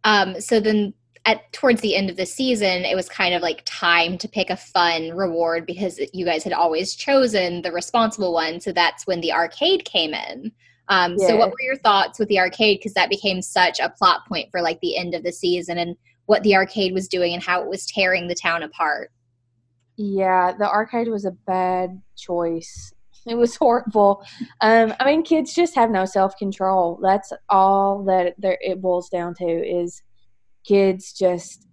Um, 0.02 0.40
so 0.40 0.58
then 0.58 0.94
at 1.26 1.52
towards 1.52 1.80
the 1.80 1.94
end 1.94 2.10
of 2.10 2.16
the 2.16 2.26
season, 2.26 2.84
it 2.84 2.96
was 2.96 3.08
kind 3.08 3.34
of 3.34 3.42
like 3.42 3.62
time 3.64 4.18
to 4.18 4.28
pick 4.28 4.50
a 4.50 4.56
fun 4.56 5.10
reward 5.10 5.64
because 5.66 6.00
you 6.12 6.24
guys 6.24 6.42
had 6.42 6.52
always 6.52 6.94
chosen 6.94 7.62
the 7.62 7.72
responsible 7.72 8.32
one. 8.32 8.60
So 8.60 8.72
that's 8.72 9.06
when 9.06 9.20
the 9.20 9.32
arcade 9.32 9.84
came 9.84 10.12
in. 10.12 10.50
Um, 10.88 11.16
Yeah. 11.18 11.28
So, 11.28 11.36
what 11.36 11.50
were 11.50 11.62
your 11.62 11.76
thoughts 11.76 12.18
with 12.18 12.28
the 12.28 12.38
arcade? 12.38 12.78
Because 12.78 12.94
that 12.94 13.10
became 13.10 13.42
such 13.42 13.80
a 13.80 13.90
plot 13.90 14.26
point 14.28 14.50
for 14.50 14.60
like 14.60 14.80
the 14.80 14.96
end 14.96 15.14
of 15.14 15.22
the 15.22 15.32
season 15.32 15.78
and 15.78 15.96
what 16.26 16.42
the 16.42 16.56
arcade 16.56 16.92
was 16.92 17.08
doing 17.08 17.34
and 17.34 17.42
how 17.42 17.62
it 17.62 17.68
was 17.68 17.86
tearing 17.86 18.28
the 18.28 18.34
town 18.34 18.62
apart. 18.62 19.10
Yeah, 19.96 20.52
the 20.58 20.68
arcade 20.68 21.08
was 21.08 21.24
a 21.24 21.30
bad 21.30 22.00
choice. 22.16 22.92
It 23.26 23.36
was 23.36 23.56
horrible. 23.56 24.22
Um, 24.60 24.94
I 25.00 25.06
mean, 25.06 25.22
kids 25.22 25.54
just 25.54 25.74
have 25.76 25.90
no 25.90 26.04
self 26.04 26.36
control. 26.36 26.98
That's 27.02 27.32
all 27.48 28.04
that 28.04 28.34
there, 28.38 28.58
it 28.60 28.82
boils 28.82 29.08
down 29.08 29.34
to 29.36 29.44
is 29.44 30.02
kids 30.66 31.12
just 31.12 31.66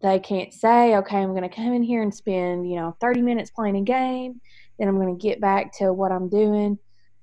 they 0.00 0.20
can't 0.20 0.54
say, 0.54 0.96
okay, 0.96 1.16
I'm 1.16 1.30
going 1.30 1.42
to 1.42 1.48
come 1.48 1.72
in 1.72 1.82
here 1.82 2.02
and 2.02 2.14
spend 2.14 2.68
you 2.68 2.76
know 2.76 2.96
30 3.00 3.22
minutes 3.22 3.50
playing 3.50 3.76
a 3.76 3.82
game, 3.82 4.40
then 4.78 4.88
I'm 4.88 4.96
going 4.96 5.16
to 5.16 5.22
get 5.22 5.40
back 5.40 5.76
to 5.78 5.92
what 5.92 6.12
I'm 6.12 6.28
doing. 6.28 6.78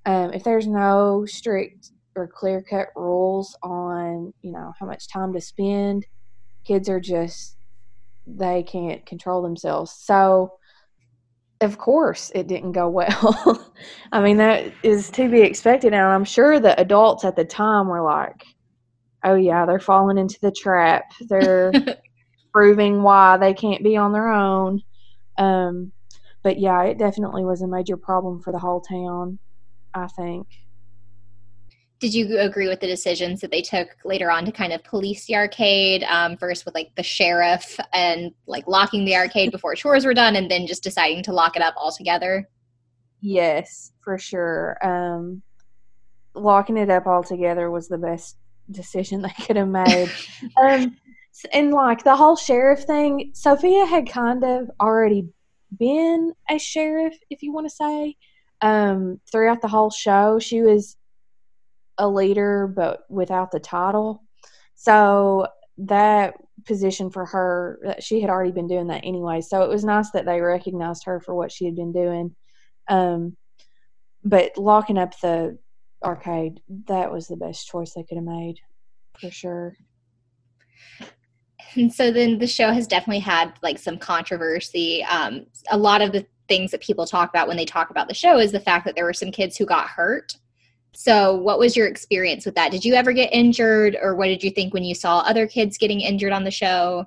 Um, 0.06 0.34
if 0.34 0.44
there's 0.44 0.68
no 0.68 1.26
strict 1.26 1.92
or 2.16 2.28
clear 2.28 2.62
cut 2.62 2.88
rules 2.96 3.58
on 3.62 4.34
you 4.42 4.52
know 4.52 4.74
how 4.80 4.86
much 4.86 5.08
time 5.08 5.34
to 5.34 5.42
spend, 5.42 6.06
kids 6.64 6.90
are 6.90 7.00
just 7.00 7.56
they 8.28 8.64
can't 8.64 9.06
control 9.06 9.42
themselves. 9.42 9.92
So, 9.92 10.54
of 11.62 11.78
course, 11.78 12.32
it 12.36 12.48
didn't 12.48 12.74
go 12.74 12.90
well. 12.90 13.74
I 14.12 14.22
mean, 14.22 14.38
that 14.38 14.74
is 14.84 15.10
to 15.12 15.30
be 15.30 15.42
expected. 15.42 15.94
And 15.94 16.02
I'm 16.02 16.26
sure 16.26 16.60
the 16.60 16.80
adults 16.80 17.26
at 17.26 17.36
the 17.36 17.46
time 17.46 17.88
were 17.88 18.04
like, 18.04 18.44
oh, 19.24 19.36
yeah, 19.36 19.66
they're 19.66 19.80
falling 19.80 20.18
into 20.18 20.40
the 20.42 20.52
trap. 20.52 21.04
They're 21.28 21.72
proving 22.54 23.02
why 23.02 23.38
they 23.38 23.54
can't 23.54 23.84
be 23.84 23.98
on 23.98 24.12
their 24.12 24.30
own. 24.30 24.82
Um, 25.38 25.92
but 26.44 26.60
yeah, 26.60 26.84
it 26.84 26.98
definitely 26.98 27.44
was 27.44 27.62
a 27.62 27.68
major 27.68 27.98
problem 27.98 28.40
for 28.42 28.52
the 28.52 28.60
whole 28.60 28.82
town, 28.82 29.40
I 29.96 30.08
think. 30.08 30.48
Did 32.00 32.14
you 32.14 32.40
agree 32.40 32.68
with 32.68 32.82
the 32.82 32.88
decisions 32.88 33.40
that 33.40 33.52
they 33.52 33.62
took 33.62 33.88
later 34.04 34.30
on 34.30 34.46
to 34.46 34.52
kind 34.52 34.74
of 34.74 34.84
police 34.84 35.26
the 35.26 35.38
arcade? 35.38 36.04
Um, 36.04 36.36
first 36.36 36.66
with 36.66 36.76
like 36.76 36.94
the 36.96 37.04
sheriff 37.04 37.80
and 37.94 38.34
like 38.46 38.68
locking 38.68 39.06
the 39.06 39.16
arcade 39.16 39.52
before 39.52 39.76
chores 39.76 40.06
were 40.06 40.14
done, 40.14 40.36
and 40.36 40.52
then 40.52 40.68
just 40.68 40.84
deciding 40.84 41.24
to 41.24 41.34
lock 41.34 41.56
it 41.56 41.62
up 41.62 41.76
altogether. 41.78 42.48
Yes, 43.22 43.94
for 44.04 44.18
sure. 44.18 44.78
Um, 44.86 45.42
locking 46.36 46.78
it 46.78 46.90
up 46.90 47.08
altogether 47.08 47.72
was 47.72 47.88
the 47.88 47.98
best 47.98 48.36
decision 48.70 49.22
they 49.24 49.34
could 49.46 49.56
have 49.56 49.70
made. 49.70 50.12
um, 50.62 50.98
and 51.54 51.74
like 51.74 52.04
the 52.04 52.16
whole 52.16 52.36
sheriff 52.36 52.84
thing, 52.84 53.32
Sophia 53.34 53.86
had 53.86 54.10
kind 54.10 54.44
of 54.44 54.70
already 54.82 55.30
been 55.78 56.34
a 56.50 56.58
sheriff, 56.58 57.16
if 57.30 57.42
you 57.42 57.54
want 57.54 57.68
to 57.68 57.76
say, 57.76 58.16
um, 58.66 59.22
throughout 59.32 59.62
the 59.62 59.68
whole 59.68 59.92
show. 59.92 60.40
She 60.40 60.64
was 60.64 60.98
a 62.00 62.10
leader, 62.10 62.66
but 62.66 63.06
without 63.10 63.52
the 63.52 63.60
title. 63.60 64.24
So 64.74 65.48
that 65.78 66.34
position 66.66 67.12
for 67.12 67.26
her, 67.26 67.96
she 68.00 68.22
had 68.22 68.32
already 68.32 68.52
been 68.52 68.68
doing 68.68 68.88
that 68.88 69.06
anyway. 69.06 69.42
So 69.42 69.62
it 69.62 69.70
was 69.70 69.86
nice 69.86 70.10
that 70.12 70.26
they 70.26 70.42
recognized 70.42 71.04
her 71.06 71.20
for 71.20 71.36
what 71.36 71.52
she 71.52 71.66
had 71.66 71.76
been 71.76 71.94
doing. 71.94 72.36
Um, 72.90 73.38
but 74.24 74.58
locking 74.58 74.98
up 74.98 75.20
the 75.20 75.60
arcade, 76.04 76.60
that 76.88 77.12
was 77.12 77.28
the 77.28 77.38
best 77.38 77.68
choice 77.68 77.94
they 77.94 78.02
could 78.02 78.18
have 78.18 78.26
made, 78.26 78.56
for 79.20 79.30
sure. 79.30 79.76
And 81.76 81.94
so 81.94 82.12
then 82.12 82.40
the 82.40 82.48
show 82.48 82.72
has 82.72 82.88
definitely 82.88 83.20
had 83.20 83.54
like 83.62 83.78
some 83.78 84.00
controversy. 84.00 85.04
Um, 85.04 85.46
a 85.70 85.78
lot 85.78 86.02
of 86.02 86.12
the 86.12 86.26
things 86.48 86.72
that 86.72 86.82
people 86.82 87.06
talk 87.06 87.30
about 87.30 87.48
when 87.48 87.58
they 87.58 87.66
talk 87.66 87.90
about 87.90 88.08
the 88.08 88.14
show 88.14 88.38
is 88.38 88.52
the 88.52 88.60
fact 88.60 88.86
that 88.86 88.96
there 88.96 89.06
were 89.06 89.14
some 89.14 89.32
kids 89.32 89.58
who 89.58 89.66
got 89.66 89.88
hurt. 89.88 90.36
So, 90.94 91.36
what 91.36 91.60
was 91.60 91.76
your 91.76 91.88
experience 91.88 92.46
with 92.46 92.56
that? 92.56 92.72
Did 92.72 92.86
you 92.86 92.94
ever 92.94 93.12
get 93.12 93.34
injured, 93.34 93.98
or 94.02 94.16
what 94.16 94.28
did 94.28 94.44
you 94.44 94.52
think 94.52 94.74
when 94.74 94.84
you 94.84 94.96
saw 94.96 95.20
other 95.20 95.48
kids 95.48 95.78
getting 95.78 96.02
injured 96.02 96.32
on 96.32 96.44
the 96.44 96.52
show? 96.52 97.06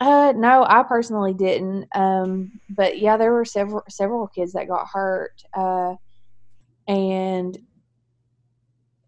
Uh, 0.00 0.32
no, 0.36 0.64
I 0.68 0.82
personally 0.82 1.34
didn't. 1.34 1.86
Um, 1.94 2.60
but 2.70 2.98
yeah, 2.98 3.16
there 3.16 3.32
were 3.32 3.44
several 3.44 3.82
several 3.88 4.26
kids 4.28 4.52
that 4.52 4.68
got 4.68 4.86
hurt. 4.90 5.42
Uh, 5.54 5.94
and 6.88 7.58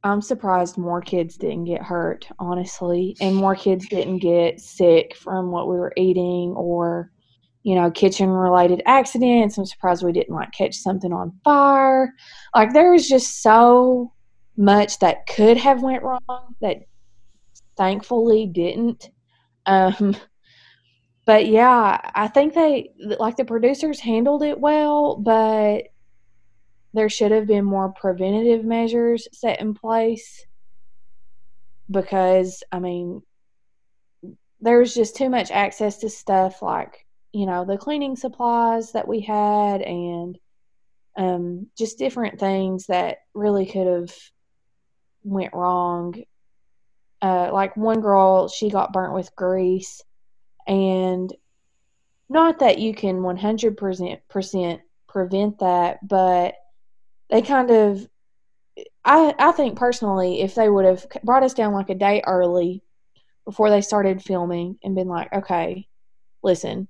I'm 0.05 0.23
surprised 0.23 0.78
more 0.78 1.01
kids 1.01 1.36
didn't 1.36 1.65
get 1.65 1.82
hurt, 1.82 2.28
honestly, 2.39 3.16
and 3.20 3.35
more 3.35 3.55
kids 3.55 3.89
didn't 3.89 4.19
get 4.19 4.60
sick 4.60 5.16
from 5.16 5.51
what 5.51 5.69
we 5.69 5.77
were 5.77 5.93
eating 5.97 6.52
or, 6.56 7.10
you 7.63 7.75
know, 7.75 7.91
kitchen 7.91 8.31
related 8.31 8.83
accidents. 8.87 9.59
I'm 9.59 9.67
surprised 9.67 10.03
we 10.03 10.13
didn't 10.13 10.35
like 10.35 10.53
catch 10.53 10.77
something 10.77 11.13
on 11.13 11.39
fire. 11.45 12.13
Like 12.55 12.73
there 12.73 12.93
was 12.93 13.09
just 13.09 13.43
so 13.43 14.13
much 14.57 14.99
that 15.01 15.27
could 15.27 15.57
have 15.57 15.83
went 15.83 16.03
wrong 16.03 16.55
that 16.61 16.79
thankfully 17.77 18.47
didn't. 18.47 19.11
Um, 19.67 20.17
but 21.27 21.47
yeah, 21.47 22.01
I 22.15 22.29
think 22.29 22.55
they 22.55 22.91
like 22.99 23.37
the 23.37 23.45
producers 23.45 24.01
handled 24.01 24.43
it 24.43 24.59
well, 24.59 25.17
but 25.17 25.85
there 26.95 27.11
should 27.11 27.33
have 27.33 27.47
been 27.47 27.65
more 27.65 27.91
preventative 27.91 28.65
measures 28.65 29.29
set 29.33 29.61
in 29.61 29.75
place 29.75 30.47
because 31.91 32.63
I 32.73 32.79
mean 32.79 33.23
there 34.61 34.79
was 34.79 34.95
just 34.95 35.17
too 35.17 35.29
much 35.29 35.51
access 35.51 35.99
to 35.99 36.09
stuff 36.09 36.63
like 36.63 37.07
you 37.33 37.47
know 37.47 37.65
the 37.65 37.77
cleaning 37.77 38.17
supplies 38.17 38.93
that 38.93 39.09
we 39.09 39.21
had 39.21 39.83
and 39.83 40.39
um, 41.17 41.67
just 41.77 41.99
different 41.99 42.39
things 42.39 42.87
that 42.87 43.19
really 43.35 43.67
could 43.67 43.87
have 43.87 44.15
went 45.25 45.53
wrong. 45.53 46.23
Uh, 47.21 47.51
like 47.53 47.77
one 47.77 48.01
girl, 48.01 48.49
she 48.49 48.71
got 48.71 48.93
burnt 48.93 49.13
with 49.13 49.35
grease, 49.35 50.03
and 50.67 51.35
not 52.29 52.61
that 52.61 52.79
you 52.79 52.95
can 52.95 53.23
one 53.23 53.37
hundred 53.37 53.77
percent 53.77 54.21
percent 54.29 54.81
prevent 55.09 55.59
that, 55.59 56.07
but 56.07 56.55
they 57.31 57.43
kind 57.43 57.71
of. 57.71 58.09
I 59.05 59.35
I 59.39 59.53
think 59.53 59.77
personally, 59.77 60.43
if 60.43 60.55
they 60.55 60.69
would 60.69 60.85
have 60.85 61.05
brought 61.25 61.43
us 61.43 61.55
down 61.55 61.73
like 61.73 61.91
a 61.91 61.97
day 61.97 62.23
early 62.25 62.83
before 63.45 63.71
they 63.71 63.81
started 63.81 64.23
filming 64.23 64.79
and 64.85 64.95
been 64.95 65.09
like, 65.09 65.33
okay, 65.33 65.89
listen, 66.43 66.87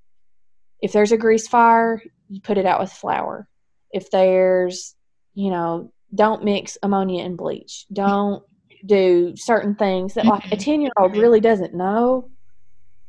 if 0.80 0.92
there's 0.92 1.12
a 1.12 1.16
grease 1.16 1.48
fire, 1.48 2.02
you 2.28 2.40
put 2.40 2.58
it 2.58 2.66
out 2.66 2.80
with 2.80 2.92
flour. 2.92 3.48
If 3.90 4.10
there's, 4.10 4.94
you 5.34 5.50
know, 5.50 5.92
don't 6.14 6.44
mix 6.44 6.78
ammonia 6.82 7.24
and 7.24 7.36
bleach. 7.36 7.86
Don't 7.92 8.42
do 8.84 9.34
certain 9.36 9.74
things 9.74 10.14
that 10.14 10.26
like 10.26 10.50
a 10.52 10.56
10 10.56 10.80
year 10.80 10.92
old 10.96 11.16
really 11.16 11.40
doesn't 11.40 11.74
know. 11.74 12.30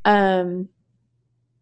Um, 0.05 0.69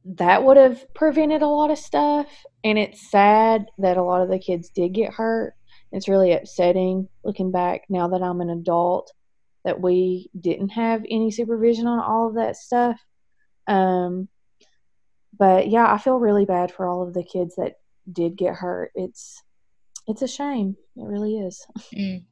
that 0.06 0.44
would 0.44 0.58
have 0.58 0.94
prevented 0.94 1.42
a 1.42 1.48
lot 1.48 1.72
of 1.72 1.78
stuff. 1.78 2.28
And 2.64 2.78
it's 2.78 3.12
sad 3.12 3.66
that 3.80 3.98
a 3.98 4.04
lot 4.04 4.22
of 4.22 4.30
the 4.30 4.40
kids 4.40 4.70
did 4.70 4.94
get 4.94 5.14
hurt. 5.14 5.54
It's 5.92 6.08
really 6.08 6.34
upsetting 6.34 7.08
looking 7.24 7.52
back 7.52 7.84
now 7.90 8.10
that 8.10 8.22
I'm 8.22 8.42
an 8.42 8.50
adult 8.50 9.12
that 9.64 9.82
we 9.82 10.30
didn't 10.40 10.70
have 10.70 11.04
any 11.10 11.32
supervision 11.32 11.88
on 11.88 12.00
all 12.00 12.30
of 12.30 12.36
that 12.36 12.56
stuff. 12.56 13.00
Um, 13.68 14.30
but 15.38 15.68
yeah, 15.68 15.92
I 15.92 15.98
feel 15.98 16.20
really 16.20 16.46
bad 16.46 16.72
for 16.72 16.88
all 16.88 17.02
of 17.02 17.14
the 17.14 17.24
kids 17.24 17.56
that 17.56 17.76
did 18.12 18.36
get 18.36 18.56
hurt. 18.56 18.92
It's 18.96 19.42
it's 20.08 20.22
a 20.22 20.28
shame. 20.28 20.76
It 20.96 21.06
really 21.06 21.38
is. 21.38 21.66
Mm. 21.94 22.24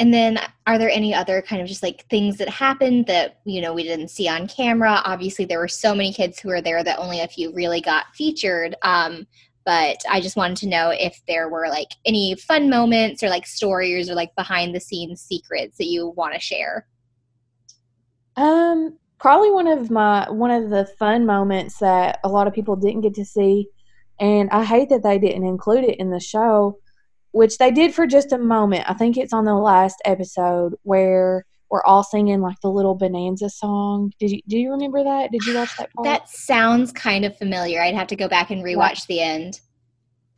And 0.00 0.12
then, 0.12 0.40
are 0.66 0.76
there 0.76 0.90
any 0.90 1.14
other 1.14 1.40
kind 1.40 1.62
of 1.62 1.68
just 1.68 1.82
like 1.84 2.04
things 2.10 2.36
that 2.38 2.48
happened 2.48 3.06
that 3.06 3.38
you 3.44 3.60
know 3.60 3.72
we 3.72 3.84
didn't 3.84 4.08
see 4.08 4.28
on 4.28 4.48
camera? 4.48 5.00
Obviously, 5.04 5.44
there 5.44 5.60
were 5.60 5.68
so 5.68 5.94
many 5.94 6.12
kids 6.12 6.40
who 6.40 6.48
were 6.48 6.60
there 6.60 6.82
that 6.82 6.98
only 6.98 7.20
a 7.20 7.28
few 7.28 7.52
really 7.54 7.80
got 7.80 8.06
featured. 8.12 8.74
Um, 8.82 9.24
but 9.64 9.98
I 10.10 10.20
just 10.20 10.36
wanted 10.36 10.56
to 10.58 10.68
know 10.68 10.90
if 10.90 11.20
there 11.28 11.48
were 11.48 11.68
like 11.68 11.92
any 12.04 12.34
fun 12.34 12.68
moments 12.68 13.22
or 13.22 13.28
like 13.28 13.46
stories 13.46 14.10
or 14.10 14.14
like 14.14 14.34
behind 14.34 14.74
the 14.74 14.80
scenes 14.80 15.22
secrets 15.22 15.78
that 15.78 15.86
you 15.86 16.08
want 16.08 16.34
to 16.34 16.40
share. 16.40 16.86
Um, 18.36 18.98
probably 19.24 19.50
one 19.50 19.66
of 19.66 19.90
my 19.90 20.30
one 20.30 20.50
of 20.50 20.68
the 20.68 20.84
fun 20.98 21.24
moments 21.24 21.78
that 21.78 22.20
a 22.24 22.28
lot 22.28 22.46
of 22.46 22.52
people 22.52 22.76
didn't 22.76 23.00
get 23.00 23.14
to 23.14 23.24
see, 23.24 23.66
and 24.20 24.50
I 24.50 24.64
hate 24.64 24.90
that 24.90 25.02
they 25.02 25.18
didn't 25.18 25.46
include 25.46 25.84
it 25.84 25.98
in 25.98 26.10
the 26.10 26.20
show, 26.20 26.78
which 27.30 27.56
they 27.56 27.70
did 27.70 27.94
for 27.94 28.06
just 28.06 28.32
a 28.32 28.38
moment. 28.38 28.84
I 28.86 28.92
think 28.92 29.16
it's 29.16 29.32
on 29.32 29.46
the 29.46 29.54
last 29.54 29.96
episode 30.04 30.74
where 30.82 31.46
we're 31.70 31.82
all 31.84 32.04
singing 32.04 32.42
like 32.42 32.60
the 32.60 32.68
little 32.68 32.94
Bonanza 32.94 33.48
song. 33.48 34.12
Did 34.18 34.30
you 34.30 34.42
do 34.46 34.58
you 34.58 34.70
remember 34.70 35.02
that? 35.02 35.32
Did 35.32 35.46
you 35.46 35.54
watch 35.54 35.74
that 35.78 35.90
part? 35.94 36.04
That 36.04 36.28
sounds 36.28 36.92
kind 36.92 37.24
of 37.24 37.34
familiar. 37.38 37.80
I'd 37.80 37.94
have 37.94 38.08
to 38.08 38.16
go 38.16 38.28
back 38.28 38.50
and 38.50 38.62
rewatch 38.62 39.06
the 39.06 39.20
end. 39.20 39.58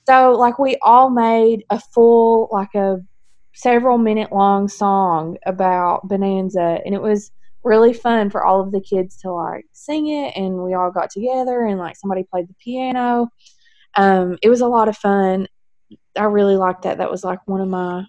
So 0.09 0.31
like 0.31 0.61
we 0.61 0.77
all 0.81 1.11
made 1.11 1.65
a 1.71 1.81
full 1.81 2.49
like 2.53 2.77
a 2.77 2.99
several 3.53 3.99
minute 3.99 4.31
long 4.31 4.69
song 4.69 5.39
about 5.45 6.07
Bonanza 6.07 6.79
and 6.87 6.95
it 6.95 7.03
was 7.03 7.33
really 7.67 7.93
fun 7.93 8.31
for 8.31 8.47
all 8.47 8.61
of 8.61 8.71
the 8.71 8.81
kids 8.81 9.17
to 9.17 9.33
like 9.33 9.67
sing 9.73 10.07
it 10.07 10.37
and 10.37 10.63
we 10.63 10.73
all 10.73 10.93
got 10.93 11.11
together 11.11 11.67
and 11.67 11.79
like 11.79 11.97
somebody 11.97 12.23
played 12.23 12.49
the 12.49 12.55
piano. 12.55 13.29
Um, 13.97 14.39
it 14.41 14.49
was 14.49 14.61
a 14.61 14.69
lot 14.69 14.89
of 14.89 14.97
fun. 14.97 15.49
I 16.17 16.25
really 16.25 16.57
liked 16.57 16.83
that. 16.83 16.99
That 16.99 17.11
was 17.11 17.25
like 17.25 17.41
one 17.47 17.61
of 17.61 17.69
my 17.69 18.05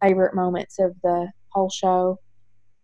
favorite 0.00 0.36
moments 0.36 0.78
of 0.78 0.94
the 1.02 1.28
whole 1.48 1.68
show. 1.68 2.20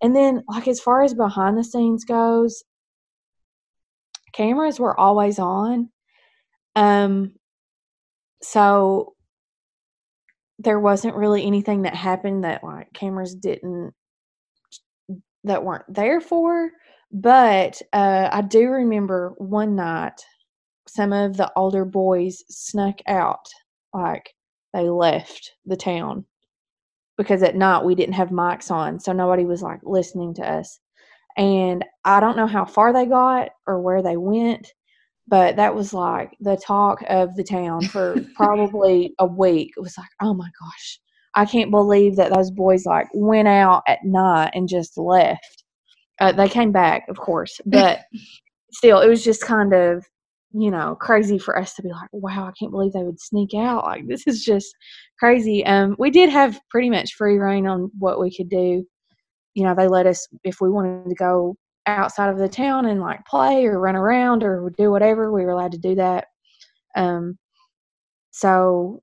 And 0.03 0.15
then 0.15 0.43
like 0.49 0.67
as 0.67 0.81
far 0.81 1.03
as 1.03 1.15
behind 1.15 1.57
the 1.57 1.65
scenes 1.65 2.05
goes 2.05 2.65
cameras 4.33 4.79
were 4.81 4.99
always 4.99 5.39
on. 5.39 5.89
Um 6.75 7.33
so 8.43 9.15
there 10.59 10.81
wasn't 10.81 11.15
really 11.15 11.45
anything 11.45 11.83
that 11.83 11.95
happened 11.95 12.43
that 12.43 12.65
like 12.65 12.93
cameras 12.93 13.37
didn't 13.37 13.95
that 15.45 15.65
weren't 15.65 15.85
there 15.89 16.21
for 16.21 16.71
but 17.13 17.81
uh, 17.93 18.29
i 18.33 18.41
do 18.43 18.69
remember 18.69 19.35
one 19.39 19.75
night 19.75 20.21
some 20.87 21.13
of 21.13 21.37
the 21.37 21.51
older 21.57 21.85
boys 21.85 22.43
snuck 22.49 22.99
out 23.07 23.47
like 23.95 24.35
they 24.75 24.89
left 24.89 25.53
the 25.67 25.77
town 25.77 26.25
because 27.17 27.43
at 27.43 27.57
night 27.57 27.85
we 27.85 27.95
didn't 27.95 28.15
have 28.15 28.29
mics 28.29 28.71
on 28.71 29.01
so 29.01 29.13
nobody 29.13 29.45
was 29.45 29.63
like 29.63 29.81
listening 29.83 30.35
to 30.35 30.43
us 30.43 30.81
and 31.37 31.85
i 32.05 32.21
don't 32.21 32.37
know 32.37 32.47
how 32.47 32.65
far 32.65 32.93
they 32.93 33.07
got 33.07 33.51
or 33.67 33.81
where 33.81 34.03
they 34.03 34.17
went 34.17 34.73
but 35.29 35.57
that 35.57 35.75
was 35.75 35.93
like 35.93 36.37
the 36.41 36.57
talk 36.57 37.03
of 37.09 37.37
the 37.37 37.45
town 37.45 37.83
for 37.83 38.17
probably 38.35 39.15
a 39.19 39.27
week. 39.27 39.73
It 39.77 39.81
was 39.81 39.97
like, 39.99 40.09
oh 40.23 40.33
my 40.33 40.49
gosh, 40.59 41.01
I 41.39 41.45
can't 41.45 41.71
believe 41.71 42.17
that 42.17 42.35
those 42.35 42.51
boys 42.51 42.85
like 42.85 43.07
went 43.15 43.47
out 43.47 43.85
at 43.87 44.05
night 44.05 44.51
and 44.55 44.69
just 44.69 44.99
left. 44.99 45.63
Uh, 46.21 46.33
they 46.33 46.49
came 46.49 46.73
back, 46.73 47.05
of 47.09 47.17
course, 47.17 47.61
but 47.67 48.01
still, 48.73 48.99
it 48.99 49.09
was 49.09 49.23
just 49.23 49.43
kind 49.43 49.73
of, 49.73 50.05
you 50.53 50.69
know, 50.69 50.97
crazy 50.97 51.39
for 51.39 51.57
us 51.57 51.75
to 51.75 51.83
be 51.83 51.91
like, 51.91 52.09
wow, 52.11 52.49
I 52.49 52.53
can't 52.59 52.73
believe 52.73 52.93
they 52.93 53.05
would 53.05 53.21
sneak 53.21 53.55
out. 53.55 53.85
Like 53.85 54.09
this 54.09 54.27
is 54.27 54.45
just 54.45 54.75
crazy. 55.21 55.65
Um, 55.65 55.95
we 55.97 56.11
did 56.11 56.29
have 56.29 56.59
pretty 56.71 56.91
much 56.91 57.15
free 57.15 57.39
reign 57.39 57.69
on 57.69 57.89
what 58.01 58.19
we 58.19 58.37
could 58.37 58.49
do. 58.51 58.85
You 59.55 59.63
know, 59.63 59.77
they 59.77 59.87
let 59.87 60.07
us 60.07 60.27
if 60.43 60.61
we 60.61 60.71
wanted 60.71 61.09
to 61.09 61.15
go 61.15 61.55
outside 61.87 62.31
of 62.31 62.39
the 62.39 62.49
town 62.49 62.87
and 62.87 63.01
like 63.01 63.25
play 63.27 63.65
or 63.65 63.79
run 63.79 63.95
around 63.95 64.43
or 64.43 64.73
do 64.77 64.91
whatever. 64.91 65.31
We 65.31 65.45
were 65.45 65.53
allowed 65.53 65.73
to 65.73 65.79
do 65.79 65.95
that. 65.95 66.27
Um, 66.97 67.39
so 68.33 69.03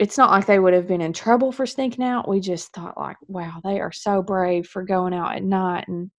it's 0.00 0.18
not 0.18 0.30
like 0.30 0.46
they 0.46 0.58
would 0.58 0.74
have 0.74 0.88
been 0.88 1.00
in 1.00 1.12
trouble 1.12 1.52
for 1.52 1.66
sneaking 1.66 2.04
out. 2.04 2.28
We 2.28 2.40
just 2.40 2.72
thought 2.72 2.98
like, 2.98 3.16
wow, 3.28 3.60
they 3.62 3.80
are 3.80 3.92
so 3.92 4.22
brave 4.22 4.66
for 4.66 4.82
going 4.82 5.14
out 5.14 5.36
at 5.36 5.44
night, 5.44 5.86
and 5.88 6.10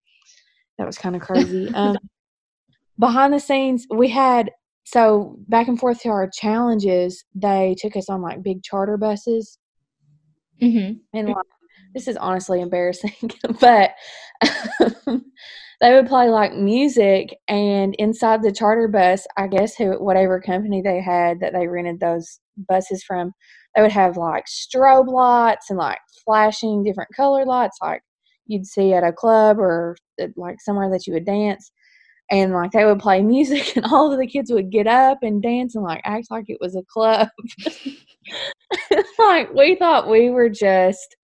that 0.77 0.87
was 0.87 0.97
kind 0.97 1.15
of 1.15 1.21
crazy. 1.21 1.69
um, 1.73 1.97
behind 2.97 3.33
the 3.33 3.39
scenes, 3.39 3.85
we 3.89 4.09
had 4.09 4.51
so 4.85 5.37
back 5.47 5.67
and 5.67 5.79
forth 5.79 6.01
to 6.01 6.09
our 6.09 6.29
challenges. 6.29 7.25
They 7.33 7.75
took 7.77 7.95
us 7.95 8.09
on 8.09 8.21
like 8.21 8.43
big 8.43 8.63
charter 8.63 8.97
buses, 8.97 9.57
mm-hmm. 10.61 10.93
and 11.13 11.27
like 11.27 11.45
this 11.93 12.07
is 12.07 12.17
honestly 12.17 12.61
embarrassing, 12.61 13.31
but 13.59 13.91
um, 15.07 15.25
they 15.81 15.93
would 15.93 16.07
play 16.07 16.29
like 16.29 16.53
music 16.53 17.35
and 17.47 17.95
inside 17.95 18.41
the 18.41 18.51
charter 18.51 18.87
bus 18.87 19.25
i 19.37 19.47
guess 19.47 19.75
who 19.75 19.91
whatever 20.03 20.39
company 20.39 20.81
they 20.81 21.01
had 21.01 21.39
that 21.39 21.53
they 21.53 21.67
rented 21.67 21.99
those 21.99 22.39
buses 22.69 23.03
from 23.03 23.31
they 23.75 23.81
would 23.81 23.91
have 23.91 24.17
like 24.17 24.45
strobe 24.45 25.07
lights 25.07 25.69
and 25.69 25.79
like 25.79 25.99
flashing 26.23 26.83
different 26.83 27.09
color 27.15 27.45
lights 27.45 27.77
like 27.81 28.01
you'd 28.47 28.65
see 28.65 28.93
at 28.93 29.03
a 29.03 29.11
club 29.11 29.59
or 29.59 29.95
like 30.35 30.57
somewhere 30.61 30.89
that 30.89 31.05
you 31.05 31.13
would 31.13 31.25
dance 31.25 31.71
and 32.31 32.53
like 32.53 32.71
they 32.71 32.85
would 32.85 32.99
play 32.99 33.21
music 33.23 33.75
and 33.75 33.85
all 33.85 34.11
of 34.11 34.19
the 34.19 34.27
kids 34.27 34.51
would 34.51 34.71
get 34.71 34.87
up 34.87 35.19
and 35.21 35.41
dance 35.41 35.75
and 35.75 35.83
like 35.83 36.01
act 36.05 36.27
like 36.31 36.45
it 36.47 36.57
was 36.61 36.75
a 36.75 36.83
club 36.87 37.27
like 39.19 39.53
we 39.53 39.75
thought 39.75 40.09
we 40.09 40.29
were 40.29 40.49
just 40.49 41.15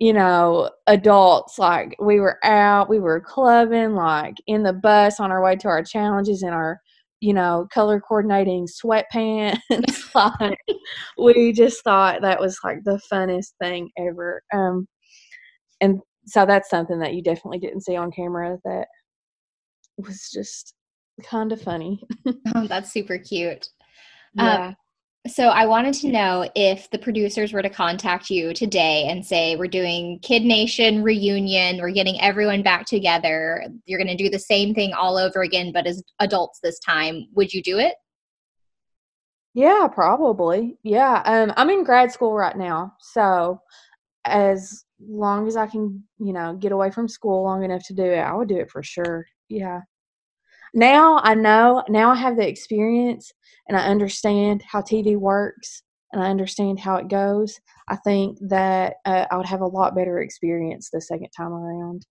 you 0.00 0.12
know, 0.12 0.70
adults. 0.86 1.58
Like 1.58 1.96
we 2.00 2.20
were 2.20 2.38
out, 2.44 2.88
we 2.88 2.98
were 2.98 3.20
clubbing, 3.20 3.94
like 3.94 4.34
in 4.46 4.62
the 4.62 4.72
bus 4.72 5.20
on 5.20 5.30
our 5.30 5.42
way 5.42 5.56
to 5.56 5.68
our 5.68 5.82
challenges 5.82 6.42
and 6.42 6.52
our, 6.52 6.80
you 7.24 7.32
know, 7.32 7.66
color 7.72 8.00
coordinating 8.00 8.66
sweatpants. 8.66 9.58
like 10.14 10.58
we 11.16 11.52
just 11.54 11.82
thought 11.82 12.20
that 12.20 12.38
was 12.38 12.58
like 12.62 12.84
the 12.84 13.00
funnest 13.10 13.52
thing 13.58 13.90
ever. 13.98 14.42
Um, 14.52 14.86
and 15.80 16.00
so 16.26 16.44
that's 16.44 16.68
something 16.68 16.98
that 16.98 17.14
you 17.14 17.22
definitely 17.22 17.60
didn't 17.60 17.80
see 17.80 17.96
on 17.96 18.12
camera 18.12 18.58
that 18.66 18.88
was 19.96 20.30
just 20.30 20.74
kind 21.22 21.50
of 21.50 21.62
funny. 21.62 22.02
oh, 22.54 22.66
that's 22.66 22.92
super 22.92 23.16
cute. 23.16 23.68
Yeah. 24.34 24.66
Um, 24.66 24.76
so 25.26 25.48
I 25.48 25.64
wanted 25.64 25.94
to 25.94 26.08
know 26.08 26.50
if 26.54 26.90
the 26.90 26.98
producers 26.98 27.52
were 27.52 27.62
to 27.62 27.70
contact 27.70 28.28
you 28.28 28.52
today 28.52 29.06
and 29.08 29.24
say 29.24 29.56
we're 29.56 29.68
doing 29.68 30.18
Kid 30.20 30.42
Nation 30.42 31.02
reunion, 31.02 31.78
we're 31.78 31.92
getting 31.92 32.20
everyone 32.20 32.62
back 32.62 32.84
together, 32.84 33.64
you're 33.86 33.98
going 33.98 34.14
to 34.14 34.22
do 34.22 34.28
the 34.28 34.38
same 34.38 34.74
thing 34.74 34.92
all 34.92 35.16
over 35.16 35.42
again 35.42 35.72
but 35.72 35.86
as 35.86 36.02
adults 36.20 36.60
this 36.62 36.78
time, 36.78 37.26
would 37.34 37.54
you 37.54 37.62
do 37.62 37.78
it? 37.78 37.94
Yeah, 39.54 39.88
probably. 39.92 40.78
Yeah. 40.82 41.22
Um 41.24 41.52
I'm 41.56 41.70
in 41.70 41.84
grad 41.84 42.12
school 42.12 42.34
right 42.34 42.56
now. 42.56 42.94
So 43.00 43.60
as 44.24 44.84
long 45.00 45.46
as 45.46 45.56
I 45.56 45.66
can, 45.66 46.02
you 46.18 46.32
know, 46.32 46.54
get 46.54 46.72
away 46.72 46.90
from 46.90 47.08
school 47.08 47.44
long 47.44 47.62
enough 47.64 47.84
to 47.86 47.94
do 47.94 48.04
it, 48.04 48.18
I 48.18 48.34
would 48.34 48.48
do 48.48 48.58
it 48.58 48.70
for 48.70 48.82
sure. 48.82 49.24
Yeah 49.48 49.80
now 50.74 51.20
I 51.22 51.34
know, 51.34 51.82
now 51.88 52.10
I 52.10 52.16
have 52.16 52.36
the 52.36 52.46
experience 52.46 53.32
and 53.68 53.78
I 53.78 53.86
understand 53.86 54.62
how 54.62 54.82
TV 54.82 55.16
works 55.16 55.82
and 56.12 56.22
I 56.22 56.28
understand 56.28 56.78
how 56.78 56.96
it 56.96 57.08
goes. 57.08 57.58
I 57.88 57.96
think 57.96 58.38
that 58.48 58.94
uh, 59.04 59.26
I 59.30 59.36
would 59.36 59.46
have 59.46 59.60
a 59.60 59.66
lot 59.66 59.94
better 59.94 60.20
experience 60.20 60.90
the 60.92 61.00
second 61.00 61.30
time 61.36 61.52
around. 61.52 62.06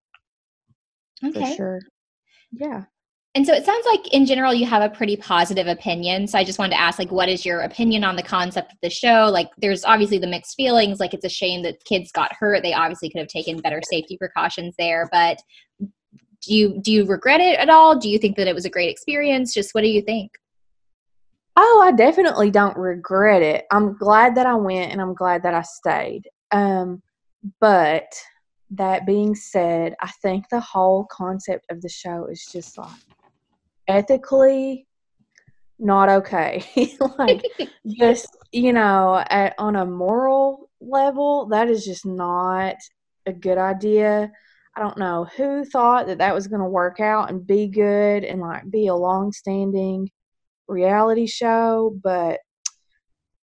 Okay. 1.24 1.52
For 1.52 1.56
sure. 1.56 1.80
Yeah. 2.52 2.84
And 3.36 3.48
so 3.48 3.54
it 3.54 3.66
sounds 3.66 3.86
like 3.88 4.14
in 4.14 4.28
general 4.28 4.54
you 4.54 4.66
have 4.68 4.84
a 4.84 4.94
pretty 4.94 5.18
positive 5.18 5.66
opinion. 5.66 6.28
So 6.28 6.38
I 6.38 6.44
just 6.44 6.60
wanted 6.60 6.76
to 6.76 6.82
ask 6.82 7.00
like 7.00 7.12
what 7.12 7.30
is 7.30 7.46
your 7.46 7.62
opinion 7.62 8.04
on 8.04 8.16
the 8.16 8.24
concept 8.24 8.74
of 8.74 8.78
the 8.84 8.92
show? 8.92 9.30
Like 9.32 9.50
there's 9.58 9.84
obviously 9.86 10.20
the 10.20 10.28
mixed 10.28 10.56
feelings 10.56 11.00
like 11.00 11.16
it's 11.16 11.26
a 11.26 11.30
shame 11.30 11.64
that 11.64 11.84
kids 11.86 12.12
got 12.12 12.32
hurt. 12.38 12.62
They 12.62 12.74
obviously 12.74 13.10
could 13.10 13.20
have 13.20 13.28
taken 13.30 13.58
better 13.58 13.82
safety 13.90 14.18
precautions 14.18 14.76
there, 14.78 15.10
but 15.12 15.40
do 16.44 16.54
you 16.54 16.80
do 16.82 16.92
you 16.92 17.06
regret 17.06 17.40
it 17.40 17.60
at 17.60 17.70
all? 17.70 17.98
Do 17.98 18.10
you 18.10 18.18
think 18.18 18.38
that 18.38 18.48
it 18.48 18.56
was 18.56 18.66
a 18.66 18.70
great 18.70 18.90
experience? 18.90 19.54
Just 19.54 19.74
what 19.74 19.82
do 19.82 19.90
you 19.90 20.02
think? 20.02 20.32
Oh 21.56 21.84
i 21.86 21.92
definitely 21.92 22.52
don't 22.52 22.78
regret 22.78 23.42
it. 23.42 23.66
I'm 23.72 23.98
glad 23.98 24.36
that 24.36 24.46
i 24.46 24.56
went 24.56 24.92
and 24.92 25.02
i'm 25.02 25.14
glad 25.14 25.44
that 25.44 25.54
i 25.54 25.62
stayed. 25.62 26.28
Um, 26.52 27.02
but 27.60 28.06
that 28.72 29.06
being 29.06 29.36
said 29.36 29.94
i 30.02 30.10
think 30.22 30.46
the 30.50 30.60
whole 30.60 31.06
concept 31.12 31.66
of 31.70 31.82
the 31.82 31.90
show 31.90 32.26
is 32.26 32.48
just 32.52 32.78
like 32.78 32.90
ethically 33.88 34.88
not 35.80 36.10
okay. 36.10 36.64
Like 37.20 37.44
just 37.88 38.38
you 38.52 38.74
know 38.74 39.24
at, 39.30 39.54
on 39.58 39.76
a 39.76 39.86
moral 39.86 40.70
level 40.82 41.48
that 41.48 41.70
is 41.70 41.86
just 41.86 42.06
not 42.06 42.76
a 43.26 43.34
good 43.34 43.58
idea 43.58 44.32
I 44.76 44.82
don't 44.82 44.98
know 44.98 45.28
who 45.38 45.66
thought 45.66 46.08
that 46.08 46.18
that 46.18 46.34
was 46.34 46.48
going 46.48 46.62
to 46.62 46.68
work 46.68 47.00
out 47.00 47.30
and 47.30 47.46
be 47.46 47.68
good 47.68 48.24
and 48.24 48.42
like 48.42 48.70
be 48.72 48.88
a 48.88 48.96
long 48.96 49.32
standing 49.32 50.10
reality 50.68 51.28
show, 51.28 51.96
but 52.04 52.40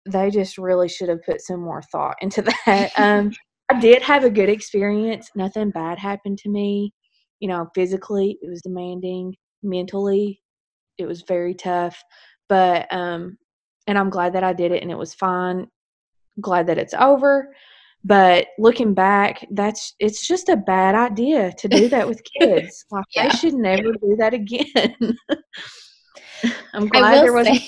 they 0.06 0.30
just 0.30 0.56
really 0.56 0.88
should 0.88 1.08
have 1.08 1.22
put 1.24 1.42
some 1.42 1.60
more 1.60 1.82
thought 1.92 2.16
into 2.20 2.42
that. 2.66 2.92
Um, 2.96 3.32
I 3.70 3.78
did 3.78 4.02
have 4.02 4.24
a 4.24 4.30
good 4.30 4.48
experience. 4.48 5.30
Nothing 5.34 5.70
bad 5.70 5.98
happened 5.98 6.38
to 6.38 6.48
me. 6.48 6.92
You 7.40 7.48
know, 7.48 7.68
physically, 7.74 8.38
it 8.40 8.48
was 8.48 8.62
demanding. 8.62 9.34
Mentally, 9.62 10.40
it 10.96 11.06
was 11.06 11.22
very 11.22 11.54
tough. 11.54 12.02
But, 12.48 12.90
um, 12.92 13.36
and 13.86 13.98
I'm 13.98 14.10
glad 14.10 14.32
that 14.32 14.44
I 14.44 14.54
did 14.54 14.72
it 14.72 14.82
and 14.82 14.90
it 14.90 14.98
was 14.98 15.14
fine. 15.14 15.66
Glad 16.40 16.68
that 16.68 16.78
it's 16.78 16.94
over. 16.94 17.54
But 18.08 18.46
looking 18.58 18.94
back, 18.94 19.46
that's 19.50 19.94
it's 20.00 20.26
just 20.26 20.48
a 20.48 20.56
bad 20.56 20.94
idea 20.94 21.52
to 21.52 21.68
do 21.68 21.90
that 21.90 22.08
with 22.08 22.22
kids. 22.40 22.86
Like 22.90 23.04
yeah. 23.14 23.28
they 23.28 23.36
should 23.36 23.52
never 23.52 23.92
do 23.92 24.16
that 24.18 24.32
again. 24.32 24.96
I'm 26.72 26.88
glad 26.88 27.22
there 27.22 27.34
wasn't. 27.34 27.60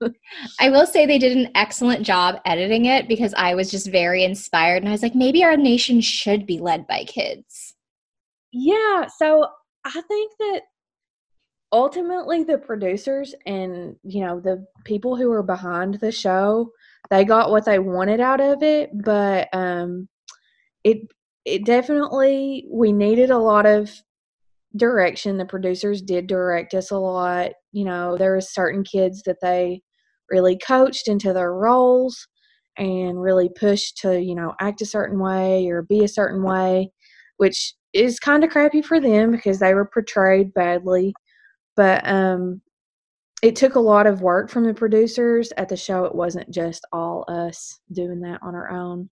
I 0.60 0.70
will 0.70 0.86
say 0.86 1.04
they 1.04 1.18
did 1.18 1.36
an 1.36 1.50
excellent 1.56 2.06
job 2.06 2.40
editing 2.44 2.84
it 2.84 3.08
because 3.08 3.34
I 3.36 3.56
was 3.56 3.72
just 3.72 3.90
very 3.90 4.22
inspired 4.22 4.82
and 4.82 4.88
I 4.88 4.92
was 4.92 5.02
like, 5.02 5.16
maybe 5.16 5.42
our 5.42 5.56
nation 5.56 6.00
should 6.00 6.46
be 6.46 6.60
led 6.60 6.86
by 6.86 7.02
kids. 7.02 7.74
Yeah. 8.52 9.08
So 9.18 9.48
I 9.84 10.00
think 10.06 10.32
that 10.38 10.60
ultimately 11.72 12.44
the 12.44 12.58
producers 12.58 13.34
and, 13.46 13.96
you 14.04 14.24
know, 14.24 14.38
the 14.38 14.64
people 14.84 15.16
who 15.16 15.32
are 15.32 15.42
behind 15.42 15.94
the 15.94 16.12
show 16.12 16.70
they 17.10 17.24
got 17.24 17.50
what 17.50 17.64
they 17.64 17.78
wanted 17.78 18.20
out 18.20 18.40
of 18.40 18.62
it, 18.62 18.90
but 19.04 19.48
um, 19.52 20.08
it 20.84 20.98
it 21.44 21.64
definitely 21.64 22.66
we 22.70 22.92
needed 22.92 23.30
a 23.30 23.38
lot 23.38 23.66
of 23.66 23.90
direction. 24.76 25.36
The 25.36 25.44
producers 25.46 26.02
did 26.02 26.26
direct 26.26 26.74
us 26.74 26.90
a 26.90 26.96
lot. 26.96 27.52
You 27.72 27.84
know, 27.84 28.16
there 28.16 28.34
was 28.34 28.54
certain 28.54 28.84
kids 28.84 29.22
that 29.24 29.40
they 29.42 29.82
really 30.30 30.58
coached 30.58 31.08
into 31.08 31.32
their 31.32 31.52
roles 31.52 32.26
and 32.76 33.20
really 33.20 33.50
pushed 33.58 33.98
to, 33.98 34.20
you 34.20 34.34
know, 34.34 34.54
act 34.60 34.80
a 34.80 34.86
certain 34.86 35.18
way 35.18 35.68
or 35.68 35.82
be 35.82 36.02
a 36.04 36.08
certain 36.08 36.42
way, 36.42 36.90
which 37.36 37.74
is 37.92 38.18
kind 38.18 38.42
of 38.42 38.50
crappy 38.50 38.82
for 38.82 38.98
them 39.00 39.30
because 39.30 39.60
they 39.60 39.74
were 39.74 39.88
portrayed 39.92 40.52
badly. 40.54 41.14
But 41.76 42.06
um 42.06 42.62
it 43.44 43.56
took 43.56 43.74
a 43.74 43.80
lot 43.80 44.06
of 44.06 44.22
work 44.22 44.48
from 44.48 44.64
the 44.64 44.72
producers 44.72 45.52
at 45.58 45.68
the 45.68 45.76
show. 45.76 46.06
It 46.06 46.14
wasn't 46.14 46.50
just 46.50 46.86
all 46.94 47.26
us 47.28 47.78
doing 47.92 48.20
that 48.20 48.40
on 48.42 48.54
our 48.54 48.70
own. 48.70 49.10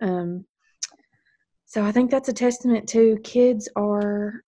Um, 0.00 0.46
so 1.66 1.84
I 1.84 1.92
think 1.92 2.10
that's 2.10 2.30
a 2.30 2.32
testament 2.32 2.88
to 2.88 3.18
kids 3.22 3.68
are 3.76 4.42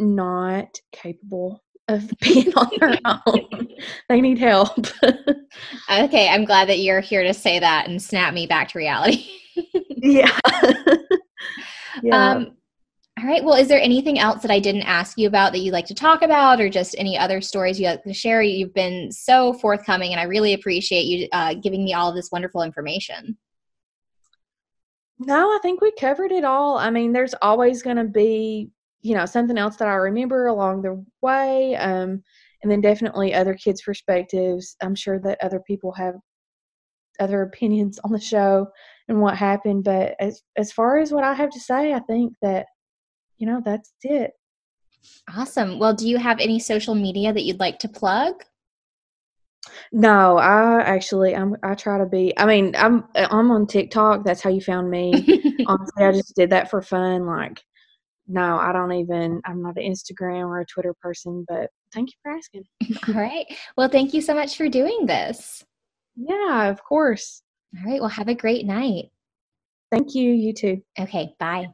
not 0.00 0.66
capable 0.90 1.62
of 1.86 2.10
being 2.20 2.52
on 2.54 2.68
their 2.80 2.98
own. 3.26 3.68
they 4.08 4.20
need 4.20 4.38
help. 4.38 4.84
okay, 5.88 6.28
I'm 6.28 6.44
glad 6.44 6.68
that 6.68 6.80
you're 6.80 7.00
here 7.00 7.22
to 7.22 7.34
say 7.34 7.60
that 7.60 7.88
and 7.88 8.02
snap 8.02 8.34
me 8.34 8.48
back 8.48 8.70
to 8.70 8.78
reality. 8.78 9.28
yeah. 9.90 10.36
yeah. 12.02 12.32
Um, 12.32 12.56
all 13.18 13.26
right. 13.26 13.42
Well, 13.42 13.54
is 13.54 13.68
there 13.68 13.80
anything 13.80 14.18
else 14.18 14.42
that 14.42 14.50
I 14.50 14.60
didn't 14.60 14.82
ask 14.82 15.16
you 15.16 15.26
about 15.26 15.52
that 15.52 15.60
you'd 15.60 15.72
like 15.72 15.86
to 15.86 15.94
talk 15.94 16.20
about, 16.20 16.60
or 16.60 16.68
just 16.68 16.94
any 16.98 17.16
other 17.16 17.40
stories 17.40 17.80
you 17.80 17.86
like 17.86 18.02
to 18.02 18.12
share? 18.12 18.42
You've 18.42 18.74
been 18.74 19.10
so 19.10 19.54
forthcoming, 19.54 20.12
and 20.12 20.20
I 20.20 20.24
really 20.24 20.52
appreciate 20.52 21.04
you 21.04 21.26
uh, 21.32 21.54
giving 21.54 21.82
me 21.82 21.94
all 21.94 22.12
this 22.12 22.30
wonderful 22.30 22.62
information. 22.62 23.38
No, 25.18 25.48
I 25.48 25.58
think 25.62 25.80
we 25.80 25.92
covered 25.92 26.30
it 26.30 26.44
all. 26.44 26.76
I 26.76 26.90
mean, 26.90 27.12
there's 27.12 27.34
always 27.40 27.82
going 27.82 27.96
to 27.96 28.04
be, 28.04 28.68
you 29.00 29.14
know, 29.14 29.24
something 29.24 29.56
else 29.56 29.76
that 29.76 29.88
I 29.88 29.94
remember 29.94 30.48
along 30.48 30.82
the 30.82 31.02
way, 31.22 31.74
um, 31.76 32.22
and 32.62 32.70
then 32.70 32.82
definitely 32.82 33.32
other 33.32 33.54
kids' 33.54 33.80
perspectives. 33.80 34.76
I'm 34.82 34.94
sure 34.94 35.18
that 35.20 35.42
other 35.42 35.60
people 35.66 35.92
have 35.92 36.16
other 37.18 37.40
opinions 37.40 37.98
on 38.04 38.12
the 38.12 38.20
show 38.20 38.68
and 39.08 39.22
what 39.22 39.36
happened, 39.38 39.84
but 39.84 40.16
as 40.20 40.42
as 40.58 40.70
far 40.70 40.98
as 40.98 41.12
what 41.12 41.24
I 41.24 41.32
have 41.32 41.48
to 41.50 41.60
say, 41.60 41.94
I 41.94 42.00
think 42.00 42.34
that 42.42 42.66
you 43.38 43.46
know, 43.46 43.60
that's 43.64 43.92
it. 44.02 44.32
Awesome. 45.34 45.78
Well, 45.78 45.94
do 45.94 46.08
you 46.08 46.18
have 46.18 46.40
any 46.40 46.58
social 46.58 46.94
media 46.94 47.32
that 47.32 47.44
you'd 47.44 47.60
like 47.60 47.78
to 47.80 47.88
plug? 47.88 48.44
No, 49.92 50.38
I 50.38 50.80
actually 50.82 51.34
I'm 51.34 51.56
I 51.62 51.74
try 51.74 51.98
to 51.98 52.06
be 52.06 52.32
I 52.36 52.46
mean, 52.46 52.74
I'm 52.76 53.04
I'm 53.14 53.50
on 53.50 53.66
TikTok. 53.66 54.24
That's 54.24 54.40
how 54.40 54.50
you 54.50 54.60
found 54.60 54.90
me. 54.90 55.12
Honestly, 55.66 56.04
I 56.04 56.12
just 56.12 56.36
did 56.36 56.50
that 56.50 56.70
for 56.70 56.82
fun. 56.82 57.26
Like 57.26 57.62
no, 58.28 58.58
I 58.58 58.72
don't 58.72 58.92
even 58.92 59.40
I'm 59.44 59.62
not 59.62 59.76
an 59.76 59.84
Instagram 59.84 60.46
or 60.46 60.60
a 60.60 60.66
Twitter 60.66 60.94
person, 61.00 61.44
but 61.48 61.70
thank 61.92 62.10
you 62.10 62.16
for 62.22 62.32
asking. 62.32 62.64
All 63.08 63.14
right. 63.14 63.46
Well, 63.76 63.88
thank 63.88 64.14
you 64.14 64.20
so 64.20 64.34
much 64.34 64.56
for 64.56 64.68
doing 64.68 65.06
this. 65.06 65.64
Yeah, 66.16 66.68
of 66.68 66.82
course. 66.82 67.42
All 67.76 67.90
right. 67.90 68.00
Well, 68.00 68.08
have 68.08 68.28
a 68.28 68.34
great 68.34 68.66
night. 68.66 69.06
Thank 69.90 70.14
you. 70.14 70.32
You 70.32 70.52
too. 70.52 70.82
Okay. 70.98 71.34
Bye. 71.38 71.68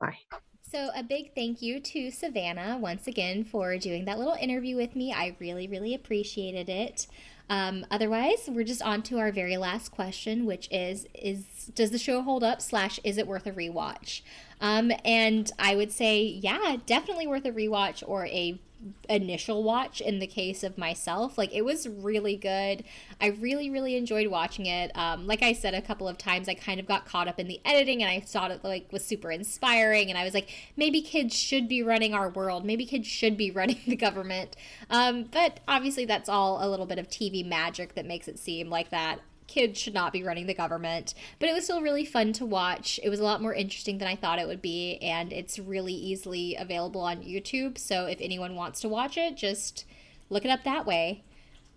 Bye. 0.00 0.38
So, 0.70 0.90
a 0.94 1.02
big 1.02 1.34
thank 1.34 1.62
you 1.62 1.80
to 1.80 2.10
Savannah 2.10 2.76
once 2.78 3.06
again 3.06 3.42
for 3.42 3.78
doing 3.78 4.04
that 4.04 4.18
little 4.18 4.34
interview 4.34 4.76
with 4.76 4.94
me. 4.94 5.14
I 5.14 5.34
really, 5.38 5.66
really 5.66 5.94
appreciated 5.94 6.68
it. 6.68 7.06
Um, 7.48 7.86
otherwise, 7.90 8.50
we're 8.52 8.64
just 8.64 8.82
on 8.82 9.02
to 9.04 9.18
our 9.18 9.32
very 9.32 9.56
last 9.56 9.90
question, 9.92 10.44
which 10.44 10.68
is: 10.70 11.06
Is 11.14 11.70
does 11.74 11.90
the 11.90 11.98
show 11.98 12.20
hold 12.20 12.44
up? 12.44 12.60
Slash, 12.60 13.00
is 13.02 13.16
it 13.16 13.26
worth 13.26 13.46
a 13.46 13.52
rewatch? 13.52 14.20
Um, 14.60 14.92
and 15.06 15.50
I 15.58 15.74
would 15.74 15.90
say, 15.90 16.22
yeah, 16.22 16.76
definitely 16.84 17.26
worth 17.26 17.46
a 17.46 17.52
rewatch 17.52 18.02
or 18.06 18.26
a 18.26 18.60
initial 19.08 19.62
watch 19.62 20.00
in 20.00 20.18
the 20.18 20.26
case 20.26 20.62
of 20.62 20.78
myself. 20.78 21.36
Like 21.36 21.52
it 21.52 21.64
was 21.64 21.88
really 21.88 22.36
good. 22.36 22.84
I 23.20 23.28
really 23.28 23.70
really 23.70 23.96
enjoyed 23.96 24.28
watching 24.28 24.66
it. 24.66 24.90
Um, 24.94 25.26
like 25.26 25.42
i 25.42 25.52
said 25.52 25.74
a 25.74 25.82
couple 25.82 26.08
of 26.08 26.18
times 26.18 26.48
i 26.48 26.54
kind 26.54 26.78
of 26.78 26.86
got 26.86 27.06
caught 27.06 27.28
up 27.28 27.40
in 27.40 27.48
the 27.48 27.60
editing 27.64 28.02
and 28.02 28.10
i 28.10 28.20
thought 28.20 28.50
it 28.50 28.62
like 28.62 28.92
was 28.92 29.04
super 29.04 29.30
inspiring. 29.30 30.10
And 30.10 30.18
i 30.18 30.24
was 30.24 30.34
like 30.34 30.50
maybe 30.76 31.00
kids 31.00 31.34
should 31.34 31.68
be 31.68 31.82
running 31.82 32.14
our 32.14 32.28
world. 32.28 32.64
Maybe 32.64 32.84
kids 32.86 33.06
should 33.06 33.36
be 33.36 33.50
running 33.58 33.80
the 33.86 33.96
government. 33.96 34.56
Um, 34.90 35.24
but 35.24 35.60
obviously 35.66 36.04
that's 36.04 36.28
all 36.28 36.64
a 36.64 36.68
little 36.68 36.86
bit 36.86 36.98
of 36.98 37.08
tv 37.08 37.44
magic 37.44 37.94
that 37.94 38.06
makes 38.06 38.28
it 38.28 38.38
seem 38.38 38.70
like 38.70 38.90
that 38.90 39.20
kids 39.48 39.80
should 39.80 39.94
not 39.94 40.12
be 40.12 40.22
running 40.22 40.46
the 40.46 40.54
government. 40.54 41.14
But 41.40 41.48
it 41.48 41.54
was 41.54 41.64
still 41.64 41.82
really 41.82 42.04
fun 42.04 42.32
to 42.34 42.46
watch. 42.46 43.00
It 43.02 43.08
was 43.08 43.18
a 43.18 43.24
lot 43.24 43.42
more 43.42 43.54
interesting 43.54 43.98
than 43.98 44.06
I 44.06 44.14
thought 44.14 44.38
it 44.38 44.46
would 44.46 44.62
be, 44.62 44.98
and 44.98 45.32
it's 45.32 45.58
really 45.58 45.94
easily 45.94 46.54
available 46.54 47.00
on 47.00 47.22
YouTube. 47.22 47.78
So 47.78 48.06
if 48.06 48.18
anyone 48.20 48.54
wants 48.54 48.80
to 48.82 48.88
watch 48.88 49.16
it, 49.16 49.36
just 49.36 49.84
look 50.30 50.44
it 50.44 50.50
up 50.50 50.62
that 50.64 50.86
way. 50.86 51.24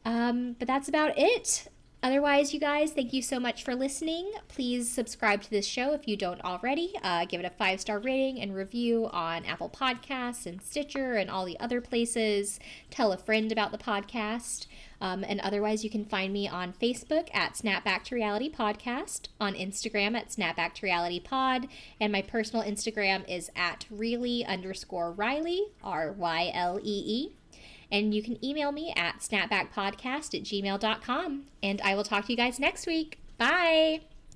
Um, 0.05 0.55
but 0.59 0.67
that's 0.67 0.89
about 0.89 1.17
it. 1.17 1.67
Otherwise, 2.03 2.51
you 2.51 2.59
guys, 2.59 2.93
thank 2.93 3.13
you 3.13 3.21
so 3.21 3.39
much 3.39 3.63
for 3.63 3.75
listening. 3.75 4.31
Please 4.47 4.91
subscribe 4.91 5.43
to 5.43 5.51
this 5.51 5.67
show 5.67 5.93
if 5.93 6.07
you 6.07 6.17
don't 6.17 6.43
already. 6.43 6.95
Uh, 7.03 7.25
give 7.25 7.39
it 7.39 7.45
a 7.45 7.51
five 7.51 7.79
star 7.79 7.99
rating 7.99 8.41
and 8.41 8.55
review 8.55 9.07
on 9.11 9.45
Apple 9.45 9.69
Podcasts 9.69 10.47
and 10.47 10.63
Stitcher 10.63 11.13
and 11.13 11.29
all 11.29 11.45
the 11.45 11.59
other 11.59 11.79
places. 11.79 12.59
Tell 12.89 13.11
a 13.11 13.17
friend 13.17 13.51
about 13.51 13.71
the 13.71 13.77
podcast. 13.77 14.65
Um, 15.01 15.25
and 15.27 15.41
otherwise, 15.41 15.83
you 15.83 15.89
can 15.89 16.05
find 16.05 16.31
me 16.31 16.47
on 16.47 16.73
Facebook 16.73 17.27
at 17.33 17.55
Snapback 17.55 18.03
to 18.05 18.15
Reality 18.15 18.51
Podcast, 18.51 19.29
on 19.39 19.55
Instagram 19.55 20.15
at 20.15 20.29
Snapback 20.29 20.75
to 20.75 20.85
Reality 20.85 21.19
Pod, 21.19 21.67
and 21.99 22.13
my 22.13 22.21
personal 22.21 22.63
Instagram 22.63 23.27
is 23.27 23.49
at 23.55 23.85
really 23.89 24.45
underscore 24.45 25.11
Rylee, 25.11 25.71
R 25.83 26.11
Y 26.11 26.51
L 26.53 26.79
E 26.81 27.03
E. 27.05 27.31
And 27.91 28.13
you 28.13 28.23
can 28.23 28.43
email 28.45 28.71
me 28.71 28.93
at 28.95 29.17
snapbackpodcast 29.17 30.33
at 30.33 30.43
gmail.com. 30.43 31.45
And 31.61 31.81
I 31.81 31.95
will 31.95 32.05
talk 32.05 32.25
to 32.27 32.31
you 32.31 32.37
guys 32.37 32.57
next 32.57 32.87
week. 32.87 33.19
Bye. 33.37 34.10